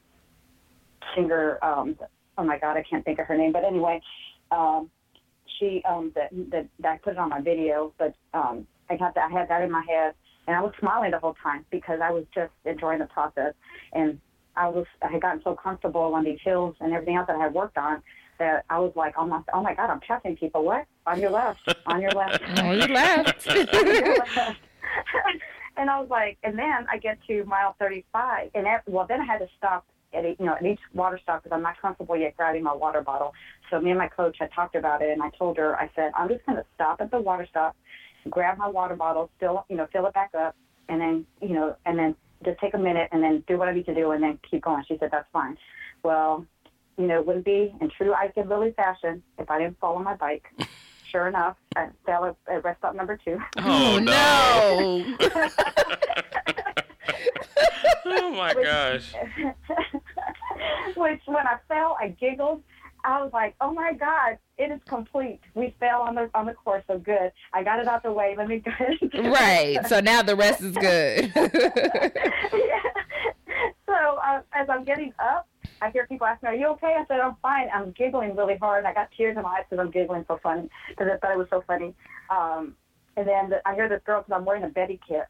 singer, 1.16 1.64
um, 1.64 1.96
oh 2.38 2.44
my 2.44 2.58
God, 2.58 2.78
I 2.78 2.84
can't 2.84 3.04
think 3.04 3.20
of 3.20 3.28
her 3.28 3.38
name. 3.38 3.52
But 3.52 3.64
anyway, 3.64 4.02
um, 4.52 4.90
she 5.60 5.84
um, 5.88 6.12
that, 6.16 6.30
that 6.52 6.68
I 6.84 6.98
put 6.98 7.14
it 7.14 7.20
on 7.20 7.30
my 7.30 7.42
video, 7.42 7.94
but 7.98 8.16
um, 8.34 8.68
I 8.90 8.98
got 8.98 9.16
that 9.16 9.32
I 9.32 9.40
had 9.40 9.50
that 9.50 9.62
in 9.62 9.72
my 9.72 9.84
head, 9.88 10.14
and 10.48 10.56
I 10.56 10.62
was 10.62 10.74
smiling 10.80 11.12
the 11.12 11.20
whole 11.20 11.36
time 11.42 11.66
because 11.72 12.00
I 12.04 12.12
was 12.12 12.26
just 12.34 12.52
enjoying 12.66 13.00
the 13.00 13.06
process, 13.06 13.54
and 13.94 14.20
I 14.56 14.68
was 14.68 14.86
I 15.02 15.12
had 15.12 15.22
gotten 15.22 15.42
so 15.44 15.56
comfortable 15.56 16.14
on 16.14 16.24
these 16.24 16.40
hills 16.44 16.76
and 16.80 16.94
everything 16.94 17.16
else 17.16 17.28
that 17.28 17.36
I 17.36 17.44
had 17.44 17.54
worked 17.54 17.78
on 17.78 18.02
that 18.40 18.66
I 18.70 18.80
was 18.80 18.94
like, 18.96 19.14
oh 19.18 19.28
my, 19.28 19.42
oh 19.54 19.62
my 19.62 19.76
God, 19.76 19.90
I'm 19.90 20.00
passing 20.00 20.36
people. 20.36 20.66
What? 20.66 20.86
On 21.06 21.20
your 21.20 21.30
left, 21.30 21.60
on 21.86 22.02
your 22.02 22.12
left. 22.12 22.44
Oh, 22.58 22.72
you 22.72 22.88
left. 22.88 23.48
and 25.78 25.90
I 25.90 26.00
was 26.00 26.10
like, 26.10 26.38
and 26.44 26.58
then 26.58 26.88
I 26.92 26.98
get 26.98 27.20
to 27.28 27.44
mile 27.46 27.76
35, 27.80 28.52
and 28.56 28.66
that, 28.66 28.84
well, 28.88 29.06
then 29.08 29.22
I 29.22 29.26
had 29.26 29.40
to 29.40 29.48
stop 29.58 29.86
at 30.14 30.26
each, 30.26 30.38
you 30.40 30.46
know 30.46 30.56
at 30.56 30.66
each 30.66 30.80
water 30.94 31.20
stop 31.22 31.44
because 31.44 31.56
I'm 31.56 31.62
not 31.62 31.80
comfortable 31.82 32.18
yet 32.18 32.36
grabbing 32.38 32.64
my 32.64 32.74
water 32.74 33.02
bottle. 33.02 33.34
So 33.70 33.80
me 33.80 33.90
and 33.90 34.00
my 34.00 34.08
coach 34.08 34.38
had 34.40 34.52
talked 34.54 34.76
about 34.76 35.02
it, 35.02 35.12
and 35.12 35.22
I 35.22 35.30
told 35.38 35.58
her, 35.58 35.76
I 35.76 35.90
said, 35.96 36.12
I'm 36.16 36.28
just 36.28 36.46
going 36.46 36.58
to 36.58 36.66
stop 36.76 37.02
at 37.02 37.12
the 37.12 37.20
water 37.20 37.48
stop, 37.50 37.76
grab 38.30 38.58
my 38.58 38.68
water 38.68 38.96
bottle, 38.96 39.30
fill 39.40 39.66
you 39.70 39.78
know 39.78 39.88
fill 39.92 40.06
it 40.08 40.14
back 40.14 40.32
up, 40.38 40.56
and 40.90 41.02
then 41.02 41.26
you 41.42 41.54
know 41.54 41.76
and 41.86 41.98
then 41.98 42.16
just 42.44 42.60
take 42.60 42.74
a 42.74 42.78
minute 42.78 43.10
and 43.12 43.24
then 43.24 43.44
do 43.48 43.58
what 43.58 43.68
I 43.68 43.74
need 43.74 43.86
to 43.86 43.96
do 43.96 44.12
and 44.12 44.24
then 44.24 44.40
keep 44.50 44.64
going. 44.64 44.84
She 44.88 44.98
said 45.00 45.10
that's 45.12 45.28
fine. 45.32 45.58
Well, 46.04 46.46
you 46.98 47.08
know, 47.08 47.20
it 47.20 47.26
wouldn't 47.26 47.46
be 47.46 47.74
in 47.80 47.90
true 47.90 48.14
Ike 48.14 48.34
and 48.36 48.50
Lilly 48.50 48.72
fashion 48.72 49.24
if 49.38 49.50
I 49.50 49.60
didn't 49.60 49.80
fall 49.80 49.96
on 49.96 50.04
my 50.04 50.16
bike. 50.16 50.46
Sure 51.12 51.28
enough, 51.28 51.58
I 51.76 51.90
fell 52.06 52.24
at, 52.24 52.38
at 52.50 52.64
rest 52.64 52.80
stop 52.80 52.96
number 52.96 53.18
two. 53.18 53.38
Oh, 53.58 54.00
no. 54.00 55.04
no. 58.06 58.18
Oh 58.24 58.32
my 58.32 58.54
gosh. 58.54 59.14
Which, 60.96 61.22
when 61.26 61.48
I 61.48 61.58
fell, 61.68 61.98
I 62.00 62.10
giggled. 62.10 62.64
I 63.04 63.22
was 63.22 63.32
like, 63.34 63.56
"Oh 63.60 63.74
my 63.74 63.94
God, 63.94 64.38
it 64.58 64.72
is 64.72 64.80
complete. 64.88 65.40
We 65.56 65.76
fell 65.80 66.02
on 66.02 66.16
the 66.16 66.30
on 66.36 66.46
the 66.46 66.54
course, 66.54 66.84
so 66.88 67.00
good. 67.00 67.32
I 67.52 67.64
got 67.64 67.80
it 67.80 67.88
out 67.88 68.04
the 68.04 68.12
way. 68.12 68.36
Let 68.38 68.48
me 68.48 68.60
go." 68.60 68.72
right. 69.30 69.80
So 69.88 70.00
now 70.00 70.22
the 70.22 70.36
rest 70.36 70.62
is 70.62 70.76
good. 70.76 71.32
yeah. 71.36 72.80
So 73.86 74.18
uh, 74.26 74.42
as 74.54 74.70
I'm 74.70 74.86
getting 74.86 75.14
up, 75.20 75.50
I 75.82 75.90
hear 75.92 76.08
people 76.08 76.26
asking, 76.26 76.50
"Are 76.50 76.56
you 76.56 76.68
okay?" 76.68 76.96
I 76.98 77.06
said, 77.08 77.20
"I'm 77.20 77.36
fine." 77.42 77.68
I'm 77.74 77.92
giggling 77.92 78.36
really 78.36 78.56
hard. 78.56 78.86
I 78.86 78.94
got 78.94 79.10
tears 79.18 79.36
in 79.36 79.44
my 79.44 79.50
eyes 79.50 79.66
because 79.70 79.84
I'm 79.84 79.92
giggling 79.92 80.24
so 80.28 80.40
funny 80.42 80.70
because 80.90 81.08
I 81.14 81.18
thought 81.18 81.32
it 81.32 81.38
was 81.38 81.48
so 81.50 81.62
funny. 81.68 81.94
Um, 82.30 82.76
and 83.18 83.28
then 83.28 83.50
the, 83.50 83.68
I 83.68 83.76
hear 83.76 83.90
this 83.90 84.02
girl 84.06 84.22
because 84.22 84.34
I'm 84.34 84.46
wearing 84.46 84.64
a 84.64 84.70
Betty 84.70 85.00
kit, 85.06 85.26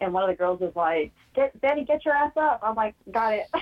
and 0.00 0.12
one 0.12 0.22
of 0.22 0.28
the 0.28 0.36
girls 0.36 0.60
is 0.62 0.74
like, 0.76 1.12
"Get 1.34 1.58
Betty, 1.60 1.84
get 1.84 2.04
your 2.04 2.14
ass 2.14 2.32
up." 2.36 2.60
I'm 2.62 2.74
like, 2.74 2.94
"Got 3.10 3.34
it." 3.34 3.46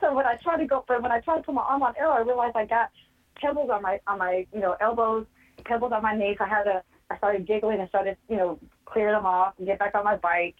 so 0.00 0.14
when 0.14 0.26
I 0.26 0.36
tried 0.42 0.58
to 0.58 0.66
go 0.66 0.84
for 0.86 1.00
when 1.00 1.12
I 1.12 1.20
tried 1.20 1.38
to 1.38 1.42
put 1.42 1.54
my 1.54 1.62
arm 1.62 1.82
on 1.82 1.94
aero, 1.98 2.10
I 2.10 2.20
realized 2.20 2.56
I 2.56 2.66
got 2.66 2.90
pebbles 3.36 3.70
on 3.70 3.82
my 3.82 4.00
on 4.06 4.18
my 4.18 4.46
you 4.52 4.60
know 4.60 4.76
elbows, 4.80 5.26
pebbles 5.64 5.92
on 5.92 6.02
my 6.02 6.16
knees. 6.16 6.36
I 6.40 6.46
had 6.46 6.64
to. 6.64 6.82
I 7.10 7.18
started 7.18 7.46
giggling 7.46 7.80
and 7.80 7.88
started 7.88 8.16
you 8.28 8.36
know 8.36 8.58
clear 8.84 9.12
them 9.12 9.26
off 9.26 9.54
and 9.58 9.66
get 9.66 9.78
back 9.78 9.94
on 9.94 10.04
my 10.04 10.16
bike, 10.16 10.56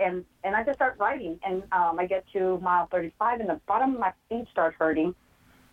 and 0.00 0.24
and 0.44 0.54
I 0.54 0.64
just 0.64 0.78
start 0.78 0.96
riding. 0.98 1.38
And 1.44 1.62
um, 1.72 1.98
I 1.98 2.06
get 2.06 2.24
to 2.32 2.58
mile 2.58 2.88
35, 2.90 3.40
and 3.40 3.48
the 3.48 3.60
bottom 3.66 3.94
of 3.94 4.00
my 4.00 4.12
feet 4.28 4.46
start 4.50 4.74
hurting. 4.78 5.14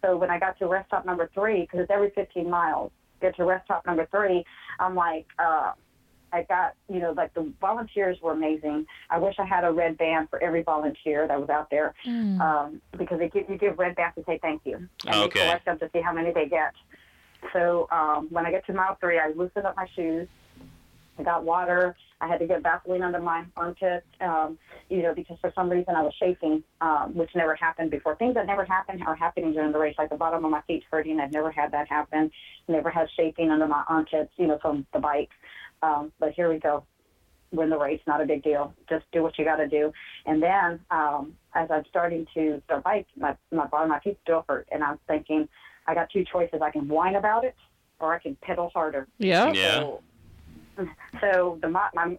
So 0.01 0.17
when 0.17 0.29
I 0.29 0.39
got 0.39 0.57
to 0.59 0.67
rest 0.67 0.87
stop 0.87 1.05
number 1.05 1.29
three, 1.33 1.61
because 1.61 1.81
it's 1.81 1.91
every 1.91 2.11
15 2.11 2.49
miles, 2.49 2.91
get 3.21 3.35
to 3.37 3.45
rest 3.45 3.65
stop 3.65 3.85
number 3.85 4.07
three, 4.11 4.43
I'm 4.79 4.95
like. 4.95 5.27
uh 5.37 5.71
I 6.31 6.43
got, 6.43 6.75
you 6.87 6.99
know, 6.99 7.11
like 7.17 7.33
the 7.33 7.51
volunteers 7.59 8.21
were 8.21 8.33
amazing. 8.33 8.85
I 9.09 9.17
wish 9.17 9.33
I 9.39 9.45
had 9.45 9.63
a 9.63 9.71
red 9.71 9.97
band 9.97 10.29
for 10.29 10.37
every 10.43 10.61
volunteer 10.61 11.27
that 11.27 11.39
was 11.39 11.49
out 11.49 11.71
there, 11.71 11.95
um, 12.39 12.79
because 12.99 13.17
they 13.17 13.29
give, 13.29 13.49
you 13.49 13.57
give 13.57 13.79
red 13.79 13.95
bands 13.95 14.13
to 14.15 14.23
say 14.25 14.37
thank 14.39 14.61
you, 14.63 14.75
and 14.75 14.89
Okay. 15.07 15.23
you 15.23 15.29
collect 15.31 15.65
them 15.65 15.79
to 15.79 15.89
see 15.91 16.01
how 16.01 16.13
many 16.13 16.31
they 16.31 16.47
get. 16.47 16.73
So 17.51 17.87
um, 17.91 18.27
when 18.29 18.45
I 18.45 18.51
get 18.51 18.63
to 18.67 18.73
mile 18.73 18.95
three, 19.01 19.17
I 19.17 19.29
loosened 19.29 19.65
up 19.65 19.75
my 19.75 19.87
shoes. 19.95 20.27
I 21.17 21.23
got 21.23 21.43
water. 21.43 21.95
I 22.21 22.27
had 22.27 22.39
to 22.39 22.47
get 22.47 22.63
Vaseline 22.63 23.01
under 23.01 23.19
my 23.19 23.45
armpit, 23.55 24.05
um, 24.19 24.57
you 24.89 25.01
know, 25.01 25.13
because 25.15 25.37
for 25.39 25.51
some 25.55 25.69
reason 25.69 25.95
I 25.95 26.01
was 26.01 26.13
shaking, 26.19 26.63
um, 26.81 27.15
which 27.15 27.29
never 27.33 27.55
happened 27.55 27.91
before. 27.91 28.15
Things 28.15 28.33
that 28.35 28.45
never 28.45 28.65
happened 28.65 29.01
are 29.07 29.15
happening 29.15 29.53
during 29.53 29.71
the 29.71 29.79
race, 29.79 29.95
like 29.97 30.09
the 30.09 30.17
bottom 30.17 30.43
of 30.43 30.51
my 30.51 30.61
feet 30.67 30.83
hurting. 30.91 31.19
I've 31.19 31.31
never 31.31 31.51
had 31.51 31.71
that 31.71 31.87
happen. 31.87 32.29
Never 32.67 32.89
had 32.89 33.07
shaking 33.15 33.51
under 33.51 33.67
my 33.67 33.83
armpits, 33.87 34.31
you 34.35 34.47
know, 34.47 34.57
from 34.61 34.85
the 34.93 34.99
bike. 34.99 35.29
Um, 35.81 36.11
but 36.19 36.33
here 36.33 36.51
we 36.51 36.59
go. 36.59 36.83
Win 37.51 37.69
the 37.69 37.79
race, 37.79 38.01
not 38.05 38.21
a 38.21 38.25
big 38.25 38.43
deal. 38.43 38.73
Just 38.89 39.05
do 39.11 39.23
what 39.23 39.39
you 39.39 39.45
got 39.45 39.55
to 39.55 39.67
do. 39.67 39.91
And 40.25 40.43
then 40.43 40.79
um, 40.91 41.33
as 41.55 41.69
I'm 41.71 41.83
starting 41.89 42.27
to 42.33 42.61
start 42.65 42.83
bike, 42.83 43.07
my, 43.17 43.35
my 43.51 43.65
bottom 43.67 43.89
of 43.91 43.95
my 43.95 43.99
feet 44.01 44.19
still 44.23 44.43
hurt. 44.47 44.67
And 44.71 44.83
I'm 44.83 44.99
thinking, 45.07 45.47
I 45.87 45.95
got 45.95 46.09
two 46.11 46.25
choices. 46.31 46.59
I 46.61 46.69
can 46.69 46.87
whine 46.87 47.15
about 47.15 47.45
it 47.45 47.55
or 47.99 48.13
I 48.13 48.19
can 48.19 48.35
pedal 48.41 48.69
harder. 48.73 49.07
yeah. 49.17 49.51
Yeah. 49.53 49.79
So, 49.79 50.01
so 51.21 51.59
the 51.61 51.69
mo- 51.69 51.89
my 51.93 52.17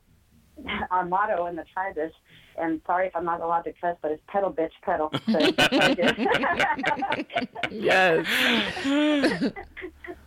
our 0.90 1.06
motto 1.06 1.46
in 1.46 1.56
the 1.56 1.64
tribe 1.72 1.96
is, 1.96 2.12
and 2.58 2.80
sorry 2.86 3.06
if 3.06 3.16
I'm 3.16 3.24
not 3.24 3.40
allowed 3.40 3.62
to 3.62 3.72
cuss, 3.80 3.96
but 4.02 4.10
it's 4.10 4.22
pedal, 4.28 4.52
bitch, 4.52 4.70
pedal. 4.82 5.10
So 5.30 5.38
that's 5.56 5.72
what 5.72 5.82
I 5.82 5.94
did. 5.94 6.16
Yes. 7.70 8.26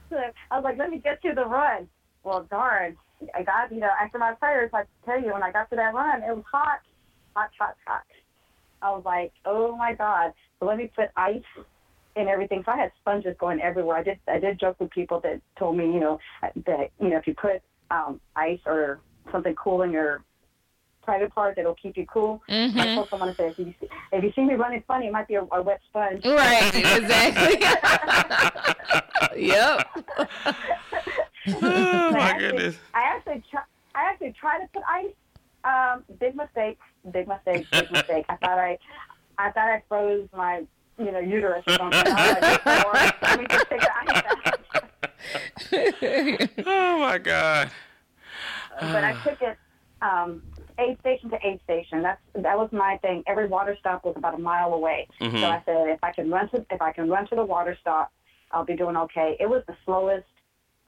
so 0.10 0.18
I 0.50 0.56
was 0.56 0.64
like, 0.64 0.78
let 0.78 0.90
me 0.90 1.00
get 1.00 1.22
to 1.24 1.34
the 1.36 1.46
run. 1.46 1.88
Well, 2.24 2.48
darn, 2.50 2.96
I 3.36 3.44
got 3.44 3.72
you 3.72 3.80
know 3.80 3.90
after 4.02 4.18
my 4.18 4.34
prayers, 4.34 4.72
I 4.74 4.84
tell 5.06 5.22
you 5.22 5.34
when 5.34 5.44
I 5.44 5.52
got 5.52 5.70
to 5.70 5.76
that 5.76 5.94
run, 5.94 6.24
it 6.24 6.36
was 6.36 6.46
hot, 6.52 6.80
hot, 7.36 7.50
hot, 7.60 7.76
hot. 7.86 8.04
I 8.82 8.92
was 8.92 9.04
like, 9.06 9.34
oh 9.46 9.76
my 9.76 9.94
god. 9.94 10.34
So 10.60 10.66
let 10.66 10.78
me 10.78 10.90
put 10.96 11.10
ice 11.16 11.42
and 12.16 12.30
everything. 12.30 12.64
So 12.66 12.72
I 12.72 12.78
had 12.78 12.92
sponges 13.02 13.36
going 13.40 13.62
everywhere. 13.62 13.98
I 13.98 14.04
did 14.04 14.20
I 14.28 14.40
did 14.40 14.60
joke 14.60 14.78
with 14.80 14.92
people 14.92 15.20
that 15.22 15.42
told 15.58 15.78
me, 15.78 15.86
you 15.86 16.00
know, 16.00 16.20
that 16.42 16.92
you 17.00 17.10
know 17.10 17.18
if 17.18 17.28
you 17.28 17.36
put 17.36 17.62
um, 17.94 18.20
ice 18.36 18.60
or 18.66 19.00
something 19.32 19.56
cool 19.56 19.84
in 19.84 19.92
your 19.92 20.22
private 21.04 21.34
part 21.36 21.56
that'll 21.56 21.76
keep 21.76 21.96
you 21.98 22.06
cool. 22.06 22.42
I 22.50 22.96
told 22.96 23.10
someone 23.10 23.30
I 23.30 23.34
said, 23.34 23.52
if 23.52 23.60
you 23.60 23.74
see, 23.80 23.88
if 24.14 24.24
you 24.24 24.32
see 24.36 24.42
me 24.42 24.54
running 24.56 24.84
funny, 24.88 25.08
it 25.08 25.12
might 25.14 25.28
be 25.28 25.36
a, 25.36 25.44
a 25.52 25.62
wet 25.62 25.80
sponge. 25.90 26.26
Right. 26.26 26.72
Exactly. 26.74 27.60
yep. 29.48 29.88
Oh 31.46 31.60
I 31.62 32.12
my 32.12 32.20
actually- 32.20 32.52
goodness. 32.52 32.76
I 32.94 33.02
actually 33.04 33.44
try, 33.52 33.62
I 33.96 34.04
actually 34.10 34.32
tried 34.34 34.60
to 34.60 34.68
put 34.74 34.84
ice. 34.90 35.14
Um, 35.66 36.04
big 36.20 36.36
mistake. 36.36 36.80
Big 37.12 37.28
mistake. 37.28 37.66
Big 37.72 37.92
mistake. 37.92 38.26
I 38.30 38.36
thought 38.38 38.60
I, 38.60 38.78
I 39.38 39.52
thought 39.52 39.68
I 39.70 39.82
froze 39.90 40.28
my, 40.36 40.64
you 40.98 41.12
know, 41.12 41.20
uterus 41.20 41.64
or 41.68 41.74
something. 41.76 42.02
I 42.06 42.84
was 42.86 42.94
like, 42.94 43.22
let 43.22 43.40
me 43.40 43.46
just 43.50 43.70
take 43.70 43.82
the 43.82 43.92
ice 44.08 44.24
out. 44.46 44.53
Oh 46.66 47.00
my 47.00 47.18
god. 47.18 47.72
but 48.80 49.04
I 49.04 49.14
took 49.24 49.42
it 49.42 49.58
um, 50.02 50.42
aid 50.80 50.98
station 51.00 51.30
to 51.30 51.38
aid 51.46 51.60
station. 51.64 52.02
That's 52.02 52.20
that 52.36 52.58
was 52.58 52.70
my 52.72 52.98
thing. 53.02 53.24
Every 53.28 53.48
water 53.48 53.76
stop 53.80 54.04
was 54.04 54.16
about 54.18 54.36
a 54.36 54.38
mile 54.38 54.74
away. 54.74 55.08
Mhm. 55.22 55.40
So 55.40 55.46
I 55.48 55.62
said, 55.66 55.90
if 55.90 56.00
I 56.04 56.12
can 56.12 56.30
run 56.30 56.50
to 56.50 56.66
if 56.70 56.82
I 56.82 56.92
can 56.92 57.10
run 57.10 57.28
to 57.28 57.36
the 57.36 57.46
water 57.46 57.78
stop, 57.80 58.12
I'll 58.52 58.66
be 58.66 58.76
doing 58.76 58.98
okay. 58.98 59.38
It 59.40 59.50
was 59.50 59.64
the 59.68 59.76
slowest. 59.86 60.26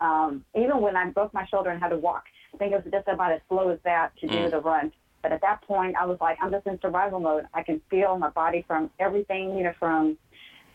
Um, 0.01 0.43
even 0.55 0.81
when 0.81 0.97
I 0.97 1.09
broke 1.11 1.33
my 1.33 1.45
shoulder 1.47 1.69
and 1.69 1.81
had 1.81 1.89
to 1.89 1.97
walk, 1.97 2.25
I 2.53 2.57
think 2.57 2.73
it 2.73 2.83
was 2.83 2.91
just 2.91 3.07
about 3.07 3.31
as 3.31 3.39
slow 3.47 3.69
as 3.69 3.79
that 3.85 4.15
to 4.17 4.27
do 4.27 4.33
Mm. 4.35 4.51
the 4.51 4.59
run. 4.59 4.91
But 5.21 5.31
at 5.31 5.41
that 5.41 5.61
point, 5.61 5.95
I 5.95 6.05
was 6.05 6.19
like, 6.19 6.37
I'm 6.41 6.51
just 6.51 6.67
in 6.67 6.79
survival 6.81 7.19
mode. 7.21 7.47
I 7.53 7.63
can 7.63 7.79
feel 7.89 8.17
my 8.17 8.29
body 8.29 8.63
from 8.67 8.91
everything, 8.99 9.57
you 9.57 9.63
know, 9.63 9.73
from 9.79 10.17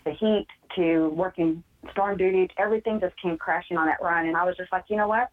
the 0.05 0.13
heat 0.13 0.47
to 0.77 1.11
working 1.11 1.63
storm 1.93 2.17
duty. 2.17 2.49
Everything 2.59 3.01
just 3.01 3.15
came 3.21 3.37
crashing 3.37 3.77
on 3.77 3.87
that 3.87 4.03
run, 4.03 4.27
and 4.27 4.37
I 4.37 4.45
was 4.45 4.57
just 4.57 4.73
like, 4.73 4.85
you 4.89 4.97
know 4.97 5.09
what? 5.09 5.31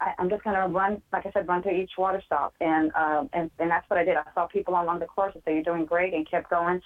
I, 0.00 0.12
I'm 0.18 0.28
just 0.28 0.42
gonna 0.42 0.66
run, 0.68 1.00
like 1.12 1.26
I 1.26 1.30
said, 1.32 1.46
run 1.48 1.62
to 1.62 1.70
each 1.70 1.92
water 1.96 2.22
stop, 2.26 2.54
and 2.60 2.92
um, 2.94 3.30
and 3.32 3.50
and 3.58 3.70
that's 3.70 3.88
what 3.88 3.98
I 3.98 4.04
did. 4.04 4.16
I 4.16 4.24
saw 4.34 4.46
people 4.46 4.74
along 4.74 4.98
the 4.98 5.06
course 5.06 5.32
and 5.34 5.42
say, 5.44 5.54
"You're 5.54 5.62
doing 5.62 5.84
great," 5.84 6.14
and 6.14 6.28
kept 6.28 6.50
going. 6.50 6.80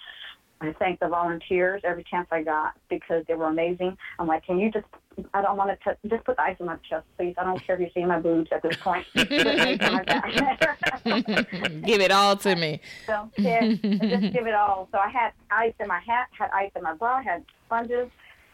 I 0.61 0.73
thanked 0.73 0.99
the 0.99 1.07
volunteers 1.07 1.81
every 1.85 2.03
chance 2.03 2.27
I 2.31 2.43
got 2.43 2.73
because 2.89 3.23
they 3.27 3.33
were 3.33 3.47
amazing. 3.47 3.97
I'm 4.17 4.27
like, 4.27 4.45
can 4.45 4.59
you 4.59 4.69
just? 4.71 4.85
I 5.33 5.41
don't 5.41 5.57
want 5.57 5.77
to 5.83 5.97
just 6.07 6.23
put 6.23 6.35
the 6.37 6.41
ice 6.41 6.57
on 6.59 6.67
my 6.67 6.75
chest, 6.89 7.05
please. 7.17 7.33
I 7.37 7.43
don't 7.43 7.65
care 7.65 7.75
if 7.75 7.81
you 7.81 7.89
see 7.93 8.05
my 8.05 8.19
boobs 8.19 8.49
at 8.53 8.61
this 8.61 8.77
point. 8.77 9.05
Just 9.15 9.29
put 9.29 9.43
the 9.43 9.61
ice 9.61 9.77
on 9.81 9.93
my 9.93 10.03
back. 10.03 11.85
Give 11.85 11.99
it 11.99 12.11
all 12.11 12.37
to 12.37 12.55
me. 12.55 12.79
So 13.05 13.29
yeah, 13.37 13.61
just 13.61 14.33
give 14.33 14.47
it 14.47 14.53
all. 14.53 14.87
So 14.91 14.97
I 14.99 15.09
had 15.09 15.31
ice 15.51 15.73
in 15.79 15.87
my 15.87 15.99
hat, 15.99 16.27
had 16.31 16.51
ice 16.51 16.71
in 16.75 16.83
my 16.83 16.93
bra, 16.93 17.21
had 17.21 17.43
sponges 17.65 18.09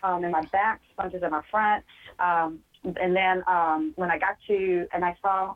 um, 0.06 0.24
in 0.24 0.32
my 0.32 0.44
back, 0.52 0.82
sponges 0.94 1.24
in 1.24 1.32
my 1.32 1.42
front. 1.50 1.84
Um, 2.20 2.60
and 2.84 3.16
then 3.16 3.44
um, 3.48 3.94
when 3.96 4.12
I 4.12 4.18
got 4.20 4.38
to, 4.48 4.88
and 4.94 5.04
I 5.04 5.18
saw 5.22 5.56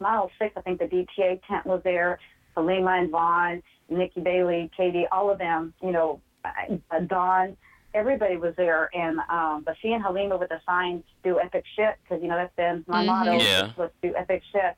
mile 0.00 0.30
six, 0.38 0.54
I 0.56 0.60
think 0.62 0.80
the 0.80 0.86
DTA 0.86 1.40
tent 1.48 1.64
was 1.66 1.80
there. 1.84 2.18
Halima 2.56 2.90
and 3.00 3.10
Vaughn, 3.10 3.62
Nikki 3.88 4.20
Bailey, 4.20 4.68
Katie, 4.76 5.06
all 5.12 5.30
of 5.30 5.38
them, 5.38 5.72
you 5.80 5.92
know, 5.92 6.20
uh, 6.44 7.00
Dawn, 7.06 7.56
everybody 7.94 8.36
was 8.36 8.54
there. 8.56 8.90
And 8.94 9.20
um, 9.30 9.62
but 9.64 9.76
seeing 9.80 10.00
Halima 10.00 10.36
with 10.36 10.48
the 10.48 10.60
signs, 10.66 11.04
do 11.22 11.38
epic 11.38 11.64
shit, 11.76 11.94
because 12.02 12.20
you 12.22 12.28
know 12.28 12.36
that's 12.36 12.54
been 12.56 12.84
my 12.88 13.02
Mhm. 13.02 13.06
motto. 13.06 13.32
Yeah. 13.38 13.70
Let's 13.76 13.94
do 14.02 14.12
epic 14.16 14.42
shit. 14.52 14.74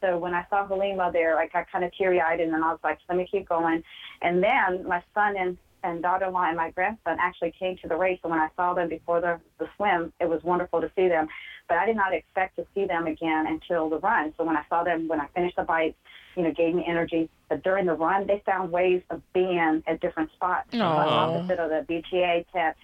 So 0.00 0.16
when 0.16 0.32
I 0.32 0.46
saw 0.48 0.64
Halima 0.64 1.10
there, 1.12 1.34
like 1.34 1.52
I 1.56 1.64
kind 1.64 1.84
of 1.84 1.92
teary 1.92 2.20
eyed, 2.20 2.38
and 2.40 2.52
then 2.52 2.62
I 2.62 2.70
was 2.70 2.78
like, 2.84 2.98
let 3.08 3.18
me 3.18 3.26
keep 3.28 3.48
going. 3.48 3.82
And 4.22 4.40
then 4.42 4.86
my 4.86 5.02
son 5.12 5.36
and 5.36 5.58
and 5.82 6.02
daughter-in-law 6.02 6.48
and 6.48 6.56
my 6.56 6.70
grandson 6.70 7.16
actually 7.20 7.52
came 7.58 7.76
to 7.78 7.88
the 7.88 7.96
race. 7.96 8.18
And 8.22 8.30
when 8.30 8.40
I 8.40 8.48
saw 8.56 8.74
them 8.74 8.88
before 8.88 9.20
the 9.20 9.40
the 9.58 9.68
swim, 9.76 10.12
it 10.20 10.28
was 10.28 10.42
wonderful 10.42 10.80
to 10.80 10.90
see 10.96 11.08
them. 11.08 11.28
But 11.68 11.78
I 11.78 11.86
did 11.86 11.96
not 11.96 12.14
expect 12.14 12.56
to 12.56 12.66
see 12.74 12.86
them 12.86 13.06
again 13.06 13.46
until 13.46 13.90
the 13.90 13.98
run. 13.98 14.32
So 14.36 14.44
when 14.44 14.56
I 14.56 14.64
saw 14.68 14.84
them, 14.84 15.08
when 15.08 15.20
I 15.20 15.26
finished 15.34 15.56
the 15.56 15.64
bike, 15.64 15.94
you 16.36 16.42
know, 16.42 16.52
gave 16.52 16.74
me 16.74 16.84
energy. 16.86 17.28
But 17.48 17.62
during 17.62 17.86
the 17.86 17.94
run, 17.94 18.26
they 18.26 18.42
found 18.46 18.72
ways 18.72 19.02
of 19.10 19.20
being 19.32 19.82
at 19.86 20.00
different 20.00 20.30
spots 20.32 20.68
opposite 21.08 21.58
of 21.58 21.70
the 21.70 21.84
BTA 21.92 22.46
tent. 22.52 22.76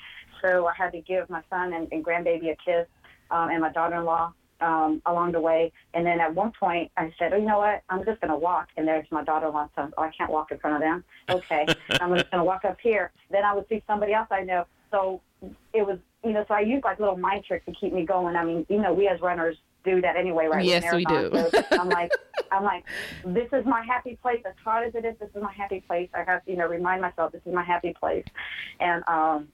So 0.43 0.67
I 0.67 0.75
had 0.77 0.93
to 0.93 1.01
give 1.01 1.31
my 1.31 1.43
son 1.49 1.73
and, 1.73 1.89
and 1.91 2.05
grandbaby 2.05 2.53
a 2.53 2.57
kiss, 2.57 2.87
um, 3.31 3.49
and 3.51 3.61
my 3.61 3.73
daughter-in-law 3.73 4.33
um, 4.61 5.03
along 5.07 5.33
the 5.33 5.41
way. 5.41 5.73
And 5.95 6.07
then 6.07 6.21
at 6.21 6.35
one 6.35 6.53
point, 6.59 6.91
I 6.97 7.13
said, 7.19 7.33
"Oh, 7.33 7.37
you 7.37 7.47
know 7.47 7.59
what? 7.59 7.83
I'm 7.89 8.05
just 8.05 8.21
going 8.21 8.31
to 8.31 8.37
walk." 8.37 8.69
And 8.77 8.87
there's 8.87 9.07
my 9.11 9.25
daughter-in-law. 9.25 9.71
So 9.77 9.91
oh, 9.97 10.03
I 10.03 10.11
can't 10.17 10.31
walk 10.31 10.51
in 10.51 10.59
front 10.59 10.77
of 10.77 10.83
them. 10.83 11.05
Okay, 11.31 11.67
I'm 12.01 12.15
just 12.15 12.31
going 12.31 12.41
to 12.41 12.45
walk 12.45 12.65
up 12.65 12.79
here. 12.83 13.13
Then 13.31 13.45
I 13.45 13.55
would 13.55 13.69
see 13.69 13.83
somebody 13.87 14.13
else 14.13 14.29
I 14.31 14.43
know. 14.43 14.67
So 14.91 15.21
it 15.73 15.87
was, 15.87 15.99
you 16.23 16.33
know, 16.33 16.45
so 16.47 16.55
I 16.55 16.61
used 16.61 16.85
like 16.85 17.01
little 17.01 17.17
mind 17.17 17.45
tricks 17.45 17.67
to 17.67 17.73
keep 17.73 17.93
me 17.93 18.07
going. 18.07 18.37
I 18.37 18.45
mean, 18.45 18.65
you 18.69 18.81
know, 18.81 18.93
we 18.93 19.09
as 19.09 19.21
runners 19.21 19.57
do 19.85 20.01
that 20.01 20.17
anyway, 20.17 20.47
right? 20.47 20.65
Yes, 20.65 20.93
we 20.95 21.05
do. 21.05 21.31
So 21.33 21.63
I'm 21.73 21.89
like, 21.89 22.13
I'm 22.51 22.65
like, 22.65 22.85
this 23.25 23.49
is 23.53 23.65
my 23.67 23.85
happy 23.85 24.19
place. 24.23 24.43
As 24.47 24.55
hard 24.65 24.89
as 24.89 24.95
it 24.95 25.05
is, 25.05 25.15
this 25.21 25.29
is 25.35 25.43
my 25.43 25.53
happy 25.53 25.81
place. 25.81 26.09
I 26.15 26.25
have, 26.25 26.45
to, 26.45 26.51
you 26.51 26.57
know, 26.57 26.67
remind 26.67 27.03
myself 27.03 27.33
this 27.33 27.43
is 27.45 27.53
my 27.53 27.65
happy 27.65 27.95
place. 27.99 28.25
And 28.81 29.03
um, 29.07 29.49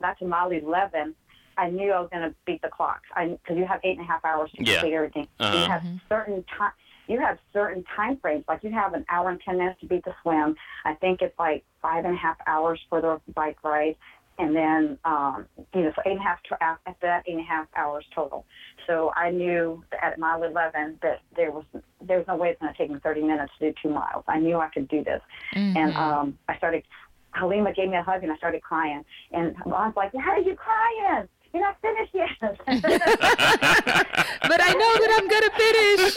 got 0.00 0.18
to 0.18 0.26
mile 0.26 0.50
11. 0.50 1.14
I 1.56 1.70
knew 1.70 1.92
I 1.92 2.00
was 2.00 2.10
going 2.10 2.28
to 2.28 2.34
beat 2.46 2.62
the 2.62 2.68
clock. 2.68 3.02
I 3.14 3.26
because 3.28 3.56
you 3.56 3.66
have 3.66 3.80
eight 3.84 3.98
and 3.98 4.06
a 4.06 4.08
half 4.10 4.24
hours 4.24 4.50
to 4.52 4.64
Yeah. 4.64 4.74
complete 4.80 4.94
everything. 4.94 5.28
Uh-huh. 5.40 5.56
You 5.58 5.64
have 5.66 5.82
certain 6.08 6.44
time. 6.56 6.72
You 7.06 7.20
have 7.20 7.38
certain 7.52 7.84
time 7.94 8.16
frames. 8.16 8.44
Like 8.48 8.64
you 8.64 8.70
have 8.70 8.94
an 8.94 9.04
hour 9.10 9.28
and 9.30 9.40
ten 9.40 9.58
minutes 9.58 9.80
to 9.80 9.86
beat 9.86 10.04
the 10.04 10.14
swim. 10.22 10.56
I 10.84 10.94
think 10.94 11.20
it's 11.20 11.38
like 11.38 11.64
five 11.82 12.04
and 12.06 12.14
a 12.14 12.16
half 12.16 12.36
hours 12.46 12.80
for 12.88 13.00
the 13.02 13.20
bike 13.34 13.58
ride, 13.62 13.96
and 14.38 14.56
then 14.56 14.98
um, 15.04 15.46
you 15.74 15.82
know, 15.82 15.92
so 15.94 16.02
eight 16.06 16.12
and 16.12 16.20
a 16.20 16.22
half 16.22 16.42
to, 16.44 16.62
after 16.62 16.94
that, 17.02 17.24
eight 17.26 17.32
and 17.32 17.40
a 17.40 17.44
half 17.44 17.66
hours 17.76 18.06
total. 18.14 18.46
So 18.86 19.12
I 19.16 19.30
knew 19.30 19.84
at 20.00 20.18
mile 20.18 20.42
eleven 20.44 20.98
that 21.02 21.20
there 21.36 21.50
was 21.50 21.64
there 22.00 22.18
was 22.18 22.26
no 22.26 22.36
way 22.36 22.48
it's 22.50 22.60
going 22.60 22.72
to 22.72 22.78
take 22.78 22.90
me 22.90 22.98
thirty 23.00 23.22
minutes 23.22 23.52
to 23.58 23.70
do 23.70 23.74
two 23.82 23.90
miles. 23.90 24.24
I 24.26 24.38
knew 24.38 24.56
I 24.58 24.68
could 24.68 24.88
do 24.88 25.04
this, 25.04 25.20
and 25.54 25.94
um, 25.96 26.38
I 26.48 26.56
started. 26.56 26.84
Halima 27.32 27.72
gave 27.74 27.88
me 27.88 27.96
a 27.96 28.02
hug 28.02 28.22
and 28.22 28.30
I 28.30 28.36
started 28.36 28.62
crying. 28.62 29.04
And 29.32 29.56
I 29.66 29.68
was 29.68 29.92
like, 29.96 30.12
"How 30.14 30.30
are 30.30 30.38
you 30.38 30.54
crying? 30.54 31.28
You're 31.54 31.62
not 31.62 31.80
finished 31.80 32.12
yet." 32.12 32.30
But 34.46 34.60
I 34.62 34.72
know 34.74 34.92
that 35.00 35.10
I'm 35.16 35.28
gonna 35.28 35.50
finish. 35.56 36.16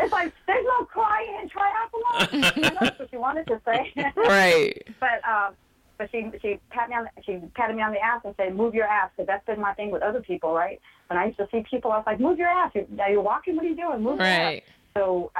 it's 0.00 0.12
like 0.12 0.32
there's 0.46 0.64
no 0.64 0.84
crying 0.86 1.38
in 1.40 1.48
triathlon. 1.48 2.80
That's 2.80 2.98
what 2.98 3.10
she 3.10 3.16
wanted 3.16 3.46
to 3.46 3.60
say. 3.64 3.92
right. 4.16 4.82
but 4.98 5.22
um, 5.28 5.54
but 5.98 6.10
she 6.10 6.30
she 6.42 6.58
pat 6.70 6.88
me 6.88 6.96
on 6.96 7.04
the, 7.04 7.22
she 7.22 7.40
patted 7.54 7.76
me 7.76 7.82
on 7.82 7.92
the 7.92 8.00
ass 8.00 8.22
and 8.24 8.34
said, 8.36 8.56
"Move 8.56 8.74
your 8.74 8.86
ass," 8.86 9.10
because 9.16 9.28
that's 9.28 9.46
been 9.46 9.60
my 9.60 9.72
thing 9.74 9.90
with 9.92 10.02
other 10.02 10.20
people, 10.20 10.52
right? 10.52 10.80
When 11.08 11.18
I 11.18 11.26
used 11.26 11.38
to 11.38 11.46
see 11.52 11.62
people, 11.70 11.92
I 11.92 11.98
was 11.98 12.06
like, 12.06 12.18
"Move 12.18 12.38
your 12.38 12.48
ass! 12.48 12.72
You're, 12.74 12.86
now 12.90 13.06
you're 13.06 13.22
walking. 13.22 13.54
What 13.54 13.64
are 13.64 13.68
you 13.68 13.76
doing? 13.76 14.02
Move 14.02 14.18
your 14.18 14.26
ass." 14.26 14.40
Right. 14.40 14.64
So. 14.96 15.30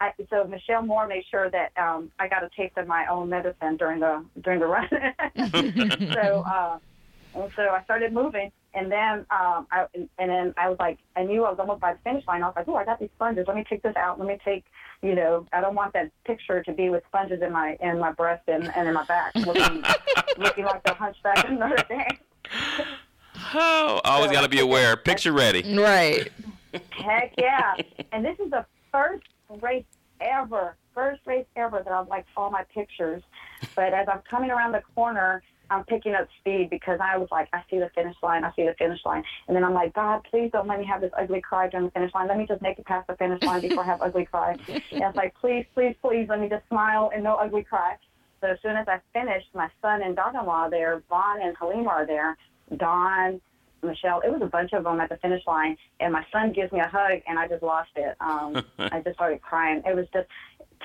I, 0.00 0.06
I, 0.06 0.12
so 0.30 0.44
Michelle 0.44 0.82
Moore 0.82 1.06
made 1.06 1.24
sure 1.30 1.50
that 1.50 1.72
um, 1.76 2.10
I 2.18 2.28
got 2.28 2.42
a 2.42 2.50
taste 2.56 2.76
of 2.76 2.86
my 2.86 3.06
own 3.06 3.28
medicine 3.28 3.76
during 3.76 4.00
the 4.00 4.24
during 4.40 4.60
the 4.60 4.66
run. 4.66 4.88
so 6.14 6.42
uh, 6.46 6.78
and 7.34 7.50
so 7.54 7.62
I 7.62 7.82
started 7.84 8.12
moving, 8.12 8.50
and 8.74 8.90
then 8.90 9.26
um, 9.30 9.66
I 9.70 9.86
and 9.94 10.08
then 10.30 10.54
I 10.56 10.68
was 10.68 10.78
like, 10.80 10.98
I 11.16 11.22
knew 11.22 11.44
I 11.44 11.50
was 11.50 11.58
almost 11.58 11.80
by 11.80 11.94
the 11.94 11.98
finish 12.00 12.26
line. 12.26 12.42
I 12.42 12.46
was 12.46 12.54
like, 12.56 12.68
oh, 12.68 12.74
I 12.74 12.84
got 12.84 12.98
these 12.98 13.10
sponges. 13.16 13.46
Let 13.46 13.56
me 13.56 13.64
take 13.68 13.82
this 13.82 13.94
out. 13.96 14.18
Let 14.18 14.26
me 14.26 14.38
take, 14.44 14.64
you 15.02 15.14
know, 15.14 15.46
I 15.52 15.60
don't 15.60 15.74
want 15.74 15.92
that 15.92 16.10
picture 16.24 16.62
to 16.62 16.72
be 16.72 16.90
with 16.90 17.04
sponges 17.08 17.40
in 17.42 17.52
my 17.52 17.76
in 17.80 17.98
my 17.98 18.12
breast 18.12 18.42
and, 18.48 18.74
and 18.74 18.88
in 18.88 18.94
my 18.94 19.04
back, 19.04 19.34
looking 19.34 19.84
looking 20.38 20.64
like 20.64 20.82
the 20.84 20.94
hunchback 20.94 21.44
of 21.44 21.50
Notre 21.52 21.84
Dame. 21.88 22.18
Oh, 23.54 24.00
always 24.04 24.30
got 24.32 24.42
to 24.42 24.48
be 24.48 24.60
aware. 24.60 24.96
Picture 24.96 25.32
ready. 25.32 25.62
Right. 25.76 26.30
Heck 26.90 27.34
yeah! 27.38 27.74
And 28.12 28.24
this 28.24 28.38
is 28.38 28.50
the 28.50 28.64
first 28.92 29.24
race 29.60 29.84
ever, 30.20 30.76
first 30.94 31.20
race 31.26 31.46
ever 31.56 31.82
that 31.82 31.92
I've 31.92 32.08
liked 32.08 32.28
all 32.36 32.50
my 32.50 32.64
pictures. 32.74 33.22
But 33.74 33.92
as 33.94 34.06
I'm 34.10 34.22
coming 34.28 34.50
around 34.50 34.72
the 34.72 34.82
corner, 34.94 35.42
I'm 35.70 35.84
picking 35.84 36.14
up 36.14 36.26
speed 36.40 36.68
because 36.68 36.98
I 37.00 37.16
was 37.16 37.28
like, 37.30 37.48
I 37.52 37.62
see 37.70 37.78
the 37.78 37.90
finish 37.94 38.16
line, 38.22 38.44
I 38.44 38.52
see 38.56 38.64
the 38.64 38.74
finish 38.76 38.98
line. 39.04 39.22
And 39.46 39.56
then 39.56 39.62
I'm 39.62 39.72
like, 39.72 39.94
God, 39.94 40.26
please 40.28 40.50
don't 40.52 40.66
let 40.66 40.80
me 40.80 40.86
have 40.86 41.00
this 41.00 41.12
ugly 41.16 41.40
cry 41.40 41.68
during 41.68 41.86
the 41.86 41.92
finish 41.92 42.12
line. 42.12 42.26
Let 42.26 42.38
me 42.38 42.46
just 42.46 42.60
make 42.60 42.78
it 42.78 42.86
past 42.86 43.06
the 43.06 43.14
finish 43.14 43.42
line 43.44 43.60
before 43.60 43.84
I 43.84 43.86
have 43.86 44.02
ugly 44.02 44.24
cry. 44.24 44.56
And 44.68 44.82
it's 44.92 45.16
like, 45.16 45.34
please, 45.40 45.64
please, 45.74 45.94
please, 46.02 46.26
let 46.28 46.40
me 46.40 46.48
just 46.48 46.66
smile 46.68 47.12
and 47.14 47.22
no 47.22 47.36
ugly 47.36 47.62
cry. 47.62 47.96
So 48.40 48.48
as 48.48 48.58
soon 48.62 48.76
as 48.76 48.88
I 48.88 48.98
finished, 49.12 49.48
my 49.54 49.68
son 49.80 50.02
and 50.02 50.16
daughter-in-law 50.16 50.70
there, 50.70 51.02
Vaughn 51.08 51.40
and 51.42 51.56
Halima 51.56 51.88
are 51.88 52.06
there, 52.06 52.36
Dawn, 52.76 53.40
Michelle. 53.82 54.20
It 54.20 54.30
was 54.30 54.42
a 54.42 54.46
bunch 54.46 54.72
of 54.72 54.84
them 54.84 55.00
at 55.00 55.08
the 55.08 55.16
finish 55.18 55.42
line, 55.46 55.76
and 56.00 56.12
my 56.12 56.24
son 56.32 56.52
gives 56.52 56.72
me 56.72 56.80
a 56.80 56.88
hug, 56.88 57.20
and 57.26 57.38
I 57.38 57.48
just 57.48 57.62
lost 57.62 57.90
it. 57.96 58.16
Um, 58.20 58.64
I 58.78 59.00
just 59.00 59.16
started 59.16 59.42
crying. 59.42 59.82
It 59.86 59.94
was 59.94 60.06
just 60.12 60.28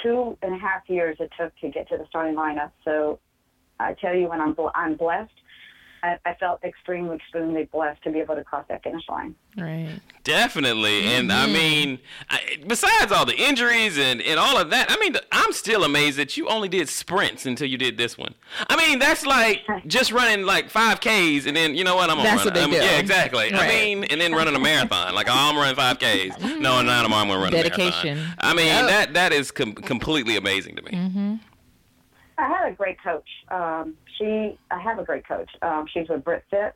two 0.04 0.38
and 0.41 0.56
a 0.56 0.58
half 0.58 0.82
years 0.88 1.18
it 1.20 1.32
took 1.39 1.56
to 1.60 1.70
get 1.70 1.88
to 1.89 1.98
the 1.98 2.06
starting 2.10 2.36
lineup. 2.36 2.72
So 2.84 3.20
I 3.80 3.93
tell 3.93 4.16
you, 4.16 4.30
when 4.30 4.41
I'm 4.41 4.54
bl- 4.54 4.76
I'm 4.76 4.96
blessed, 4.96 5.32
I, 6.06 6.20
I 6.30 6.34
felt 6.36 6.64
extremely, 6.64 7.16
extremely 7.16 7.64
blessed 7.66 8.03
to 8.03 8.12
be 8.12 8.20
able 8.20 8.36
to 8.36 8.43
cross 8.43 8.66
that 8.70 8.84
finish 8.84 9.03
line. 9.10 9.34
Right. 9.58 9.99
Definitely. 10.24 11.06
And 11.06 11.32
I 11.32 11.47
mean, 11.47 11.99
I, 12.30 12.58
besides 12.68 13.12
all 13.12 13.26
the 13.26 13.36
injuries 13.36 13.97
and, 13.97 14.22
and 14.22 14.39
all 14.39 14.58
of 14.58 14.70
that, 14.70 14.91
I 14.91 14.97
mean, 14.99 15.16
I'm 15.32 15.51
still 15.53 15.84
amazed 15.84 16.18
that 16.20 16.36
you 16.38 16.47
only 16.47 16.70
did 16.70 16.89
sprints 16.89 17.45
until 17.45 17.68
you 17.68 17.78
did 17.78 17.97
this 17.97 18.18
one. 18.18 18.36
I 18.70 18.76
mean, 18.76 18.99
that's 18.99 19.26
like 19.26 19.62
just 19.88 20.12
running 20.12 20.45
like 20.45 20.70
5Ks 20.72 21.47
and 21.47 21.56
then, 21.56 21.74
you 21.76 21.84
know 21.84 21.95
what, 21.95 22.10
I'm 22.10 22.18
going 22.18 22.28
to 22.28 22.36
That's 22.36 22.45
run 22.45 22.45
what 22.45 22.53
they 22.53 22.62
I'm- 22.62 22.70
do. 22.72 22.76
Yeah, 22.78 22.99
exactly. 22.99 23.53
I 23.53 23.68
mean, 23.68 24.03
and 24.06 24.20
then 24.22 24.34
running 24.34 24.56
a 24.56 24.60
marathon. 24.60 25.16
Like, 25.16 25.28
oh, 25.30 25.34
I'm 25.34 25.56
running 25.58 25.76
5Ks. 25.76 26.60
No, 26.60 26.82
not 26.82 27.03
tomorrow 27.03 27.22
I'm 27.24 27.28
going 27.30 27.39
to 27.39 27.43
run 27.45 27.53
a 27.53 27.64
Dedication. 27.64 28.18
marathon. 28.18 28.36
I 28.39 28.53
mean, 28.53 28.66
Yep. 28.68 28.88
that 28.89 29.14
that 29.14 29.34
is 29.34 29.51
com- 29.51 29.74
completely 29.74 30.38
amazing 30.38 30.76
to 30.76 30.82
me. 30.84 30.91
Mm-hmm. 30.91 31.36
I 32.38 32.47
had 32.49 32.68
a 32.70 32.76
great 32.76 33.01
coach. 33.01 33.30
Um, 33.49 33.95
she, 34.18 34.57
I 34.72 34.80
have 34.80 34.99
a 34.99 35.03
great 35.03 35.28
coach. 35.28 35.49
Um, 35.61 35.86
she's 35.93 36.07
with 36.09 36.24
Brit 36.24 36.43
Fit, 36.49 36.74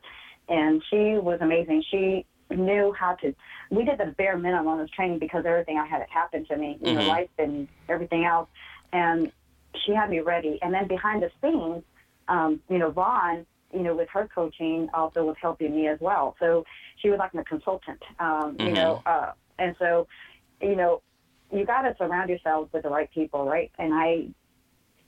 and 0.48 0.82
she 0.90 1.18
was 1.18 1.40
amazing. 1.42 1.84
She 1.90 2.26
knew 2.50 2.94
how 2.98 3.16
to. 3.16 3.34
We 3.70 3.86
did 3.86 4.00
the 4.00 4.14
bare 4.18 4.38
minimum 4.38 4.80
of 4.80 4.92
training 4.92 5.20
because 5.20 5.46
everything 5.46 5.78
I 5.78 5.86
had 5.86 6.06
happened 6.10 6.48
to 6.48 6.58
me, 6.58 6.78
you 6.82 6.94
know, 6.94 7.02
Mhm. 7.02 7.08
life 7.08 7.30
and 7.38 7.68
everything 7.88 8.26
else, 8.26 8.50
and 8.92 9.32
she 9.76 9.94
had 9.94 10.10
me 10.10 10.20
ready. 10.20 10.60
And 10.62 10.74
then 10.74 10.88
behind 10.88 11.22
the 11.22 11.32
scenes, 11.42 11.84
um, 12.28 12.62
you 12.70 12.78
know, 12.78 12.90
Vaughn 12.92 13.46
you 13.74 13.82
know, 13.82 13.96
with 13.96 14.10
her 14.10 14.28
coaching, 14.34 14.90
also 14.94 15.26
was 15.26 15.36
helping 15.42 15.76
me 15.76 15.88
as 15.88 16.00
well. 16.00 16.36
So 16.40 16.66
she 16.98 17.10
was 17.10 17.20
like 17.20 17.34
my 17.34 17.44
consultant, 17.44 18.02
um, 18.20 18.56
you 18.60 18.74
know, 18.74 19.02
uh, 19.06 19.32
and 19.60 19.76
so, 19.78 20.08
you 20.62 20.76
know, 20.76 21.02
you 21.52 21.66
got 21.66 21.84
to 21.84 21.96
surround 21.98 22.30
yourself 22.30 22.70
with 22.74 22.84
the 22.84 22.90
right 22.90 23.10
people, 23.12 23.46
right? 23.46 23.72
And 23.78 23.94
I, 23.94 24.28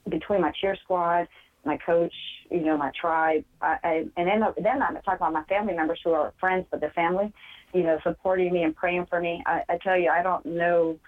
between 0.08 0.40
my 0.40 0.52
cheer 0.60 0.76
squad, 0.76 1.28
my 1.64 1.76
coach, 1.78 2.14
you 2.50 2.60
know, 2.60 2.76
my 2.76 2.90
tribe, 3.00 3.44
I, 3.60 3.76
I, 3.84 3.94
and 4.16 4.26
then 4.26 4.42
then 4.62 4.82
I'm 4.82 4.94
talking 4.96 5.14
about 5.14 5.32
my 5.32 5.44
family 5.44 5.74
members 5.74 6.00
who 6.02 6.10
are 6.10 6.32
friends, 6.40 6.66
but 6.70 6.80
the 6.80 6.90
family, 6.90 7.32
you 7.72 7.82
know, 7.82 7.98
supporting 8.02 8.52
me 8.52 8.62
and 8.64 8.74
praying 8.74 9.06
for 9.08 9.20
me. 9.20 9.42
I, 9.46 9.62
I 9.68 9.78
tell 9.78 9.96
you, 9.98 10.10
I 10.10 10.22
don't 10.22 10.44
know 10.44 10.98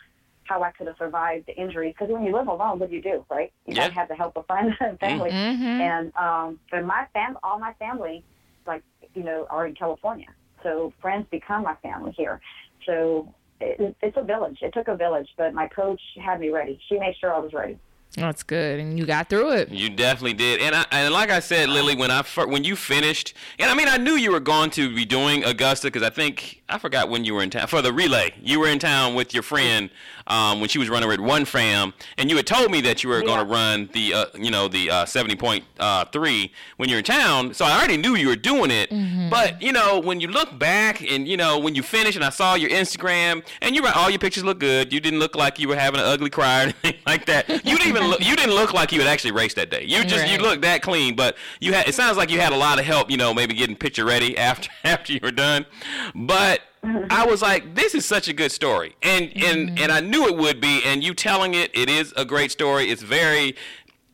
how 0.44 0.62
I 0.62 0.70
could 0.72 0.86
have 0.86 0.96
survived 0.98 1.46
the 1.46 1.56
injuries 1.56 1.94
because 1.98 2.12
when 2.12 2.22
you 2.24 2.32
live 2.32 2.48
alone, 2.48 2.78
what 2.78 2.90
do 2.90 2.96
you 2.96 3.02
do, 3.02 3.24
right? 3.30 3.52
You 3.66 3.74
Yeah. 3.74 3.84
gotta 3.84 3.94
have 3.94 4.08
the 4.08 4.14
help 4.14 4.36
of 4.36 4.46
friends 4.46 4.74
and 4.80 4.98
family. 5.00 5.30
Mhm. 5.30 5.80
And 5.80 6.16
um, 6.16 6.60
but 6.70 6.84
my 6.84 7.06
fam, 7.12 7.36
all 7.42 7.58
my 7.58 7.72
family, 7.74 8.22
like 8.66 8.82
you 9.14 9.22
know, 9.22 9.46
are 9.50 9.66
in 9.66 9.74
California. 9.74 10.28
So 10.62 10.92
friends 11.00 11.26
become 11.30 11.62
my 11.62 11.74
family 11.82 12.12
here. 12.16 12.40
So 12.86 13.32
it, 13.60 13.96
it's 14.02 14.16
a 14.16 14.22
village. 14.22 14.58
It 14.62 14.72
took 14.72 14.88
a 14.88 14.96
village, 14.96 15.28
but 15.36 15.52
my 15.54 15.68
coach 15.68 16.00
had 16.24 16.40
me 16.40 16.50
ready. 16.50 16.78
She 16.88 16.98
made 16.98 17.14
sure 17.20 17.34
I 17.34 17.38
was 17.38 17.52
ready. 17.52 17.78
That's 18.16 18.44
good, 18.44 18.78
and 18.78 18.96
you 18.98 19.06
got 19.06 19.28
through 19.28 19.52
it. 19.52 19.70
You 19.70 19.90
definitely 19.90 20.34
did, 20.34 20.60
and 20.60 20.74
I, 20.74 20.84
and 20.92 21.12
like 21.12 21.30
I 21.30 21.40
said, 21.40 21.68
Lilly, 21.68 21.96
when 21.96 22.10
I 22.10 22.22
when 22.46 22.62
you 22.62 22.76
finished, 22.76 23.34
and 23.58 23.68
I 23.68 23.74
mean, 23.74 23.88
I 23.88 23.96
knew 23.96 24.12
you 24.12 24.30
were 24.30 24.40
going 24.40 24.70
to 24.70 24.94
be 24.94 25.04
doing 25.04 25.44
Augusta 25.44 25.88
because 25.88 26.02
I 26.02 26.10
think 26.10 26.62
I 26.68 26.78
forgot 26.78 27.08
when 27.08 27.24
you 27.24 27.34
were 27.34 27.42
in 27.42 27.50
town 27.50 27.66
for 27.66 27.82
the 27.82 27.92
relay. 27.92 28.32
You 28.40 28.60
were 28.60 28.68
in 28.68 28.78
town 28.78 29.14
with 29.14 29.34
your 29.34 29.42
friend 29.42 29.90
um, 30.26 30.60
when 30.60 30.68
she 30.68 30.78
was 30.78 30.88
running 30.88 31.08
with 31.08 31.20
One 31.20 31.44
Fam, 31.44 31.92
and 32.18 32.30
you 32.30 32.36
had 32.36 32.46
told 32.46 32.70
me 32.70 32.80
that 32.82 33.02
you 33.02 33.10
were 33.10 33.22
going 33.22 33.38
to 33.38 33.44
run 33.44 33.88
the 33.92 34.14
uh, 34.14 34.24
you 34.34 34.50
know 34.50 34.68
the 34.68 34.90
uh, 34.90 35.04
seventy 35.04 35.36
point 35.36 35.64
uh, 35.78 36.04
three 36.06 36.52
when 36.76 36.88
you're 36.88 36.98
in 36.98 37.04
town. 37.04 37.52
So 37.54 37.64
I 37.64 37.76
already 37.78 37.96
knew 37.96 38.14
you 38.16 38.28
were 38.28 38.36
doing 38.36 38.70
it, 38.70 38.90
but 39.30 39.60
you 39.60 39.72
know 39.72 40.00
when 40.00 40.20
you 40.20 40.28
look 40.28 40.58
back 40.58 41.02
and 41.02 41.28
you 41.28 41.36
know 41.36 41.58
when 41.58 41.74
you 41.74 41.82
finish, 41.82 42.16
and 42.16 42.24
I 42.24 42.30
saw 42.30 42.54
your 42.54 42.70
Instagram, 42.70 43.44
and 43.60 43.74
you 43.74 43.82
were 43.82 43.90
all 43.94 44.10
your 44.10 44.18
pictures 44.18 44.44
look 44.44 44.58
good. 44.60 44.92
You 44.92 45.00
didn't 45.00 45.18
look 45.18 45.34
like 45.36 45.58
you 45.58 45.68
were 45.68 45.76
having 45.76 46.00
an 46.00 46.06
ugly 46.06 46.30
cry 46.30 46.60
or 46.60 46.62
anything 46.84 46.94
like 47.06 47.26
that. 47.26 47.48
You 47.48 47.76
didn't 47.76 47.88
even 47.88 48.04
look, 48.08 48.24
you 48.24 48.36
didn't 48.36 48.54
look 48.54 48.72
like 48.72 48.92
you 48.92 49.00
had 49.00 49.08
actually 49.08 49.32
raced 49.32 49.56
that 49.56 49.70
day. 49.70 49.84
You 49.84 50.04
just 50.04 50.26
you 50.26 50.34
Right. 50.34 50.40
looked 50.42 50.62
that 50.62 50.82
clean, 50.82 51.14
but 51.16 51.36
you 51.60 51.72
had 51.74 51.86
it 51.88 51.94
sounds 51.94 52.16
like 52.16 52.30
you 52.30 52.40
had 52.40 52.52
a 52.52 52.56
lot 52.56 52.78
of 52.78 52.84
help. 52.84 53.10
You 53.10 53.16
know, 53.16 53.32
maybe 53.34 53.54
getting 53.54 53.76
picture 53.76 54.04
ready 54.04 54.36
after 54.50 54.70
after 54.84 55.12
you 55.12 55.20
were 55.22 55.30
done, 55.32 55.66
but. 56.14 56.60
I 57.10 57.26
was 57.26 57.42
like, 57.42 57.74
this 57.74 57.94
is 57.94 58.04
such 58.04 58.28
a 58.28 58.32
good 58.32 58.52
story, 58.52 58.96
and 59.02 59.32
and 59.36 59.78
and 59.78 59.90
I 59.92 60.00
knew 60.00 60.26
it 60.28 60.36
would 60.36 60.60
be. 60.60 60.82
And 60.84 61.02
you 61.02 61.14
telling 61.14 61.54
it, 61.54 61.70
it 61.74 61.88
is 61.88 62.12
a 62.16 62.24
great 62.24 62.50
story. 62.50 62.90
It's 62.90 63.02
very 63.02 63.56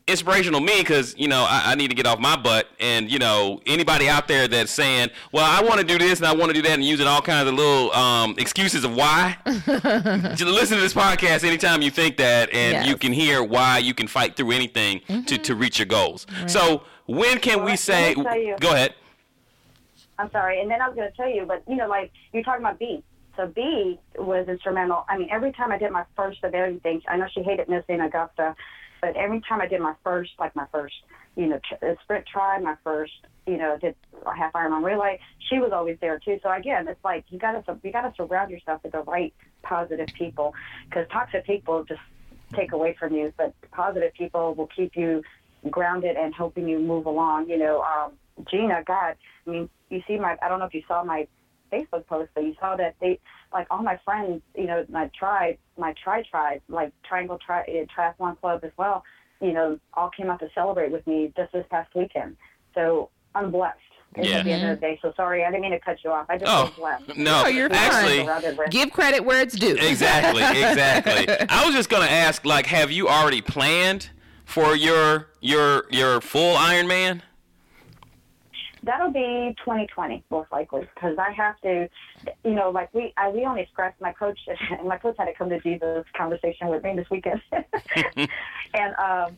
inspirational 0.07 0.59
to 0.59 0.65
me 0.65 0.79
because 0.79 1.15
you 1.17 1.27
know 1.27 1.45
I, 1.47 1.71
I 1.71 1.75
need 1.75 1.89
to 1.89 1.95
get 1.95 2.05
off 2.07 2.19
my 2.19 2.35
butt. 2.35 2.67
And 2.79 3.09
you 3.11 3.19
know 3.19 3.61
anybody 3.65 4.09
out 4.09 4.27
there 4.27 4.47
that's 4.47 4.71
saying 4.71 5.09
well 5.31 5.45
i 5.45 5.63
want 5.65 5.79
to 5.79 5.85
do 5.85 5.97
this 5.99 6.19
and 6.19 6.27
i 6.27 6.33
want 6.33 6.49
to 6.49 6.53
do 6.53 6.61
that 6.63 6.71
and 6.71 6.83
using 6.83 7.05
all 7.07 7.21
kinds 7.21 7.47
of 7.47 7.53
little 7.53 7.91
um, 7.93 8.35
excuses 8.39 8.83
of 8.83 8.95
why 8.95 9.37
just 9.45 10.41
listen 10.43 10.77
to 10.77 10.81
this 10.81 10.93
podcast 10.95 11.43
anytime 11.43 11.81
you 11.83 11.91
think 11.91 12.17
that 12.17 12.51
and 12.53 12.87
you 12.87 12.97
can 12.97 13.13
hear 13.13 13.43
why 13.43 13.77
you 13.77 13.93
can 13.93 14.07
fight 14.07 14.35
through 14.35 14.51
anything 14.51 15.01
to, 15.27 15.37
to 15.37 15.55
reach 15.55 15.77
your 15.79 15.85
goals. 15.85 16.25
So 16.47 16.83
when 17.05 17.37
can 17.39 17.63
we 17.63 17.75
say 17.75 18.15
let 18.15 18.17
me 18.17 18.23
tell 18.23 18.37
you- 18.37 18.57
go 18.59 18.71
ahead 18.73 18.95
I'm 20.21 20.31
sorry. 20.31 20.61
And 20.61 20.69
then 20.69 20.81
I 20.81 20.87
was 20.87 20.95
going 20.95 21.09
to 21.09 21.17
tell 21.17 21.29
you, 21.29 21.45
but 21.45 21.63
you 21.67 21.75
know, 21.75 21.87
like 21.87 22.11
you're 22.31 22.43
talking 22.43 22.61
about 22.61 22.79
B. 22.79 23.03
So 23.37 23.47
B 23.47 23.99
was 24.17 24.47
instrumental. 24.47 25.05
I 25.09 25.17
mean, 25.17 25.29
every 25.31 25.51
time 25.53 25.71
I 25.71 25.77
did 25.77 25.91
my 25.91 26.03
first 26.15 26.43
of 26.43 26.53
everything, 26.53 27.01
I 27.07 27.17
know 27.17 27.27
she 27.33 27.41
hated 27.41 27.69
missing 27.69 28.01
Augusta, 28.01 28.55
but 29.01 29.15
every 29.15 29.41
time 29.47 29.61
I 29.61 29.67
did 29.67 29.81
my 29.81 29.95
first, 30.03 30.31
like 30.37 30.55
my 30.55 30.67
first, 30.71 30.93
you 31.35 31.47
know, 31.47 31.59
uh, 31.81 31.95
sprint 32.03 32.25
tri, 32.31 32.59
my 32.59 32.75
first, 32.83 33.13
you 33.47 33.57
know, 33.57 33.77
did 33.79 33.95
a 34.25 34.35
half 34.35 34.53
Ironman 34.53 34.83
relay, 34.83 35.19
she 35.49 35.59
was 35.59 35.71
always 35.73 35.97
there 36.01 36.19
too. 36.19 36.39
So 36.43 36.51
again, 36.51 36.87
it's 36.87 37.03
like 37.03 37.25
you 37.29 37.39
got 37.39 37.65
to 37.65 37.77
you 37.83 37.91
got 37.91 38.01
to 38.01 38.13
surround 38.15 38.51
yourself 38.51 38.83
with 38.83 38.91
the 38.91 38.99
right 38.99 39.33
positive 39.63 40.09
people 40.13 40.53
because 40.85 41.07
toxic 41.11 41.45
people 41.45 41.83
just 41.85 42.01
take 42.53 42.73
away 42.73 42.95
from 42.99 43.15
you, 43.15 43.33
but 43.37 43.53
positive 43.71 44.13
people 44.13 44.53
will 44.53 44.67
keep 44.67 44.95
you 44.95 45.23
grounded 45.69 46.17
and 46.17 46.35
helping 46.35 46.67
you 46.67 46.79
move 46.79 47.05
along. 47.05 47.49
You 47.49 47.57
know, 47.57 47.81
um, 47.81 48.11
Gina, 48.49 48.83
God, 48.85 49.15
I 49.45 49.49
mean, 49.49 49.69
you 49.89 50.01
see 50.07 50.17
my, 50.17 50.37
I 50.41 50.47
don't 50.49 50.59
know 50.59 50.65
if 50.65 50.73
you 50.73 50.83
saw 50.87 51.03
my 51.03 51.27
Facebook 51.71 52.05
post, 52.07 52.29
but 52.33 52.43
you 52.43 52.55
saw 52.59 52.75
that 52.75 52.95
they, 53.01 53.19
like 53.53 53.67
all 53.69 53.81
my 53.83 53.99
friends, 54.03 54.41
you 54.55 54.65
know, 54.67 54.85
my 54.89 55.09
tribe, 55.17 55.57
my 55.77 55.93
tri 56.03 56.23
tribe, 56.29 56.61
like 56.69 56.91
Triangle 57.07 57.37
tri- 57.45 57.61
uh, 57.63 57.85
Triathlon 58.01 58.39
Club 58.39 58.61
as 58.63 58.71
well, 58.77 59.03
you 59.41 59.53
know, 59.53 59.79
all 59.93 60.09
came 60.15 60.29
out 60.29 60.39
to 60.39 60.49
celebrate 60.53 60.91
with 60.91 61.05
me 61.07 61.31
just 61.35 61.51
this 61.53 61.65
past 61.69 61.93
weekend. 61.95 62.35
So 62.75 63.09
I'm 63.35 63.51
blessed. 63.51 63.77
It's 64.15 64.27
Yeah. 64.27 64.39
At 64.39 64.43
the 64.45 64.51
end 64.51 64.63
of 64.65 64.69
the 64.77 64.81
day, 64.81 64.99
so 65.01 65.13
sorry, 65.15 65.43
I 65.45 65.49
didn't 65.51 65.61
mean 65.61 65.71
to 65.71 65.79
cut 65.79 65.97
you 66.03 66.11
off. 66.11 66.25
I 66.29 66.37
just 66.37 66.51
Oh, 66.51 66.63
was 66.65 66.73
blessed. 66.73 67.17
no, 67.17 67.43
No, 67.43 67.47
you're 67.47 67.69
fine. 67.69 67.77
actually 67.77 68.67
Give 68.69 68.91
credit 68.91 69.23
where 69.23 69.41
it's 69.41 69.55
due. 69.57 69.75
exactly, 69.77 70.41
exactly. 70.61 71.27
I 71.49 71.65
was 71.65 71.73
just 71.73 71.89
gonna 71.89 72.05
ask, 72.11 72.45
like, 72.45 72.65
have 72.65 72.91
you 72.91 73.07
already 73.07 73.41
planned 73.41 74.09
for 74.45 74.75
your 74.75 75.29
your 75.39 75.85
your 75.91 76.19
full 76.19 76.55
Ironman? 76.57 77.21
That'll 78.83 79.11
be 79.11 79.55
2020 79.59 80.23
most 80.31 80.51
likely 80.51 80.87
because 80.93 81.17
I 81.19 81.31
have 81.31 81.59
to, 81.61 81.87
you 82.43 82.51
know, 82.51 82.71
like 82.71 82.93
we 82.93 83.13
I, 83.15 83.29
we 83.29 83.45
only 83.45 83.67
scratched 83.71 84.01
my 84.01 84.11
coach. 84.11 84.39
And 84.47 84.87
my 84.87 84.97
coach 84.97 85.15
had 85.17 85.25
to 85.25 85.33
come 85.33 85.49
to 85.49 85.59
Jesus 85.59 86.05
conversation 86.17 86.67
with 86.67 86.83
me 86.83 86.95
this 86.95 87.09
weekend, 87.11 87.41
and 88.73 88.95
um, 88.95 89.37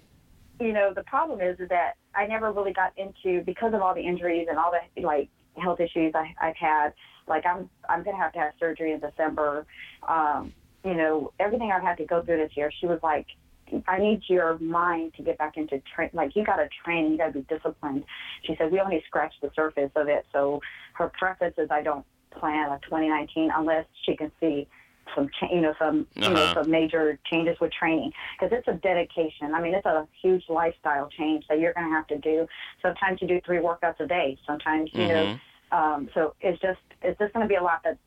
you 0.59 0.71
know 0.71 0.93
the 0.93 1.03
problem 1.03 1.41
is, 1.41 1.59
is 1.59 1.69
that 1.69 1.93
I 2.15 2.25
never 2.25 2.51
really 2.51 2.73
got 2.73 2.93
into 2.97 3.43
because 3.43 3.73
of 3.73 3.81
all 3.81 3.93
the 3.93 4.01
injuries 4.01 4.47
and 4.49 4.57
all 4.57 4.71
the 4.71 5.01
like 5.01 5.29
health 5.57 5.79
issues 5.79 6.13
I, 6.15 6.33
I've 6.41 6.55
had. 6.55 6.93
Like 7.27 7.45
I'm 7.45 7.69
I'm 7.89 8.03
gonna 8.03 8.17
have 8.17 8.33
to 8.33 8.39
have 8.39 8.53
surgery 8.59 8.93
in 8.93 8.99
December. 8.99 9.65
Um, 10.07 10.53
you 10.85 10.93
know 10.93 11.33
everything 11.39 11.71
I've 11.71 11.83
had 11.83 11.97
to 11.97 12.05
go 12.05 12.21
through 12.21 12.37
this 12.37 12.55
year. 12.55 12.71
She 12.79 12.87
was 12.87 12.99
like, 13.03 13.27
I 13.87 13.99
need 13.99 14.21
your 14.27 14.57
mind 14.59 15.13
to 15.15 15.23
get 15.23 15.37
back 15.37 15.57
into 15.57 15.81
train. 15.95 16.09
Like 16.13 16.35
you 16.35 16.43
got 16.45 16.57
to 16.57 16.67
train, 16.83 17.11
you 17.11 17.17
got 17.17 17.27
to 17.27 17.39
be 17.39 17.45
disciplined. 17.49 18.03
She 18.43 18.55
said 18.57 18.71
we 18.71 18.79
only 18.79 19.03
scratched 19.07 19.41
the 19.41 19.51
surface 19.55 19.91
of 19.95 20.07
it. 20.07 20.25
So 20.31 20.61
her 20.93 21.11
preference 21.17 21.55
is 21.57 21.69
I 21.71 21.81
don't 21.81 22.05
plan 22.31 22.71
a 22.71 22.79
2019 22.83 23.51
unless 23.55 23.85
she 24.05 24.15
can 24.15 24.31
see 24.39 24.67
some, 25.15 25.29
cha- 25.39 25.53
you 25.53 25.61
know, 25.61 25.73
some, 25.79 26.07
you 26.15 26.29
know, 26.29 26.43
Uh-huh. 26.43 26.61
some 26.61 26.71
major 26.71 27.19
changes 27.29 27.57
with 27.59 27.71
training 27.71 28.11
because 28.39 28.57
it's 28.57 28.67
a 28.67 28.73
dedication. 28.73 29.53
I 29.53 29.61
mean, 29.61 29.73
it's 29.73 29.85
a 29.85 30.07
huge 30.21 30.43
lifestyle 30.49 31.09
change 31.09 31.45
that 31.49 31.59
you're 31.59 31.73
going 31.73 31.87
to 31.87 31.93
have 31.93 32.07
to 32.07 32.17
do. 32.17 32.47
Sometimes 32.81 33.21
you 33.21 33.27
do 33.27 33.41
three 33.45 33.57
workouts 33.59 33.99
a 33.99 34.07
day. 34.07 34.37
Sometimes 34.47 34.89
you 34.93 35.07
know. 35.07 35.37
Um, 35.71 36.09
so 36.13 36.35
it's 36.39 36.61
just 36.61 36.79
it's 37.01 37.17
just 37.19 37.33
going 37.33 37.43
to 37.43 37.49
be 37.49 37.55
a 37.55 37.63
lot 37.63 37.81
that 37.83 37.97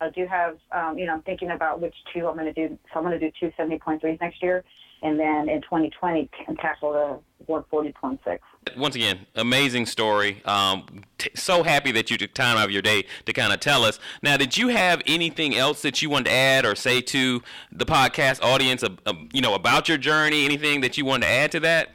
I 0.00 0.08
do 0.10 0.26
have, 0.26 0.56
um, 0.72 0.98
you 0.98 1.06
know, 1.06 1.12
I'm 1.12 1.22
thinking 1.22 1.50
about 1.50 1.80
which 1.80 1.94
two 2.12 2.26
I'm 2.26 2.34
going 2.36 2.52
to 2.52 2.68
do. 2.68 2.78
So 2.92 2.98
I'm 3.00 3.04
going 3.04 3.18
to 3.18 3.20
do 3.20 3.30
two 3.38 3.52
70.3s 3.58 4.20
next 4.20 4.42
year, 4.42 4.64
and 5.02 5.18
then 5.18 5.48
in 5.48 5.60
2020 5.62 6.24
t- 6.24 6.54
tackle 6.56 6.92
the 6.92 7.20
140.6. 7.48 8.38
Once 8.76 8.94
again, 8.94 9.26
amazing 9.34 9.86
story. 9.86 10.42
Um, 10.44 11.04
t- 11.18 11.30
so 11.34 11.62
happy 11.62 11.92
that 11.92 12.10
you 12.10 12.18
took 12.18 12.34
time 12.34 12.56
out 12.56 12.66
of 12.66 12.70
your 12.70 12.82
day 12.82 13.04
to 13.26 13.32
kind 13.32 13.52
of 13.52 13.60
tell 13.60 13.84
us. 13.84 13.98
Now, 14.22 14.36
did 14.36 14.56
you 14.56 14.68
have 14.68 15.02
anything 15.06 15.56
else 15.56 15.82
that 15.82 16.02
you 16.02 16.10
wanted 16.10 16.26
to 16.26 16.32
add 16.32 16.66
or 16.66 16.74
say 16.74 17.00
to 17.00 17.42
the 17.72 17.86
podcast 17.86 18.42
audience, 18.42 18.82
uh, 18.82 18.90
uh, 19.06 19.14
you 19.32 19.40
know, 19.40 19.54
about 19.54 19.88
your 19.88 19.98
journey? 19.98 20.44
Anything 20.44 20.80
that 20.82 20.98
you 20.98 21.04
wanted 21.04 21.26
to 21.26 21.32
add 21.32 21.52
to 21.52 21.60
that? 21.60 21.90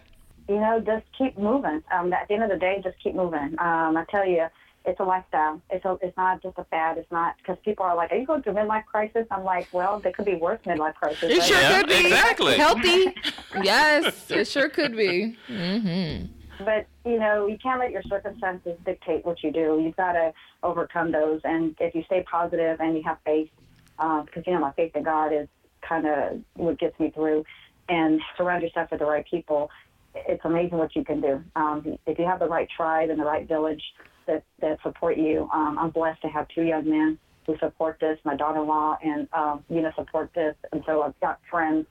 You 0.49 0.55
know, 0.59 0.79
just 0.79 1.05
keep 1.17 1.37
moving. 1.37 1.83
Um, 1.91 2.11
at 2.13 2.27
the 2.27 2.35
end 2.35 2.43
of 2.43 2.49
the 2.49 2.57
day, 2.57 2.81
just 2.83 2.97
keep 3.01 3.15
moving. 3.15 3.55
Um, 3.59 3.97
I 3.97 4.05
tell 4.09 4.27
you, 4.27 4.45
it's 4.85 4.99
a 4.99 5.03
lifestyle. 5.03 5.61
It's 5.69 5.83
a, 5.85 5.97
it's 6.01 6.15
not 6.17 6.41
just 6.43 6.57
a 6.57 6.63
fad. 6.65 6.97
It's 6.97 7.11
not 7.11 7.35
because 7.37 7.57
people 7.65 7.85
are 7.85 7.95
like, 7.95 8.11
"Are 8.11 8.17
you 8.17 8.25
going 8.25 8.43
through 8.43 8.53
a 8.53 8.55
midlife 8.55 8.85
crisis?" 8.85 9.25
I'm 9.31 9.43
like, 9.43 9.67
"Well, 9.71 9.99
there 9.99 10.11
could 10.11 10.25
be 10.25 10.35
worse 10.35 10.59
midlife 10.65 10.95
crisis." 10.95 11.23
It 11.23 11.37
right? 11.39 11.43
sure 11.47 11.61
Yeah, 11.61 11.77
could 11.79 11.87
be. 11.89 11.99
exactly. 12.05 12.55
Healthy. 12.55 13.15
Yes, 13.63 14.29
it 14.29 14.47
sure 14.49 14.67
could 14.67 14.97
be. 14.97 15.37
hmm 15.47 16.25
but 16.59 16.87
you 17.05 17.19
know 17.19 17.47
you 17.47 17.57
can't 17.61 17.79
let 17.79 17.91
your 17.91 18.01
circumstances 18.03 18.77
dictate 18.85 19.25
what 19.25 19.43
you 19.43 19.51
do 19.51 19.79
you've 19.83 19.95
got 19.97 20.13
to 20.13 20.31
overcome 20.63 21.11
those 21.11 21.41
and 21.43 21.75
if 21.79 21.93
you 21.93 22.01
stay 22.05 22.23
positive 22.29 22.79
and 22.79 22.95
you 22.95 23.03
have 23.03 23.17
faith 23.25 23.49
because 23.97 24.43
you 24.47 24.53
know 24.53 24.59
my 24.59 24.71
faith 24.73 24.91
in 24.95 25.03
god 25.03 25.33
is 25.33 25.47
kind 25.87 26.05
of 26.07 26.39
what 26.55 26.79
gets 26.79 26.97
me 26.99 27.11
through 27.11 27.43
and 27.89 28.21
surround 28.37 28.63
yourself 28.63 28.89
with 28.89 28.99
the 29.01 29.05
right 29.05 29.25
people 29.29 29.69
it's 30.15 30.43
amazing 30.45 30.77
what 30.77 30.95
you 30.95 31.03
can 31.03 31.19
do 31.19 31.43
um, 31.57 31.97
if 32.07 32.17
you 32.17 32.25
have 32.25 32.39
the 32.39 32.47
right 32.47 32.69
tribe 32.75 33.09
and 33.09 33.19
the 33.19 33.25
right 33.25 33.47
village 33.47 33.83
that, 34.27 34.43
that 34.61 34.77
support 34.83 35.17
you 35.17 35.49
um, 35.53 35.77
i'm 35.79 35.89
blessed 35.89 36.21
to 36.21 36.27
have 36.27 36.47
two 36.49 36.63
young 36.63 36.87
men 36.89 37.17
who 37.45 37.57
support 37.59 37.97
this 37.99 38.17
my 38.23 38.35
daughter-in-law 38.35 38.97
and 39.03 39.27
um, 39.33 39.63
you 39.69 39.81
know 39.81 39.91
support 39.95 40.29
this 40.33 40.55
and 40.71 40.83
so 40.85 41.03
i've 41.03 41.19
got 41.19 41.39
friends 41.49 41.85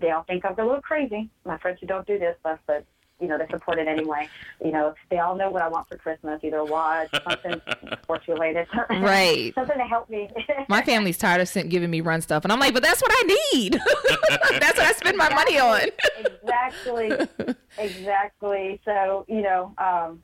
they 0.00 0.10
all 0.10 0.22
think 0.24 0.44
I'm 0.44 0.58
a 0.58 0.64
little 0.64 0.80
crazy. 0.80 1.28
My 1.44 1.58
friends 1.58 1.78
who 1.80 1.86
don't 1.86 2.06
do 2.06 2.18
this 2.18 2.36
stuff, 2.40 2.58
but 2.66 2.84
you 3.20 3.28
know, 3.28 3.36
they 3.36 3.46
support 3.50 3.78
it 3.78 3.86
anyway. 3.86 4.26
You 4.64 4.72
know, 4.72 4.94
they 5.10 5.18
all 5.18 5.36
know 5.36 5.50
what 5.50 5.60
I 5.60 5.68
want 5.68 5.86
for 5.88 5.98
Christmas, 5.98 6.40
either 6.42 6.56
a 6.56 6.64
watch, 6.64 7.10
something 7.28 7.60
sports 8.02 8.26
related. 8.26 8.66
Right. 8.88 9.54
something 9.54 9.76
to 9.76 9.84
help 9.84 10.08
me. 10.08 10.30
My 10.70 10.82
family's 10.82 11.18
tired 11.18 11.42
of 11.42 11.48
sent- 11.48 11.68
giving 11.68 11.90
me 11.90 12.00
run 12.00 12.22
stuff, 12.22 12.44
and 12.44 12.52
I'm 12.52 12.58
like, 12.58 12.72
but 12.72 12.82
that's 12.82 13.02
what 13.02 13.12
I 13.12 13.36
need. 13.52 13.72
that's 14.58 14.78
what 14.78 14.86
I 14.86 14.92
spend 14.92 15.18
my 15.18 15.28
money 15.34 15.58
on. 15.58 15.82
exactly. 16.18 17.12
Exactly. 17.76 18.80
So, 18.86 19.26
you 19.28 19.42
know, 19.42 19.74
um, 19.76 20.22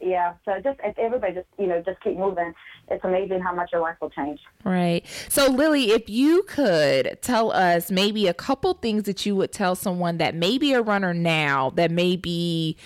yeah. 0.00 0.34
So 0.44 0.60
just 0.62 0.78
if 0.82 0.98
everybody 0.98 1.34
just 1.34 1.46
you 1.58 1.66
know 1.66 1.82
just 1.84 2.00
keep 2.02 2.16
moving. 2.16 2.54
It's 2.88 3.04
amazing 3.04 3.40
how 3.40 3.54
much 3.54 3.70
your 3.72 3.82
life 3.82 3.96
will 4.00 4.10
change. 4.10 4.40
Right. 4.64 5.06
So 5.28 5.46
Lilly, 5.46 5.92
if 5.92 6.08
you 6.08 6.42
could 6.44 7.18
tell 7.22 7.52
us 7.52 7.90
maybe 7.90 8.26
a 8.26 8.34
couple 8.34 8.74
things 8.74 9.04
that 9.04 9.24
you 9.24 9.36
would 9.36 9.52
tell 9.52 9.76
someone 9.76 10.18
that 10.18 10.34
may 10.34 10.58
be 10.58 10.72
a 10.72 10.82
runner 10.82 11.14
now 11.14 11.70
that 11.70 11.90
may 11.90 12.16
be 12.16 12.76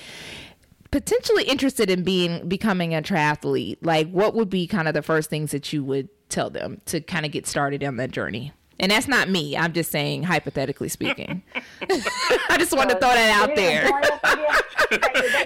potentially 0.90 1.44
interested 1.44 1.90
in 1.90 2.04
being 2.04 2.46
becoming 2.48 2.94
a 2.94 3.02
triathlete, 3.02 3.78
like 3.82 4.10
what 4.10 4.34
would 4.34 4.50
be 4.50 4.66
kind 4.66 4.88
of 4.88 4.94
the 4.94 5.02
first 5.02 5.30
things 5.30 5.50
that 5.52 5.72
you 5.72 5.82
would 5.82 6.08
tell 6.28 6.50
them 6.50 6.80
to 6.86 7.00
kind 7.00 7.24
of 7.24 7.32
get 7.32 7.46
started 7.46 7.82
on 7.82 7.96
that 7.96 8.10
journey? 8.10 8.52
And 8.80 8.90
that's 8.90 9.06
not 9.06 9.28
me. 9.28 9.56
I'm 9.56 9.72
just 9.72 9.90
saying, 9.90 10.24
hypothetically 10.24 10.88
speaking. 10.88 11.42
I 11.82 12.56
just 12.58 12.76
want 12.76 12.90
to 12.90 12.98
throw 12.98 13.10
that 13.10 13.30
out 13.40 13.54
there. 13.54 13.84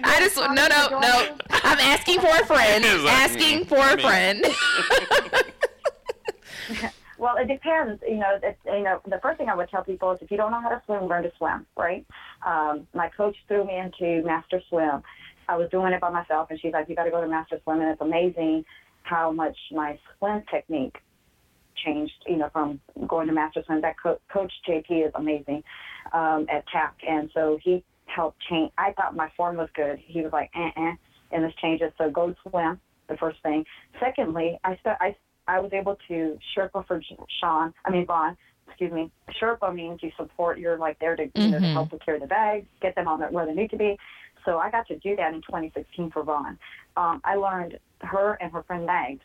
I 0.05 0.17
just 0.21 0.37
no, 0.37 0.67
no, 0.67 0.99
no. 0.99 1.37
I'm 1.51 1.79
asking 1.79 2.21
for 2.21 2.29
a 2.29 2.47
friend. 2.47 2.85
Asking 3.09 3.65
for 3.67 3.79
a 3.79 4.01
friend. 4.01 4.45
well, 7.19 7.37
it 7.37 7.49
depends. 7.49 8.03
You 8.07 8.17
know, 8.17 8.39
it's, 8.43 8.59
you 8.65 8.83
know, 8.83 9.01
the 9.07 9.19
first 9.23 9.39
thing 9.39 9.49
I 9.49 9.55
would 9.55 9.69
tell 9.69 9.85
people 9.85 10.13
is 10.13 10.19
if 10.23 10.31
you 10.31 10.37
don't 10.37 10.51
know 10.51 10.61
how 10.61 10.71
to 10.71 10.83
swim, 10.87 11.07
learn 11.07 11.25
to 11.25 11.33
swim. 11.37 11.67
Right. 11.77 12.07
Um, 12.47 12.87
my 12.95 13.09
coach 13.09 13.37
threw 13.47 13.67
me 13.67 13.77
into 13.77 14.27
master 14.27 14.63
swim. 14.69 15.03
I 15.49 15.57
was 15.57 15.69
doing 15.71 15.93
it 15.93 16.01
by 16.01 16.11
myself, 16.11 16.49
and 16.51 16.61
she's 16.61 16.73
like, 16.73 16.89
"You 16.89 16.97
got 16.97 17.05
to 17.05 17.11
go 17.11 17.21
to 17.21 17.29
master 17.29 17.59
swim," 17.65 17.81
and 17.81 17.91
it's 17.91 18.01
amazing 18.01 18.65
how 19.03 19.31
much 19.31 19.57
my 19.73 19.99
swim 20.19 20.43
technique 20.51 20.97
changed, 21.85 22.13
you 22.27 22.37
know, 22.37 22.49
from 22.53 22.81
going 23.07 23.27
to 23.29 23.33
master 23.33 23.63
swim. 23.65 23.81
That 23.81 23.97
co- 24.03 24.21
coach 24.33 24.53
JP 24.69 25.07
is 25.09 25.13
amazing 25.15 25.63
um, 26.13 26.47
at 26.51 26.65
TAC, 26.73 26.95
and 27.07 27.31
so 27.35 27.59
he 27.63 27.85
helped 28.07 28.41
change. 28.49 28.73
I 28.79 28.93
thought 28.93 29.15
my 29.15 29.31
form 29.37 29.57
was 29.57 29.69
good. 29.75 29.99
He 30.05 30.23
was 30.23 30.33
like, 30.33 30.51
eh, 30.55 30.71
eh, 30.77 30.93
and 31.33 31.45
this 31.45 31.53
changes. 31.61 31.93
So 31.99 32.11
go 32.11 32.35
swim. 32.49 32.81
The 33.09 33.17
first 33.17 33.43
thing. 33.43 33.65
Secondly, 33.99 34.59
I 34.65 34.77
st- 34.77 34.97
I 35.01 35.17
I 35.47 35.61
was 35.61 35.73
able 35.73 35.97
to 36.09 36.39
Sherpa 36.55 36.87
for 36.87 37.01
Sean. 37.41 37.73
I 37.87 37.91
mean 37.91 38.05
Vaughn. 38.07 38.37
Excuse 38.67 38.93
me. 38.93 39.11
Sherpa 39.41 39.75
means 39.75 40.01
you 40.03 40.11
support. 40.19 40.59
You're 40.59 40.77
like 40.77 40.99
there 40.99 41.17
to, 41.17 41.23
you 41.23 41.49
know, 41.49 41.59
to 41.59 41.67
help 41.73 41.91
to 41.91 41.99
carry 41.99 42.19
the 42.21 42.27
bags, 42.27 42.67
get 42.83 42.95
them 42.95 43.09
on 43.09 43.21
where 43.33 43.47
they 43.47 43.55
need 43.55 43.71
to 43.71 43.79
be. 43.79 43.97
So 44.45 44.59
I 44.59 44.71
got 44.71 44.87
to 44.89 44.99
do 44.99 45.17
that 45.17 45.33
in 45.33 45.41
2016 45.41 46.11
for 46.11 46.23
Vaughn. 46.23 46.59
Um, 46.97 47.21
I 47.25 47.37
learned 47.37 47.79
her 48.03 48.37
and 48.41 48.53
her 48.53 48.63
friend 48.63 48.87
Mags. 48.87 49.21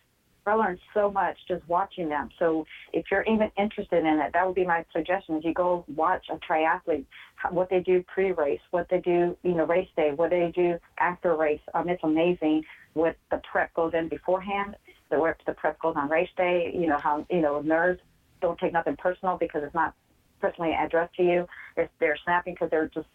I 0.45 0.53
learned 0.55 0.79
so 0.93 1.09
much 1.11 1.37
just 1.47 1.67
watching 1.67 2.09
them. 2.09 2.29
So 2.39 2.65
if 2.91 3.05
you're 3.11 3.23
even 3.23 3.51
interested 3.57 3.99
in 3.99 4.19
it, 4.19 4.33
that 4.33 4.45
would 4.45 4.55
be 4.55 4.65
my 4.65 4.85
suggestion. 4.91 5.37
Is 5.37 5.45
you 5.45 5.53
go 5.53 5.85
watch 5.95 6.25
a 6.29 6.37
triathlete, 6.37 7.05
what 7.51 7.69
they 7.69 7.79
do 7.79 8.03
pre-race, 8.13 8.61
what 8.71 8.87
they 8.89 8.99
do, 8.99 9.37
you 9.43 9.53
know, 9.53 9.65
race 9.65 9.89
day, 9.95 10.11
what 10.11 10.31
they 10.31 10.51
do 10.53 10.77
after 10.99 11.35
race. 11.35 11.61
Um, 11.73 11.89
it's 11.89 12.03
amazing 12.03 12.63
what 12.93 13.15
the 13.31 13.41
prep 13.49 13.73
goes 13.73 13.93
in 13.93 14.07
beforehand, 14.09 14.75
the 15.09 15.35
the 15.45 15.53
prep 15.53 15.79
goes 15.79 15.95
on 15.95 16.09
race 16.09 16.29
day. 16.37 16.71
You 16.73 16.87
know 16.87 16.97
how 16.97 17.25
you 17.29 17.41
know 17.41 17.61
nerves 17.61 18.01
don't 18.41 18.59
take 18.59 18.73
nothing 18.73 18.97
personal 18.97 19.37
because 19.37 19.63
it's 19.63 19.73
not 19.73 19.93
personally 20.41 20.73
addressed 20.73 21.15
to 21.15 21.23
you. 21.23 21.47
If 21.77 21.89
they're 21.99 22.17
snapping 22.23 22.55
because 22.55 22.69
they're 22.69 22.89
just 22.93 23.07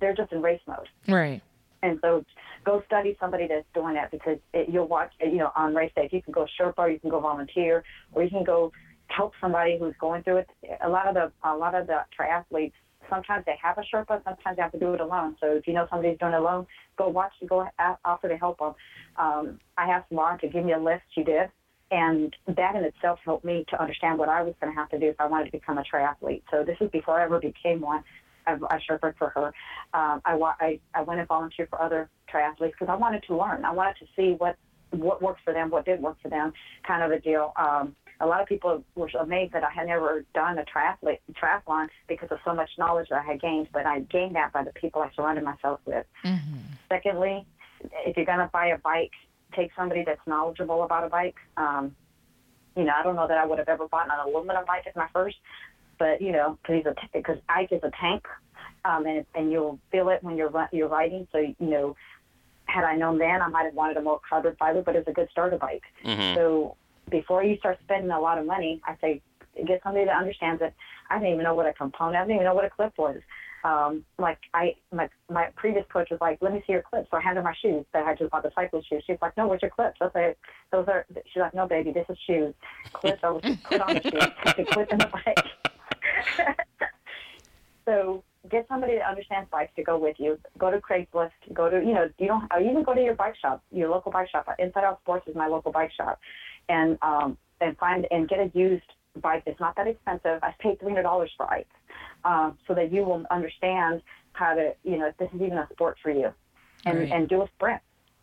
they're 0.00 0.14
just 0.14 0.32
in 0.32 0.42
race 0.42 0.60
mode. 0.66 0.88
right. 1.08 1.42
And 1.82 1.98
so 2.02 2.24
go 2.64 2.82
study 2.86 3.16
somebody 3.18 3.46
that's 3.48 3.66
doing 3.74 3.94
that 3.94 4.10
because 4.10 4.38
it, 4.52 4.68
you'll 4.68 4.88
watch, 4.88 5.12
you 5.20 5.38
know, 5.38 5.50
on 5.56 5.74
race 5.74 5.92
day. 5.96 6.08
You 6.12 6.22
can 6.22 6.32
go 6.32 6.46
Sherpa, 6.60 6.92
you 6.92 6.98
can 6.98 7.10
go 7.10 7.20
volunteer, 7.20 7.82
or 8.12 8.22
you 8.22 8.30
can 8.30 8.44
go 8.44 8.72
help 9.08 9.32
somebody 9.40 9.78
who's 9.78 9.94
going 10.00 10.22
through 10.22 10.38
it. 10.38 10.48
A 10.84 10.88
lot 10.88 11.08
of 11.08 11.14
the 11.14 11.32
a 11.48 11.56
lot 11.56 11.74
of 11.74 11.86
the 11.86 12.00
triathletes 12.18 12.72
sometimes 13.10 13.44
they 13.44 13.58
have 13.62 13.76
a 13.76 13.82
Sherpa, 13.82 14.22
sometimes 14.24 14.56
they 14.56 14.62
have 14.62 14.72
to 14.72 14.78
do 14.78 14.94
it 14.94 15.00
alone. 15.00 15.36
So 15.40 15.48
if 15.48 15.66
you 15.66 15.74
know 15.74 15.86
somebody's 15.90 16.18
doing 16.18 16.32
it 16.32 16.38
alone, 16.40 16.66
go 16.96 17.08
watch, 17.08 17.32
go 17.46 17.66
offer 18.04 18.28
to 18.28 18.36
help 18.36 18.58
them. 18.58 18.74
Um, 19.16 19.58
I 19.76 19.90
asked 19.90 20.10
Lauren 20.12 20.38
to 20.38 20.48
give 20.48 20.64
me 20.64 20.72
a 20.72 20.78
list. 20.78 21.02
She 21.14 21.22
did. 21.24 21.50
And 21.90 22.34
that 22.46 22.76
in 22.76 22.84
itself 22.84 23.18
helped 23.24 23.44
me 23.44 23.64
to 23.70 23.82
understand 23.82 24.18
what 24.18 24.28
I 24.28 24.42
was 24.42 24.54
going 24.60 24.72
to 24.72 24.78
have 24.78 24.88
to 24.90 24.98
do 24.98 25.08
if 25.08 25.16
I 25.18 25.26
wanted 25.26 25.46
to 25.46 25.50
become 25.50 25.76
a 25.76 25.82
triathlete. 25.82 26.42
So 26.50 26.62
this 26.64 26.76
is 26.80 26.88
before 26.90 27.20
I 27.20 27.24
ever 27.24 27.40
became 27.40 27.80
one. 27.80 28.04
I, 28.50 28.74
I 28.74 28.80
Sherpa 28.80 29.14
for 29.16 29.28
her. 29.30 29.46
Um, 29.94 30.20
I, 30.24 30.34
wa- 30.34 30.54
I, 30.60 30.80
I 30.94 31.02
went 31.02 31.20
and 31.20 31.28
volunteered 31.28 31.68
for 31.70 31.80
other 31.80 32.08
triathletes 32.32 32.72
because 32.72 32.88
I 32.88 32.96
wanted 32.96 33.22
to 33.28 33.36
learn. 33.36 33.64
I 33.64 33.72
wanted 33.72 33.96
to 34.00 34.06
see 34.16 34.34
what 34.36 34.56
what 34.92 35.22
worked 35.22 35.42
for 35.44 35.52
them, 35.52 35.70
what 35.70 35.84
didn't 35.84 36.02
work 36.02 36.16
for 36.20 36.28
them, 36.28 36.52
kind 36.84 37.02
of 37.04 37.12
a 37.12 37.20
deal. 37.20 37.52
Um, 37.56 37.94
a 38.20 38.26
lot 38.26 38.40
of 38.42 38.48
people 38.48 38.84
were 38.96 39.08
amazed 39.20 39.52
that 39.52 39.62
I 39.64 39.70
had 39.70 39.86
never 39.86 40.24
done 40.34 40.58
a 40.58 40.64
triathlete, 40.64 41.20
triathlon 41.40 41.88
because 42.08 42.28
of 42.32 42.38
so 42.44 42.54
much 42.54 42.70
knowledge 42.76 43.08
that 43.10 43.22
I 43.22 43.24
had 43.32 43.40
gained, 43.40 43.68
but 43.72 43.86
I 43.86 44.00
gained 44.00 44.34
that 44.34 44.52
by 44.52 44.64
the 44.64 44.72
people 44.72 45.00
I 45.00 45.10
surrounded 45.14 45.44
myself 45.44 45.80
with. 45.86 46.04
Secondly, 46.88 47.46
if 48.04 48.16
you're 48.16 48.26
going 48.26 48.40
to 48.40 48.50
buy 48.52 48.66
a 48.66 48.78
bike, 48.78 49.12
take 49.56 49.70
somebody 49.76 50.02
that's 50.04 50.20
knowledgeable 50.26 50.82
about 50.82 51.04
a 51.04 51.08
bike. 51.08 51.36
Um, 51.56 51.94
you 52.76 52.84
know, 52.84 52.92
I 52.98 53.02
don't 53.02 53.16
know 53.16 53.26
that 53.26 53.38
I 53.38 53.46
would 53.46 53.58
have 53.58 53.68
ever 53.68 53.88
bought 53.88 54.06
an 54.06 54.12
aluminum 54.28 54.64
bike 54.66 54.84
as 54.86 54.94
my 54.94 55.08
first, 55.12 55.36
but 56.00 56.20
you 56.20 56.32
know, 56.32 56.58
because 56.66 56.96
because 57.12 57.36
Ike 57.48 57.70
is 57.70 57.82
a 57.84 57.92
tank, 58.00 58.26
um, 58.84 59.06
and 59.06 59.24
and 59.36 59.52
you'll 59.52 59.78
feel 59.92 60.08
it 60.08 60.24
when 60.24 60.36
you're 60.36 60.50
you're 60.72 60.88
riding. 60.88 61.28
So 61.30 61.38
you 61.38 61.54
know, 61.60 61.94
had 62.64 62.82
I 62.82 62.96
known 62.96 63.18
then, 63.18 63.40
I 63.42 63.48
might 63.48 63.66
have 63.66 63.74
wanted 63.74 63.98
a 63.98 64.02
more 64.02 64.20
carbon 64.28 64.56
fiber, 64.58 64.82
but 64.82 64.96
it's 64.96 65.06
a 65.06 65.12
good 65.12 65.28
starter 65.30 65.58
bike. 65.58 65.84
Mhm. 66.04 66.34
So 66.34 66.76
before 67.10 67.44
you 67.44 67.56
start 67.58 67.78
spending 67.84 68.10
a 68.10 68.18
lot 68.18 68.38
of 68.38 68.46
money, 68.46 68.80
I 68.84 68.96
say 69.00 69.22
get 69.66 69.82
somebody 69.82 70.06
that 70.06 70.16
understands 70.16 70.62
it. 70.62 70.74
I 71.10 71.18
didn't 71.18 71.34
even 71.34 71.44
know 71.44 71.54
what 71.54 71.66
a 71.66 71.72
component. 71.74 72.16
I 72.16 72.20
didn't 72.22 72.36
even 72.36 72.44
know 72.46 72.54
what 72.54 72.64
a 72.64 72.70
clip 72.70 72.96
was. 72.96 73.20
Um, 73.62 74.04
like 74.18 74.38
I, 74.54 74.74
my 74.90 75.10
my 75.28 75.48
previous 75.54 75.84
coach 75.92 76.08
was 76.10 76.20
like, 76.22 76.38
"Let 76.40 76.54
me 76.54 76.62
see 76.66 76.72
your 76.72 76.82
clips." 76.82 77.10
So 77.10 77.18
I 77.18 77.20
handed 77.20 77.42
her 77.42 77.44
my 77.44 77.54
shoes 77.60 77.84
that 77.92 78.06
I 78.06 78.14
just 78.14 78.30
bought 78.30 78.42
the 78.42 78.52
cycle 78.54 78.80
shoes. 78.82 79.04
She's 79.06 79.18
like, 79.20 79.36
"No, 79.36 79.48
where's 79.48 79.60
your 79.60 79.70
clips?" 79.70 79.98
I 80.00 80.10
say, 80.12 80.34
"Those 80.72 80.88
are." 80.88 81.04
She's 81.26 81.40
like, 81.40 81.52
"No, 81.52 81.66
baby, 81.66 81.92
this 81.92 82.06
is 82.08 82.16
shoes. 82.26 82.54
Clips 82.94 83.22
are 83.22 83.34
put 83.34 83.80
on 83.82 83.94
the 83.94 84.02
shoes. 84.02 84.66
Clip 84.72 84.90
in 84.90 84.98
the 84.98 85.06
bike." 85.06 85.59
so 87.84 88.22
get 88.50 88.66
somebody 88.68 88.96
that 88.96 89.08
understands 89.08 89.48
bikes 89.50 89.72
to 89.76 89.82
go 89.82 89.98
with 89.98 90.16
you. 90.18 90.38
Go 90.58 90.70
to 90.70 90.78
Craigslist. 90.78 91.30
Go 91.52 91.68
to 91.68 91.78
you 91.78 91.94
know 91.94 92.08
you 92.18 92.26
don't 92.26 92.50
or 92.52 92.60
even 92.60 92.82
go 92.82 92.94
to 92.94 93.00
your 93.02 93.14
bike 93.14 93.34
shop, 93.40 93.62
your 93.70 93.88
local 93.90 94.12
bike 94.12 94.30
shop. 94.30 94.46
Inside 94.58 94.84
Out 94.84 95.00
Sports 95.02 95.26
is 95.28 95.34
my 95.34 95.46
local 95.46 95.72
bike 95.72 95.92
shop, 95.96 96.18
and 96.68 96.98
um, 97.02 97.36
and 97.60 97.76
find 97.78 98.06
and 98.10 98.28
get 98.28 98.38
a 98.38 98.50
used 98.54 98.84
bike 99.20 99.42
that's 99.44 99.60
not 99.60 99.76
that 99.76 99.86
expensive. 99.86 100.38
I 100.42 100.54
paid 100.60 100.78
three 100.80 100.88
hundred 100.90 101.02
dollars 101.02 101.30
for 101.36 101.52
Ike, 101.52 101.68
um, 102.24 102.58
so 102.66 102.74
that 102.74 102.92
you 102.92 103.04
will 103.04 103.24
understand 103.30 104.02
how 104.32 104.54
to 104.54 104.74
you 104.84 104.98
know 104.98 105.08
if 105.08 105.16
this 105.18 105.28
is 105.34 105.42
even 105.42 105.58
a 105.58 105.68
sport 105.72 105.98
for 106.02 106.10
you, 106.10 106.32
and 106.86 106.98
Right. 106.98 107.12
and 107.12 107.28
do 107.28 107.42
a 107.42 107.48
sprint. 107.56 107.80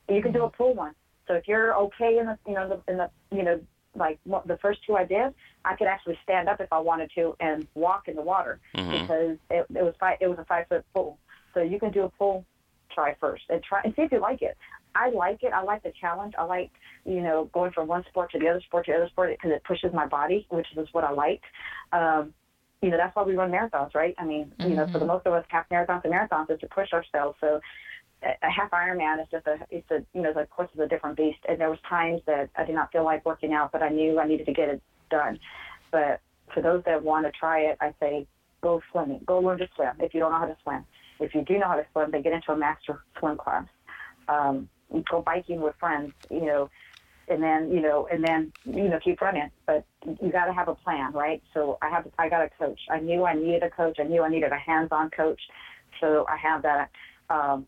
You 0.10 0.22
can 0.22 0.32
do 0.32 0.44
a 0.46 0.50
pull 0.50 0.74
one. 0.74 0.96
So 1.28 1.34
if 1.34 1.48
you're 1.48 1.76
okay 1.76 2.18
in 2.18 2.28
the 2.28 2.38
you 2.48 2.54
know 2.54 2.70
the, 2.70 2.92
in 2.92 2.98
the 2.98 3.10
you 3.32 3.44
know 3.44 3.60
like 3.98 4.20
the 4.26 4.58
first 4.62 4.80
two 4.86 4.96
I 4.96 5.06
did, 5.06 5.34
I 5.66 5.76
could 5.76 5.88
actually 5.88 6.18
stand 6.24 6.48
up 6.48 6.62
if 6.62 6.72
I 6.72 6.80
wanted 6.80 7.12
to 7.16 7.36
and 7.40 7.68
walk 7.76 8.08
in 8.08 8.16
the 8.16 8.22
water 8.22 8.60
Mhm. 8.76 9.02
because 9.02 9.38
it, 9.50 9.66
it 9.76 9.84
was 9.84 9.96
five 10.00 10.18
it 10.22 10.28
was 10.28 10.40
a 10.40 10.46
five 10.46 10.68
foot 10.68 10.86
pool. 10.94 11.18
So 11.54 11.62
you 11.62 11.80
can 11.80 11.92
do 11.92 12.04
a 12.04 12.10
pull 12.10 12.46
try 12.94 13.16
first 13.20 13.44
and 13.50 13.64
try 13.64 13.82
and 13.84 13.94
see 13.96 14.04
if 14.04 14.12
you 14.12 14.20
like 14.20 14.42
it. 14.42 14.58
I 14.96 15.10
like 15.10 15.44
it. 15.44 15.54
I 15.54 15.62
like 15.62 15.84
the 15.84 15.92
challenge. 16.00 16.34
I 16.38 16.44
like 16.44 16.72
you 17.06 17.22
know 17.22 17.50
going 17.54 17.72
from 17.72 17.88
one 17.88 18.04
sport 18.10 18.32
to 18.32 18.40
the 18.40 18.48
other 18.48 18.62
sport 18.62 18.86
to 18.86 18.92
the 18.92 18.98
other 18.98 19.10
sport 19.10 19.30
because 19.32 19.52
it 19.52 19.64
pushes 19.64 19.94
my 19.94 20.06
body, 20.08 20.46
which 20.50 20.68
is 20.76 20.88
what 20.94 21.04
I 21.04 21.12
like. 21.12 21.42
Um, 21.92 22.34
you 22.82 22.90
know 22.90 22.98
that's 22.98 23.16
why 23.16 23.24
we 23.24 23.36
run 23.36 23.52
marathons, 23.52 23.96
right? 23.96 24.14
I 24.18 24.26
mean, 24.26 24.54
you 24.60 24.76
know, 24.76 24.88
for 24.88 25.00
the 25.00 25.06
most 25.06 25.26
of 25.26 25.34
us, 25.34 25.46
half 25.50 25.68
marathons 25.70 26.04
and 26.04 26.14
marathons 26.14 26.52
is 26.52 26.60
to 26.60 26.68
push 26.68 26.94
ourselves. 26.94 27.38
So 27.42 27.60
a 28.24 28.50
half 28.50 28.72
Ironman 28.72 29.22
is 29.22 29.28
just 29.32 29.46
a 29.48 29.60
it's 29.70 29.90
a 29.92 30.04
you 30.14 30.22
know 30.22 30.34
the 30.34 30.46
course 30.46 30.70
is 30.74 30.80
a 30.80 30.88
different 30.88 31.18
beast. 31.18 31.40
And 31.48 31.60
there 31.60 31.70
was 31.70 31.80
times 31.88 32.22
that 32.26 32.50
I 32.56 32.66
did 32.66 32.76
not 32.76 32.92
feel 32.92 33.04
like 33.04 33.26
working 33.26 33.54
out, 33.54 33.72
but 33.72 33.84
I 33.84 33.90
knew 33.90 34.20
I 34.20 34.28
needed 34.28 34.46
to 34.48 34.54
get 34.54 34.70
it 34.70 34.82
done. 35.10 35.40
But 35.92 36.22
for 36.54 36.62
those 36.62 36.84
that 36.86 37.04
want 37.04 37.26
to 37.26 37.32
try 37.32 37.62
it, 37.62 37.78
I 37.80 37.94
say 38.00 38.28
go 38.62 38.82
swimming, 38.92 39.22
go 39.26 39.40
learn 39.40 39.60
to 39.60 39.68
swim. 39.76 39.94
If 40.00 40.14
you 40.14 40.20
don't 40.20 40.32
know 40.32 40.40
how 40.40 40.46
to 40.46 40.58
swim, 40.64 40.86
if 41.20 41.36
you 41.36 41.44
do 41.44 41.60
know 41.60 41.68
how 41.68 41.76
to 41.76 41.86
swim, 41.92 42.12
then 42.12 42.22
get 42.22 42.34
into 42.34 42.52
a 42.52 42.58
master 42.58 43.04
swim 43.20 43.38
class. 43.38 43.66
Um, 44.28 44.70
go 45.10 45.22
biking 45.22 45.62
with 45.62 45.76
friends, 45.80 46.14
you 46.30 46.46
know, 46.46 46.70
and 47.28 47.44
then 47.44 47.72
you 47.72 47.82
know, 47.82 48.08
and 48.12 48.24
then 48.24 48.52
you 48.66 48.90
know 48.90 49.00
keep 49.04 49.22
running. 49.22 49.50
But 49.66 49.86
you 50.06 50.32
got 50.32 50.46
to 50.46 50.54
have 50.54 50.68
a 50.68 50.76
plan, 50.76 51.14
right? 51.14 51.42
So 51.54 51.78
I 51.82 51.90
have 51.90 52.08
I 52.18 52.30
got 52.30 52.42
a 52.42 52.50
coach. 52.58 52.80
I 52.90 53.00
knew 53.00 53.26
I 53.26 53.34
needed 53.34 53.64
a 53.64 53.70
coach. 53.70 53.98
I 54.00 54.04
knew 54.04 54.24
I 54.24 54.30
needed 54.30 54.52
a 54.52 54.58
hands-on 54.58 55.12
coach. 55.12 55.42
So 56.00 56.26
I 56.30 56.38
have 56.38 56.64
that. 56.64 56.90
Um, 57.30 57.68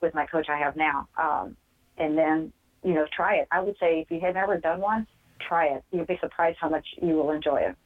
with 0.00 0.14
my 0.14 0.26
coach 0.26 0.48
I 0.48 0.58
have 0.58 0.76
now. 0.76 1.08
Um, 1.16 1.56
and 1.98 2.16
then, 2.16 2.52
you 2.82 2.94
know, 2.94 3.06
try 3.14 3.36
it. 3.36 3.48
I 3.50 3.60
would 3.60 3.76
say 3.78 4.00
if 4.00 4.10
you 4.10 4.20
have 4.20 4.34
never 4.34 4.56
done 4.58 4.80
one, 4.80 5.06
try 5.46 5.66
it. 5.66 5.84
You'll 5.92 6.06
be 6.06 6.18
surprised 6.20 6.58
how 6.60 6.68
much 6.68 6.86
you 7.00 7.14
will 7.14 7.30
enjoy 7.30 7.62
it. 7.62 7.76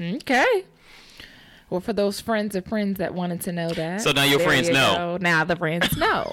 Okay. 0.00 0.64
Well, 1.70 1.80
for 1.80 1.92
those 1.92 2.20
friends 2.20 2.56
of 2.56 2.66
friends 2.66 2.98
that 2.98 3.14
wanted 3.14 3.40
to 3.42 3.52
know 3.52 3.70
that. 3.70 4.00
So 4.00 4.10
now 4.12 4.24
your 4.24 4.40
friends 4.40 4.66
you 4.68 4.74
know. 4.74 5.16
go. 5.18 5.18
Now 5.20 5.44
the 5.44 5.54
friends 5.56 5.96
know. 5.96 6.32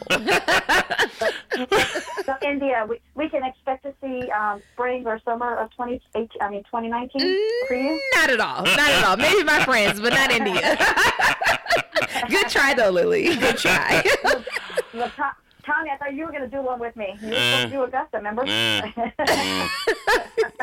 So 2.26 2.34
India, 2.44 2.86
we, 2.90 3.00
we 3.16 3.30
can 3.30 3.44
expect 3.44 3.84
to 3.84 3.94
see 4.02 4.30
um, 4.32 4.62
spring 4.74 5.06
or 5.08 5.20
summer 5.24 5.56
of 5.58 5.70
2018, 5.72 6.28
I 6.42 6.50
mean 6.50 6.64
2019 6.64 7.22
for 7.68 7.74
you? 7.76 8.02
not 8.16 8.30
at 8.30 8.40
all. 8.40 8.64
Not 8.64 8.80
at 8.80 9.04
all. 9.06 9.16
Maybe 9.18 9.44
my 9.44 9.64
friends, 9.64 10.00
but 10.00 10.14
not 10.14 10.32
India. 10.32 10.78
Good 12.30 12.48
try 12.50 12.74
though, 12.74 12.90
Lilly. 12.90 13.36
Good 13.36 13.58
try. 13.58 14.04
The 14.94 15.12
Tommy, 15.66 15.90
I 15.92 15.98
thought 15.98 16.14
you 16.14 16.26
were 16.26 16.32
going 16.32 16.44
to 16.44 16.48
do 16.50 16.62
one 16.62 16.80
with 16.80 16.96
me. 16.96 17.18
You 17.22 17.28
were 17.28 17.36
Uh, 17.36 17.40
supposed 17.40 17.64
to 17.66 17.70
do 17.78 17.84
Augusta, 17.84 18.18
remember? 18.18 18.42
uh, 18.44 18.46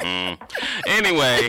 Mm. 0.01 0.37
Mm. 0.39 0.39
Anyway, 0.87 1.49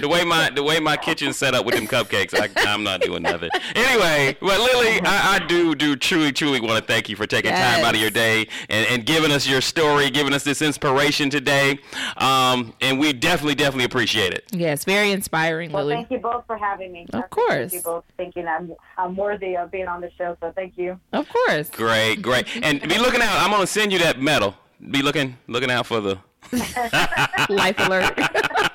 the 0.00 0.08
way 0.08 0.24
my 0.24 0.50
the 0.50 0.62
way 0.62 0.80
my 0.80 0.96
kitchen's 0.96 1.36
set 1.36 1.54
up 1.54 1.64
with 1.64 1.74
them 1.74 1.86
cupcakes, 1.86 2.34
I, 2.34 2.48
I'm 2.70 2.82
not 2.82 3.00
doing 3.00 3.22
nothing. 3.22 3.50
Anyway, 3.74 4.36
but 4.40 4.58
Lilly, 4.58 5.00
I, 5.02 5.36
I 5.36 5.46
do 5.46 5.74
do 5.74 5.96
truly 5.96 6.32
truly 6.32 6.60
want 6.60 6.78
to 6.80 6.92
thank 6.92 7.08
you 7.08 7.16
for 7.16 7.26
taking 7.26 7.52
time 7.52 7.84
out 7.84 7.94
of 7.94 8.00
your 8.00 8.10
day 8.10 8.48
and, 8.68 8.86
and 8.88 9.06
giving 9.06 9.30
us 9.32 9.46
your 9.46 9.60
story, 9.60 10.10
giving 10.10 10.32
us 10.32 10.44
this 10.44 10.62
inspiration 10.62 11.30
today. 11.30 11.78
Um, 12.16 12.74
and 12.80 12.98
we 12.98 13.12
definitely 13.12 13.54
definitely 13.54 13.84
appreciate 13.84 14.32
it. 14.32 14.44
Yes, 14.52 14.84
very 14.84 15.12
inspiring, 15.12 15.72
well, 15.72 15.84
Lilly. 15.84 15.96
thank 15.96 16.10
you 16.10 16.18
both 16.18 16.44
for 16.46 16.56
having 16.56 16.92
me. 16.92 17.06
Of 17.12 17.20
I 17.20 17.24
appreciate 17.24 17.48
course. 17.48 17.72
You 17.74 17.82
both 17.82 18.04
thinking 18.16 18.46
I'm, 18.46 18.74
I'm 18.98 19.16
worthy 19.16 19.56
of 19.56 19.70
being 19.70 19.88
on 19.88 20.00
the 20.00 20.10
show, 20.12 20.36
so 20.40 20.52
thank 20.54 20.76
you. 20.76 20.98
Of 21.12 21.28
course. 21.28 21.70
Great, 21.70 22.22
great, 22.22 22.46
and 22.62 22.80
be 22.82 22.98
looking 22.98 23.20
out. 23.20 23.36
I'm 23.38 23.50
gonna 23.50 23.66
send 23.66 23.92
you 23.92 23.98
that 24.00 24.20
medal. 24.20 24.54
Be 24.90 25.02
looking 25.02 25.36
looking 25.46 25.70
out 25.70 25.86
for 25.86 26.00
the. 26.00 26.18
Life 27.48 27.76
alert. 27.78 28.18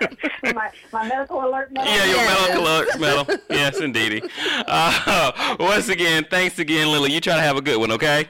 my, 0.54 0.70
my 0.92 1.08
medical 1.08 1.44
alert. 1.44 1.72
medal? 1.72 1.92
Yeah, 1.92 2.04
your 2.06 2.16
Yes. 2.16 2.48
medal 2.48 2.62
alert 2.64 3.00
medal. 3.00 3.36
Yes, 3.50 3.80
indeedy. 3.80 4.22
Uh, 4.66 5.56
once 5.60 5.88
again, 5.88 6.26
thanks 6.30 6.58
again, 6.58 6.90
Lilly. 6.90 7.12
You 7.12 7.20
try 7.20 7.34
to 7.36 7.42
have 7.42 7.56
a 7.56 7.62
good 7.62 7.78
one, 7.78 7.92
okay? 7.92 8.28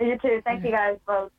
You 0.00 0.18
too. 0.18 0.42
Thank 0.44 0.64
you 0.64 0.70
guys 0.70 0.98
both. 1.06 1.30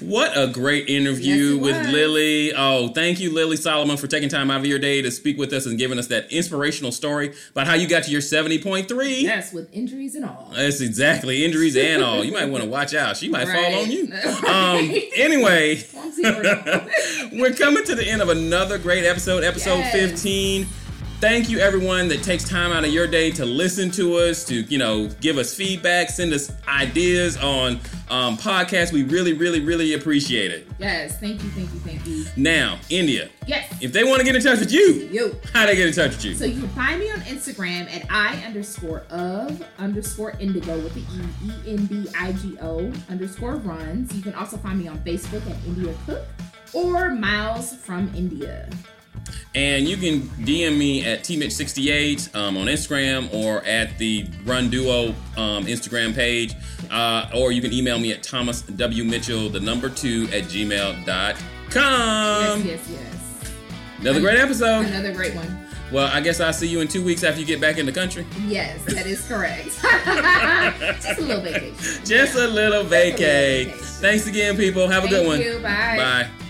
What 0.00 0.32
a 0.36 0.46
great 0.48 0.88
interview 0.88 1.54
Yes, 1.56 1.62
with 1.62 1.76
was. 1.76 1.88
Lilly. 1.88 2.52
Oh, 2.54 2.88
thank 2.88 3.20
you, 3.20 3.32
Lilly 3.32 3.56
Soliman, 3.56 3.98
for 3.98 4.06
taking 4.06 4.28
time 4.30 4.50
out 4.50 4.60
of 4.60 4.66
your 4.66 4.78
day 4.78 5.02
to 5.02 5.10
speak 5.10 5.36
with 5.38 5.52
us 5.52 5.66
and 5.66 5.78
giving 5.78 5.98
us 5.98 6.06
that 6.08 6.32
inspirational 6.32 6.92
story 6.92 7.34
about 7.50 7.66
how 7.66 7.74
you 7.74 7.86
got 7.86 8.04
to 8.04 8.10
your 8.10 8.22
70.3. 8.22 9.20
yes, 9.22 9.52
with 9.52 9.68
injuries 9.72 10.14
and 10.14 10.24
all. 10.24 10.50
That's 10.54 10.80
exactly 10.80 11.44
injuries 11.44 11.76
and 11.76 12.02
all. 12.02 12.24
You 12.24 12.32
might 12.32 12.46
want 12.46 12.64
to 12.64 12.70
watch 12.70 12.94
out. 12.94 13.16
She 13.18 13.28
might 13.28 13.46
fall 13.46 13.74
on 13.82 13.90
you. 13.90 14.10
Um, 14.50 14.90
anyway, 15.16 15.76
Clumsy 15.82 16.24
or 16.26 16.42
not. 16.42 16.88
we're 17.32 17.52
coming 17.52 17.84
to 17.84 17.94
the 17.94 18.06
end 18.08 18.22
of 18.22 18.28
another 18.30 18.78
great 18.78 19.04
episode, 19.04 19.44
episode 19.44 19.78
Yes. 19.78 19.92
15. 20.22 20.66
Thank 21.20 21.50
you, 21.50 21.58
everyone 21.58 22.08
that 22.08 22.22
takes 22.22 22.44
time 22.48 22.72
out 22.72 22.82
of 22.82 22.90
your 22.90 23.06
day 23.06 23.30
to 23.32 23.44
listen 23.44 23.90
to 23.90 24.16
us, 24.16 24.42
to 24.46 24.54
you 24.62 24.78
know, 24.78 25.06
give 25.20 25.36
us 25.36 25.52
feedback, 25.54 26.08
send 26.08 26.32
us 26.32 26.50
ideas 26.66 27.36
on 27.36 27.78
um, 28.08 28.38
podcasts. 28.38 28.90
We 28.90 29.02
really, 29.02 29.34
really, 29.34 29.60
really 29.60 29.92
appreciate 29.92 30.50
it. 30.50 30.66
yes, 30.78 31.18
thank 31.20 31.42
you, 31.42 31.50
thank 31.50 31.70
you, 31.74 31.80
thank 31.80 32.06
you. 32.06 32.24
Now, 32.38 32.78
India, 32.88 33.28
Yes. 33.46 33.70
if 33.82 33.92
they 33.92 34.02
want 34.02 34.20
to 34.20 34.24
get 34.24 34.34
in 34.34 34.42
touch 34.42 34.60
with 34.60 34.72
you, 34.72 35.10
Yo. 35.12 35.36
how 35.52 35.66
they 35.66 35.76
get 35.76 35.88
in 35.88 35.92
touch 35.92 36.12
with 36.12 36.24
you? 36.24 36.34
So 36.34 36.46
you 36.46 36.58
can 36.58 36.68
find 36.70 36.98
me 36.98 37.10
on 37.10 37.20
Instagram 37.20 37.94
at 37.94 38.06
I 38.10 38.42
underscore 38.46 39.00
of 39.10 39.62
underscore 39.78 40.30
indigo 40.40 40.78
with 40.80 40.94
the 40.94 41.00
E 41.00 41.50
E 41.50 41.72
N 41.74 41.84
D 41.84 42.08
I 42.18 42.32
G 42.32 42.56
O 42.62 42.90
underscore 43.10 43.56
runs. 43.56 44.14
You 44.14 44.22
can 44.22 44.32
also 44.34 44.56
find 44.56 44.78
me 44.78 44.88
on 44.88 44.98
Facebook 45.00 45.42
at 45.50 45.56
India 45.66 45.94
Cook 46.06 46.22
or 46.72 47.10
Miles 47.10 47.74
from 47.74 48.10
India. 48.14 48.70
And 49.54 49.88
you 49.88 49.96
can 49.96 50.20
DM 50.44 50.78
me 50.78 51.04
at 51.04 51.20
tmitch68 51.20 52.34
um, 52.36 52.56
on 52.56 52.66
Instagram 52.66 53.32
or 53.34 53.64
at 53.64 53.98
the 53.98 54.26
Run 54.44 54.70
Duo 54.70 55.08
um, 55.36 55.66
Instagram 55.66 56.14
page. 56.14 56.54
Uh, 56.90 57.28
or 57.34 57.52
you 57.52 57.60
can 57.60 57.72
email 57.72 57.98
me 57.98 58.12
at 58.12 58.22
Thomas 58.22 58.62
W. 58.62 59.04
Mitchell, 59.04 59.48
the 59.48 59.60
number 59.60 59.88
two, 59.88 60.24
at 60.32 60.44
gmail.com. 60.44 61.06
Yes, 61.74 62.64
yes, 62.64 62.88
yes. 62.90 63.52
Another 64.00 64.20
great 64.20 64.38
episode. 64.38 64.86
Another 64.86 65.12
great 65.12 65.34
one. 65.34 65.66
Well, 65.92 66.08
I 66.12 66.20
guess 66.20 66.40
I'll 66.40 66.52
see 66.52 66.68
you 66.68 66.80
in 66.80 66.88
two 66.88 67.04
weeks 67.04 67.24
after 67.24 67.40
you 67.40 67.46
get 67.46 67.60
back 67.60 67.76
in 67.78 67.84
the 67.84 67.92
country. 67.92 68.24
Yes, 68.46 68.84
that 68.84 69.06
is 69.06 69.26
correct. 69.26 69.64
Just 71.02 71.18
a 71.18 71.22
little 71.22 71.42
vacation. 71.42 72.04
Just 72.04 72.36
a 72.36 72.46
little 72.46 72.84
vacay. 72.84 73.64
vacation. 73.66 73.78
Thanks 73.78 74.26
again, 74.28 74.56
people. 74.56 74.86
Have 74.86 75.04
a 75.04 75.08
good 75.08 75.26
Thank 75.26 75.28
one. 75.28 75.40
you. 75.40 75.58
Bye. 75.58 76.28
Bye. 76.30 76.46